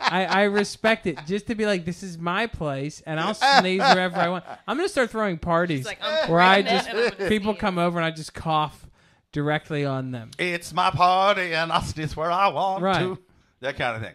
I, 0.00 0.24
I 0.26 0.42
respect 0.44 1.06
it 1.06 1.18
just 1.26 1.46
to 1.48 1.54
be 1.54 1.66
like, 1.66 1.84
this 1.84 2.02
is 2.02 2.18
my 2.18 2.46
place, 2.46 3.02
and 3.06 3.20
I'll 3.20 3.34
sneeze 3.34 3.80
wherever 3.80 4.16
I 4.16 4.28
want. 4.28 4.44
I'm 4.66 4.76
gonna 4.76 4.88
start 4.88 5.10
throwing 5.10 5.38
parties 5.38 5.80
It's 5.80 5.86
like, 5.88 5.98
I'm 6.02 6.30
where 6.30 6.40
I 6.40 6.62
pregnant 6.62 6.76
just 6.76 6.88
and 6.88 6.98
I'm 6.98 7.10
gonna 7.18 7.28
people 7.28 7.52
sneeze. 7.52 7.60
come 7.60 7.78
over 7.78 7.98
and 7.98 8.04
I 8.06 8.10
just 8.10 8.34
cough 8.34 8.86
directly 9.32 9.84
on 9.84 10.10
them. 10.10 10.30
It's 10.38 10.72
my 10.72 10.90
party 10.90 11.54
and 11.54 11.72
I'll 11.72 11.82
sneeze 11.82 12.16
where 12.16 12.30
I 12.30 12.48
want 12.48 12.82
Right. 12.82 12.98
to. 13.00 13.18
That 13.60 13.76
kind 13.76 13.96
of 13.96 14.02
thing. 14.02 14.14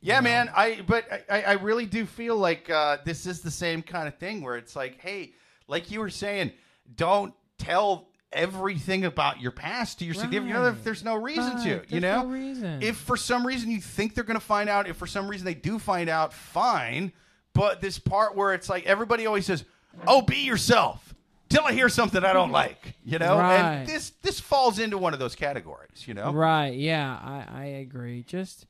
Yeah, 0.00 0.20
man. 0.20 0.48
I 0.54 0.80
but 0.86 1.04
I, 1.28 1.42
I 1.42 1.52
really 1.54 1.86
do 1.86 2.06
feel 2.06 2.36
like 2.36 2.70
uh, 2.70 2.98
this 3.04 3.26
is 3.26 3.40
the 3.40 3.50
same 3.50 3.82
kind 3.82 4.06
of 4.06 4.16
thing 4.18 4.42
where 4.42 4.56
it's 4.56 4.76
like, 4.76 5.00
hey, 5.00 5.32
like 5.66 5.90
you 5.90 5.98
were 6.00 6.10
saying, 6.10 6.52
don't 6.94 7.34
tell 7.58 8.08
everything 8.32 9.04
about 9.06 9.40
your 9.40 9.50
past 9.50 9.98
to 9.98 10.04
your 10.04 10.14
significant 10.14 10.54
other 10.56 10.68
if 10.70 10.84
there's 10.84 11.02
no 11.02 11.16
reason 11.16 11.54
Right, 11.56 11.82
to. 11.88 11.94
You 11.94 12.00
know, 12.00 12.22
no 12.22 12.28
reason. 12.28 12.80
if 12.82 12.96
for 12.96 13.16
some 13.16 13.44
reason 13.46 13.70
you 13.70 13.80
think 13.80 14.14
they're 14.14 14.22
going 14.24 14.38
to 14.38 14.44
find 14.44 14.68
out, 14.68 14.86
if 14.86 14.96
for 14.96 15.06
some 15.06 15.28
reason 15.28 15.44
they 15.44 15.54
do 15.54 15.78
find 15.80 16.08
out, 16.08 16.32
fine. 16.32 17.12
But 17.54 17.80
this 17.80 17.98
part 17.98 18.36
where 18.36 18.54
it's 18.54 18.68
like 18.68 18.86
everybody 18.86 19.26
always 19.26 19.46
says, 19.46 19.64
"Oh, 20.06 20.22
be 20.22 20.36
yourself." 20.36 21.07
Till 21.48 21.64
I 21.64 21.72
hear 21.72 21.88
something 21.88 22.24
I 22.24 22.32
don't 22.32 22.52
like, 22.52 22.94
you 23.04 23.18
know, 23.18 23.38
Right. 23.38 23.56
and 23.58 23.86
this 23.88 24.10
this 24.22 24.38
falls 24.40 24.78
into 24.78 24.98
one 24.98 25.12
of 25.14 25.18
those 25.18 25.34
categories, 25.34 26.06
you 26.06 26.14
know. 26.14 26.32
Right? 26.32 26.74
Yeah, 26.74 27.10
I, 27.22 27.46
I 27.50 27.64
agree. 27.64 28.22
Just 28.22 28.66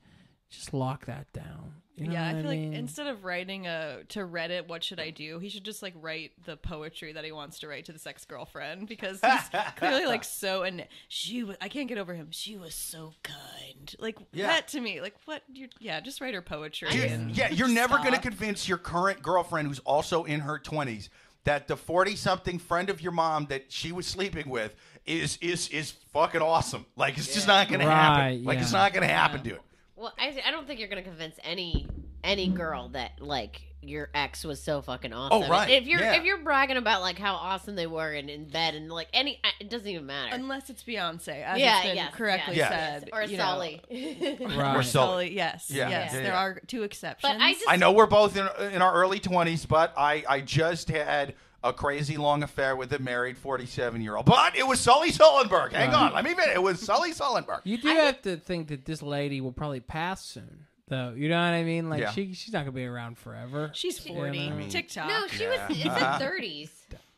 just 0.51 0.73
lock 0.73 1.07
that 1.07 1.33
down. 1.33 1.75
You 1.97 2.07
know 2.07 2.13
yeah, 2.13 2.29
I 2.29 2.33
what 2.35 2.43
feel 2.43 2.51
mean? 2.53 2.71
like 2.71 2.79
instead 2.79 3.07
of 3.09 3.25
writing 3.25 3.67
a 3.67 3.99
to 4.11 4.21
Reddit, 4.21 4.69
what 4.69 4.85
should 4.85 5.01
I 5.01 5.11
do? 5.11 5.41
He 5.41 5.49
should 5.49 5.65
just 5.65 5.83
like 5.83 5.95
write 6.01 6.31
the 6.45 6.57
poetry 6.57 7.13
that 7.13 7.25
he 7.25 7.33
wants 7.33 7.59
to 7.59 7.67
write 7.69 7.87
to 7.87 7.93
this 7.93 8.07
ex 8.07 8.25
girlfriend 8.25 8.87
because 8.87 9.21
he's 9.21 9.61
clearly 9.77 10.07
like 10.07 10.23
so 10.23 10.63
and 10.63 10.87
she 11.09 11.43
was, 11.43 11.57
I 11.61 11.69
can't 11.69 11.89
get 11.89 11.99
over 11.99 12.15
him. 12.15 12.29
She 12.31 12.57
was 12.57 12.77
so 12.77 13.15
kind. 13.25 13.97
Like 13.99 14.17
Yeah. 14.33 14.47
that 14.47 14.69
to 14.69 14.81
me. 14.81 15.01
Like 15.01 15.17
what? 15.25 15.43
You're, 15.53 15.71
yeah, 15.81 15.99
just 16.01 16.21
write 16.21 16.35
her 16.35 16.41
poetry. 16.43 16.89
Dude, 16.91 17.01
and 17.07 17.37
yeah, 17.37 17.51
you're 17.51 17.67
never 17.67 17.99
going 17.99 18.15
to 18.15 18.21
convince 18.21 18.69
your 18.69 18.79
current 18.79 19.21
girlfriend, 19.21 19.67
who's 19.67 19.81
also 19.81 20.23
in 20.23 20.39
her 20.39 20.61
20s, 20.61 21.09
that 21.49 21.67
the 21.67 21.79
40 21.79 22.15
something 22.15 22.59
friend 22.59 22.91
of 22.91 23.01
your 23.01 23.13
mom 23.13 23.47
that 23.47 23.73
she 23.73 23.91
was 23.91 24.07
sleeping 24.07 24.51
with 24.51 24.75
is 25.07 25.39
is 25.41 25.69
is 25.71 25.93
fucking 26.13 26.43
awesome. 26.43 26.85
Like 26.95 27.17
it's 27.17 27.33
just 27.33 27.49
not 27.49 27.69
going 27.69 27.81
to 27.81 27.87
happen. 27.87 28.21
Right, 28.21 28.43
Like 28.43 28.59
it's 28.59 28.73
not 28.73 28.93
going 28.93 29.09
to 29.09 29.13
happen, 29.13 29.43
dude. 29.43 29.59
Well, 29.97 30.13
I, 30.19 30.39
I 30.47 30.51
don't 30.51 30.67
think 30.67 30.79
you're 30.79 30.91
gonna 30.91 31.03
convince 31.03 31.37
any 31.43 31.89
any 32.23 32.49
girl 32.49 32.91
that 32.91 33.21
like 33.21 33.63
your 33.81 34.09
ex 34.13 34.45
was 34.45 34.61
so 34.61 34.83
fucking 34.83 35.13
oh, 35.13 35.17
awesome. 35.17 35.43
Oh, 35.45 35.49
right, 35.49 35.71
If 35.71 35.87
you're 35.87 36.01
yeah. 36.01 36.15
if 36.17 36.25
you're 36.25 36.43
bragging 36.43 36.77
about 36.77 37.01
like 37.01 37.19
how 37.19 37.35
awesome 37.35 37.77
they 37.77 37.87
were 37.87 38.13
in, 38.13 38.29
in 38.29 38.49
bed 38.49 38.75
and 38.75 38.91
like 38.91 39.09
any, 39.13 39.41
it 39.61 39.71
doesn't 39.71 39.87
even 39.87 40.07
matter. 40.07 40.35
Unless 40.35 40.69
it's 40.71 40.83
Beyonce, 40.83 41.45
as 41.45 41.59
yeah, 41.59 41.77
it's 41.79 41.87
been 41.87 41.97
yes, 41.97 42.15
correctly 42.15 42.57
yes, 42.57 42.71
Yeah. 42.71 42.99
said, 43.01 43.11
or 43.13 43.23
you 43.23 43.37
know. 43.37 43.45
Sully. 43.45 43.83
Right. 43.91 44.77
Or 44.77 44.83
Sully. 44.83 44.83
Sully, 44.83 45.35
yes, 45.35 45.71
Yeah. 45.71 45.89
yes. 45.89 46.13
Yeah, 46.13 46.21
there 46.21 46.33
yeah. 46.33 46.39
are 46.39 46.61
two 46.67 46.83
exceptions. 46.83 47.33
But 47.33 47.41
I 47.41 47.53
just 47.53 47.65
I 47.69 47.77
know 47.77 47.93
we're 47.93 48.07
both 48.07 48.37
in, 48.37 48.49
in 48.73 48.83
our 48.83 48.93
early 48.95 49.21
20s, 49.21 49.67
but 49.69 49.95
I, 49.97 50.25
I 50.29 50.41
just 50.41 50.89
had 50.89 51.35
a 51.65 51.73
crazy 51.73 52.17
long 52.17 52.43
affair 52.45 52.77
with 52.77 52.93
a 52.93 52.99
married 53.01 53.37
47 53.37 54.01
year 54.01 54.15
old. 54.17 54.27
But 54.27 54.57
it 54.57 54.67
was 54.67 54.79
Sully 54.81 55.11
Sullenberg. 55.11 55.73
Hang 55.73 55.91
Right. 55.91 55.97
on. 56.07 56.15
Let 56.15 56.25
me 56.25 56.35
finish. 56.35 56.55
It 56.55 56.63
was 56.63 56.81
Sully 56.81 57.13
Sullenberg. 57.13 57.61
You 57.65 57.79
do 57.79 57.89
have 57.89 58.23
to 58.23 58.37
think 58.37 58.69
that 58.69 58.85
this 58.85 59.03
lady 59.03 59.41
will 59.41 59.53
probably 59.53 59.81
pass 59.81 60.25
soon, 60.25 60.67
though. 60.89 61.15
You 61.17 61.29
know 61.29 61.37
what 61.37 61.55
I 61.55 61.65
mean? 61.65 61.89
Like 61.91 62.01
Yeah. 62.01 62.11
she 62.13 62.33
she's 62.35 62.53
not 62.53 62.61
gonna 62.61 62.73
be 62.73 62.85
around 62.87 63.19
forever. 63.19 63.71
she's 63.75 63.99
forty. 63.99 64.49
I 64.49 64.51
mean- 64.53 64.69
TikTok. 64.69 65.09
no, 65.09 65.27
she 65.29 65.47
was. 65.47 65.59
It's 65.71 65.85
Uh-huh. 65.87 66.19
thirties. 66.19 66.71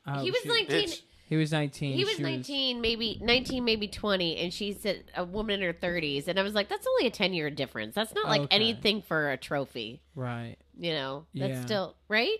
Oh, 0.07 0.23
he 0.23 0.31
was 0.31 0.41
she- 0.43 0.49
nineteen. 0.49 0.85
It's- 0.85 1.03
He 1.29 1.37
was 1.37 1.53
nineteen. 1.53 1.95
He 1.97 2.05
was 2.05 2.15
she 2.17 2.23
19, 2.25 2.81
maybe 2.81 3.17
19, 3.23 3.65
maybe 3.65 3.87
20, 3.87 4.37
and 4.39 4.53
she's 4.53 4.85
a, 4.85 5.01
a 5.17 5.23
woman 5.25 5.61
in 5.63 5.67
her 5.67 5.73
30s. 5.73 6.27
And 6.27 6.41
I 6.41 6.43
was 6.43 6.55
like, 6.55 6.69
that's 6.69 6.85
only 6.89 7.07
a 7.07 7.11
10 7.11 7.33
year 7.35 7.51
difference. 7.51 7.95
That's 7.95 8.13
not 8.15 8.27
like 8.27 8.41
Okay. 8.43 8.57
anything 8.57 9.01
for 9.01 9.31
a 9.31 9.37
trophy, 9.37 10.01
right. 10.17 10.57
you 10.77 10.91
know? 10.93 11.27
That's 11.33 11.51
Yeah. 11.53 11.65
still, 11.65 11.97
right? 12.09 12.37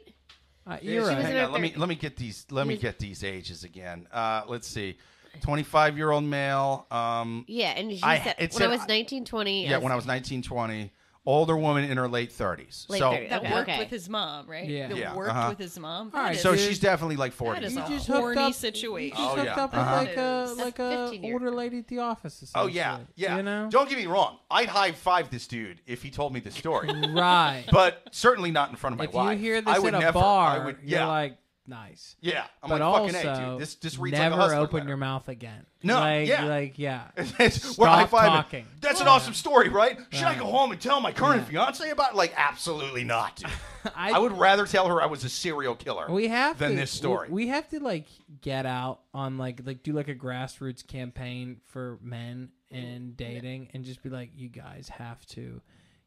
Uh, 0.67 0.79
you're 0.83 1.03
Yeah, 1.05 1.09
right. 1.09 1.19
hang 1.23 1.31
in 1.31 1.37
her 1.39 1.45
on, 1.45 1.53
Let 1.53 1.61
me 1.61 1.71
30s. 1.71 1.79
let 1.79 1.89
me 1.89 1.95
get 1.95 2.17
these 2.17 2.47
let 2.51 2.67
me 2.67 2.77
get 2.77 2.99
these 2.99 3.23
ages 3.23 3.63
again. 3.63 4.09
Uh, 4.13 4.43
let's 4.49 4.67
see. 4.67 4.97
25 5.43 5.97
year 5.97 6.11
old 6.11 6.25
male. 6.25 6.87
Um, 6.91 7.45
Yeah. 7.47 7.69
And 7.77 7.93
she 7.93 8.03
I- 8.03 8.19
said, 8.19 8.35
it 8.39 8.51
when 8.53 8.59
said 8.59 8.67
I 8.67 8.71
was 8.73 8.81
I- 8.81 8.87
19, 8.87 9.25
20, 9.25 9.69
yeah, 9.69 9.77
when 9.79 9.93
I 9.93 9.95
was 9.97 10.07
19, 10.07 10.43
20. 10.43 10.91
Older 11.27 11.55
woman 11.57 11.85
in 11.85 11.99
her 11.99 12.09
late 12.09 12.31
30s. 12.31 12.89
Late 12.89 12.99
so 12.99 13.11
30s. 13.11 13.29
that 13.29 13.43
Okay, 13.45 13.53
worked 13.53 13.69
okay. 13.69 13.79
with 13.79 13.91
his 13.91 14.09
mom, 14.09 14.47
right? 14.49 14.67
Yeah. 14.67 14.89
That 14.89 14.97
Yeah, 14.97 15.15
worked 15.15 15.31
uh-huh. 15.31 15.49
with 15.51 15.59
his 15.59 15.79
mom. 15.79 16.11
All 16.15 16.21
right, 16.21 16.29
That 16.29 16.37
is- 16.37 16.41
so 16.43 16.57
she's 16.57 16.79
definitely 16.79 17.17
like 17.17 17.35
40. 17.35 17.61
That 17.61 17.67
is 17.67 17.75
You 17.77 17.83
a 17.83 17.89
just 17.89 18.07
hooked 18.07 18.19
horny 18.19 18.41
up. 18.41 18.55
situation. 18.55 19.19
You 19.19 19.25
just 19.25 19.31
Oh, 19.33 19.35
hooked 19.37 19.45
yeah. 19.57 19.63
up 19.65 19.71
with 19.73 19.81
Uh-huh. 19.81 19.97
like 19.97 20.13
a 20.13 20.45
That's 20.47 20.57
like 20.59 20.79
a 20.79 21.03
15 21.11 21.23
year. 21.25 21.33
older 21.35 21.51
lady 21.51 21.79
at 21.81 21.89
the 21.89 21.99
office. 21.99 22.51
Oh 22.55 22.67
yeah, 22.69 22.95
essentially. 22.95 23.07
yeah. 23.17 23.37
You 23.37 23.43
know, 23.43 23.69
Don't 23.71 23.89
get 23.91 23.99
me 23.99 24.07
wrong. 24.07 24.39
I'd 24.51 24.69
high 24.71 24.93
five 24.93 25.29
this 25.31 25.47
dude 25.47 25.81
if 25.87 26.03
he 26.03 26.11
told 26.11 26.33
me 26.33 26.41
the 26.41 26.51
story, 26.51 26.89
right? 27.13 27.65
but 27.71 28.03
certainly 28.13 28.51
not 28.51 28.71
in 28.71 28.77
front 28.77 28.95
of 28.95 28.99
my 28.99 29.05
if 29.05 29.13
wife. 29.13 29.39
you 29.39 29.45
hear 29.45 29.63
I 29.67 29.79
would 29.79 29.95
at 29.95 30.01
a 30.01 30.05
never, 30.07 30.19
bar, 30.19 30.49
I 30.61 30.65
would, 30.65 30.79
you're 30.83 31.01
yeah, 31.01 31.07
like, 31.07 31.37
nice. 31.67 32.17
yeah. 32.21 32.45
I'm 32.63 32.69
but 32.71 32.81
like, 32.81 32.83
also, 32.83 33.13
fucking 33.13 33.29
hey, 33.35 33.51
dude. 33.51 33.61
This 33.61 33.75
this 33.77 33.99
reads 33.99 34.19
never 34.19 34.37
like 34.37 34.53
a 34.53 34.57
open 34.57 34.79
letter. 34.79 34.89
your 34.89 34.97
mouth 34.97 35.29
again. 35.29 35.67
No, 35.83 36.01
like, 36.01 36.29
yeah. 36.29 36.45
like 36.45 36.79
yeah. 36.79 37.09
It's- 37.17 37.77
we're 37.79 37.87
high 37.87 38.07
Stop 38.07 38.21
fiving. 38.23 38.27
talking. 38.33 38.67
That's 38.81 39.01
an 39.01 39.09
awesome 39.09 39.35
story, 39.35 39.69
right? 39.69 39.99
Should 40.11 40.25
I 40.25 40.35
go 40.39 40.47
home 40.47 40.73
and 40.73 40.81
tell 40.81 41.01
my 41.01 41.13
current 41.13 41.43
Yeah. 41.43 41.65
fiance 41.67 41.91
about? 41.91 42.13
it? 42.13 42.17
Like, 42.17 42.33
absolutely 42.37 43.05
not. 43.05 43.37
Dude. 43.37 43.51
I, 43.97 44.13
I 44.13 44.19
would 44.19 44.39
rather 44.39 44.67
tell 44.67 44.89
her 44.89 45.01
I 45.01 45.07
was 45.07 45.25
a 45.25 45.29
serial 45.29 45.75
killer. 45.75 46.11
We 46.11 46.29
have 46.29 46.59
than 46.59 46.73
to, 46.73 46.77
this 46.77 46.91
story. 46.91 47.29
We, 47.29 47.45
we 47.45 47.49
have 47.49 47.69
to 47.71 47.81
like 47.81 48.07
get 48.43 48.67
out 48.67 49.01
on 49.15 49.39
like 49.39 49.63
like 49.65 49.83
do 49.83 49.93
like 49.93 50.09
a 50.09 50.15
grassroots 50.15 50.87
campaign 50.87 51.61
for 51.67 51.99
men 52.03 52.51
and 52.71 53.17
dating, 53.17 53.71
and 53.75 53.85
just 53.85 54.03
be 54.03 54.11
like, 54.11 54.31
you 54.37 54.49
guys 54.49 54.89
have 54.89 55.25
to. 55.27 55.61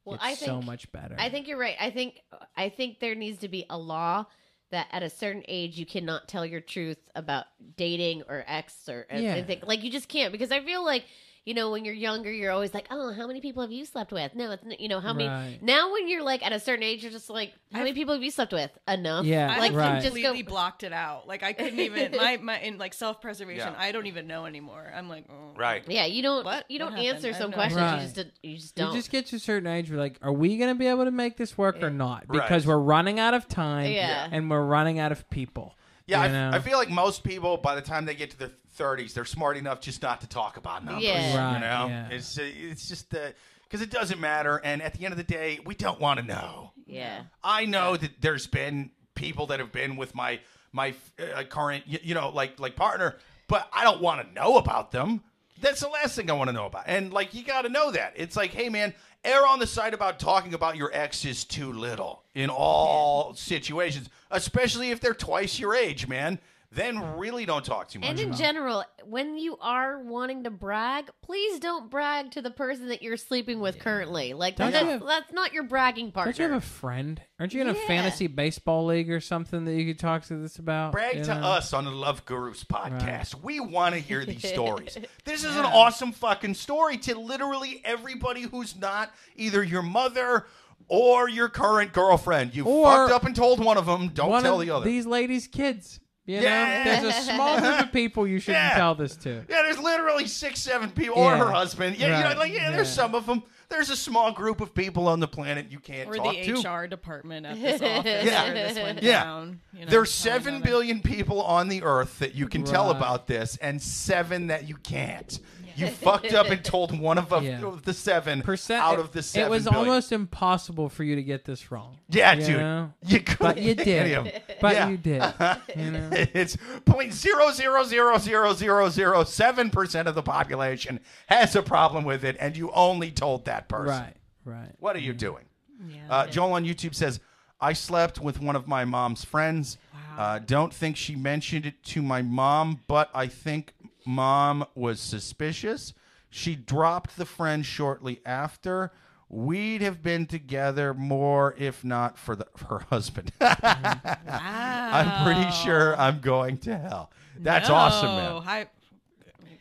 Well, 0.05 0.17
get 0.17 0.25
I 0.25 0.33
so 0.35 0.61
much 0.61 0.91
better. 0.91 1.15
I 1.17 1.29
think 1.29 1.47
you're 1.47 1.57
right. 1.57 1.75
I 1.79 1.89
think 1.89 2.21
I 2.55 2.69
think 2.69 2.99
there 2.99 3.15
needs 3.15 3.39
to 3.39 3.47
be 3.47 3.65
a 3.69 3.77
law 3.77 4.25
that 4.73 4.87
at 4.91 5.01
a 5.03 5.09
certain 5.09 5.43
age 5.47 5.77
you 5.77 5.85
cannot 5.85 6.27
tell 6.27 6.45
your 6.45 6.59
truth 6.59 6.97
about 7.15 7.45
dating 7.77 8.23
or 8.27 8.43
ex 8.47 8.89
or 8.89 9.05
uh, 9.11 9.17
Yeah. 9.17 9.31
anything. 9.35 9.61
Like 9.65 9.83
you 9.83 9.89
just 9.91 10.09
can't 10.09 10.31
because 10.31 10.51
I 10.51 10.59
feel 10.63 10.83
like 10.83 11.05
you 11.45 11.53
know 11.53 11.71
when 11.71 11.83
you're 11.83 11.93
younger 11.93 12.31
you're 12.31 12.51
always 12.51 12.73
like 12.73 12.87
oh 12.89 13.11
how 13.13 13.27
many 13.27 13.41
people 13.41 13.61
have 13.61 13.71
you 13.71 13.83
slept 13.85 14.11
with 14.13 14.33
no 14.33 14.51
it's 14.51 14.63
n- 14.65 14.75
you 14.79 14.87
know 14.87 14.99
how 15.01 15.11
many 15.13 15.27
Right. 15.27 15.59
now 15.61 15.91
when 15.91 16.07
you're 16.07 16.23
like 16.23 16.41
at 16.45 16.53
a 16.53 16.59
certain 16.59 16.83
age 16.83 17.03
you're 17.03 17.11
just 17.11 17.29
like 17.29 17.53
how 17.73 17.79
many 17.79 17.93
people 17.93 18.13
have 18.13 18.23
you 18.23 18.31
slept 18.31 18.53
with 18.53 18.71
enough 18.87 19.25
Yeah, 19.25 19.51
I 19.53 19.59
like 19.59 19.73
right. 19.73 20.01
just 20.01 20.07
go 20.15 20.21
completely 20.21 20.43
blocked 20.43 20.83
it 20.83 20.93
out. 20.93 21.27
Like 21.27 21.43
I 21.43 21.51
couldn't 21.53 21.79
even 21.79 22.11
my 22.17 22.37
my 22.37 22.59
in 22.59 22.77
like 22.77 22.93
self 22.93 23.17
Yeah. 23.17 23.21
preservation. 23.21 23.73
I 23.77 23.91
don't 23.91 24.05
even 24.07 24.25
know 24.27 24.45
anymore. 24.45 24.89
I'm 24.95 25.09
like, 25.09 25.25
oh. 25.29 25.53
right. 25.57 25.83
yeah 25.87 26.05
you 26.05 26.21
don't 26.23 26.45
What? 26.45 26.65
you 26.69 26.79
don't 26.79 26.91
happened? 26.93 27.07
answer 27.07 27.27
I 27.27 27.31
have 27.31 27.41
some 27.41 27.51
questions 27.51 27.81
idea. 27.81 28.01
you 28.07 28.13
just 28.13 28.29
you 28.43 28.55
just 28.57 28.75
don't 28.75 28.91
You 28.93 28.97
just 28.99 29.11
get 29.11 29.25
to 29.27 29.35
a 29.35 29.39
certain 29.39 29.67
age, 29.67 29.91
we're 29.91 29.97
like, 29.97 30.19
are 30.21 30.31
we 30.31 30.57
going 30.57 30.69
to 30.73 30.75
be 30.79 30.87
able 30.87 31.05
to 31.05 31.11
make 31.11 31.37
this 31.37 31.57
work 31.57 31.83
or 31.83 31.89
not? 31.89 32.23
Right. 32.27 32.41
Because 32.41 32.65
we're 32.65 32.77
running 32.77 33.19
out 33.19 33.33
of 33.33 33.47
time 33.47 33.91
Yeah. 33.91 34.27
and 34.31 34.49
we're 34.49 34.63
running 34.65 34.97
out 34.99 35.11
of 35.11 35.29
people. 35.29 35.75
Yeah, 36.05 36.25
you 36.27 36.35
I. 36.35 36.57
I 36.57 36.59
feel 36.59 36.77
like 36.77 36.89
most 36.89 37.23
people, 37.23 37.55
by 37.57 37.75
the 37.75 37.81
time 37.81 38.05
they 38.05 38.13
get 38.15 38.31
to 38.31 38.37
their 38.37 38.51
30s, 38.77 39.13
they're 39.13 39.25
smart 39.25 39.57
enough 39.57 39.81
just 39.81 40.01
not 40.01 40.21
to 40.21 40.27
talk 40.27 40.57
about 40.57 40.83
numbers. 40.83 41.03
Yeah. 41.03 41.37
Right, 41.37 41.53
you 41.55 41.59
know, 41.59 41.87
yeah. 41.87 42.09
it's 42.09 42.37
uh, 42.37 42.43
it's 42.43 42.87
just 42.87 43.09
because 43.09 43.81
it 43.81 43.89
doesn't 43.89 44.19
matter, 44.19 44.61
and 44.63 44.81
at 44.81 44.93
the 44.93 45.05
end 45.05 45.13
of 45.13 45.17
the 45.17 45.23
day, 45.23 45.59
we 45.65 45.75
don't 45.75 45.99
want 45.99 46.19
to 46.19 46.25
know. 46.25 46.71
yeah 46.85 47.23
I 47.43 47.65
know 47.65 47.95
that 47.97 48.21
there's 48.21 48.47
been 48.47 48.91
people 49.15 49.47
that 49.47 49.59
have 49.59 49.71
been 49.71 49.95
with 49.95 50.15
my 50.15 50.39
my 50.71 50.93
uh, 51.19 51.43
current 51.43 51.83
y- 51.89 51.99
you 52.03 52.13
know 52.15 52.29
like 52.29 52.59
like 52.59 52.75
partner, 52.75 53.17
but 53.47 53.69
I 53.73 53.83
don't 53.83 54.01
want 54.01 54.27
to 54.27 54.33
know 54.33 54.57
about 54.57 54.91
them. 54.91 55.21
That's 55.61 55.79
the 55.79 55.87
last 55.87 56.15
thing 56.15 56.29
I 56.29 56.33
want 56.33 56.49
to 56.49 56.53
know 56.53 56.65
about. 56.65 56.83
And 56.87 57.13
like 57.13 57.33
you 57.33 57.43
got 57.43 57.61
to 57.61 57.69
know 57.69 57.91
that. 57.91 58.13
It's 58.15 58.35
like, 58.35 58.51
hey 58.51 58.69
man, 58.69 58.93
err 59.23 59.45
on 59.47 59.59
the 59.59 59.67
side 59.67 59.93
about 59.93 60.19
talking 60.19 60.53
about 60.53 60.75
your 60.75 60.89
ex 60.93 61.23
is 61.25 61.45
too 61.45 61.71
little 61.71 62.23
in 62.33 62.49
all 62.49 63.33
situations, 63.35 64.09
especially 64.31 64.91
if 64.91 64.99
they're 64.99 65.13
twice 65.13 65.59
your 65.59 65.75
age, 65.75 66.07
man. 66.07 66.39
Then 66.75 67.17
really 67.17 67.45
don't 67.45 67.63
talk 67.63 67.87
too 67.89 67.99
much. 67.99 68.09
And 68.09 68.19
in 68.19 68.27
about 68.29 68.37
general, 68.39 68.83
when 69.05 69.37
you 69.37 69.57
are 69.61 69.99
wanting 70.01 70.43
to 70.45 70.49
brag, 70.49 71.09
please 71.21 71.59
don't 71.59 71.89
brag 71.89 72.31
to 72.31 72.41
the 72.41 72.49
person 72.51 72.87
that 72.87 73.01
you're 73.01 73.17
sleeping 73.17 73.59
with 73.59 73.79
currently. 73.79 74.33
Like 74.33 74.55
that's, 74.55 74.75
have- 74.75 75.05
that's 75.05 75.31
not 75.31 75.53
your 75.53 75.63
bragging 75.63 76.11
partner. 76.11 76.31
Don't 76.33 76.39
you 76.47 76.51
have 76.53 76.63
a 76.63 76.65
friend? 76.65 77.21
Aren't 77.39 77.53
you 77.53 77.61
in 77.61 77.69
a 77.69 77.75
fantasy 77.75 78.27
baseball 78.27 78.85
league 78.85 79.11
or 79.11 79.19
something 79.19 79.65
that 79.65 79.73
you 79.73 79.85
could 79.85 79.99
talk 79.99 80.23
to 80.25 80.35
this 80.37 80.57
about? 80.57 80.93
Brag 80.93 81.17
you 81.17 81.23
to 81.25 81.35
know? 81.35 81.41
us 81.47 81.73
on 81.73 81.85
the 81.85 81.91
Love 81.91 82.25
Gurus 82.25 82.63
podcast. 82.63 83.35
We 83.43 83.59
want 83.59 83.93
to 83.95 84.01
hear 84.01 84.25
these 84.25 84.47
stories. 84.53 84.97
This 85.25 85.43
is 85.43 85.55
an 85.55 85.65
awesome 85.65 86.11
fucking 86.11 86.55
story 86.55 86.97
to 86.97 87.19
literally 87.19 87.81
everybody 87.85 88.43
who's 88.43 88.75
not 88.75 89.11
either 89.35 89.63
your 89.63 89.81
mother 89.83 90.47
or 90.87 91.29
your 91.29 91.49
current 91.49 91.93
girlfriend. 91.93 92.55
You 92.55 92.65
Or 92.65 92.85
fucked 92.85 93.11
up 93.13 93.23
and 93.25 93.35
told 93.35 93.63
one 93.63 93.77
of 93.77 93.85
them. 93.85 94.09
Don't 94.09 94.29
One 94.31 94.43
tell 94.43 94.59
of 94.59 94.65
the 94.65 94.73
other. 94.73 94.85
these 94.85 95.05
ladies' 95.05 95.47
kids. 95.47 95.99
You 96.25 96.39
Yeah. 96.39 96.83
know, 96.85 97.01
there's 97.01 97.15
a 97.17 97.21
small 97.21 97.59
group 97.59 97.79
of 97.81 97.91
people 97.91 98.25
you 98.25 98.39
shouldn't 98.39 98.63
Yeah. 98.63 98.75
tell 98.75 98.95
this 98.95 99.15
to. 99.17 99.43
Yeah, 99.49 99.61
there's 99.63 99.77
literally 99.79 100.25
six, 100.27 100.61
seven 100.61 100.89
people, 100.91 101.17
or 101.17 101.35
her 101.35 101.51
husband. 101.51 101.97
Yeah, 101.97 102.29
you 102.29 102.33
know, 102.35 102.39
like 102.39 102.53
yeah, 102.53 102.71
there's 102.71 102.89
some 102.91 103.13
of 103.13 103.25
them. 103.25 103.43
There's 103.69 103.89
a 103.89 103.95
small 103.97 104.31
group 104.31 104.61
of 104.61 104.73
people 104.75 105.07
on 105.07 105.19
the 105.19 105.27
planet 105.27 105.71
you 105.71 105.79
can't 105.79 106.07
Or 106.07 106.15
talk 106.15 106.33
the. 106.35 106.51
HR 106.53 106.87
department 106.87 107.45
at 107.45 107.59
this 107.59 107.81
office 107.81 108.25
Yeah. 108.25 108.53
this 108.53 108.77
went 108.77 109.01
Yeah. 109.03 109.23
down. 109.23 109.59
You 109.73 109.85
know, 109.85 109.91
There's 109.91 110.23
telling 110.23 110.39
seven 110.39 110.53
them 110.55 110.61
billion 110.63 111.01
people 111.01 111.41
on 111.41 111.67
the 111.69 111.81
earth 111.83 112.19
that 112.19 112.35
you 112.35 112.47
can 112.47 112.63
tell 112.63 112.91
about 112.91 113.27
this, 113.27 113.57
and 113.57 113.81
seven 113.81 114.47
that 114.47 114.69
you 114.69 114.75
can't. 114.75 115.39
You 115.75 115.87
fucked 115.87 116.33
up 116.33 116.47
and 116.47 116.63
told 116.63 116.97
one 116.99 117.17
of, 117.17 117.31
of 117.33 117.43
Yeah. 117.43 117.61
the 117.83 117.93
seven 117.93 118.41
Percent 118.41 118.81
out 118.83 118.99
of 118.99 119.11
the 119.11 119.23
seven. 119.23 119.47
It 119.47 119.49
was 119.49 119.63
billion. 119.63 119.79
almost 119.89 120.11
impossible 120.11 120.89
for 120.89 121.03
you 121.03 121.15
to 121.15 121.23
get 121.23 121.45
this 121.45 121.71
wrong. 121.71 121.97
yeah, 122.09 122.33
you 122.33 122.45
dude. 122.45 122.57
know? 122.59 122.93
You 123.05 123.19
couldn't 123.21 123.39
But 123.39 123.57
you 123.57 123.63
hit 123.75 123.77
did. 123.83 124.07
him. 124.07 124.27
But 124.61 124.75
Yeah. 124.75 124.89
you 124.89 124.97
did. 124.97 125.21
You 125.75 125.91
know? 125.91 126.09
It's 126.11 126.57
point 126.85 127.13
zero 127.13 127.51
zero 127.51 127.83
zero 127.83 128.17
zero 128.17 128.53
zero 128.53 128.89
zero 128.89 129.23
seven 129.23 129.69
percent 129.69 130.07
of 130.07 130.15
the 130.15 130.23
population 130.23 130.99
has 131.27 131.55
a 131.55 131.63
problem 131.63 132.03
with 132.03 132.23
it, 132.23 132.37
and 132.39 132.55
you 132.55 132.71
only 132.71 133.11
told 133.11 133.45
that 133.45 133.67
person. 133.69 133.87
right, 134.03 134.15
right. 134.45 134.71
What 134.79 134.95
are 134.95 134.99
you 134.99 135.13
doing? 135.13 135.45
Yeah. 135.87 135.97
Uh, 136.09 136.27
Joel 136.27 136.53
on 136.53 136.63
YouTube 136.65 136.95
says, 136.95 137.19
I 137.59 137.73
slept 137.73 138.19
with 138.19 138.39
one 138.41 138.55
of 138.55 138.67
my 138.67 138.85
mom's 138.85 139.23
friends. 139.25 139.77
Uh, 140.17 140.37
don't 140.39 140.71
think 140.73 140.95
she 140.95 141.15
mentioned 141.15 141.65
it 141.65 141.81
to 141.83 142.01
my 142.01 142.21
mom, 142.21 142.81
but 142.87 143.09
I 143.15 143.25
think 143.27 143.73
mom 144.05 144.65
was 144.75 144.99
suspicious. 144.99 145.93
She 146.29 146.55
dropped 146.55 147.17
the 147.17 147.25
friend 147.25 147.65
shortly 147.65 148.21
after. 148.25 148.91
We'd 149.29 149.81
have 149.81 150.03
been 150.03 150.25
together 150.27 150.93
more 150.93 151.55
if 151.57 151.83
not 151.83 152.17
for 152.17 152.35
the 152.35 152.47
her 152.69 152.79
husband. 152.89 153.31
Mm-hmm. 153.43 154.95
I'm 154.95 155.25
pretty 155.25 155.51
sure 155.51 155.99
I'm 155.99 156.19
going 156.19 156.57
to 156.59 156.77
hell. 156.77 157.11
That's 157.39 157.69
awesome, 157.69 158.15
man. 158.15 158.43
I, 158.45 158.67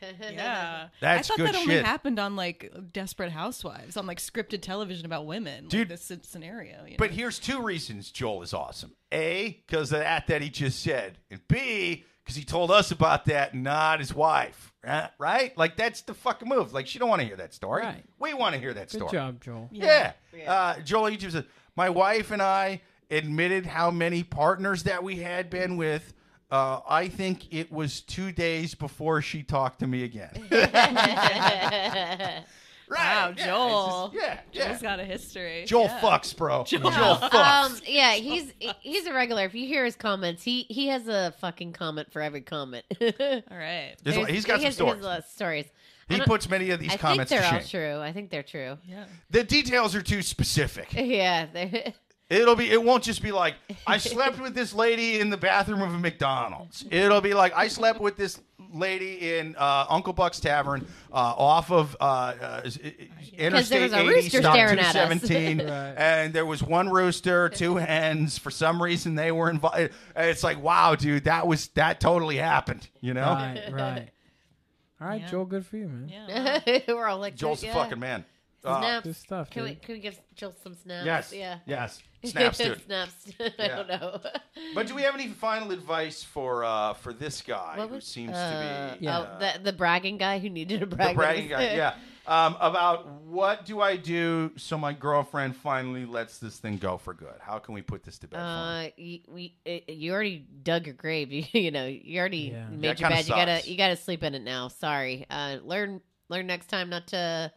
yeah, 0.32 0.88
That's 1.00 1.30
I 1.30 1.34
thought 1.34 1.36
good 1.38 1.46
that 1.48 1.56
only 1.56 1.74
shit. 1.74 1.84
happened 1.84 2.18
on 2.18 2.36
like 2.36 2.72
Desperate 2.92 3.30
Housewives, 3.30 3.96
on 3.96 4.06
like 4.06 4.18
scripted 4.18 4.60
television 4.62 5.06
about 5.06 5.26
women. 5.26 5.68
Dude. 5.68 5.90
like, 5.90 6.00
this 6.00 6.18
scenario. 6.22 6.84
You 6.84 6.90
know? 6.92 6.96
But 6.98 7.10
here's 7.10 7.38
two 7.38 7.62
reasons 7.62 8.10
Joel 8.10 8.42
is 8.42 8.52
awesome. 8.52 8.92
A, 9.12 9.62
because 9.66 9.92
of 9.92 10.00
that 10.00 10.26
that 10.26 10.42
he 10.42 10.50
just 10.50 10.82
said. 10.82 11.18
And 11.30 11.46
B, 11.48 12.04
because 12.24 12.36
he 12.36 12.44
told 12.44 12.70
us 12.70 12.90
about 12.90 13.24
that, 13.26 13.54
not 13.54 14.00
his 14.00 14.14
wife. 14.14 14.72
Right? 14.84 15.10
right? 15.18 15.56
Like, 15.56 15.76
that's 15.76 16.02
the 16.02 16.14
fucking 16.14 16.48
move. 16.48 16.72
Like, 16.72 16.86
she 16.86 16.98
don't 16.98 17.08
want 17.08 17.20
to 17.20 17.26
hear 17.26 17.36
that 17.36 17.54
story. 17.54 17.82
Right. 17.82 18.04
We 18.18 18.34
want 18.34 18.54
to 18.54 18.60
hear 18.60 18.74
that 18.74 18.90
Good 18.90 18.96
story. 18.96 19.10
Good 19.10 19.16
job, 19.16 19.40
Joel. 19.40 19.68
Yeah. 19.72 20.12
Uh, 20.46 20.80
Joel 20.80 21.04
on 21.04 21.12
YouTube 21.12 21.32
says, 21.32 21.44
My 21.76 21.88
wife 21.90 22.30
and 22.30 22.42
I 22.42 22.80
admitted 23.10 23.66
how 23.66 23.90
many 23.90 24.22
partners 24.22 24.84
that 24.84 25.02
we 25.04 25.16
had 25.16 25.50
been 25.50 25.76
with. 25.76 26.14
Uh, 26.50 26.80
I 26.86 27.08
think 27.08 27.52
it 27.52 27.72
was 27.72 28.00
two 28.02 28.30
days 28.32 28.74
before 28.74 29.22
she 29.22 29.42
talked 29.42 29.78
to 29.80 29.86
me 29.86 30.04
again. 30.04 30.32
right. 32.92 33.14
Wow, 33.28 33.34
Yeah, 33.36 33.46
Joel. 33.46 34.10
just- 34.12 34.24
yeah. 34.26 34.40
Yeah. 34.52 34.68
Joel's 34.68 34.82
got 34.82 35.00
a 35.00 35.04
history. 35.04 35.64
Joel 35.66 35.84
Yeah. 35.84 36.00
fucks, 36.00 36.36
bro. 36.36 36.64
Joel, 36.64 36.82
No, 36.90 36.90
fucks. 37.22 37.34
um, 37.34 37.76
yeah, 37.86 38.12
he's 38.14 38.52
he's 38.80 39.06
a 39.06 39.12
regular. 39.12 39.44
If 39.44 39.54
you 39.54 39.66
hear 39.66 39.84
his 39.84 39.96
comments, 39.96 40.42
he 40.42 40.66
he 40.68 40.88
has 40.88 41.08
a 41.08 41.34
fucking 41.40 41.72
comment 41.72 42.12
for 42.12 42.20
every 42.22 42.42
comment. 42.42 42.84
All 43.00 43.06
right. 43.08 43.94
There's- 44.02 44.02
There's- 44.04 44.28
he's 44.28 44.44
got 44.44 44.56
he 44.60 44.62
some 44.62 44.66
has, 44.66 44.74
stories. 44.74 44.92
He 44.94 44.96
has 44.98 45.04
a 45.04 45.08
lot 45.08 45.18
of 45.18 45.24
stories. 45.26 45.66
He 46.08 46.20
puts 46.20 46.46
many 46.50 46.68
of 46.70 46.78
these 46.80 46.92
I 46.92 46.96
comments 46.98 47.32
I 47.32 47.36
think 47.36 47.40
they're 47.42 47.50
to 47.50 47.54
all 47.56 47.60
shame. 47.62 47.68
true. 47.94 48.00
I 48.02 48.12
think 48.12 48.30
they're 48.30 48.42
true. 48.42 48.76
Yeah. 48.84 49.04
The 49.30 49.44
details 49.44 49.94
are 49.94 50.02
too 50.02 50.20
specific. 50.20 50.92
Yeah, 50.92 51.46
they're- 51.50 51.94
It'll 52.32 52.56
be. 52.56 52.70
It 52.70 52.82
won't 52.82 53.04
just 53.04 53.22
be 53.22 53.30
like 53.32 53.54
I 53.86 53.98
slept 53.98 54.40
with 54.40 54.54
this 54.54 54.72
lady 54.72 55.20
in 55.20 55.30
the 55.30 55.36
bathroom 55.36 55.82
of 55.82 55.94
a 55.94 55.98
McDonald's. 55.98 56.84
It'll 56.90 57.20
be 57.20 57.34
like 57.34 57.52
I 57.54 57.68
slept 57.68 58.00
with 58.00 58.16
this 58.16 58.40
lady 58.72 59.36
in 59.36 59.54
uh, 59.58 59.84
Uncle 59.90 60.14
Buck's 60.14 60.40
Tavern 60.40 60.86
uh, 61.12 61.16
off 61.16 61.70
of 61.70 61.94
uh, 62.00 62.04
uh, 62.04 62.60
Interstate 63.34 63.68
there 63.68 63.82
was 63.82 63.92
a 63.92 63.98
80, 64.00 64.08
rooster 64.08 64.38
stop 64.40 64.54
staring 64.54 64.78
at 64.78 64.86
us. 64.86 64.92
217, 64.94 65.58
Right. 65.68 65.94
and 65.98 66.32
there 66.32 66.46
was 66.46 66.62
one 66.62 66.88
rooster, 66.88 67.50
two 67.50 67.76
hens. 67.76 68.38
For 68.38 68.50
some 68.50 68.82
reason, 68.82 69.14
they 69.14 69.30
were 69.30 69.50
invited. 69.50 69.92
It's 70.16 70.42
like, 70.42 70.62
wow, 70.62 70.94
dude, 70.94 71.24
that 71.24 71.46
was 71.46 71.68
that 71.68 72.00
totally 72.00 72.36
happened. 72.36 72.88
You 73.00 73.12
know, 73.14 73.22
Right, 73.32 73.62
right. 73.70 74.08
All 75.02 75.08
right, 75.08 75.20
Yeah. 75.20 75.28
Joel, 75.28 75.44
good 75.46 75.66
for 75.66 75.76
you, 75.76 75.88
man. 75.88 76.08
Yeah. 76.08 76.78
we're 76.88 77.06
all 77.06 77.18
like 77.18 77.34
Joel's 77.34 77.62
yeah. 77.62 77.72
a 77.72 77.74
fucking 77.74 77.98
man. 77.98 78.24
Uh, 78.64 78.78
Snaps. 78.80 79.04
Good 79.04 79.16
stuff, 79.16 79.50
Can 79.50 79.62
we 79.64 79.70
dude. 79.70 79.82
can 79.82 79.94
we 79.96 80.00
give 80.00 80.20
Jill 80.36 80.54
some 80.62 80.74
snaps? 80.74 81.04
yes, 81.04 81.32
Yeah. 81.32 81.58
yes, 81.66 82.00
snaps, 82.24 82.58
dude. 82.58 82.80
snaps. 82.84 83.14
I 83.40 83.50
Yeah. 83.58 83.76
don't 83.76 83.88
know. 83.88 84.20
But 84.74 84.86
do 84.86 84.94
we 84.94 85.02
have 85.02 85.14
any 85.14 85.28
final 85.28 85.72
advice 85.72 86.22
for 86.22 86.62
uh, 86.64 86.94
for 86.94 87.12
this 87.12 87.42
guy 87.42 87.74
What 87.76 87.88
who 87.88 87.94
was- 87.96 88.06
seems 88.06 88.32
uh, 88.32 88.50
to 88.52 88.98
be 88.98 89.04
Yeah. 89.04 89.18
Oh, 89.18 89.38
the 89.40 89.58
the 89.64 89.72
bragging 89.72 90.16
guy 90.18 90.38
who 90.38 90.48
needed 90.48 90.82
a 90.82 90.86
brag. 90.86 91.10
the 91.10 91.14
bragging 91.14 91.48
guy? 91.48 91.74
Yeah. 91.74 91.94
Um, 92.24 92.56
about 92.60 93.08
what 93.24 93.64
do 93.66 93.80
I 93.80 93.96
do 93.96 94.52
so 94.56 94.78
my 94.78 94.92
girlfriend 94.92 95.56
finally 95.56 96.04
lets 96.06 96.38
this 96.38 96.56
thing 96.58 96.76
go 96.76 96.96
for 96.96 97.14
good? 97.14 97.34
How 97.40 97.58
can 97.58 97.74
we 97.74 97.82
put 97.82 98.04
this 98.04 98.16
to 98.20 98.28
bed? 98.28 98.36
for 98.36 98.42
Uh, 98.44 98.88
you, 98.96 99.18
we, 99.26 99.56
uh, 99.66 99.90
you 99.92 100.12
already 100.12 100.46
dug 100.62 100.86
your 100.86 100.94
grave. 100.94 101.32
You, 101.32 101.42
you 101.52 101.72
know, 101.72 101.86
you 101.86 102.20
already 102.20 102.52
Yeah. 102.54 102.68
made 102.68 102.82
That 102.90 103.00
your 103.00 103.08
kinda 103.08 103.24
bed. 103.24 103.28
You 103.28 103.34
gotta, 103.34 103.56
sucks. 103.56 103.66
you 103.68 103.76
gotta 103.76 103.96
sleep 103.96 104.22
in 104.22 104.36
it 104.36 104.42
now. 104.44 104.68
Sorry. 104.68 105.26
Uh, 105.28 105.56
learn, 105.64 106.00
learn 106.28 106.46
next 106.46 106.66
time 106.68 106.90
not 106.90 107.08
to 107.08 107.50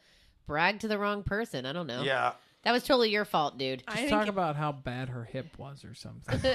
brag 0.47 0.79
to 0.81 0.87
the 0.87 0.97
wrong 0.97 1.23
person. 1.23 1.65
I 1.65 1.73
don't 1.73 1.87
know. 1.87 2.03
Yeah. 2.03 2.33
That 2.63 2.71
was 2.71 2.83
totally 2.83 3.11
your 3.11 3.25
fault, 3.25 3.59
dude. 3.59 3.83
Just 3.85 3.95
think 3.95 4.09
talk 4.09 4.27
about 4.27 4.55
how 4.55 4.71
bad 4.71 5.09
her 5.09 5.23
hip 5.23 5.57
was 5.59 5.85
or 5.85 5.93
something. 5.93 6.39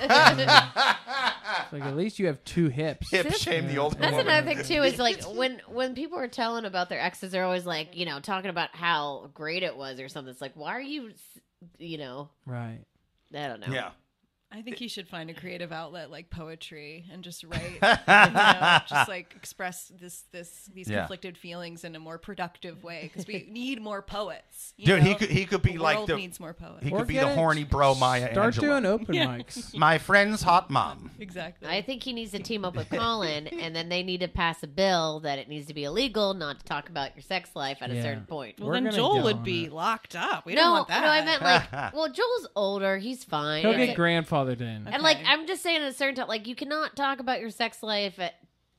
Like 1.72 1.82
at 1.84 1.96
least 1.96 2.18
you 2.18 2.26
have 2.26 2.42
two 2.44 2.68
hips. 2.68 3.10
Hip 3.10 3.32
shame 3.34 3.66
the 3.68 3.78
older 3.78 3.96
That's 3.96 4.12
woman. 4.12 4.26
another 4.26 4.54
thing 4.54 4.64
too. 4.64 4.82
Is 4.82 4.98
like 4.98 5.22
when 5.36 5.60
when 5.68 5.94
people 5.94 6.18
are 6.18 6.26
telling 6.28 6.64
about 6.64 6.88
their 6.88 7.00
exes, 7.00 7.30
they're 7.32 7.44
always 7.44 7.64
like, 7.66 7.96
you 7.96 8.06
know, 8.06 8.18
talking 8.20 8.50
about 8.50 8.74
how 8.74 9.30
great 9.34 9.62
it 9.62 9.76
was 9.76 10.00
or 10.00 10.08
something. 10.08 10.30
It's 10.30 10.40
like, 10.40 10.56
why 10.56 10.72
are 10.72 10.80
you, 10.80 11.12
you 11.78 11.98
know, 11.98 12.28
Right. 12.46 12.80
I 13.32 13.46
don't 13.46 13.60
know. 13.60 13.72
Yeah. 13.72 13.90
I 14.52 14.62
think 14.62 14.78
he 14.78 14.88
should 14.88 15.06
find 15.08 15.30
a 15.30 15.34
creative 15.34 15.70
outlet 15.70 16.10
like 16.10 16.28
poetry 16.28 17.04
and 17.12 17.22
just 17.22 17.44
write, 17.50 17.70
you 17.72 17.78
know, 17.80 18.78
just 18.88 19.08
like 19.08 19.32
express 19.36 19.92
this 20.00 20.24
this 20.32 20.68
these 20.74 20.88
Yeah. 20.88 21.00
conflicted 21.00 21.38
feelings 21.38 21.84
in 21.84 21.94
a 21.94 22.00
more 22.00 22.18
productive 22.18 22.82
way 22.82 23.02
because 23.12 23.26
we 23.28 23.46
need 23.50 23.80
more 23.80 24.02
poets. 24.02 24.74
you 24.76 24.86
Dude, 24.86 25.02
he 25.02 25.10
know? 25.10 25.16
could 25.18 25.30
he 25.30 25.44
could 25.46 25.62
be 25.62 25.72
the 25.74 25.78
like 25.82 25.96
world 25.98 26.08
the 26.08 26.16
needs 26.16 26.40
more 26.40 26.52
poets. 26.52 26.82
he 26.84 26.90
could 26.90 27.06
be 27.06 27.16
the 27.18 27.28
it- 27.30 27.34
horny 27.36 27.62
bro 27.64 27.94
Maya 27.94 28.32
Start 28.32 28.54
Angelou. 28.54 28.60
doing 28.60 28.86
open 28.86 29.14
Yeah. 29.14 29.26
mics. 29.26 29.76
My 29.76 29.98
friend's 29.98 30.42
hot 30.42 30.68
mom. 30.68 31.10
exactly. 31.20 31.68
I 31.68 31.80
think 31.82 32.02
he 32.02 32.12
needs 32.12 32.32
to 32.32 32.40
team 32.40 32.64
up 32.64 32.74
with 32.74 32.88
Collin, 32.90 33.46
and 33.46 33.74
then 33.76 33.88
they 33.88 34.02
need 34.02 34.20
to 34.20 34.28
pass 34.28 34.62
a 34.64 34.66
bill 34.66 35.20
that 35.20 35.38
it 35.38 35.48
needs 35.48 35.66
to 35.66 35.74
be 35.74 35.84
illegal 35.84 36.34
not 36.34 36.58
to 36.58 36.64
talk 36.64 36.88
about 36.88 37.14
your 37.14 37.22
sex 37.22 37.50
life 37.54 37.78
at 37.80 37.90
a 37.90 37.94
Yeah. 37.94 38.02
certain 38.02 38.24
point. 38.24 38.58
well, 38.58 38.68
We're 38.68 38.74
then 38.74 38.84
gonna 38.84 38.96
Joel 38.96 39.18
go 39.18 39.22
would 39.24 39.44
be 39.44 39.66
it. 39.66 39.72
locked 39.72 40.16
up. 40.16 40.44
We 40.44 40.54
no, 40.54 40.60
don't 40.62 40.72
want 40.72 40.88
that. 40.88 41.00
no, 41.02 41.08
I 41.08 41.24
meant 41.24 41.42
like, 41.42 41.92
well, 41.94 42.10
Joel's 42.12 42.48
older. 42.56 42.98
He's 42.98 43.22
fine. 43.22 43.60
He'll 43.62 43.70
It's 43.70 43.78
get 43.78 43.88
like- 43.88 43.96
grandfathered 44.46 44.60
in. 44.60 44.86
and 44.88 45.02
like, 45.02 45.18
Okay. 45.18 45.26
I'm 45.26 45.46
just 45.46 45.62
saying, 45.62 45.82
at 45.82 45.88
a 45.88 45.92
certain 45.92 46.14
time, 46.16 46.28
like, 46.28 46.46
you 46.46 46.54
cannot 46.54 46.96
talk 46.96 47.20
about 47.20 47.40
your 47.40 47.50
sex 47.50 47.82
life 47.82 48.18
at 48.18 48.34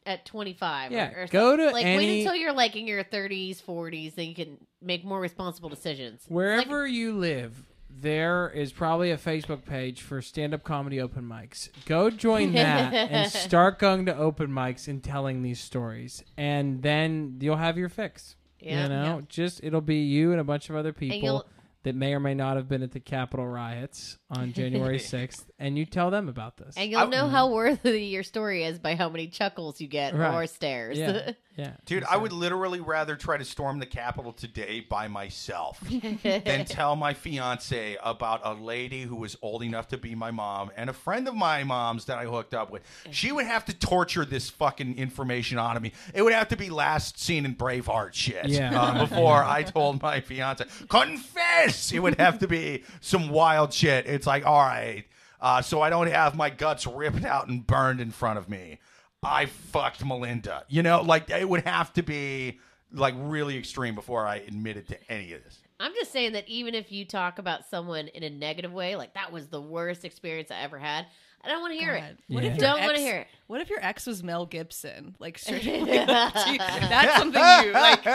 at 0.05 0.25
25. 0.25 0.91
Yeah, 0.91 1.11
or, 1.15 1.23
or 1.23 1.27
go 1.27 1.51
something. 1.51 1.67
to 1.67 1.73
like 1.73 1.85
any- 1.85 1.97
wait 1.97 2.19
until 2.21 2.35
you're 2.35 2.53
like 2.53 2.75
in 2.75 2.87
your 2.87 3.03
30s, 3.03 3.61
40s, 3.61 4.15
then 4.15 4.27
you 4.29 4.33
can 4.35 4.57
make 4.81 5.05
more 5.05 5.19
responsible 5.19 5.69
decisions. 5.69 6.25
Wherever 6.27 6.87
you 6.87 7.13
live, 7.13 7.67
there 7.87 8.49
is 8.49 8.71
probably 8.71 9.11
a 9.11 9.17
Facebook 9.17 9.63
page 9.63 10.01
for 10.01 10.19
stand 10.23 10.55
up 10.55 10.63
comedy 10.63 10.99
open 10.99 11.25
mics. 11.25 11.69
Go 11.85 12.09
join 12.09 12.51
that 12.53 12.93
and 12.93 13.31
start 13.31 13.77
going 13.77 14.07
to 14.07 14.17
open 14.17 14.49
mics 14.49 14.87
and 14.87 15.03
telling 15.03 15.43
these 15.43 15.59
stories. 15.59 16.23
And 16.35 16.81
then 16.81 17.37
you'll 17.39 17.57
have 17.57 17.77
your 17.77 17.89
fix. 17.89 18.35
Yeah. 18.59 18.83
you 18.83 18.89
know, 18.89 19.21
just 19.29 19.63
it'll 19.63 19.81
be 19.81 19.97
you 19.97 20.31
and 20.31 20.41
a 20.41 20.43
bunch 20.43 20.69
of 20.71 20.75
other 20.75 20.93
people 20.93 21.17
you'll- 21.19 21.45
that 21.83 21.95
may 21.95 22.13
or 22.13 22.19
may 22.19 22.33
not 22.33 22.57
have 22.57 22.67
been 22.69 22.83
at 22.83 22.91
the 22.91 22.99
Capitol 22.99 23.47
riots 23.47 24.17
on 24.29 24.53
January 24.53 24.99
6th, 24.99 25.45
and 25.59 25.77
you 25.77 25.85
tell 25.85 26.11
them 26.11 26.29
about 26.29 26.57
this. 26.57 26.75
And 26.77 26.91
you'll 26.91 27.07
know 27.07 27.27
how 27.27 27.49
worthy 27.51 28.03
your 28.05 28.23
story 28.23 28.63
is 28.63 28.77
by 28.79 28.95
how 28.95 29.09
many 29.09 29.27
chuckles 29.27 29.81
you 29.81 29.87
get 29.87 30.13
Right. 30.15 30.33
or 30.33 30.45
stares. 30.47 30.97
yeah, 30.97 31.31
yeah, 31.57 31.71
Dude, 31.85 32.03
I 32.05 32.17
would 32.17 32.31
literally 32.31 32.79
rather 32.79 33.15
try 33.15 33.37
to 33.37 33.43
storm 33.45 33.79
the 33.79 33.85
Capitol 33.87 34.31
today 34.31 34.79
by 34.87 35.07
myself 35.07 35.79
than 36.23 36.65
tell 36.65 36.95
my 36.95 37.13
fiance 37.13 37.97
about 38.03 38.41
a 38.43 38.53
lady 38.53 39.01
who 39.01 39.15
was 39.15 39.35
old 39.41 39.63
enough 39.63 39.87
to 39.89 39.97
be 39.97 40.13
my 40.15 40.29
mom 40.31 40.71
and 40.77 40.89
a 40.89 40.93
friend 40.93 41.27
of 41.27 41.35
my 41.35 41.63
mom's 41.63 42.05
that 42.05 42.17
I 42.19 42.25
hooked 42.25 42.53
up 42.53 42.69
with. 42.71 42.83
She 43.09 43.31
would 43.31 43.45
have 43.47 43.65
to 43.65 43.73
torture 43.73 44.23
this 44.23 44.49
fucking 44.51 44.97
information 44.97 45.57
out 45.57 45.75
of 45.77 45.81
me. 45.83 45.93
It 46.13 46.21
would 46.21 46.33
have 46.33 46.47
to 46.49 46.57
be 46.57 46.69
last 46.69 47.19
seen 47.19 47.43
in 47.45 47.55
Braveheart 47.55 48.13
shit 48.13 48.47
Yeah. 48.47 48.79
uh, 48.79 48.99
before 49.05 49.43
I 49.43 49.63
told 49.63 50.01
my 50.01 50.21
fiance. 50.21 50.65
Confess! 50.89 51.70
It 51.93 51.99
would 51.99 52.19
have 52.19 52.39
to 52.39 52.47
be 52.47 52.83
some 53.01 53.29
wild 53.29 53.73
shit. 53.73 54.05
It's 54.05 54.25
like, 54.25 54.45
all 54.45 54.61
right, 54.61 55.05
uh, 55.41 55.61
so 55.61 55.81
I 55.81 55.89
don't 55.89 56.07
have 56.07 56.35
my 56.35 56.49
guts 56.49 56.85
ripped 56.85 57.25
out 57.25 57.47
and 57.47 57.65
burned 57.65 57.99
in 57.99 58.11
front 58.11 58.37
of 58.37 58.47
me. 58.47 58.79
I 59.23 59.45
fucked 59.45 60.03
Melinda. 60.05 60.65
You 60.67 60.83
know, 60.83 61.01
like 61.01 61.29
it 61.29 61.47
would 61.47 61.65
have 61.65 61.93
to 61.93 62.03
be 62.03 62.59
like 62.91 63.15
really 63.17 63.57
extreme 63.57 63.95
before 63.95 64.25
I 64.25 64.37
admitted 64.37 64.87
to 64.89 65.11
any 65.11 65.33
of 65.33 65.43
this. 65.43 65.59
I'm 65.79 65.93
just 65.95 66.11
saying 66.11 66.33
that 66.33 66.47
even 66.47 66.75
if 66.75 66.91
you 66.91 67.05
talk 67.05 67.39
about 67.39 67.67
someone 67.67 68.07
in 68.09 68.23
a 68.23 68.29
negative 68.29 68.71
way, 68.71 68.95
like 68.95 69.15
that 69.15 69.31
was 69.31 69.47
the 69.47 69.61
worst 69.61 70.05
experience 70.05 70.51
I 70.51 70.61
ever 70.61 70.77
had, 70.77 71.07
I 71.43 71.49
don't 71.49 71.61
want 71.61 71.73
to 71.73 71.79
hear 71.79 71.95
God. 71.95 72.03
it. 72.03 72.17
What 72.33 72.43
Yeah. 72.43 72.49
if 72.51 72.57
your 72.57 72.67
Don't 72.67 72.79
wanna 72.81 72.93
ex- 72.93 73.01
hear 73.01 73.15
it. 73.17 73.27
What 73.47 73.59
if 73.61 73.69
your 73.69 73.83
ex 73.83 74.05
was 74.07 74.23
Mel 74.23 74.45
Gibson? 74.45 75.15
Like, 75.19 75.37
straight 75.39 75.63
that's 75.65 77.17
something 77.17 77.41
you 77.65 77.71
like. 77.73 78.05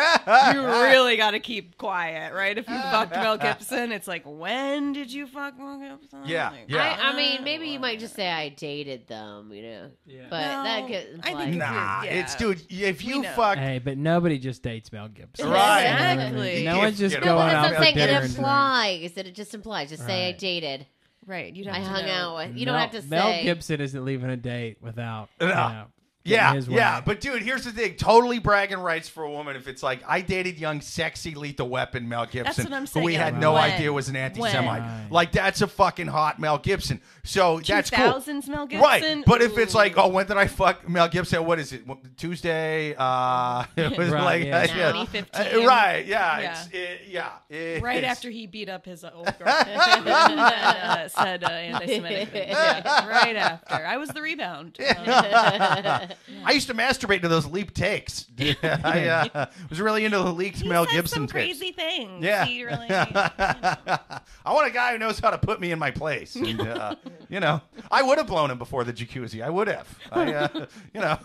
You 0.55 0.66
really 0.66 1.16
got 1.16 1.32
to 1.32 1.40
keep 1.40 1.77
quiet, 1.77 2.32
right? 2.32 2.57
If 2.57 2.69
you 2.69 2.74
fucked 2.90 3.12
Mel 3.12 3.36
Gibson, 3.36 3.93
it's 3.93 4.09
like, 4.09 4.23
when 4.24 4.93
did 4.93 5.12
you 5.12 5.27
fuck 5.27 5.59
Mel 5.59 5.78
Gibson? 5.78 6.20
Yeah, 6.24 6.51
Like, 6.51 6.61
yeah. 6.69 6.98
I, 7.03 7.11
I 7.11 7.16
mean, 7.16 7.44
maybe 7.44 7.69
you 7.69 7.78
might 7.78 7.98
just 7.98 8.15
say 8.15 8.28
I 8.31 8.48
dated 8.48 9.07
them, 9.09 9.53
you 9.53 9.62
know. 9.62 9.90
Yeah. 10.07 10.23
But 10.31 10.40
No, 10.40 10.65
that 10.65 10.89
gets 10.89 11.07
I 11.23 11.35
think 11.35 11.57
Nah, 11.57 12.03
Yeah. 12.05 12.11
it's 12.20 12.35
dude. 12.35 12.62
If 12.70 13.05
you 13.05 13.23
fuck, 13.24 13.59
Hey, 13.59 13.78
but 13.78 13.98
nobody 13.98 14.39
just 14.39 14.62
dates 14.62 14.90
Mel 14.93 15.09
Gibson. 15.09 15.51
Right. 15.51 15.82
Exactly. 15.82 16.65
No 16.65 16.78
one's 16.78 16.98
just 16.98 17.15
Get 17.15 17.24
No, 17.24 17.35
going 17.35 17.48
but 17.48 17.55
out 17.55 17.62
that's 17.62 17.78
what 17.78 17.86
I'm 17.89 17.93
for 17.93 17.98
saying. 17.98 17.98
It 17.98 18.11
and 18.11 18.19
drinks. 18.20 18.36
implies 18.36 19.12
that 19.12 19.27
it 19.27 19.35
just 19.35 19.55
implies. 19.55 19.90
Just 19.90 20.07
say 20.07 20.28
I 20.28 20.32
dated. 20.32 20.86
Right. 21.27 21.55
You'd 21.55 21.66
have 21.66 21.77
I 21.77 21.81
to 21.81 21.85
hung 21.85 22.07
know. 22.07 22.12
out 22.12 22.36
with. 22.48 22.57
You 22.57 22.66
don't 22.66 22.74
Mel- 22.74 22.82
have 22.82 22.90
to 22.93 23.03
say. 23.03 23.09
Mel 23.09 23.43
Gibson 23.43 23.81
isn't 23.81 24.05
leaving 24.05 24.31
a 24.31 24.36
date 24.36 24.78
without. 24.81 25.28
You 25.40 25.48
know, 25.48 25.86
yeah, 26.27 26.55
his 26.55 26.69
yeah. 26.69 27.01
But 27.01 27.20
dude, 27.20 27.43
here's 27.43 27.65
the 27.65 27.73
thing: 27.73 27.94
totally 27.94 28.39
bragging 28.39 28.78
rights 28.78 29.09
for 29.09 29.23
a 29.24 29.31
woman. 29.31 29.57
If 29.57 29.69
it's 29.69 29.82
like 29.82 30.01
I 30.07 30.20
dated 30.20 30.59
young, 30.59 30.81
sexy, 30.81 31.35
lethal 31.35 31.69
weapon 31.69 32.09
Mel 32.09 32.27
Gibson, 32.27 32.44
that's 32.44 32.59
what 32.59 32.73
I'm 32.73 32.86
who 32.86 33.01
we 33.07 33.12
saying. 33.12 33.24
had 33.24 33.40
no 33.40 33.55
When? 33.55 33.62
idea 33.62 33.93
was 33.93 34.09
an 34.09 34.16
anti-Semite. 34.16 34.82
When? 34.82 35.11
Like 35.11 35.32
that's 35.32 35.62
a 35.62 35.66
fucking 35.66 36.07
hot 36.09 36.39
Mel 36.39 36.59
Gibson. 36.59 37.01
So 37.24 37.61
that's 37.61 37.90
cool. 37.90 38.12
2000s 38.15 38.48
Mel 38.48 38.66
Gibson. 38.66 38.82
Right, 38.82 39.24
but 39.27 39.43
if 39.43 39.59
it's 39.59 39.74
like, 39.74 39.97
oh, 39.98 40.09
when 40.09 40.27
did 40.27 40.36
I 40.36 40.47
fuck 40.47 40.89
Mel 40.89 41.09
Gibson? 41.09 41.44
What 41.44 41.59
is 41.59 41.73
it? 41.73 41.85
Tuesday? 42.16 42.94
Uh, 42.97 43.65
it 43.77 43.97
was 43.98 44.11
Right, 44.11 44.23
like, 44.24 44.44
yeah. 44.44 44.62
yeah. 44.65 44.93
2015. 44.93 45.62
Uh, 45.62 45.66
right? 45.66 46.07
Yeah, 46.07 46.40
Yeah. 46.40 46.51
It's, 46.62 46.69
it, 46.74 47.01
yeah. 47.09 47.31
it- 47.48 47.82
right 47.82 47.98
it's- 47.98 48.11
after 48.16 48.31
he 48.31 48.47
beat 48.47 48.69
up 48.69 48.85
his 48.85 49.05
old 49.05 49.27
girlfriend 49.39 50.09
uh, 50.09 51.09
said 51.09 51.44
uh, 51.44 51.48
anti-Semitic. 51.48 52.28
Yeah, 52.57 53.09
right 53.09 53.36
after. 53.36 53.74
I 53.86 53.97
was 53.97 54.09
the 54.11 54.23
rebound. 54.23 54.78
Um, 54.81 56.09
I 56.44 56.52
used 56.52 56.66
to 56.68 56.74
masturbate 56.74 57.22
to 57.22 57.28
those 57.28 57.47
leap 57.47 57.74
takes. 57.74 58.26
Yeah, 58.36 58.55
I 58.84 59.09
uh, 59.09 59.47
was 59.70 59.80
really 59.80 60.05
into 60.05 60.18
the 60.18 60.32
leaked 60.32 60.60
he 60.60 60.68
Mel 60.68 60.84
said 60.84 60.93
Gibson 60.93 61.14
some 61.14 61.26
tapes. 61.26 61.59
crazy 61.59 61.72
things. 61.72 62.22
Yeah. 62.22 62.44
He 62.44 62.64
really, 62.64 62.86
I 62.90 64.20
want 64.47 64.68
a 64.68 64.70
guy 64.70 64.93
who 64.93 64.98
knows 64.98 65.18
how 65.18 65.30
to 65.30 65.38
put 65.38 65.60
me 65.60 65.72
in 65.72 65.78
my 65.78 65.90
place. 65.90 66.36
And, 66.36 66.60
uh, 66.60 66.97
you 67.28 67.40
know, 67.40 67.60
I 67.90 68.02
would 68.02 68.18
have 68.18 68.26
blown 68.26 68.51
him 68.51 68.59
before 68.59 68.84
the 68.84 68.93
jacuzzi. 68.93 69.43
I 69.43 69.51
would 69.51 69.68
have. 69.68 69.98
I, 70.12 70.34
uh, 70.34 70.66
you 70.94 71.01
know, 71.01 71.18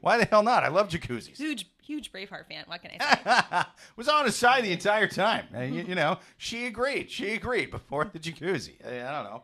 why 0.00 0.18
the 0.18 0.26
hell 0.26 0.42
not? 0.42 0.62
I 0.62 0.68
love 0.68 0.88
jacuzzis. 0.88 1.36
huge, 1.36 1.66
huge 1.82 2.12
Braveheart 2.12 2.46
fan. 2.48 2.64
What 2.66 2.82
can 2.82 2.90
I 3.00 3.62
say? 3.64 3.68
was 3.96 4.08
on 4.08 4.26
his 4.26 4.36
side 4.36 4.64
the 4.64 4.72
entire 4.72 5.08
time. 5.08 5.46
And, 5.54 5.74
you, 5.74 5.82
you 5.84 5.94
know, 5.94 6.18
she 6.36 6.66
agreed. 6.66 7.10
She 7.10 7.32
agreed 7.32 7.70
before 7.70 8.04
the 8.04 8.18
jacuzzi. 8.18 8.74
I, 8.86 9.08
I 9.08 9.12
don't 9.12 9.24
know. 9.24 9.42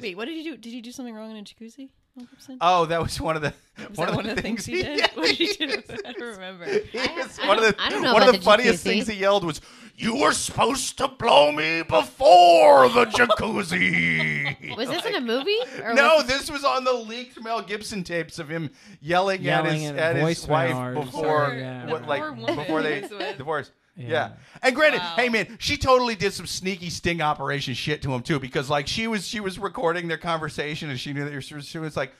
Wait, 0.00 0.16
what 0.16 0.24
did 0.26 0.36
you 0.36 0.52
do? 0.52 0.56
Did 0.56 0.72
you 0.72 0.82
do 0.82 0.90
something 0.90 1.14
wrong 1.14 1.30
in 1.30 1.36
a 1.36 1.42
jacuzzi? 1.42 1.90
Mel 2.16 2.26
Gibson? 2.30 2.58
Oh, 2.60 2.86
that 2.86 3.00
was 3.02 3.20
one 3.20 3.36
of 3.36 3.42
the 3.42 3.54
Was 3.88 3.96
that 3.98 4.14
one 4.14 4.28
of 4.28 4.36
the 4.36 4.42
things 4.42 4.66
he 4.66 4.82
did? 4.82 4.98
Yeah, 5.00 5.06
What 5.14 5.26
did 5.28 5.36
he 5.38 5.46
do? 5.66 5.82
I 6.06 6.12
don't 6.12 6.20
remember. 6.32 6.66
He 6.66 6.98
was 6.98 7.38
I 7.38 7.48
one 7.48 7.58
of 7.58 7.64
don't- 7.64 7.76
the 7.76 7.82
I 7.82 7.88
don't 7.90 8.02
know 8.02 8.12
one 8.14 8.22
of 8.22 8.32
the 8.32 8.38
the 8.38 8.44
funniest 8.44 8.84
jacuzzi. 8.84 8.88
things 8.88 9.06
he 9.08 9.14
yelled 9.16 9.44
was, 9.44 9.60
"You 9.96 10.16
were 10.16 10.32
supposed 10.32 10.98
to 10.98 11.08
blow 11.08 11.52
me 11.52 11.82
before 11.82 12.88
the 12.88 13.06
jacuzzi." 13.06 14.76
Was 14.76 14.88
this 14.88 15.04
in 15.06 15.14
a 15.14 15.20
movie? 15.20 15.56
Or 15.82 15.94
No, 15.94 16.16
was- 16.16 16.26
this 16.26 16.50
was 16.50 16.64
on 16.64 16.84
the 16.84 16.92
leaked 16.92 17.42
Mel 17.42 17.62
Gibson 17.62 18.04
tapes 18.04 18.38
of 18.38 18.48
him 18.48 18.70
yelling, 19.00 19.42
Yelling 19.42 19.86
at 19.86 19.92
his 19.92 20.00
at 20.00 20.16
at 20.16 20.28
his 20.28 20.46
wife 20.48 20.94
before 20.94 21.40
something, 21.46 21.58
yeah. 21.58 21.90
what, 21.90 22.06
like 22.06 22.22
woman 22.22 22.56
before 22.56 22.82
they 22.82 23.08
divorced. 23.36 23.72
Yeah. 23.96 24.08
Yeah. 24.08 24.30
And 24.62 24.74
granted, 24.74 24.98
Wow. 24.98 25.14
hey 25.16 25.28
man, 25.28 25.56
she 25.58 25.76
totally 25.76 26.14
did 26.14 26.32
some 26.32 26.46
sneaky 26.46 26.90
sting 26.90 27.20
operation 27.20 27.74
shit 27.74 28.02
to 28.02 28.12
him 28.14 28.22
too, 28.22 28.38
because 28.38 28.70
like 28.70 28.86
she 28.86 29.06
was 29.06 29.26
she 29.26 29.40
was 29.40 29.58
recording 29.58 30.08
their 30.08 30.18
conversation 30.18 30.90
and 30.90 30.98
she 30.98 31.12
knew 31.12 31.28
that 31.28 31.40
she 31.42 31.54
was, 31.54 31.64
she 31.66 31.78
was 31.78 31.96
like, 31.96 32.12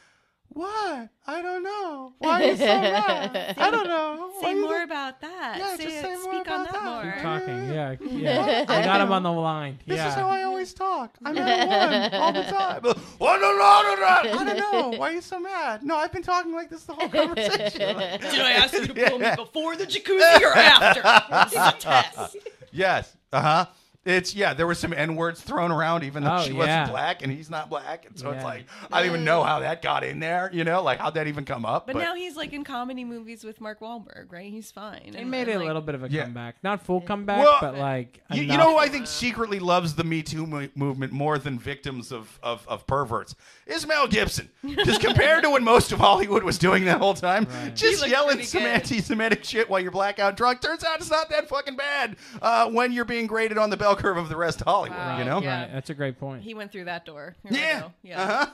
"What? 0.53 1.09
I 1.27 1.43
don't 1.43 1.63
know. 1.63 2.13
Why 2.19 2.43
are 2.43 2.47
you 2.47 2.57
so 2.57 2.65
mad? 2.67 3.55
I 3.57 3.71
don't 3.71 3.87
know. 3.87 4.31
Why 4.41 4.43
Say 4.43 4.55
more 4.55 4.79
so- 4.79 4.85
about 4.85 5.21
that. 5.21 5.57
Yeah, 5.59 5.77
say, 5.77 5.85
just 5.85 6.01
say 6.01 6.15
more 6.17 6.35
speak 6.35 6.51
on 6.51 6.65
that, 6.65 6.73
that. 6.73 6.85
more. 6.85 7.13
Keep 7.13 7.23
talking. 7.23 7.73
Yeah, 7.73 7.97
yeah. 8.11 8.65
I 8.69 8.83
got 8.85 9.01
him 9.01 9.13
on 9.13 9.23
the 9.23 9.33
line. 9.33 9.79
This 9.87 9.97
yeah. 9.99 10.09
is 10.09 10.15
how 10.15 10.29
I 10.29 10.43
always 10.43 10.75
talk. 10.75 11.17
I'm 11.25 11.37
at 11.39 12.11
one 12.13 12.21
all 12.21 12.33
the 12.33 12.43
time. 12.43 12.83
What 13.19 13.41
a 13.43 13.59
lot. 13.59 13.85
I 13.87 14.45
don't 14.45 14.57
know. 14.57 14.99
Why 14.99 15.11
are 15.11 15.13
you 15.13 15.21
so 15.21 15.39
mad? 15.39 15.83
No, 15.85 15.97
I've 15.97 16.13
been 16.13 16.23
talking 16.23 16.53
like 16.53 16.69
this 16.71 16.85
the 16.85 16.95
whole 16.95 17.09
conversation. 17.09 17.97
Did 17.99 18.41
I 18.41 18.53
ask 18.53 18.73
you 18.75 18.87
to 18.87 18.95
pull 19.11 19.19
me 19.19 19.31
before 19.37 19.77
the 19.77 19.87
jacuzzi 19.87 20.41
or 20.43 20.53
after? 20.57 21.03
This 21.45 21.53
is 21.53 21.69
a 21.69 21.73
test. 21.79 22.37
yes. 22.73 23.17
Uh 23.33 23.41
huh. 23.41 23.67
It's 24.05 24.35
yeah. 24.35 24.55
There 24.55 24.67
were 24.67 24.75
some 24.75 24.95
n 24.95 25.15
words 25.15 25.43
thrown 25.43 25.71
around, 25.71 26.05
even 26.05 26.25
though 26.25 26.37
Oh, 26.37 26.43
she 26.43 26.53
yeah. 26.53 26.57
wasn't 26.59 26.91
black 26.91 27.23
and 27.23 27.31
he's 27.31 27.51
not 27.51 27.69
black, 27.69 28.07
and 28.07 28.19
so 28.19 28.31
it's 28.31 28.39
Yeah. 28.41 28.45
like 28.45 28.67
I 28.91 29.01
don't 29.01 29.09
even 29.11 29.25
know 29.25 29.43
how 29.43 29.61
that 29.61 29.83
got 29.83 30.05
in 30.05 30.21
there. 30.21 30.49
You 30.55 30.65
know, 30.65 30.83
like 30.83 31.01
how'd 31.01 31.15
that 31.15 31.27
even 31.27 31.45
come 31.45 31.67
up? 31.67 31.87
But, 31.87 31.97
now 31.97 32.15
he's 32.15 32.35
like 32.35 32.55
in 32.55 32.65
comedy 32.65 33.05
movies 33.05 33.45
with 33.45 33.61
Mark 33.61 33.81
Wahlberg, 33.81 34.33
right? 34.33 34.51
He's 34.51 34.71
fine. 34.71 35.11
They 35.13 35.19
And- 35.21 35.31
made 35.31 35.43
and, 35.43 35.51
it 35.51 35.55
a 35.57 35.59
like, 35.59 35.67
little 35.67 35.83
bit 35.83 35.95
of 35.95 36.03
a 36.05 36.09
Yeah. 36.11 36.23
comeback. 36.23 36.57
Not 36.63 36.83
full 36.83 37.03
comeback, 37.03 37.41
Well, 37.45 37.59
but 37.61 37.77
like 37.77 38.23
You, 38.33 38.43
you 38.43 38.57
know 38.57 38.71
who 38.71 38.79
I 38.79 38.89
think 38.89 39.07
secretly 39.07 39.59
loves 39.59 39.95
the 39.95 40.05
Me 40.05 40.23
Too 40.23 40.47
mo- 40.47 40.69
movement 40.75 41.13
more 41.13 41.37
than 41.39 41.59
victims 41.59 42.11
of, 42.11 42.39
of, 42.43 42.67
of 42.69 42.87
perverts 42.87 43.35
is 43.67 43.87
Mel 43.87 44.07
Gibson. 44.07 44.49
Just 44.87 45.01
compared 45.05 45.43
to 45.45 45.51
when 45.51 45.63
most 45.63 45.93
of 45.93 45.99
Hollywood 45.99 46.43
was 46.43 46.57
doing 46.57 46.87
that 46.87 46.99
whole 47.01 47.13
time, 47.15 47.47
Right. 47.51 47.77
just 47.77 48.01
looked 48.01 48.11
yelling 48.13 48.37
pretty 48.37 48.45
some 48.49 48.63
good. 48.63 48.71
anti-Semitic 48.71 49.45
shit 49.45 49.69
while 49.69 49.81
you're 49.81 49.91
blackout 49.91 50.39
drunk. 50.39 50.63
Turns 50.63 50.85
out 50.85 51.01
it's 51.01 51.11
not 51.11 51.29
that 51.29 51.51
fucking 51.51 51.77
bad 51.77 52.17
uh, 52.41 52.71
when 52.71 52.93
you're 52.93 53.05
being 53.05 53.27
graded 53.27 53.59
on 53.59 53.69
the 53.69 53.77
bell 53.95 54.03
curve 54.03 54.17
of 54.17 54.29
the 54.29 54.37
rest 54.37 54.61
of 54.61 54.67
Hollywood. 54.67 54.99
Wow. 54.99 55.19
You 55.19 55.25
know? 55.25 55.41
Yeah. 55.41 55.63
Right, 55.63 55.73
that's 55.73 55.91
a 55.91 55.95
great 55.95 56.19
point. 56.19 56.43
He 56.43 56.55
went 56.55 56.73
through 56.73 56.85
that 56.85 57.05
door. 57.05 57.37
Here 57.49 57.59
Yeah. 57.61 57.89
Yeah. 58.03 58.23
Uh-huh. 58.23 58.47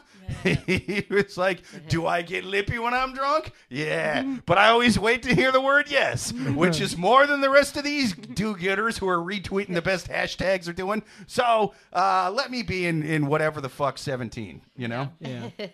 Yeah, 0.44 0.54
he 0.66 1.06
was 1.08 1.36
like, 1.36 1.62
"Do 1.88 2.06
I 2.06 2.22
get 2.22 2.44
lippy 2.44 2.78
when 2.78 2.94
I'm 2.94 3.14
drunk? 3.14 3.52
Yeah, 3.68 4.38
but 4.44 4.58
I 4.58 4.68
always 4.68 4.98
wait 4.98 5.22
to 5.22 5.34
hear 5.34 5.52
the 5.52 5.60
word 5.60 5.88
yes, 5.88 6.32
which 6.32 6.80
is 6.80 6.96
more 6.96 7.26
than 7.26 7.40
the 7.40 7.50
rest 7.50 7.76
of 7.76 7.84
these 7.84 8.12
do-getters 8.14 8.98
who 8.98 9.08
are 9.08 9.18
retweeting 9.18 9.74
the 9.74 9.82
best 9.82 10.08
hashtags 10.08 10.68
are 10.68 10.72
doing. 10.72 11.02
So 11.26 11.74
uh, 11.92 12.32
let 12.34 12.50
me 12.50 12.62
be 12.62 12.86
in 12.86 13.02
in 13.02 13.26
whatever 13.26 13.60
the 13.60 13.68
fuck 13.68 13.98
17. 13.98 14.62
You 14.76 14.88
know? 14.88 15.12
Yeah. 15.20 15.50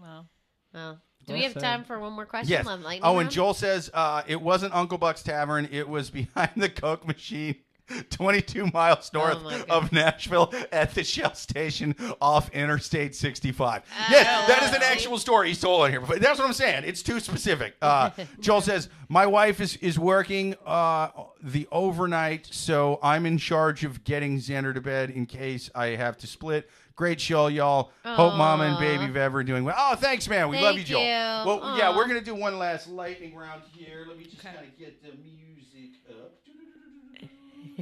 Wow. 0.00 0.26
Well, 0.72 1.00
do 1.26 1.32
we 1.34 1.42
have 1.42 1.54
time 1.54 1.84
for 1.84 1.98
one 1.98 2.12
more 2.12 2.24
question? 2.24 2.50
Yes. 2.50 2.64
Love 2.64 2.82
Oh, 2.84 2.90
and 2.90 3.02
round? 3.02 3.30
Joel 3.30 3.54
says 3.54 3.90
uh, 3.92 4.22
it 4.26 4.40
wasn't 4.40 4.74
Uncle 4.74 4.96
Buck's 4.96 5.22
Tavern. 5.22 5.68
It 5.70 5.88
was 5.88 6.10
behind 6.10 6.52
the 6.56 6.68
Coke 6.68 7.06
machine. 7.06 7.56
22 8.10 8.66
miles 8.72 9.10
north 9.12 9.38
Oh 9.44 9.64
of 9.68 9.92
Nashville 9.92 10.52
at 10.72 10.94
the 10.94 11.04
Shell 11.04 11.34
station 11.34 11.94
off 12.20 12.50
Interstate 12.52 13.14
65. 13.14 13.82
yes, 14.10 14.48
that 14.48 14.62
is 14.62 14.74
an 14.74 14.82
actual 14.82 15.18
story 15.18 15.48
he's 15.48 15.60
told 15.60 15.82
on 15.82 15.90
here. 15.90 16.00
But 16.00 16.20
that's 16.20 16.38
what 16.38 16.46
I'm 16.46 16.52
saying. 16.54 16.84
It's 16.86 17.02
too 17.02 17.20
specific. 17.20 17.74
Uh, 17.82 18.10
Joel 18.40 18.60
says, 18.60 18.88
My 19.08 19.26
wife 19.26 19.60
is, 19.60 19.76
is 19.76 19.98
working 19.98 20.54
uh, 20.66 21.08
the 21.42 21.66
overnight, 21.72 22.46
so 22.50 22.98
I'm 23.02 23.26
in 23.26 23.38
charge 23.38 23.84
of 23.84 24.04
getting 24.04 24.38
Xander 24.38 24.74
to 24.74 24.80
bed 24.80 25.10
in 25.10 25.26
case 25.26 25.70
I 25.74 25.88
have 25.88 26.16
to 26.18 26.26
split. 26.26 26.68
Great 26.96 27.20
show, 27.20 27.46
y'all. 27.46 27.92
Hope 28.04 28.34
Mama 28.34 28.64
and 28.64 28.78
Baby 28.78 29.04
Vev 29.12 29.32
are 29.34 29.44
doing 29.44 29.62
well. 29.64 29.76
Oh, 29.78 29.94
thanks, 29.94 30.28
man. 30.28 30.48
We 30.48 30.60
love 30.60 30.74
you, 30.74 30.78
Thank 30.82 30.88
Joel. 30.88 31.02
you. 31.02 31.60
Well, 31.60 31.78
yeah, 31.78 31.96
we're 31.96 32.08
gonna 32.08 32.20
do 32.20 32.34
one 32.34 32.58
last 32.58 32.88
lightning 32.88 33.36
round 33.36 33.62
here. 33.72 34.04
Let 34.08 34.18
me 34.18 34.24
just 34.24 34.44
Okay. 34.44 34.52
kind 34.52 34.66
of 34.66 34.76
get 34.76 35.00
the 35.00 35.10
music 35.10 36.00
up. 36.10 36.32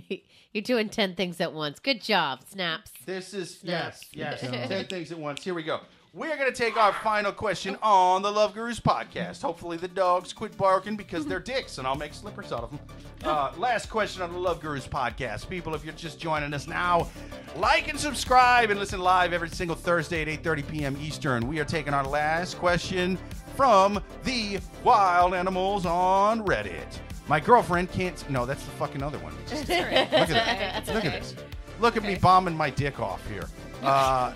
You're 0.52 0.62
doing 0.62 0.88
10 0.88 1.14
things 1.14 1.40
at 1.40 1.52
once. 1.52 1.78
Good 1.78 2.02
job, 2.02 2.40
Snaps. 2.48 2.92
This 3.04 3.34
is 3.34 3.58
Snaps. 3.58 4.06
yes, 4.12 4.42
yes. 4.42 4.68
Ten 4.68 4.86
things 4.86 5.12
at 5.12 5.18
once. 5.18 5.42
Here 5.42 5.54
we 5.54 5.62
go. 5.62 5.80
We 6.12 6.28
are 6.32 6.36
going 6.38 6.50
to 6.50 6.56
take 6.56 6.78
our 6.78 6.94
final 6.94 7.30
question 7.30 7.76
on 7.82 8.22
the 8.22 8.32
Love 8.32 8.54
Gurus 8.54 8.80
podcast. 8.80 9.42
Hopefully, 9.42 9.76
the 9.76 9.88
dogs 9.88 10.32
quit 10.32 10.56
barking 10.56 10.96
because 10.96 11.26
they're 11.26 11.40
dicks, 11.40 11.76
and 11.76 11.86
I'll 11.86 11.94
make 11.94 12.14
slippers 12.14 12.52
out 12.52 12.62
of 12.64 12.70
them. 12.70 12.80
Uh, 13.22 13.52
last 13.58 13.90
question 13.90 14.22
on 14.22 14.32
the 14.32 14.38
Love 14.38 14.60
Gurus 14.62 14.86
podcast. 14.88 15.46
People, 15.50 15.74
if 15.74 15.84
you're 15.84 15.92
just 15.92 16.18
joining 16.18 16.54
us 16.54 16.66
now, 16.66 17.08
like 17.56 17.88
and 17.88 18.00
subscribe 18.00 18.70
and 18.70 18.80
listen 18.80 19.00
live 19.00 19.34
every 19.34 19.50
single 19.50 19.76
Thursday 19.76 20.22
at 20.22 20.42
8:30 20.42 20.68
p.m. 20.68 20.96
Eastern. 21.02 21.46
We 21.48 21.60
are 21.60 21.66
taking 21.66 21.92
our 21.92 22.06
last 22.06 22.56
question 22.56 23.18
from 23.54 24.02
the 24.24 24.58
wild 24.84 25.34
animals 25.34 25.84
on 25.84 26.46
Reddit. 26.46 26.98
My 27.28 27.40
girlfriend 27.40 27.90
can't. 27.90 28.28
No, 28.30 28.46
that's 28.46 28.64
the 28.64 28.70
fucking 28.72 29.02
other 29.02 29.18
one. 29.18 29.34
Look 29.50 29.52
at 29.52 29.66
this. 29.66 30.94
Look 30.94 31.04
at 31.04 31.12
this. 31.12 31.34
Look 31.80 31.96
at 31.96 32.02
me 32.02 32.14
bombing 32.14 32.56
my 32.56 32.70
dick 32.70 33.00
off 33.00 33.26
here. 33.28 33.48
Uh, 33.82 34.32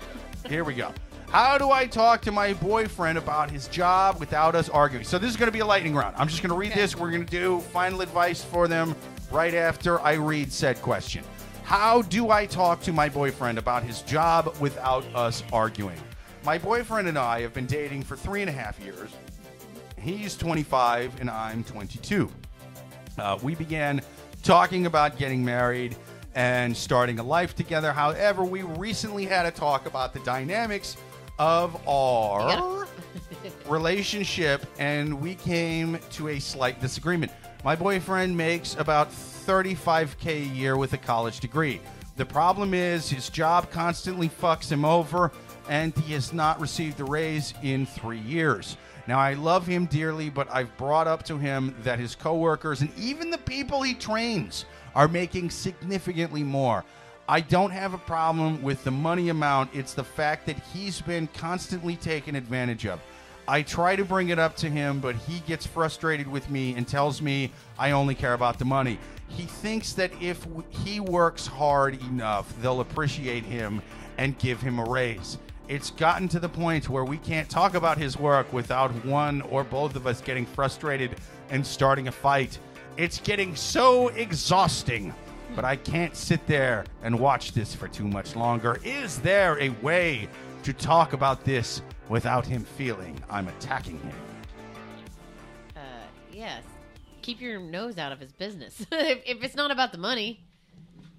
here 0.47 0.63
we 0.63 0.73
go. 0.73 0.93
How 1.29 1.57
do 1.57 1.71
I 1.71 1.87
talk 1.87 2.21
to 2.23 2.31
my 2.31 2.53
boyfriend 2.53 3.17
about 3.17 3.49
his 3.49 3.67
job 3.69 4.19
without 4.19 4.53
us 4.53 4.67
arguing? 4.67 5.05
So 5.05 5.17
this 5.17 5.29
is 5.29 5.37
going 5.37 5.47
to 5.47 5.53
be 5.53 5.59
a 5.59 5.65
lightning 5.65 5.95
round. 5.95 6.13
I'm 6.17 6.27
just 6.27 6.41
going 6.41 6.49
to 6.49 6.57
read 6.57 6.73
this. 6.73 6.97
We're 6.97 7.09
going 7.09 7.25
to 7.25 7.31
do 7.31 7.61
final 7.61 8.01
advice 8.01 8.43
for 8.43 8.67
them 8.67 8.93
right 9.31 9.53
after 9.53 10.01
I 10.01 10.13
read 10.13 10.51
said 10.51 10.81
question. 10.81 11.23
How 11.63 12.01
do 12.01 12.31
I 12.31 12.45
talk 12.45 12.81
to 12.81 12.91
my 12.91 13.07
boyfriend 13.07 13.57
about 13.57 13.83
his 13.83 14.01
job 14.01 14.53
without 14.59 15.05
us 15.15 15.41
arguing? 15.53 15.97
My 16.43 16.57
boyfriend 16.57 17.07
and 17.07 17.17
I 17.17 17.39
have 17.41 17.53
been 17.53 17.65
dating 17.65 18.03
for 18.03 18.17
three 18.17 18.41
and 18.41 18.49
a 18.49 18.53
half 18.53 18.77
years. 18.81 19.11
He's 19.97 20.35
25 20.35 21.21
and 21.21 21.29
I'm 21.29 21.63
22. 21.63 22.29
Uh, 23.17 23.37
we 23.41 23.55
began 23.55 24.01
talking 24.43 24.85
about 24.85 25.17
getting 25.17 25.43
married 25.43 25.95
and 26.35 26.75
starting 26.75 27.19
a 27.19 27.23
life 27.23 27.55
together. 27.55 27.91
However, 27.91 28.43
we 28.43 28.63
recently 28.63 29.25
had 29.25 29.45
a 29.45 29.51
talk 29.51 29.85
about 29.85 30.13
the 30.13 30.19
dynamics 30.19 30.97
of 31.37 31.75
our 31.87 32.87
relationship 33.67 34.65
and 34.79 35.19
we 35.19 35.35
came 35.35 35.99
to 36.11 36.29
a 36.29 36.39
slight 36.39 36.79
disagreement. 36.79 37.31
My 37.63 37.75
boyfriend 37.75 38.35
makes 38.35 38.75
about 38.75 39.11
35k 39.11 40.27
a 40.27 40.55
year 40.55 40.77
with 40.77 40.93
a 40.93 40.97
college 40.97 41.39
degree. 41.39 41.81
The 42.15 42.25
problem 42.25 42.73
is 42.73 43.09
his 43.09 43.29
job 43.29 43.71
constantly 43.71 44.29
fucks 44.29 44.71
him 44.71 44.85
over 44.85 45.31
and 45.69 45.95
he 45.99 46.13
has 46.13 46.33
not 46.33 46.59
received 46.59 46.99
a 46.99 47.03
raise 47.03 47.53
in 47.61 47.85
3 47.85 48.19
years. 48.19 48.77
Now 49.11 49.19
I 49.19 49.33
love 49.33 49.67
him 49.67 49.87
dearly, 49.87 50.29
but 50.29 50.47
I've 50.49 50.77
brought 50.77 51.05
up 51.05 51.23
to 51.23 51.37
him 51.37 51.75
that 51.83 51.99
his 51.99 52.15
coworkers 52.15 52.79
and 52.79 52.89
even 52.97 53.29
the 53.29 53.37
people 53.39 53.81
he 53.81 53.93
trains 53.93 54.63
are 54.95 55.09
making 55.09 55.49
significantly 55.49 56.43
more. 56.43 56.85
I 57.27 57.41
don't 57.41 57.71
have 57.71 57.93
a 57.93 57.97
problem 57.97 58.61
with 58.63 58.85
the 58.85 58.91
money 58.91 59.27
amount. 59.27 59.75
It's 59.75 59.93
the 59.93 60.03
fact 60.05 60.45
that 60.45 60.55
he's 60.73 61.01
been 61.01 61.27
constantly 61.33 61.97
taken 61.97 62.37
advantage 62.37 62.85
of. 62.85 63.01
I 63.49 63.63
try 63.63 63.97
to 63.97 64.05
bring 64.05 64.29
it 64.29 64.39
up 64.39 64.55
to 64.55 64.69
him, 64.69 65.01
but 65.01 65.17
he 65.17 65.39
gets 65.41 65.67
frustrated 65.67 66.25
with 66.25 66.49
me 66.49 66.75
and 66.75 66.87
tells 66.87 67.21
me 67.21 67.51
I 67.77 67.91
only 67.91 68.15
care 68.15 68.33
about 68.33 68.59
the 68.59 68.65
money. 68.65 68.97
He 69.27 69.43
thinks 69.43 69.91
that 69.91 70.13
if 70.21 70.47
he 70.69 71.01
works 71.01 71.45
hard 71.45 72.01
enough, 72.03 72.53
they'll 72.61 72.79
appreciate 72.79 73.43
him 73.43 73.81
and 74.17 74.39
give 74.39 74.61
him 74.61 74.79
a 74.79 74.85
raise. 74.85 75.37
It's 75.71 75.91
gotten 75.91 76.27
to 76.27 76.39
the 76.41 76.49
point 76.49 76.89
where 76.89 77.05
we 77.05 77.17
can't 77.17 77.49
talk 77.49 77.75
about 77.75 77.97
his 77.97 78.19
work 78.19 78.51
without 78.51 78.91
one 79.05 79.41
or 79.43 79.63
both 79.63 79.95
of 79.95 80.05
us 80.05 80.19
getting 80.19 80.45
frustrated 80.45 81.15
and 81.49 81.65
starting 81.65 82.09
a 82.09 82.11
fight. 82.11 82.59
It's 82.97 83.21
getting 83.21 83.55
so 83.55 84.09
exhausting, 84.09 85.13
but 85.55 85.63
I 85.63 85.77
can't 85.77 86.13
sit 86.13 86.45
there 86.45 86.83
and 87.03 87.17
watch 87.17 87.53
this 87.53 87.73
for 87.73 87.87
too 87.87 88.05
much 88.05 88.35
longer. 88.35 88.81
Is 88.83 89.19
there 89.19 89.57
a 89.61 89.69
way 89.81 90.27
to 90.63 90.73
talk 90.73 91.13
about 91.13 91.45
this 91.45 91.81
without 92.09 92.45
him 92.45 92.65
feeling 92.65 93.17
I'm 93.29 93.47
attacking 93.47 93.97
him? 94.01 94.15
Uh, 95.73 95.79
yes. 96.33 96.63
Keep 97.21 97.39
your 97.39 97.61
nose 97.61 97.97
out 97.97 98.11
of 98.11 98.19
his 98.19 98.33
business. 98.33 98.85
if, 98.91 99.21
if 99.25 99.41
it's 99.41 99.55
not 99.55 99.71
about 99.71 99.93
the 99.93 99.97
money, 99.97 100.43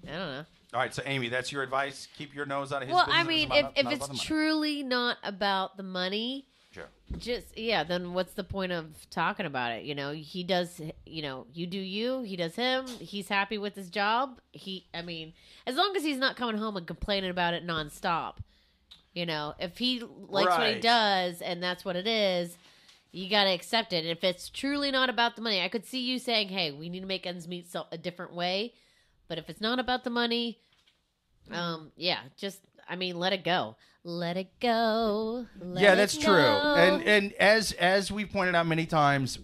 I 0.07 0.11
don't 0.11 0.19
know. 0.19 0.45
All 0.73 0.79
right, 0.79 0.93
so 0.93 1.03
Amy, 1.05 1.29
that's 1.29 1.51
your 1.51 1.61
advice. 1.61 2.07
Keep 2.17 2.33
your 2.33 2.45
nose 2.47 2.73
out 2.73 2.81
of 2.81 2.87
his 2.87 2.95
well, 2.95 3.05
business. 3.05 3.23
I 3.23 3.27
mean, 3.27 3.51
if, 3.51 3.65
if 3.75 3.83
not 3.85 3.93
it's 3.93 3.97
about 3.97 4.07
the 4.07 4.13
money. 4.13 4.19
truly 4.25 4.83
not 4.83 5.17
about 5.23 5.77
the 5.77 5.83
money, 5.83 6.47
Sure. 6.71 6.87
just 7.19 7.55
yeah, 7.55 7.83
then 7.83 8.13
what's 8.15 8.33
the 8.33 8.43
point 8.43 8.71
of 8.71 9.07
talking 9.11 9.45
about 9.45 9.73
it? 9.73 9.83
You 9.83 9.93
know, 9.93 10.11
he 10.13 10.43
does. 10.43 10.81
You 11.05 11.21
know, 11.21 11.45
you 11.53 11.67
do 11.67 11.77
you. 11.77 12.23
He 12.23 12.35
does 12.35 12.55
him. 12.55 12.87
He's 12.87 13.27
happy 13.29 13.59
with 13.59 13.75
his 13.75 13.91
job. 13.91 14.39
He, 14.51 14.87
I 14.95 15.03
mean, 15.03 15.33
as 15.67 15.75
long 15.75 15.95
as 15.95 16.03
he's 16.03 16.17
not 16.17 16.35
coming 16.35 16.57
home 16.57 16.75
and 16.75 16.87
complaining 16.87 17.29
about 17.29 17.53
it 17.53 17.65
nonstop. 17.67 18.37
You 19.13 19.27
know, 19.27 19.53
if 19.59 19.77
he 19.77 19.99
likes 19.99 20.49
what 20.49 20.61
he 20.61 20.73
Right. 20.73 20.81
does 20.81 21.39
and 21.43 21.61
that's 21.61 21.85
what 21.85 21.95
it 21.95 22.07
is, 22.07 22.57
you 23.11 23.29
got 23.29 23.43
to 23.43 23.51
accept 23.51 23.93
it. 23.93 24.07
If 24.07 24.23
it's 24.23 24.49
truly 24.49 24.89
not 24.89 25.07
about 25.11 25.35
the 25.35 25.43
money, 25.43 25.61
I 25.61 25.67
could 25.69 25.85
see 25.85 25.99
you 25.99 26.17
saying, 26.17 26.47
"Hey, 26.49 26.71
we 26.71 26.89
need 26.89 27.01
to 27.01 27.05
make 27.05 27.27
ends 27.27 27.47
meet 27.47 27.69
so, 27.71 27.85
a 27.91 27.97
different 27.99 28.33
way." 28.33 28.73
But 29.33 29.39
if 29.39 29.49
it's 29.49 29.61
not 29.61 29.79
about 29.79 30.03
the 30.03 30.11
money, 30.11 30.59
um, 31.49 31.91
yeah, 31.95 32.19
just 32.37 32.59
I 32.87 32.95
mean, 32.95 33.17
let 33.17 33.33
it 33.33 33.43
go. 33.43 33.77
Let 34.03 34.37
it 34.37 34.59
go. 34.59 35.47
Let 35.59 35.81
yeah, 35.81 35.95
that's 35.95 36.15
go. 36.15 36.21
true. 36.21 36.35
And 36.35 37.01
and 37.01 37.33
as 37.39 37.71
as 37.71 38.11
we 38.11 38.25
pointed 38.25 38.53
out 38.53 38.67
many 38.67 38.85
times, 38.85 39.39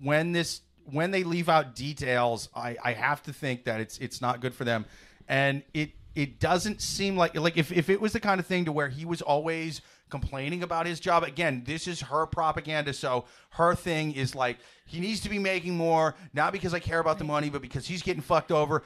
when 0.00 0.32
this 0.32 0.62
when 0.84 1.10
they 1.10 1.22
leave 1.22 1.50
out 1.50 1.74
details, 1.74 2.48
I 2.56 2.78
I 2.82 2.94
have 2.94 3.22
to 3.24 3.32
think 3.34 3.64
that 3.64 3.78
it's 3.78 3.98
it's 3.98 4.22
not 4.22 4.40
good 4.40 4.54
for 4.54 4.64
them, 4.64 4.86
and 5.28 5.62
it 5.74 5.90
it 6.14 6.40
doesn't 6.40 6.80
seem 6.80 7.18
like 7.18 7.36
like 7.36 7.58
if 7.58 7.70
if 7.70 7.90
it 7.90 8.00
was 8.00 8.14
the 8.14 8.20
kind 8.20 8.40
of 8.40 8.46
thing 8.46 8.64
to 8.64 8.72
where 8.72 8.88
he 8.88 9.04
was 9.04 9.20
always 9.20 9.82
complaining 10.08 10.62
about 10.62 10.86
his 10.86 11.00
job 11.00 11.24
again 11.24 11.62
this 11.66 11.88
is 11.88 12.00
her 12.00 12.26
propaganda 12.26 12.92
so 12.92 13.24
her 13.50 13.74
thing 13.74 14.12
is 14.12 14.34
like 14.34 14.58
he 14.86 15.00
needs 15.00 15.20
to 15.20 15.28
be 15.28 15.38
making 15.38 15.76
more 15.76 16.14
not 16.32 16.52
because 16.52 16.72
i 16.72 16.78
care 16.78 17.00
about 17.00 17.18
the 17.18 17.24
money 17.24 17.50
but 17.50 17.60
because 17.60 17.86
he's 17.86 18.02
getting 18.02 18.22
fucked 18.22 18.52
over 18.52 18.84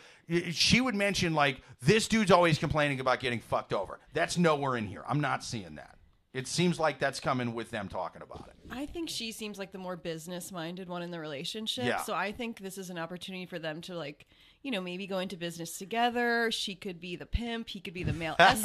she 0.51 0.81
would 0.81 0.95
mention 0.95 1.35
like 1.35 1.61
this 1.83 2.09
dude's 2.09 2.31
always 2.31 2.59
complaining 2.59 3.01
about 3.01 3.21
getting 3.21 3.41
fucked 3.41 3.73
over 3.73 3.99
that's 4.15 4.39
nowhere 4.39 4.77
in 4.77 4.87
here 4.87 5.05
i'm 5.07 5.21
not 5.21 5.45
seeing 5.45 5.75
that 5.75 5.97
it 6.33 6.47
seems 6.47 6.79
like 6.79 6.99
that's 6.99 7.19
coming 7.19 7.55
with 7.55 7.71
them 7.73 7.89
talking 7.89 8.23
about 8.23 8.49
it. 8.49 8.55
I 8.71 8.87
think 8.87 9.09
she 9.09 9.33
seems 9.33 9.59
like 9.59 9.73
the 9.73 9.79
more 9.79 9.97
business 9.97 10.53
minded 10.53 10.89
one 10.89 11.03
in 11.03 11.11
the 11.11 11.19
relationship. 11.19 11.87
Yeah. 11.87 12.03
So 12.03 12.15
I 12.15 12.31
think 12.31 12.61
this 12.61 12.79
is 12.79 12.89
an 12.89 12.99
opportunity 12.99 13.47
for 13.47 13.59
them 13.59 13.81
to 13.83 13.97
like, 13.97 14.27
you 14.63 14.71
know, 14.71 14.81
maybe 14.81 15.07
go 15.07 15.19
into 15.19 15.37
business 15.37 15.79
together. 15.79 16.51
She 16.51 16.75
could 16.75 17.01
be 17.01 17.17
the 17.17 17.27
pimp, 17.27 17.69
he 17.71 17.81
could 17.81 17.95
be 17.95 18.03
the 18.03 18.13
male 18.13 18.37
escort. 18.39 18.65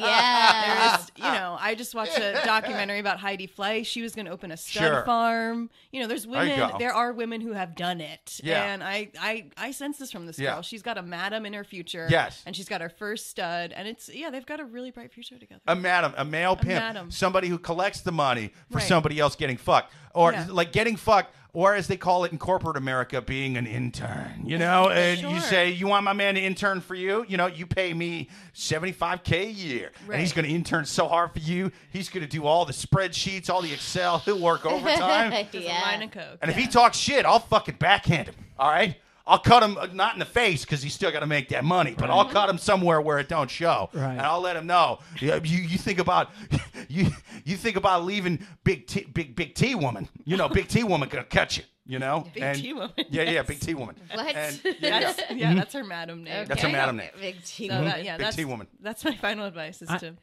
yeah. 0.00 0.90
There 0.90 1.00
is, 1.00 1.10
you 1.16 1.22
know, 1.24 1.56
I 1.60 1.74
just 1.74 1.94
watched 1.94 2.18
a 2.18 2.40
documentary 2.44 2.98
about 2.98 3.18
Heidi 3.20 3.46
Fleiss. 3.46 3.86
She 3.86 4.02
was 4.02 4.14
going 4.14 4.26
to 4.26 4.32
open 4.32 4.50
a 4.50 4.56
stud 4.56 4.82
Sure. 4.82 5.04
farm. 5.04 5.70
You 5.92 6.00
know, 6.02 6.06
there's 6.08 6.26
women. 6.26 6.58
go. 6.58 6.76
There 6.78 6.92
are 6.92 7.12
women 7.12 7.40
who 7.40 7.52
have 7.52 7.74
done 7.76 8.00
it. 8.00 8.40
Yeah. 8.42 8.64
And 8.72 8.82
I, 8.82 9.08
I, 9.20 9.46
I 9.56 9.70
sense 9.70 9.98
this 9.98 10.10
from 10.10 10.26
this 10.26 10.38
Yeah. 10.38 10.54
girl. 10.54 10.62
She's 10.62 10.82
got 10.82 10.98
a 10.98 11.02
madam 11.02 11.46
in 11.46 11.52
her 11.52 11.64
future. 11.64 12.06
Yes. 12.10 12.42
And 12.46 12.54
she's 12.56 12.68
got 12.68 12.80
her 12.80 12.88
first 12.88 13.28
stud, 13.30 13.72
and 13.72 13.86
it's 13.88 14.08
yeah, 14.12 14.30
they've 14.30 14.46
got 14.46 14.60
a 14.60 14.64
really 14.64 14.90
bright 14.90 15.12
future 15.12 15.38
together. 15.38 15.60
A 15.66 15.76
madam, 15.76 16.14
a 16.16 16.24
male 16.24 16.56
pimp, 16.56 16.68
madam. 16.82 17.10
somebody 17.10 17.48
who 17.48 17.58
collects 17.58 18.00
the 18.00 18.12
money 18.12 18.50
for 18.70 18.78
Right. 18.78 18.86
somebody 18.86 19.18
else 19.20 19.36
getting 19.36 19.56
fucked, 19.56 19.92
or 20.14 20.32
Yeah. 20.32 20.46
like 20.50 20.72
getting 20.72 20.96
fucked, 20.96 21.34
or 21.54 21.74
as 21.74 21.86
they 21.86 21.96
call 21.96 22.24
it 22.24 22.32
in 22.32 22.38
corporate 22.38 22.76
America, 22.76 23.22
being 23.22 23.56
an 23.56 23.66
intern. 23.66 24.42
You 24.44 24.58
know, 24.58 24.88
and 24.90 25.20
you 25.20 25.40
say 25.40 25.70
you 25.70 25.86
want 25.86 26.04
my 26.04 26.12
man 26.12 26.34
to 26.34 26.40
intern 26.40 26.80
for 26.80 26.94
you. 26.94 27.24
You 27.26 27.38
know, 27.38 27.46
you 27.46 27.64
pay 27.66 27.94
me 27.94 28.28
seventy 28.52 28.92
five 28.92 29.22
k 29.22 29.46
a 29.46 29.50
year, 29.50 29.92
and 30.10 30.20
he's 30.20 30.32
going 30.32 30.46
to 30.46 30.52
intern 30.52 30.84
so 30.84 31.08
hard 31.08 31.32
for 31.32 31.38
you. 31.38 31.72
He's 31.90 32.10
going 32.10 32.24
to 32.24 32.30
do 32.30 32.44
all 32.44 32.66
the 32.66 32.72
spreadsheets, 32.72 33.48
all 33.48 33.62
the 33.62 33.72
Excel. 33.72 34.18
He'll 34.18 34.38
work 34.38 34.66
overtime. 34.66 35.30
There's 35.50 35.64
yeah. 35.64 35.80
a 35.80 35.86
line 35.86 36.02
of 36.02 36.10
coke. 36.10 36.38
And 36.42 36.50
if 36.50 36.56
he 36.56 36.66
talks 36.66 36.98
shit, 36.98 37.24
I'll 37.24 37.38
fucking 37.38 37.76
backhand 37.78 38.28
him. 38.28 38.34
All 38.58 38.70
right. 38.70 38.96
I'll 39.26 39.38
cut 39.38 39.62
him 39.62 39.78
uh, 39.78 39.86
not 39.92 40.12
in 40.12 40.18
the 40.18 40.24
face 40.26 40.64
because 40.64 40.82
he's 40.82 40.92
still 40.92 41.10
got 41.10 41.20
to 41.20 41.26
make 41.26 41.48
that 41.48 41.64
money, 41.64 41.94
but 41.96 42.10
I'll 42.10 42.28
cut 42.28 42.50
him 42.50 42.58
somewhere 42.58 43.00
where 43.00 43.18
it 43.18 43.28
don't 43.28 43.50
show, 43.50 43.88
Right. 43.94 44.12
and 44.12 44.20
I'll 44.20 44.40
let 44.42 44.54
him 44.56 44.66
know. 44.66 44.98
You, 45.18 45.32
you 45.44 45.62
you 45.62 45.78
think 45.78 45.98
about 45.98 46.30
you 46.88 47.06
you 47.44 47.56
think 47.56 47.76
about 47.76 48.04
leaving 48.04 48.46
big 48.64 48.86
T, 48.86 49.04
big 49.04 49.34
big 49.34 49.54
T 49.54 49.74
woman. 49.74 50.08
You 50.24 50.36
know, 50.36 50.48
big 50.48 50.68
T 50.68 50.84
woman 50.84 51.08
gonna 51.08 51.24
cut 51.24 51.56
you. 51.56 51.64
You 51.86 51.98
know, 51.98 52.26
Big 52.32 52.42
And- 52.42 52.58
T 52.58 52.72
woman, 52.72 52.92
Yeah, 53.10 53.22
yeah, 53.30 53.42
big 53.42 53.60
T 53.60 53.74
woman. 53.74 53.94
What? 54.14 54.34
And, 54.34 54.58
yeah, 54.64 54.72
yeah. 54.80 55.00
That's, 55.00 55.22
yeah, 55.30 55.54
that's 55.54 55.74
her 55.74 55.84
madam 55.84 56.24
name. 56.24 56.46
That's 56.48 56.62
her 56.62 56.68
Okay. 56.68 56.72
madam 56.76 56.96
name. 56.96 57.10
Big 57.20 57.44
T. 57.44 57.68
So 57.68 57.84
that, 57.84 58.02
yeah, 58.04 58.16
Big 58.16 58.24
that's, 58.24 58.36
T 58.36 58.46
woman. 58.46 58.68
That's 58.80 59.04
my 59.04 59.14
final 59.16 59.44
advice 59.46 59.82
is 59.82 59.90
I- 59.90 59.98
to 59.98 60.14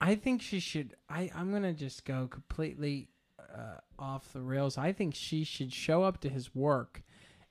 I 0.00 0.14
think 0.14 0.40
she 0.40 0.60
should. 0.60 0.94
I 1.10 1.30
I'm 1.34 1.52
gonna 1.52 1.74
just 1.74 2.04
go 2.06 2.26
completely 2.26 3.08
uh, 3.54 3.80
off 3.98 4.32
the 4.32 4.40
rails. 4.40 4.78
I 4.78 4.92
think 4.92 5.14
she 5.14 5.44
should 5.44 5.72
show 5.72 6.04
up 6.04 6.20
to 6.22 6.28
his 6.28 6.54
work 6.54 7.02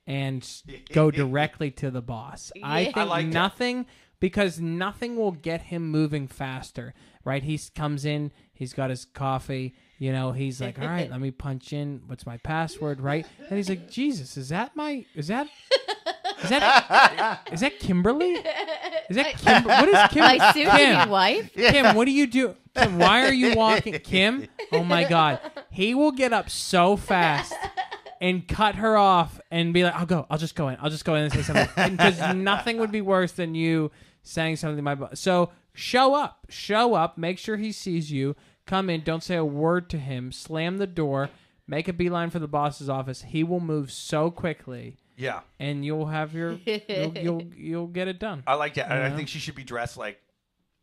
and 0.08 0.48
go 0.92 1.12
directly 1.12 1.70
to 1.72 1.90
the 1.92 2.02
boss. 2.02 2.50
I 2.64 2.84
think 2.84 2.96
I 2.96 3.04
like 3.04 3.26
that. 3.26 3.32
nothing 3.32 3.86
because 4.18 4.58
nothing 4.58 5.14
will 5.14 5.32
get 5.32 5.62
him 5.62 5.88
moving 5.90 6.26
faster. 6.26 6.94
Right? 7.24 7.42
He 7.42 7.60
comes 7.74 8.04
in. 8.04 8.32
He's 8.52 8.72
got 8.72 8.90
his 8.90 9.04
coffee. 9.04 9.74
You 9.98 10.12
know, 10.12 10.32
he's 10.32 10.60
like, 10.60 10.78
"All 10.78 10.86
right, 10.86 11.10
let 11.10 11.20
me 11.20 11.30
punch 11.30 11.72
in. 11.72 12.02
What's 12.06 12.24
my 12.24 12.38
password?" 12.38 13.00
Right? 13.00 13.26
And 13.48 13.56
he's 13.56 13.68
like, 13.68 13.90
"Jesus, 13.90 14.36
is 14.36 14.48
that 14.48 14.74
my? 14.74 15.04
Is 15.14 15.28
that 15.28 15.48
Is 16.42 16.50
that 16.50 17.40
is 17.52 17.60
that 17.60 17.78
Kimberly? 17.80 18.34
Is 19.10 19.16
that 19.16 19.36
Kim? 19.38 19.64
What 19.64 19.88
is 19.88 20.08
Kim? 20.10 20.20
My 20.20 20.52
soon 20.52 20.66
to 20.66 20.70
Kim, 20.70 21.08
wife. 21.08 21.52
Kim, 21.52 21.96
what 21.96 22.04
do 22.04 22.12
you 22.12 22.26
do? 22.26 22.54
Kim, 22.74 22.98
why 22.98 23.26
are 23.26 23.32
you 23.32 23.54
walking? 23.54 23.94
Kim, 23.98 24.46
oh 24.72 24.84
my 24.84 25.04
God, 25.04 25.40
he 25.70 25.94
will 25.94 26.12
get 26.12 26.32
up 26.32 26.48
so 26.48 26.96
fast 26.96 27.52
and 28.20 28.46
cut 28.46 28.76
her 28.76 28.96
off 28.96 29.40
and 29.50 29.72
be 29.74 29.84
like, 29.84 29.94
"I'll 29.94 30.06
go. 30.06 30.26
I'll 30.30 30.38
just 30.38 30.54
go 30.54 30.68
in. 30.68 30.76
I'll 30.80 30.90
just 30.90 31.04
go 31.04 31.14
in 31.14 31.24
and 31.24 31.32
say 31.32 31.42
something." 31.42 31.92
Because 31.96 32.18
nothing 32.36 32.78
would 32.78 32.92
be 32.92 33.00
worse 33.00 33.32
than 33.32 33.54
you 33.54 33.90
saying 34.22 34.56
something 34.56 34.76
to 34.76 34.82
my 34.82 34.94
boss. 34.94 35.20
So 35.20 35.50
show 35.74 36.14
up, 36.14 36.46
show 36.48 36.94
up. 36.94 37.16
Make 37.18 37.38
sure 37.38 37.56
he 37.56 37.72
sees 37.72 38.10
you. 38.10 38.36
Come 38.66 38.90
in. 38.90 39.02
Don't 39.02 39.22
say 39.22 39.36
a 39.36 39.44
word 39.44 39.88
to 39.90 39.98
him. 39.98 40.32
Slam 40.32 40.78
the 40.78 40.86
door. 40.86 41.30
Make 41.66 41.86
a 41.88 41.92
beeline 41.92 42.30
for 42.30 42.38
the 42.38 42.48
boss's 42.48 42.88
office. 42.88 43.22
He 43.22 43.44
will 43.44 43.60
move 43.60 43.90
so 43.90 44.30
quickly, 44.30 44.96
Yeah. 45.16 45.40
and 45.60 45.84
you'll 45.84 46.06
have 46.06 46.32
your 46.34 46.52
you'll 46.66 47.18
you'll, 47.18 47.42
you'll 47.54 47.86
get 47.88 48.08
it 48.08 48.18
done. 48.18 48.42
I 48.46 48.54
like 48.54 48.74
that. 48.74 48.90
And 48.90 49.02
I 49.02 49.08
Yeah. 49.08 49.16
think 49.16 49.28
she 49.28 49.38
should 49.38 49.54
be 49.54 49.64
dressed 49.64 49.96
like 49.98 50.18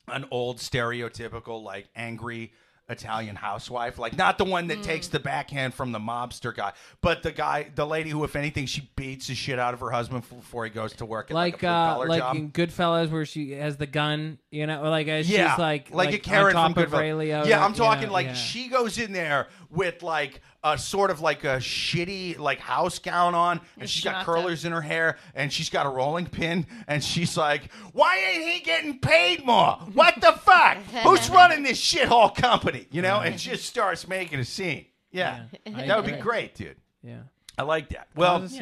an 0.08 0.26
old 0.30 0.60
stereotypical, 0.60 1.64
like 1.64 1.88
angry 1.96 2.54
Italian 2.88 3.36
housewife. 3.36 3.98
Like 3.98 4.16
not 4.18 4.38
the 4.38 4.46
one 4.46 4.68
that 4.68 4.84
takes 4.84 5.08
the 5.08 5.20
backhand 5.20 5.74
from 5.74 5.92
the 5.92 6.00
mobster 6.00 6.56
guy, 6.56 6.74
but 7.02 7.24
the 7.24 7.32
guy, 7.32 7.72
the 7.74 7.86
lady 7.86 8.12
who, 8.12 8.24
if 8.24 8.36
anything, 8.36 8.68
she 8.68 8.92
beats 8.96 9.28
the 9.28 9.36
shit 9.36 9.58
out 9.58 9.74
of 9.74 9.80
her 9.80 9.90
husband 9.90 10.24
f- 10.24 10.38
before 10.38 10.66
he 10.66 10.72
goes 10.72 10.94
to 10.94 11.06
work. 11.06 11.32
At, 11.32 11.36
like, 11.36 11.56
like 11.56 11.64
a 11.64 11.68
uh 11.68 12.06
like 12.08 12.20
job. 12.20 12.36
in 12.36 12.52
Goodfellas 12.52 13.10
where 13.10 13.26
she 13.26 13.52
has 13.52 13.78
the 13.78 13.88
gun, 13.88 14.38
you 14.52 14.68
know, 14.68 14.84
like 14.84 15.08
uh, 15.08 15.18
she's 15.18 15.32
yeah, 15.32 15.56
like 15.58 15.94
like, 15.94 16.14
a 16.14 16.20
Karen 16.20 16.54
top 16.54 16.74
from 16.74 16.84
of 16.84 16.92
Goodfellas. 16.92 17.48
Yeah, 17.48 17.64
I'm 17.64 17.72
you 17.72 17.78
talking 17.78 18.08
know, 18.08 18.14
like 18.14 18.28
yeah. 18.28 18.34
she 18.34 18.68
goes 18.68 19.00
in 19.00 19.14
there 19.14 19.48
with 19.76 20.02
like 20.02 20.42
a 20.64 20.78
sort 20.78 21.12
of 21.12 21.22
like 21.22 21.44
a 21.44 21.58
shitty 21.58 22.40
like 22.40 22.60
house 22.60 23.00
gown 23.00 23.36
on, 23.36 23.62
and 23.78 23.90
she's 23.90 24.04
got 24.04 24.16
schnozzed 24.16 24.26
curlers 24.26 24.66
in 24.66 24.72
her 24.72 24.82
hair, 24.82 25.18
and 25.36 25.52
she's 25.52 25.70
got 25.70 25.86
a 25.86 25.90
rolling 25.90 26.26
pin, 26.26 26.66
and 26.88 27.04
she's 27.04 27.38
like, 27.38 27.72
"Why 27.94 28.18
ain't 28.18 28.50
he 28.50 28.60
getting 28.62 29.00
paid 29.00 29.46
more? 29.46 29.78
What 29.94 30.16
the 30.22 30.34
fuck? 30.34 30.78
Who's 31.04 31.30
running 31.30 31.64
this 31.64 31.80
shithole 31.80 32.36
company?" 32.36 32.88
You 32.92 33.02
know, 33.02 33.20
and 33.20 33.38
just 33.38 33.66
starts 33.66 34.08
making 34.08 34.40
a 34.40 34.46
scene. 34.46 34.86
Yeah, 35.12 35.44
Yeah, 35.66 35.86
that 35.86 35.98
would 35.98 36.12
be 36.14 36.20
great, 36.20 36.56
dude. 36.56 36.78
Yeah. 37.04 37.20
I 37.58 37.64
like 37.64 37.90
that. 37.90 38.08
Well, 38.16 38.42
Cause. 38.42 38.60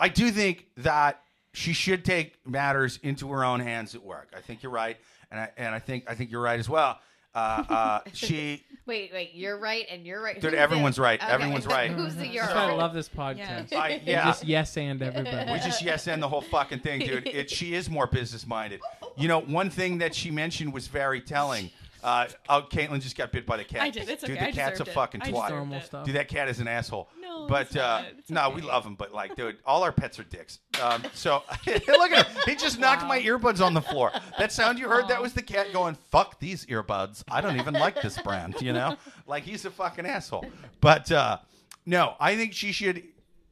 I 0.00 0.08
do 0.08 0.30
think 0.30 0.66
that 0.78 1.22
she 1.52 1.72
should 1.72 2.04
take 2.04 2.38
matters 2.46 2.98
into 3.02 3.30
her 3.30 3.44
own 3.44 3.60
hands 3.60 3.94
at 3.94 4.02
work. 4.02 4.32
I 4.36 4.40
think 4.40 4.62
you're 4.62 4.72
right, 4.72 4.96
and 5.30 5.40
I 5.40 5.50
and 5.56 5.74
I 5.74 5.78
think 5.78 6.04
I 6.08 6.14
think 6.14 6.30
you're 6.30 6.42
right 6.42 6.58
as 6.58 6.68
well. 6.68 6.98
Uh, 7.36 7.64
uh, 7.68 8.00
she, 8.14 8.64
Wait, 8.86 9.10
wait, 9.12 9.32
you're 9.34 9.58
right, 9.58 9.84
and 9.90 10.06
you're 10.06 10.22
right. 10.22 10.40
Dude, 10.40 10.52
Who's 10.52 10.60
everyone's 10.60 10.98
it? 10.98 11.02
right. 11.02 11.20
Okay. 11.20 11.30
Everyone's 11.32 11.66
right. 11.66 11.90
Who's 11.96 12.14
the 12.14 12.26
you're 12.26 12.44
That's 12.44 12.54
why 12.54 12.64
I 12.64 12.68
right? 12.68 12.78
love 12.78 12.94
this 12.94 13.08
podcast. 13.16 13.72
Yeah. 13.72 13.78
I, 13.80 14.00
We 14.06 14.12
yeah, 14.12 14.24
Just 14.26 14.44
yes 14.44 14.76
and 14.76 15.02
everybody. 15.02 15.52
we 15.52 15.58
just 15.58 15.82
yes 15.82 16.06
and 16.06 16.22
the 16.22 16.28
whole 16.28 16.40
fucking 16.40 16.78
thing, 16.80 17.00
dude. 17.00 17.26
It, 17.26 17.50
she 17.50 17.74
is 17.74 17.90
more 17.90 18.06
business 18.06 18.46
minded. 18.46 18.80
You 19.16 19.26
know, 19.28 19.40
one 19.40 19.70
thing 19.70 19.98
that 19.98 20.14
she 20.14 20.30
mentioned 20.30 20.72
was 20.72 20.86
very 20.86 21.20
telling. 21.20 21.70
Uh, 22.06 22.28
oh, 22.48 22.62
Caitlin 22.70 23.00
just 23.00 23.16
got 23.16 23.32
bit 23.32 23.44
by 23.44 23.56
the 23.56 23.64
cat. 23.64 23.82
I 23.82 23.90
did. 23.90 24.08
It's 24.08 24.22
Dude, 24.22 24.36
okay. 24.36 24.44
the 24.44 24.48
I 24.50 24.52
cat's 24.52 24.78
a 24.78 24.84
it. 24.84 24.90
fucking 24.90 25.22
I 25.22 25.24
twat. 25.24 25.32
deserved 25.32 25.50
Normal 25.50 25.78
it. 25.78 25.84
stuff. 25.86 26.06
Dude, 26.06 26.14
that 26.14 26.28
cat 26.28 26.48
is 26.48 26.60
an 26.60 26.68
asshole. 26.68 27.08
No, 27.20 27.48
but 27.48 27.62
it's 27.62 27.74
uh, 27.74 27.80
not. 27.80 28.04
It's 28.16 28.30
no, 28.30 28.50
we 28.50 28.62
love 28.62 28.86
him. 28.86 28.94
But 28.94 29.12
like, 29.12 29.34
dude, 29.34 29.56
all 29.66 29.82
our 29.82 29.90
pets 29.90 30.20
are 30.20 30.22
dicks. 30.22 30.60
Um, 30.80 31.02
so 31.14 31.42
look 31.66 32.12
at 32.12 32.28
him. 32.28 32.42
He 32.46 32.54
just 32.54 32.78
knocked 32.78 33.04
my 33.08 33.18
earbuds 33.18 33.60
on 33.60 33.74
the 33.74 33.80
floor. 33.80 34.12
That 34.38 34.52
sound 34.52 34.78
you 34.78 34.88
heard, 34.88 35.08
that 35.08 35.20
was 35.20 35.32
the 35.32 35.42
cat 35.42 35.72
going, 35.72 35.96
"Fuck 36.12 36.38
these 36.38 36.64
earbuds. 36.66 37.24
I 37.28 37.40
don't 37.40 37.58
even 37.58 37.74
like 37.74 38.00
this 38.00 38.22
brand." 38.22 38.54
You 38.60 38.72
know, 38.72 38.96
like 39.26 39.42
he's 39.42 39.64
a 39.64 39.70
fucking 39.72 40.06
asshole. 40.06 40.46
But 40.80 41.10
uh, 41.10 41.38
no, 41.86 42.14
I 42.20 42.36
think 42.36 42.52
she 42.52 42.70
should. 42.70 43.02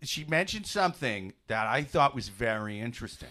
She 0.02 0.26
mentioned 0.26 0.68
something 0.68 1.32
that 1.48 1.66
I 1.66 1.82
thought 1.82 2.14
was 2.14 2.28
very 2.28 2.78
interesting, 2.78 3.30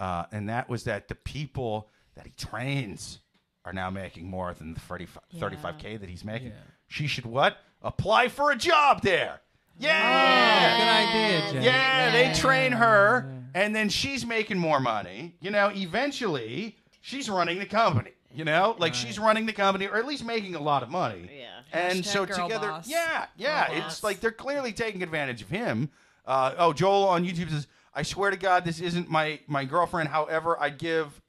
uh, 0.00 0.24
and 0.32 0.48
that 0.48 0.68
was 0.68 0.82
that 0.82 1.06
the 1.06 1.14
people 1.14 1.90
that 2.16 2.26
he 2.26 2.32
trains 2.36 3.20
are 3.64 3.72
now 3.72 3.90
making 3.90 4.28
more 4.28 4.52
than 4.54 4.74
the 4.74 4.80
35, 4.80 5.22
35k 5.38 6.00
that 6.00 6.08
he's 6.08 6.24
making. 6.24 6.48
Yeah. 6.48 6.54
She 6.88 7.06
should 7.06 7.26
what? 7.26 7.56
Apply 7.82 8.28
for 8.28 8.50
a 8.50 8.56
job 8.56 9.02
there. 9.02 9.40
Oh, 9.40 9.76
Yeah. 9.78 10.76
good 10.76 11.10
idea, 11.42 11.52
Jen. 11.52 11.62
Yeah, 11.62 12.10
they 12.12 12.32
train 12.38 12.72
her, 12.72 13.32
and 13.54 13.74
then 13.74 13.88
she's 13.88 14.24
making 14.26 14.58
more 14.58 14.80
money. 14.80 15.34
You 15.40 15.50
know, 15.50 15.70
eventually 15.74 16.76
she's 17.00 17.28
running 17.28 17.58
the 17.58 17.66
company. 17.66 18.10
You 18.34 18.44
know, 18.44 18.74
like 18.78 18.94
she's 18.94 19.16
running 19.18 19.46
the 19.46 19.52
company, 19.52 19.86
or 19.86 19.96
at 19.96 20.06
least 20.06 20.24
making 20.24 20.56
a 20.56 20.60
lot 20.60 20.82
of 20.82 20.90
money. 20.90 21.30
Yeah. 21.38 21.50
And 21.72 22.00
Hashtag 22.00 22.04
so 22.04 22.26
girl 22.26 22.48
together, 22.48 22.68
boss. 22.68 22.88
yeah, 22.88 23.26
yeah, 23.36 23.68
Girl 23.68 23.76
it's 23.76 23.84
boss. 23.86 24.02
like 24.02 24.20
they're 24.20 24.32
clearly 24.32 24.72
taking 24.72 25.02
advantage 25.04 25.40
of 25.42 25.48
him. 25.50 25.90
Uh, 26.26 26.54
oh, 26.58 26.72
Joel 26.72 27.04
on 27.08 27.24
YouTube 27.24 27.50
says, 27.50 27.66
"I 27.94 28.02
swear 28.02 28.30
to 28.32 28.36
God, 28.36 28.64
this 28.64 28.80
isn't 28.80 29.08
my 29.08 29.38
my 29.46 29.64
girlfriend. 29.64 30.08
However, 30.08 30.60
I 30.60 30.70
give 30.70 31.20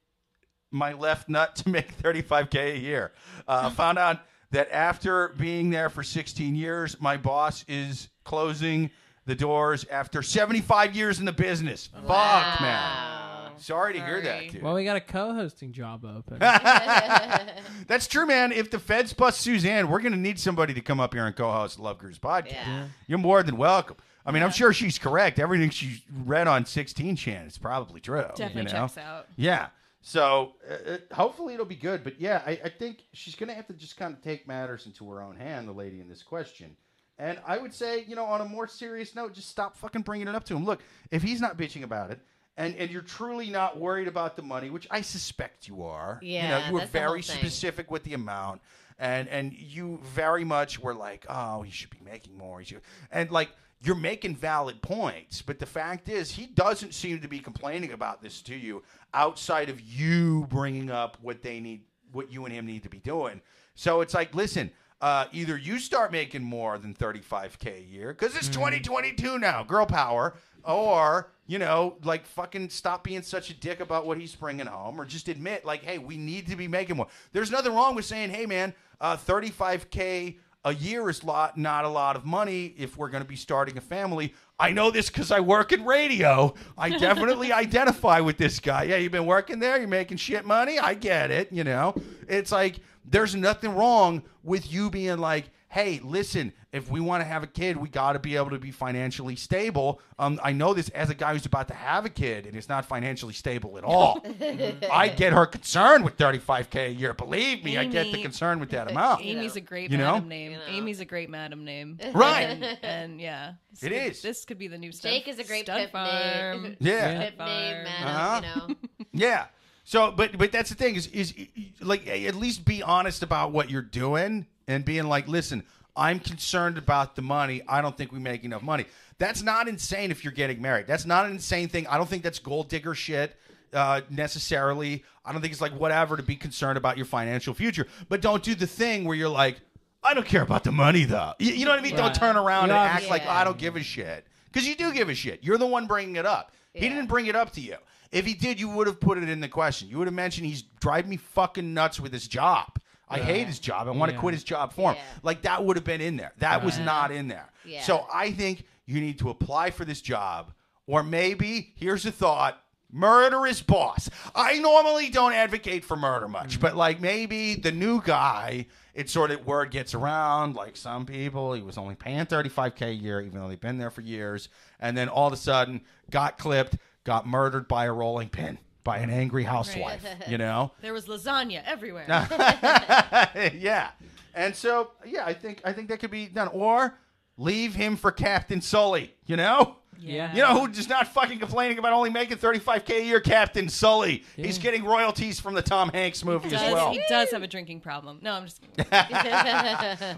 my 0.75 0.93
left 0.93 1.29
nut 1.29 1.55
to 1.55 1.69
make 1.69 1.97
35k 1.97 2.73
a 2.73 2.77
year. 2.77 3.11
Uh, 3.47 3.69
found 3.71 3.97
out 3.97 4.19
that 4.51 4.71
after 4.71 5.29
being 5.29 5.69
there 5.69 5.89
for 5.89 6.03
16 6.03 6.55
years, 6.55 6.99
my 7.01 7.17
boss 7.17 7.65
is 7.67 8.09
closing 8.23 8.91
the 9.25 9.35
doors 9.35 9.85
after 9.89 10.21
75 10.21 10.95
years 10.95 11.19
in 11.19 11.25
the 11.25 11.31
business. 11.31 11.89
Fuck, 12.07 12.61
man. 12.61 13.21
Sorry 13.57 13.93
to 13.93 14.03
hear 14.03 14.21
that, 14.21 14.37
Sorry. 14.37 14.49
dude. 14.49 14.61
Well, 14.61 14.75
we 14.75 14.83
got 14.83 14.97
a 14.97 15.01
co-hosting 15.01 15.71
job 15.71 16.03
open. 16.05 16.39
That's 17.87 18.05
true, 18.07 18.25
man. 18.25 18.51
If 18.51 18.69
the 18.69 18.79
feds 18.79 19.13
bust 19.13 19.39
Suzanne, 19.39 19.89
we're 19.89 20.01
going 20.01 20.11
to 20.11 20.19
need 20.19 20.39
somebody 20.39 20.73
to 20.73 20.81
come 20.81 20.99
up 20.99 21.13
here 21.13 21.25
and 21.25 21.35
co-host 21.35 21.79
Love 21.79 21.97
Gurus 21.97 22.19
podcast. 22.19 22.51
Yeah. 22.51 22.87
You're 23.07 23.17
more 23.17 23.43
than 23.43 23.55
welcome. 23.55 23.95
I 24.25 24.31
mean, 24.31 24.43
I'm 24.43 24.51
sure 24.51 24.73
she's 24.73 24.99
correct. 24.99 25.39
Everything 25.39 25.69
she 25.69 26.03
read 26.25 26.47
on 26.47 26.65
16 26.65 27.15
Chan 27.15 27.45
is 27.45 27.57
probably 27.57 28.01
true. 28.01 28.25
Definitely 28.35 28.63
you 28.63 28.63
know? 28.63 28.87
checks 28.87 28.97
out. 28.97 29.27
Yeah. 29.37 29.67
So 30.07 30.53
uh, 30.69 30.91
uh, 30.91 31.15
hopefully 31.15 31.55
it'll 31.55 31.65
be 31.65 31.73
good. 31.73 32.03
But 32.03 32.21
yeah, 32.21 32.43
I, 32.45 32.59
I 32.65 32.69
think 32.69 33.05
she's 33.13 33.33
going 33.33 33.49
to 33.49 33.55
have 33.55 33.65
to 33.65 33.73
just 33.73 33.97
kind 33.97 34.13
of 34.13 34.21
take 34.21 34.47
matters 34.47 34.85
into 34.85 35.09
her 35.09 35.19
own 35.19 35.35
hand, 35.35 35.67
the 35.67 35.71
lady 35.71 35.99
in 35.99 36.07
this 36.07 36.21
question. 36.21 36.77
And 37.17 37.39
I 37.43 37.57
would 37.57 37.73
say, 37.73 38.03
you 38.07 38.15
know, 38.15 38.25
on 38.25 38.39
a 38.39 38.45
more 38.45 38.67
serious 38.67 39.15
note, 39.15 39.33
just 39.33 39.49
stop 39.49 39.75
fucking 39.75 40.03
bringing 40.03 40.27
it 40.27 40.35
up 40.35 40.43
to 40.45 40.55
him. 40.55 40.63
Look, 40.63 40.83
if 41.09 41.23
he's 41.23 41.41
not 41.41 41.57
bitching 41.57 41.81
about 41.81 42.11
it, 42.11 42.19
and, 42.55 42.75
and 42.75 42.91
you're 42.91 43.01
truly 43.01 43.49
not 43.49 43.79
worried 43.79 44.07
about 44.07 44.35
the 44.35 44.43
money, 44.43 44.69
which 44.69 44.87
I 44.91 45.01
suspect 45.01 45.67
you 45.67 45.83
are. 45.83 46.19
Yeah, 46.21 46.43
you 46.43 46.49
know, 46.49 46.67
you 46.67 46.73
were 46.73 46.79
that's 46.81 46.91
the 46.91 46.99
whole 46.99 47.07
very 47.07 47.23
specific 47.23 47.89
with 47.89 48.03
the 48.03 48.13
amount, 48.13 48.61
and 48.99 49.27
and 49.27 49.53
you 49.53 49.99
very 50.03 50.43
much 50.43 50.79
were 50.79 50.93
like, 50.93 51.25
oh, 51.27 51.63
he 51.63 51.71
should 51.71 51.89
be 51.89 52.01
making 52.05 52.37
more. 52.37 52.59
He 52.59 52.65
should, 52.65 52.81
and 53.11 53.31
like 53.31 53.49
you're 53.81 53.95
making 53.95 54.35
valid 54.35 54.81
points, 54.81 55.41
but 55.41 55.59
the 55.59 55.65
fact 55.65 56.09
is, 56.09 56.31
he 56.31 56.47
doesn't 56.47 56.93
seem 56.93 57.21
to 57.21 57.27
be 57.27 57.39
complaining 57.39 57.91
about 57.91 58.21
this 58.21 58.41
to 58.41 58.55
you 58.55 58.81
outside 59.15 59.69
of 59.69 59.81
you 59.81 60.45
bringing 60.49 60.91
up 60.91 61.17
what 61.21 61.41
they 61.41 61.59
need, 61.59 61.81
what 62.11 62.31
you 62.31 62.45
and 62.45 62.53
him 62.53 62.65
need 62.65 62.83
to 62.83 62.89
be 62.89 62.99
doing. 62.99 63.41
So 63.73 64.01
it's 64.01 64.13
like, 64.13 64.35
listen. 64.35 64.71
Uh, 65.01 65.25
either 65.33 65.57
you 65.57 65.77
start 65.77 66.09
making 66.09 66.41
more 66.41 66.77
than 66.77 66.93
35k 66.93 67.77
a 67.77 67.81
year 67.81 68.07
because 68.07 68.33
it's 68.35 68.47
2022 68.47 69.37
now, 69.37 69.61
girl 69.61 69.85
power, 69.85 70.35
or 70.63 71.29
you 71.47 71.59
know, 71.59 71.97
like 72.03 72.25
fucking 72.25 72.69
stop 72.69 73.03
being 73.03 73.21
such 73.21 73.49
a 73.49 73.53
dick 73.53 73.79
about 73.79 74.07
what 74.07 74.17
he's 74.17 74.33
bringing 74.33 74.65
home, 74.65 74.99
or 74.99 75.05
just 75.05 75.27
admit, 75.27 75.63
like, 75.65 75.83
hey, 75.83 75.97
we 75.97 76.17
need 76.17 76.47
to 76.47 76.55
be 76.55 76.67
making 76.67 76.97
more. 76.97 77.07
There's 77.33 77.51
nothing 77.51 77.73
wrong 77.73 77.93
with 77.93 78.05
saying, 78.05 78.31
hey, 78.31 78.45
man, 78.45 78.73
uh, 78.99 79.17
35k 79.17 80.37
a 80.65 80.73
year 80.73 81.09
is 81.09 81.23
lot 81.23 81.57
not 81.57 81.85
a 81.85 81.89
lot 81.89 82.15
of 82.15 82.25
money 82.25 82.73
if 82.77 82.97
we're 82.97 83.09
going 83.09 83.23
to 83.23 83.29
be 83.29 83.35
starting 83.35 83.77
a 83.77 83.81
family. 83.81 84.33
I 84.59 84.71
know 84.71 84.89
this 84.89 85.09
because 85.09 85.31
I 85.31 85.39
work 85.39 85.71
in 85.71 85.85
radio. 85.85 86.55
I 86.77 86.89
definitely 86.97 87.53
identify 87.53 88.19
with 88.19 88.37
this 88.37 88.59
guy. 88.59 88.83
Yeah, 88.83 88.97
you've 88.97 89.11
been 89.11 89.27
working 89.27 89.59
there. 89.59 89.77
You're 89.77 89.87
making 89.87 90.17
shit 90.17 90.43
money. 90.43 90.79
I 90.79 90.95
get 90.95 91.29
it. 91.29 91.51
You 91.51 91.63
know, 91.63 91.95
it's 92.27 92.51
like 92.51 92.79
there's 93.05 93.35
nothing 93.35 93.75
wrong 93.75 94.23
with 94.43 94.71
you 94.71 94.89
being 94.89 95.19
like, 95.19 95.45
hey, 95.75 95.99
listen, 96.05 96.53
if 96.71 96.89
we 96.89 97.01
want 97.01 97.19
to 97.19 97.25
have 97.27 97.43
a 97.43 97.47
kid, 97.47 97.75
we 97.75 97.89
got 97.89 98.13
to 98.13 98.19
be 98.19 98.37
able 98.37 98.49
to 98.49 98.57
be 98.57 98.71
financially 98.71 99.35
stable. 99.35 99.99
Um, 100.17 100.39
I 100.41 100.53
know 100.53 100.73
this 100.73 100.87
as 100.89 101.09
a 101.09 101.13
guy 101.13 101.33
who's 101.33 101.45
about 101.45 101.67
to 101.67 101.73
have 101.73 102.05
a 102.05 102.09
kid 102.09 102.45
and 102.45 102.55
is 102.55 102.69
not 102.69 102.85
financially 102.85 103.33
stable 103.33 103.77
at 103.77 103.83
all. 103.83 104.23
I 104.89 105.09
get 105.09 105.33
her 105.33 105.45
concerned 105.45 106.05
with 106.05 106.15
35k 106.17 106.87
a 106.87 106.91
year. 106.93 107.13
Believe 107.13 107.65
me, 107.65 107.77
I 107.77 107.83
get 107.83 108.03
the 108.05 108.09
Amy- 108.13 108.21
concern 108.23 108.61
with 108.61 108.69
that 108.69 108.89
amount. 108.89 109.21
Amy's 109.25 109.57
a 109.57 109.61
great 109.61 109.91
You 109.91 109.97
know? 109.97 110.13
madam 110.13 110.29
name. 110.29 110.51
You 110.53 110.57
know. 110.59 110.63
Amy's 110.69 111.01
a 111.01 111.05
great 111.05 111.29
madam 111.29 111.65
name. 111.65 111.99
Right. 112.13 112.43
And, 112.43 112.77
and 112.81 113.19
yeah, 113.21 113.55
this 113.71 113.83
It 113.83 113.89
could- 113.89 113.97
is. 114.11 114.21
This 114.21 114.45
could 114.45 114.57
be 114.57 114.69
the 114.69 114.77
new 114.77 114.93
stud, 114.93 115.11
Jake 115.11 115.27
is 115.27 115.39
a 115.39 115.43
great 115.43 115.65
stud 115.65 115.77
pip 115.81 115.91
farm. 115.91 116.63
name. 116.63 116.77
Yeah. 116.79 117.19
Pip 117.25 117.37
name, 117.39 117.83
madam, 117.83 118.07
Uh-huh. 118.07 118.41
you 118.69 118.69
know. 118.69 118.75
Yeah. 119.11 119.47
So, 119.83 120.11
but 120.11 120.37
but 120.37 120.53
that's 120.53 120.69
the 120.69 120.75
thing 120.75 120.95
is 120.95 121.07
is 121.07 121.33
like 121.81 122.07
at 122.07 122.33
least 122.35 122.63
be 122.63 122.81
honest 122.81 123.21
about 123.23 123.51
what 123.51 123.69
you're 123.69 123.81
doing 123.83 124.47
and 124.67 124.83
being 124.85 125.05
like, 125.05 125.27
listen, 125.27 125.63
I'm 125.95 126.19
concerned 126.19 126.77
about 126.77 127.15
the 127.15 127.21
money. 127.21 127.61
I 127.67 127.81
don't 127.81 127.97
think 127.97 128.11
we 128.11 128.19
make 128.19 128.43
enough 128.43 128.61
money. 128.61 128.85
That's 129.17 129.41
not 129.41 129.67
insane 129.67 130.11
if 130.11 130.23
you're 130.23 130.33
getting 130.33 130.61
married. 130.61 130.87
That's 130.87 131.05
not 131.05 131.25
an 131.25 131.31
insane 131.31 131.69
thing. 131.69 131.87
I 131.87 131.97
don't 131.97 132.09
think 132.09 132.23
that's 132.23 132.39
gold 132.39 132.67
digger 132.67 132.93
shit 132.93 133.35
uh, 133.73 134.01
necessarily. 134.09 135.03
I 135.23 135.31
don't 135.31 135.41
think 135.41 135.53
it's 135.53 135.61
like 135.61 135.73
whatever 135.73 136.17
to 136.17 136.23
be 136.23 136.35
concerned 136.35 136.77
about 136.77 136.97
your 136.97 137.05
financial 137.05 137.53
future. 137.53 137.87
But 138.09 138.21
don't 138.21 138.43
do 138.43 138.55
the 138.55 138.67
thing 138.67 139.05
where 139.05 139.15
you're 139.15 139.29
like, 139.29 139.61
I 140.03 140.13
don't 140.13 140.27
care 140.27 140.41
about 140.43 140.63
the 140.63 140.71
money 140.71 141.05
though. 141.05 141.33
You, 141.39 141.53
you 141.53 141.65
know 141.65 141.71
what 141.71 141.79
I 141.79 141.83
mean? 141.83 141.95
Don't 141.95 142.13
turn 142.13 142.35
around 142.35 142.67
You 142.67 142.75
and 142.75 142.89
act 142.89 143.09
like 143.09 143.23
Yeah. 143.23 143.33
I 143.33 143.43
don't 143.43 143.57
give 143.57 143.75
a 143.75 143.81
shit 143.81 144.25
because 144.51 144.67
you 144.67 144.75
do 144.75 144.93
give 144.93 145.09
a 145.09 145.15
shit. 145.15 145.43
You're 145.43 145.57
the 145.57 145.65
one 145.65 145.87
bringing 145.87 146.17
it 146.17 146.25
up. 146.25 146.51
He 146.73 146.89
didn't 146.89 147.07
bring 147.07 147.27
it 147.27 147.37
up 147.37 147.51
to 147.53 147.61
you. 147.61 147.77
If 148.11 148.25
he 148.25 148.33
did, 148.33 148.59
you 148.59 148.69
would 148.69 148.85
have 148.87 148.99
put 148.99 149.17
it 149.17 149.27
in 149.27 149.39
the 149.39 149.47
question. 149.47 149.89
You 149.89 149.97
would 149.97 150.07
have 150.07 150.13
mentioned 150.13 150.45
he's 150.45 150.61
driving 150.61 151.09
me 151.09 151.17
fucking 151.17 151.73
nuts 151.73 151.99
with 151.99 152.11
his 152.13 152.27
job. 152.27 152.79
I 153.07 153.19
hate 153.19 153.47
his 153.47 153.59
job. 153.59 153.87
I 153.87 153.91
want 153.91 154.09
to 154.09 154.15
Yeah. 154.15 154.21
quit 154.21 154.33
his 154.33 154.43
job 154.43 154.73
for 154.73 154.91
him. 154.91 154.97
Yeah. 154.97 155.19
Like 155.23 155.41
that 155.43 155.63
would 155.63 155.77
have 155.77 155.83
been 155.83 156.01
in 156.01 156.17
there. 156.17 156.33
That 156.39 156.63
was 156.63 156.75
uh-huh. 156.75 156.85
not 156.85 157.11
in 157.11 157.27
there. 157.27 157.51
Yeah. 157.63 157.81
So 157.81 158.07
I 158.11 158.31
think 158.31 158.65
you 158.85 158.99
need 158.99 159.19
to 159.19 159.29
apply 159.29 159.71
for 159.71 159.85
this 159.85 160.01
job, 160.01 160.53
or 160.87 161.03
maybe 161.03 161.73
here's 161.75 162.05
a 162.05 162.11
thought: 162.11 162.61
murder 162.91 163.45
his 163.45 163.61
boss. 163.61 164.09
I 164.33 164.59
normally 164.59 165.09
don't 165.09 165.33
advocate 165.33 165.83
for 165.85 165.95
murder 165.95 166.27
much, 166.27 166.53
mm-hmm. 166.53 166.61
but 166.61 166.75
like 166.75 166.99
maybe 166.99 167.55
the 167.55 167.71
new 167.71 168.01
guy, 168.01 168.67
it 168.93 169.09
sort 169.09 169.31
of 169.31 169.45
word 169.45 169.71
gets 169.71 169.93
around. 169.93 170.55
Like 170.55 170.77
some 170.77 171.05
people, 171.05 171.53
he 171.53 171.61
was 171.61 171.77
only 171.77 171.95
paying 171.95 172.25
35k 172.25 172.81
a 172.83 172.93
year, 172.93 173.21
even 173.21 173.39
though 173.39 173.47
they've 173.47 173.59
been 173.59 173.77
there 173.77 173.91
for 173.91 174.01
years, 174.01 174.49
and 174.79 174.97
then 174.97 175.09
all 175.09 175.27
of 175.27 175.33
a 175.33 175.37
sudden 175.37 175.81
got 176.09 176.37
clipped, 176.37 176.77
got 177.03 177.27
murdered 177.27 177.67
by 177.67 177.85
a 177.85 177.93
rolling 177.93 178.29
pin. 178.29 178.57
By 178.85 178.99
an 178.99 179.09
angry 179.09 179.43
housewife, 179.43 180.05
you 180.29 180.37
know. 180.37 180.71
There 180.81 180.93
was 180.93 181.07
lasagna 181.07 181.61
everywhere. 181.65 182.05
yeah. 183.53 183.89
And 184.37 184.53
so, 184.53 184.91
yeah, 185.05 185.23
I 185.25 185.33
think 185.33 185.61
I 185.63 185.71
think 185.71 185.87
that 185.87 185.99
could 186.01 186.11
be 186.11 186.25
done. 186.27 186.49
Or 186.49 186.99
leave 187.37 187.73
him 187.73 187.95
for 187.95 188.11
Captain 188.11 188.59
Sully, 188.59 189.13
you 189.25 189.37
know? 189.37 189.77
Yeah. 189.97 190.33
You 190.35 190.41
know, 190.41 190.59
who's 190.59 190.75
just 190.75 190.89
not 190.89 191.07
fucking 191.07 191.39
complaining 191.39 191.79
about 191.79 191.93
only 191.93 192.09
making 192.09 192.37
35K 192.37 192.89
a 192.89 193.05
year, 193.05 193.21
Captain 193.21 193.69
Sully. 193.69 194.25
He's 194.35 194.57
getting 194.57 194.83
royalties 194.83 195.39
from 195.39 195.53
the 195.53 195.61
Tom 195.61 195.89
Hanks 195.89 196.25
movie 196.25 196.49
Does- 196.49 196.61
as 196.61 196.73
well. 196.73 196.91
He 196.91 197.01
does 197.07 197.31
have 197.31 197.43
a 197.43 197.47
drinking 197.47 197.79
problem. 197.79 198.19
No, 198.21 198.33
I'm 198.33 198.43
just 198.45 198.61
kidding. 198.61 198.85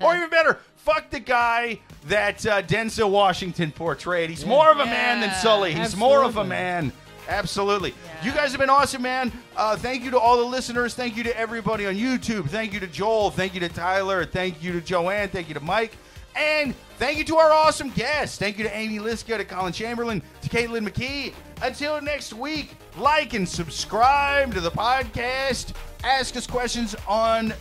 or 0.01 0.15
even 0.15 0.29
better, 0.31 0.59
fuck 0.77 1.11
the 1.11 1.19
guy 1.19 1.79
that 2.07 2.43
uh, 2.45 2.63
Denzel 2.63 3.11
Washington 3.11 3.71
portrayed. 3.71 4.31
He's 4.31 4.47
more 4.47 4.71
of 4.71 4.79
a 4.79 4.85
man 4.85 5.21
than 5.21 5.31
Sully. 5.35 5.73
He's 5.73 5.95
more 5.95 6.23
of 6.23 6.37
a 6.37 6.43
man. 6.43 6.91
Absolutely. 7.27 7.93
Yeah. 8.05 8.25
You 8.25 8.31
guys 8.31 8.51
have 8.51 8.59
been 8.59 8.69
awesome, 8.69 9.01
man. 9.01 9.31
Uh, 9.55 9.75
thank 9.75 10.03
you 10.03 10.11
to 10.11 10.19
all 10.19 10.37
the 10.37 10.45
listeners. 10.45 10.93
Thank 10.93 11.17
you 11.17 11.23
to 11.23 11.37
everybody 11.37 11.85
on 11.85 11.95
YouTube. 11.95 12.49
Thank 12.49 12.73
you 12.73 12.79
to 12.79 12.87
Joel. 12.87 13.31
Thank 13.31 13.53
you 13.53 13.59
to 13.61 13.69
Tyler. 13.69 14.25
Thank 14.25 14.63
you 14.63 14.71
to 14.73 14.81
Joanne. 14.81 15.29
Thank 15.29 15.47
you 15.47 15.53
to 15.53 15.59
Mike. 15.59 15.93
And 16.35 16.75
thank 16.99 17.17
you 17.17 17.23
to 17.25 17.37
our 17.37 17.51
awesome 17.51 17.89
guests. 17.89 18.37
Thank 18.37 18.57
you 18.59 18.63
to 18.63 18.75
Amy 18.75 18.99
Liszka, 18.99 19.37
to 19.37 19.45
Collin 19.45 19.73
Chamberlin, 19.73 20.21
to 20.41 20.49
Caitlin 20.49 20.87
McKee. 20.87 21.33
Until 21.63 21.99
next 22.01 22.33
week, 22.33 22.75
like 22.97 23.33
and 23.33 23.47
subscribe 23.47 24.53
to 24.53 24.61
the 24.61 24.69
podcast. 24.71 25.73
Ask 26.03 26.35
us 26.35 26.45
questions 26.45 26.95
on 27.07 27.53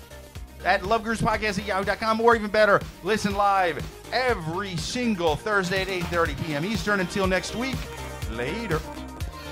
at 0.64 0.82
lovegurupodcast 0.82 1.58
at 1.58 1.66
yahoo.com 1.66 2.20
or 2.20 2.34
even 2.34 2.50
better, 2.50 2.80
listen 3.02 3.34
live 3.34 3.84
every 4.12 4.76
single 4.76 5.36
Thursday 5.36 5.82
at 5.82 5.88
8.30 5.88 6.46
p.m. 6.46 6.64
Eastern. 6.64 7.00
Until 7.00 7.26
next 7.26 7.54
week, 7.54 7.76
later. 8.30 8.80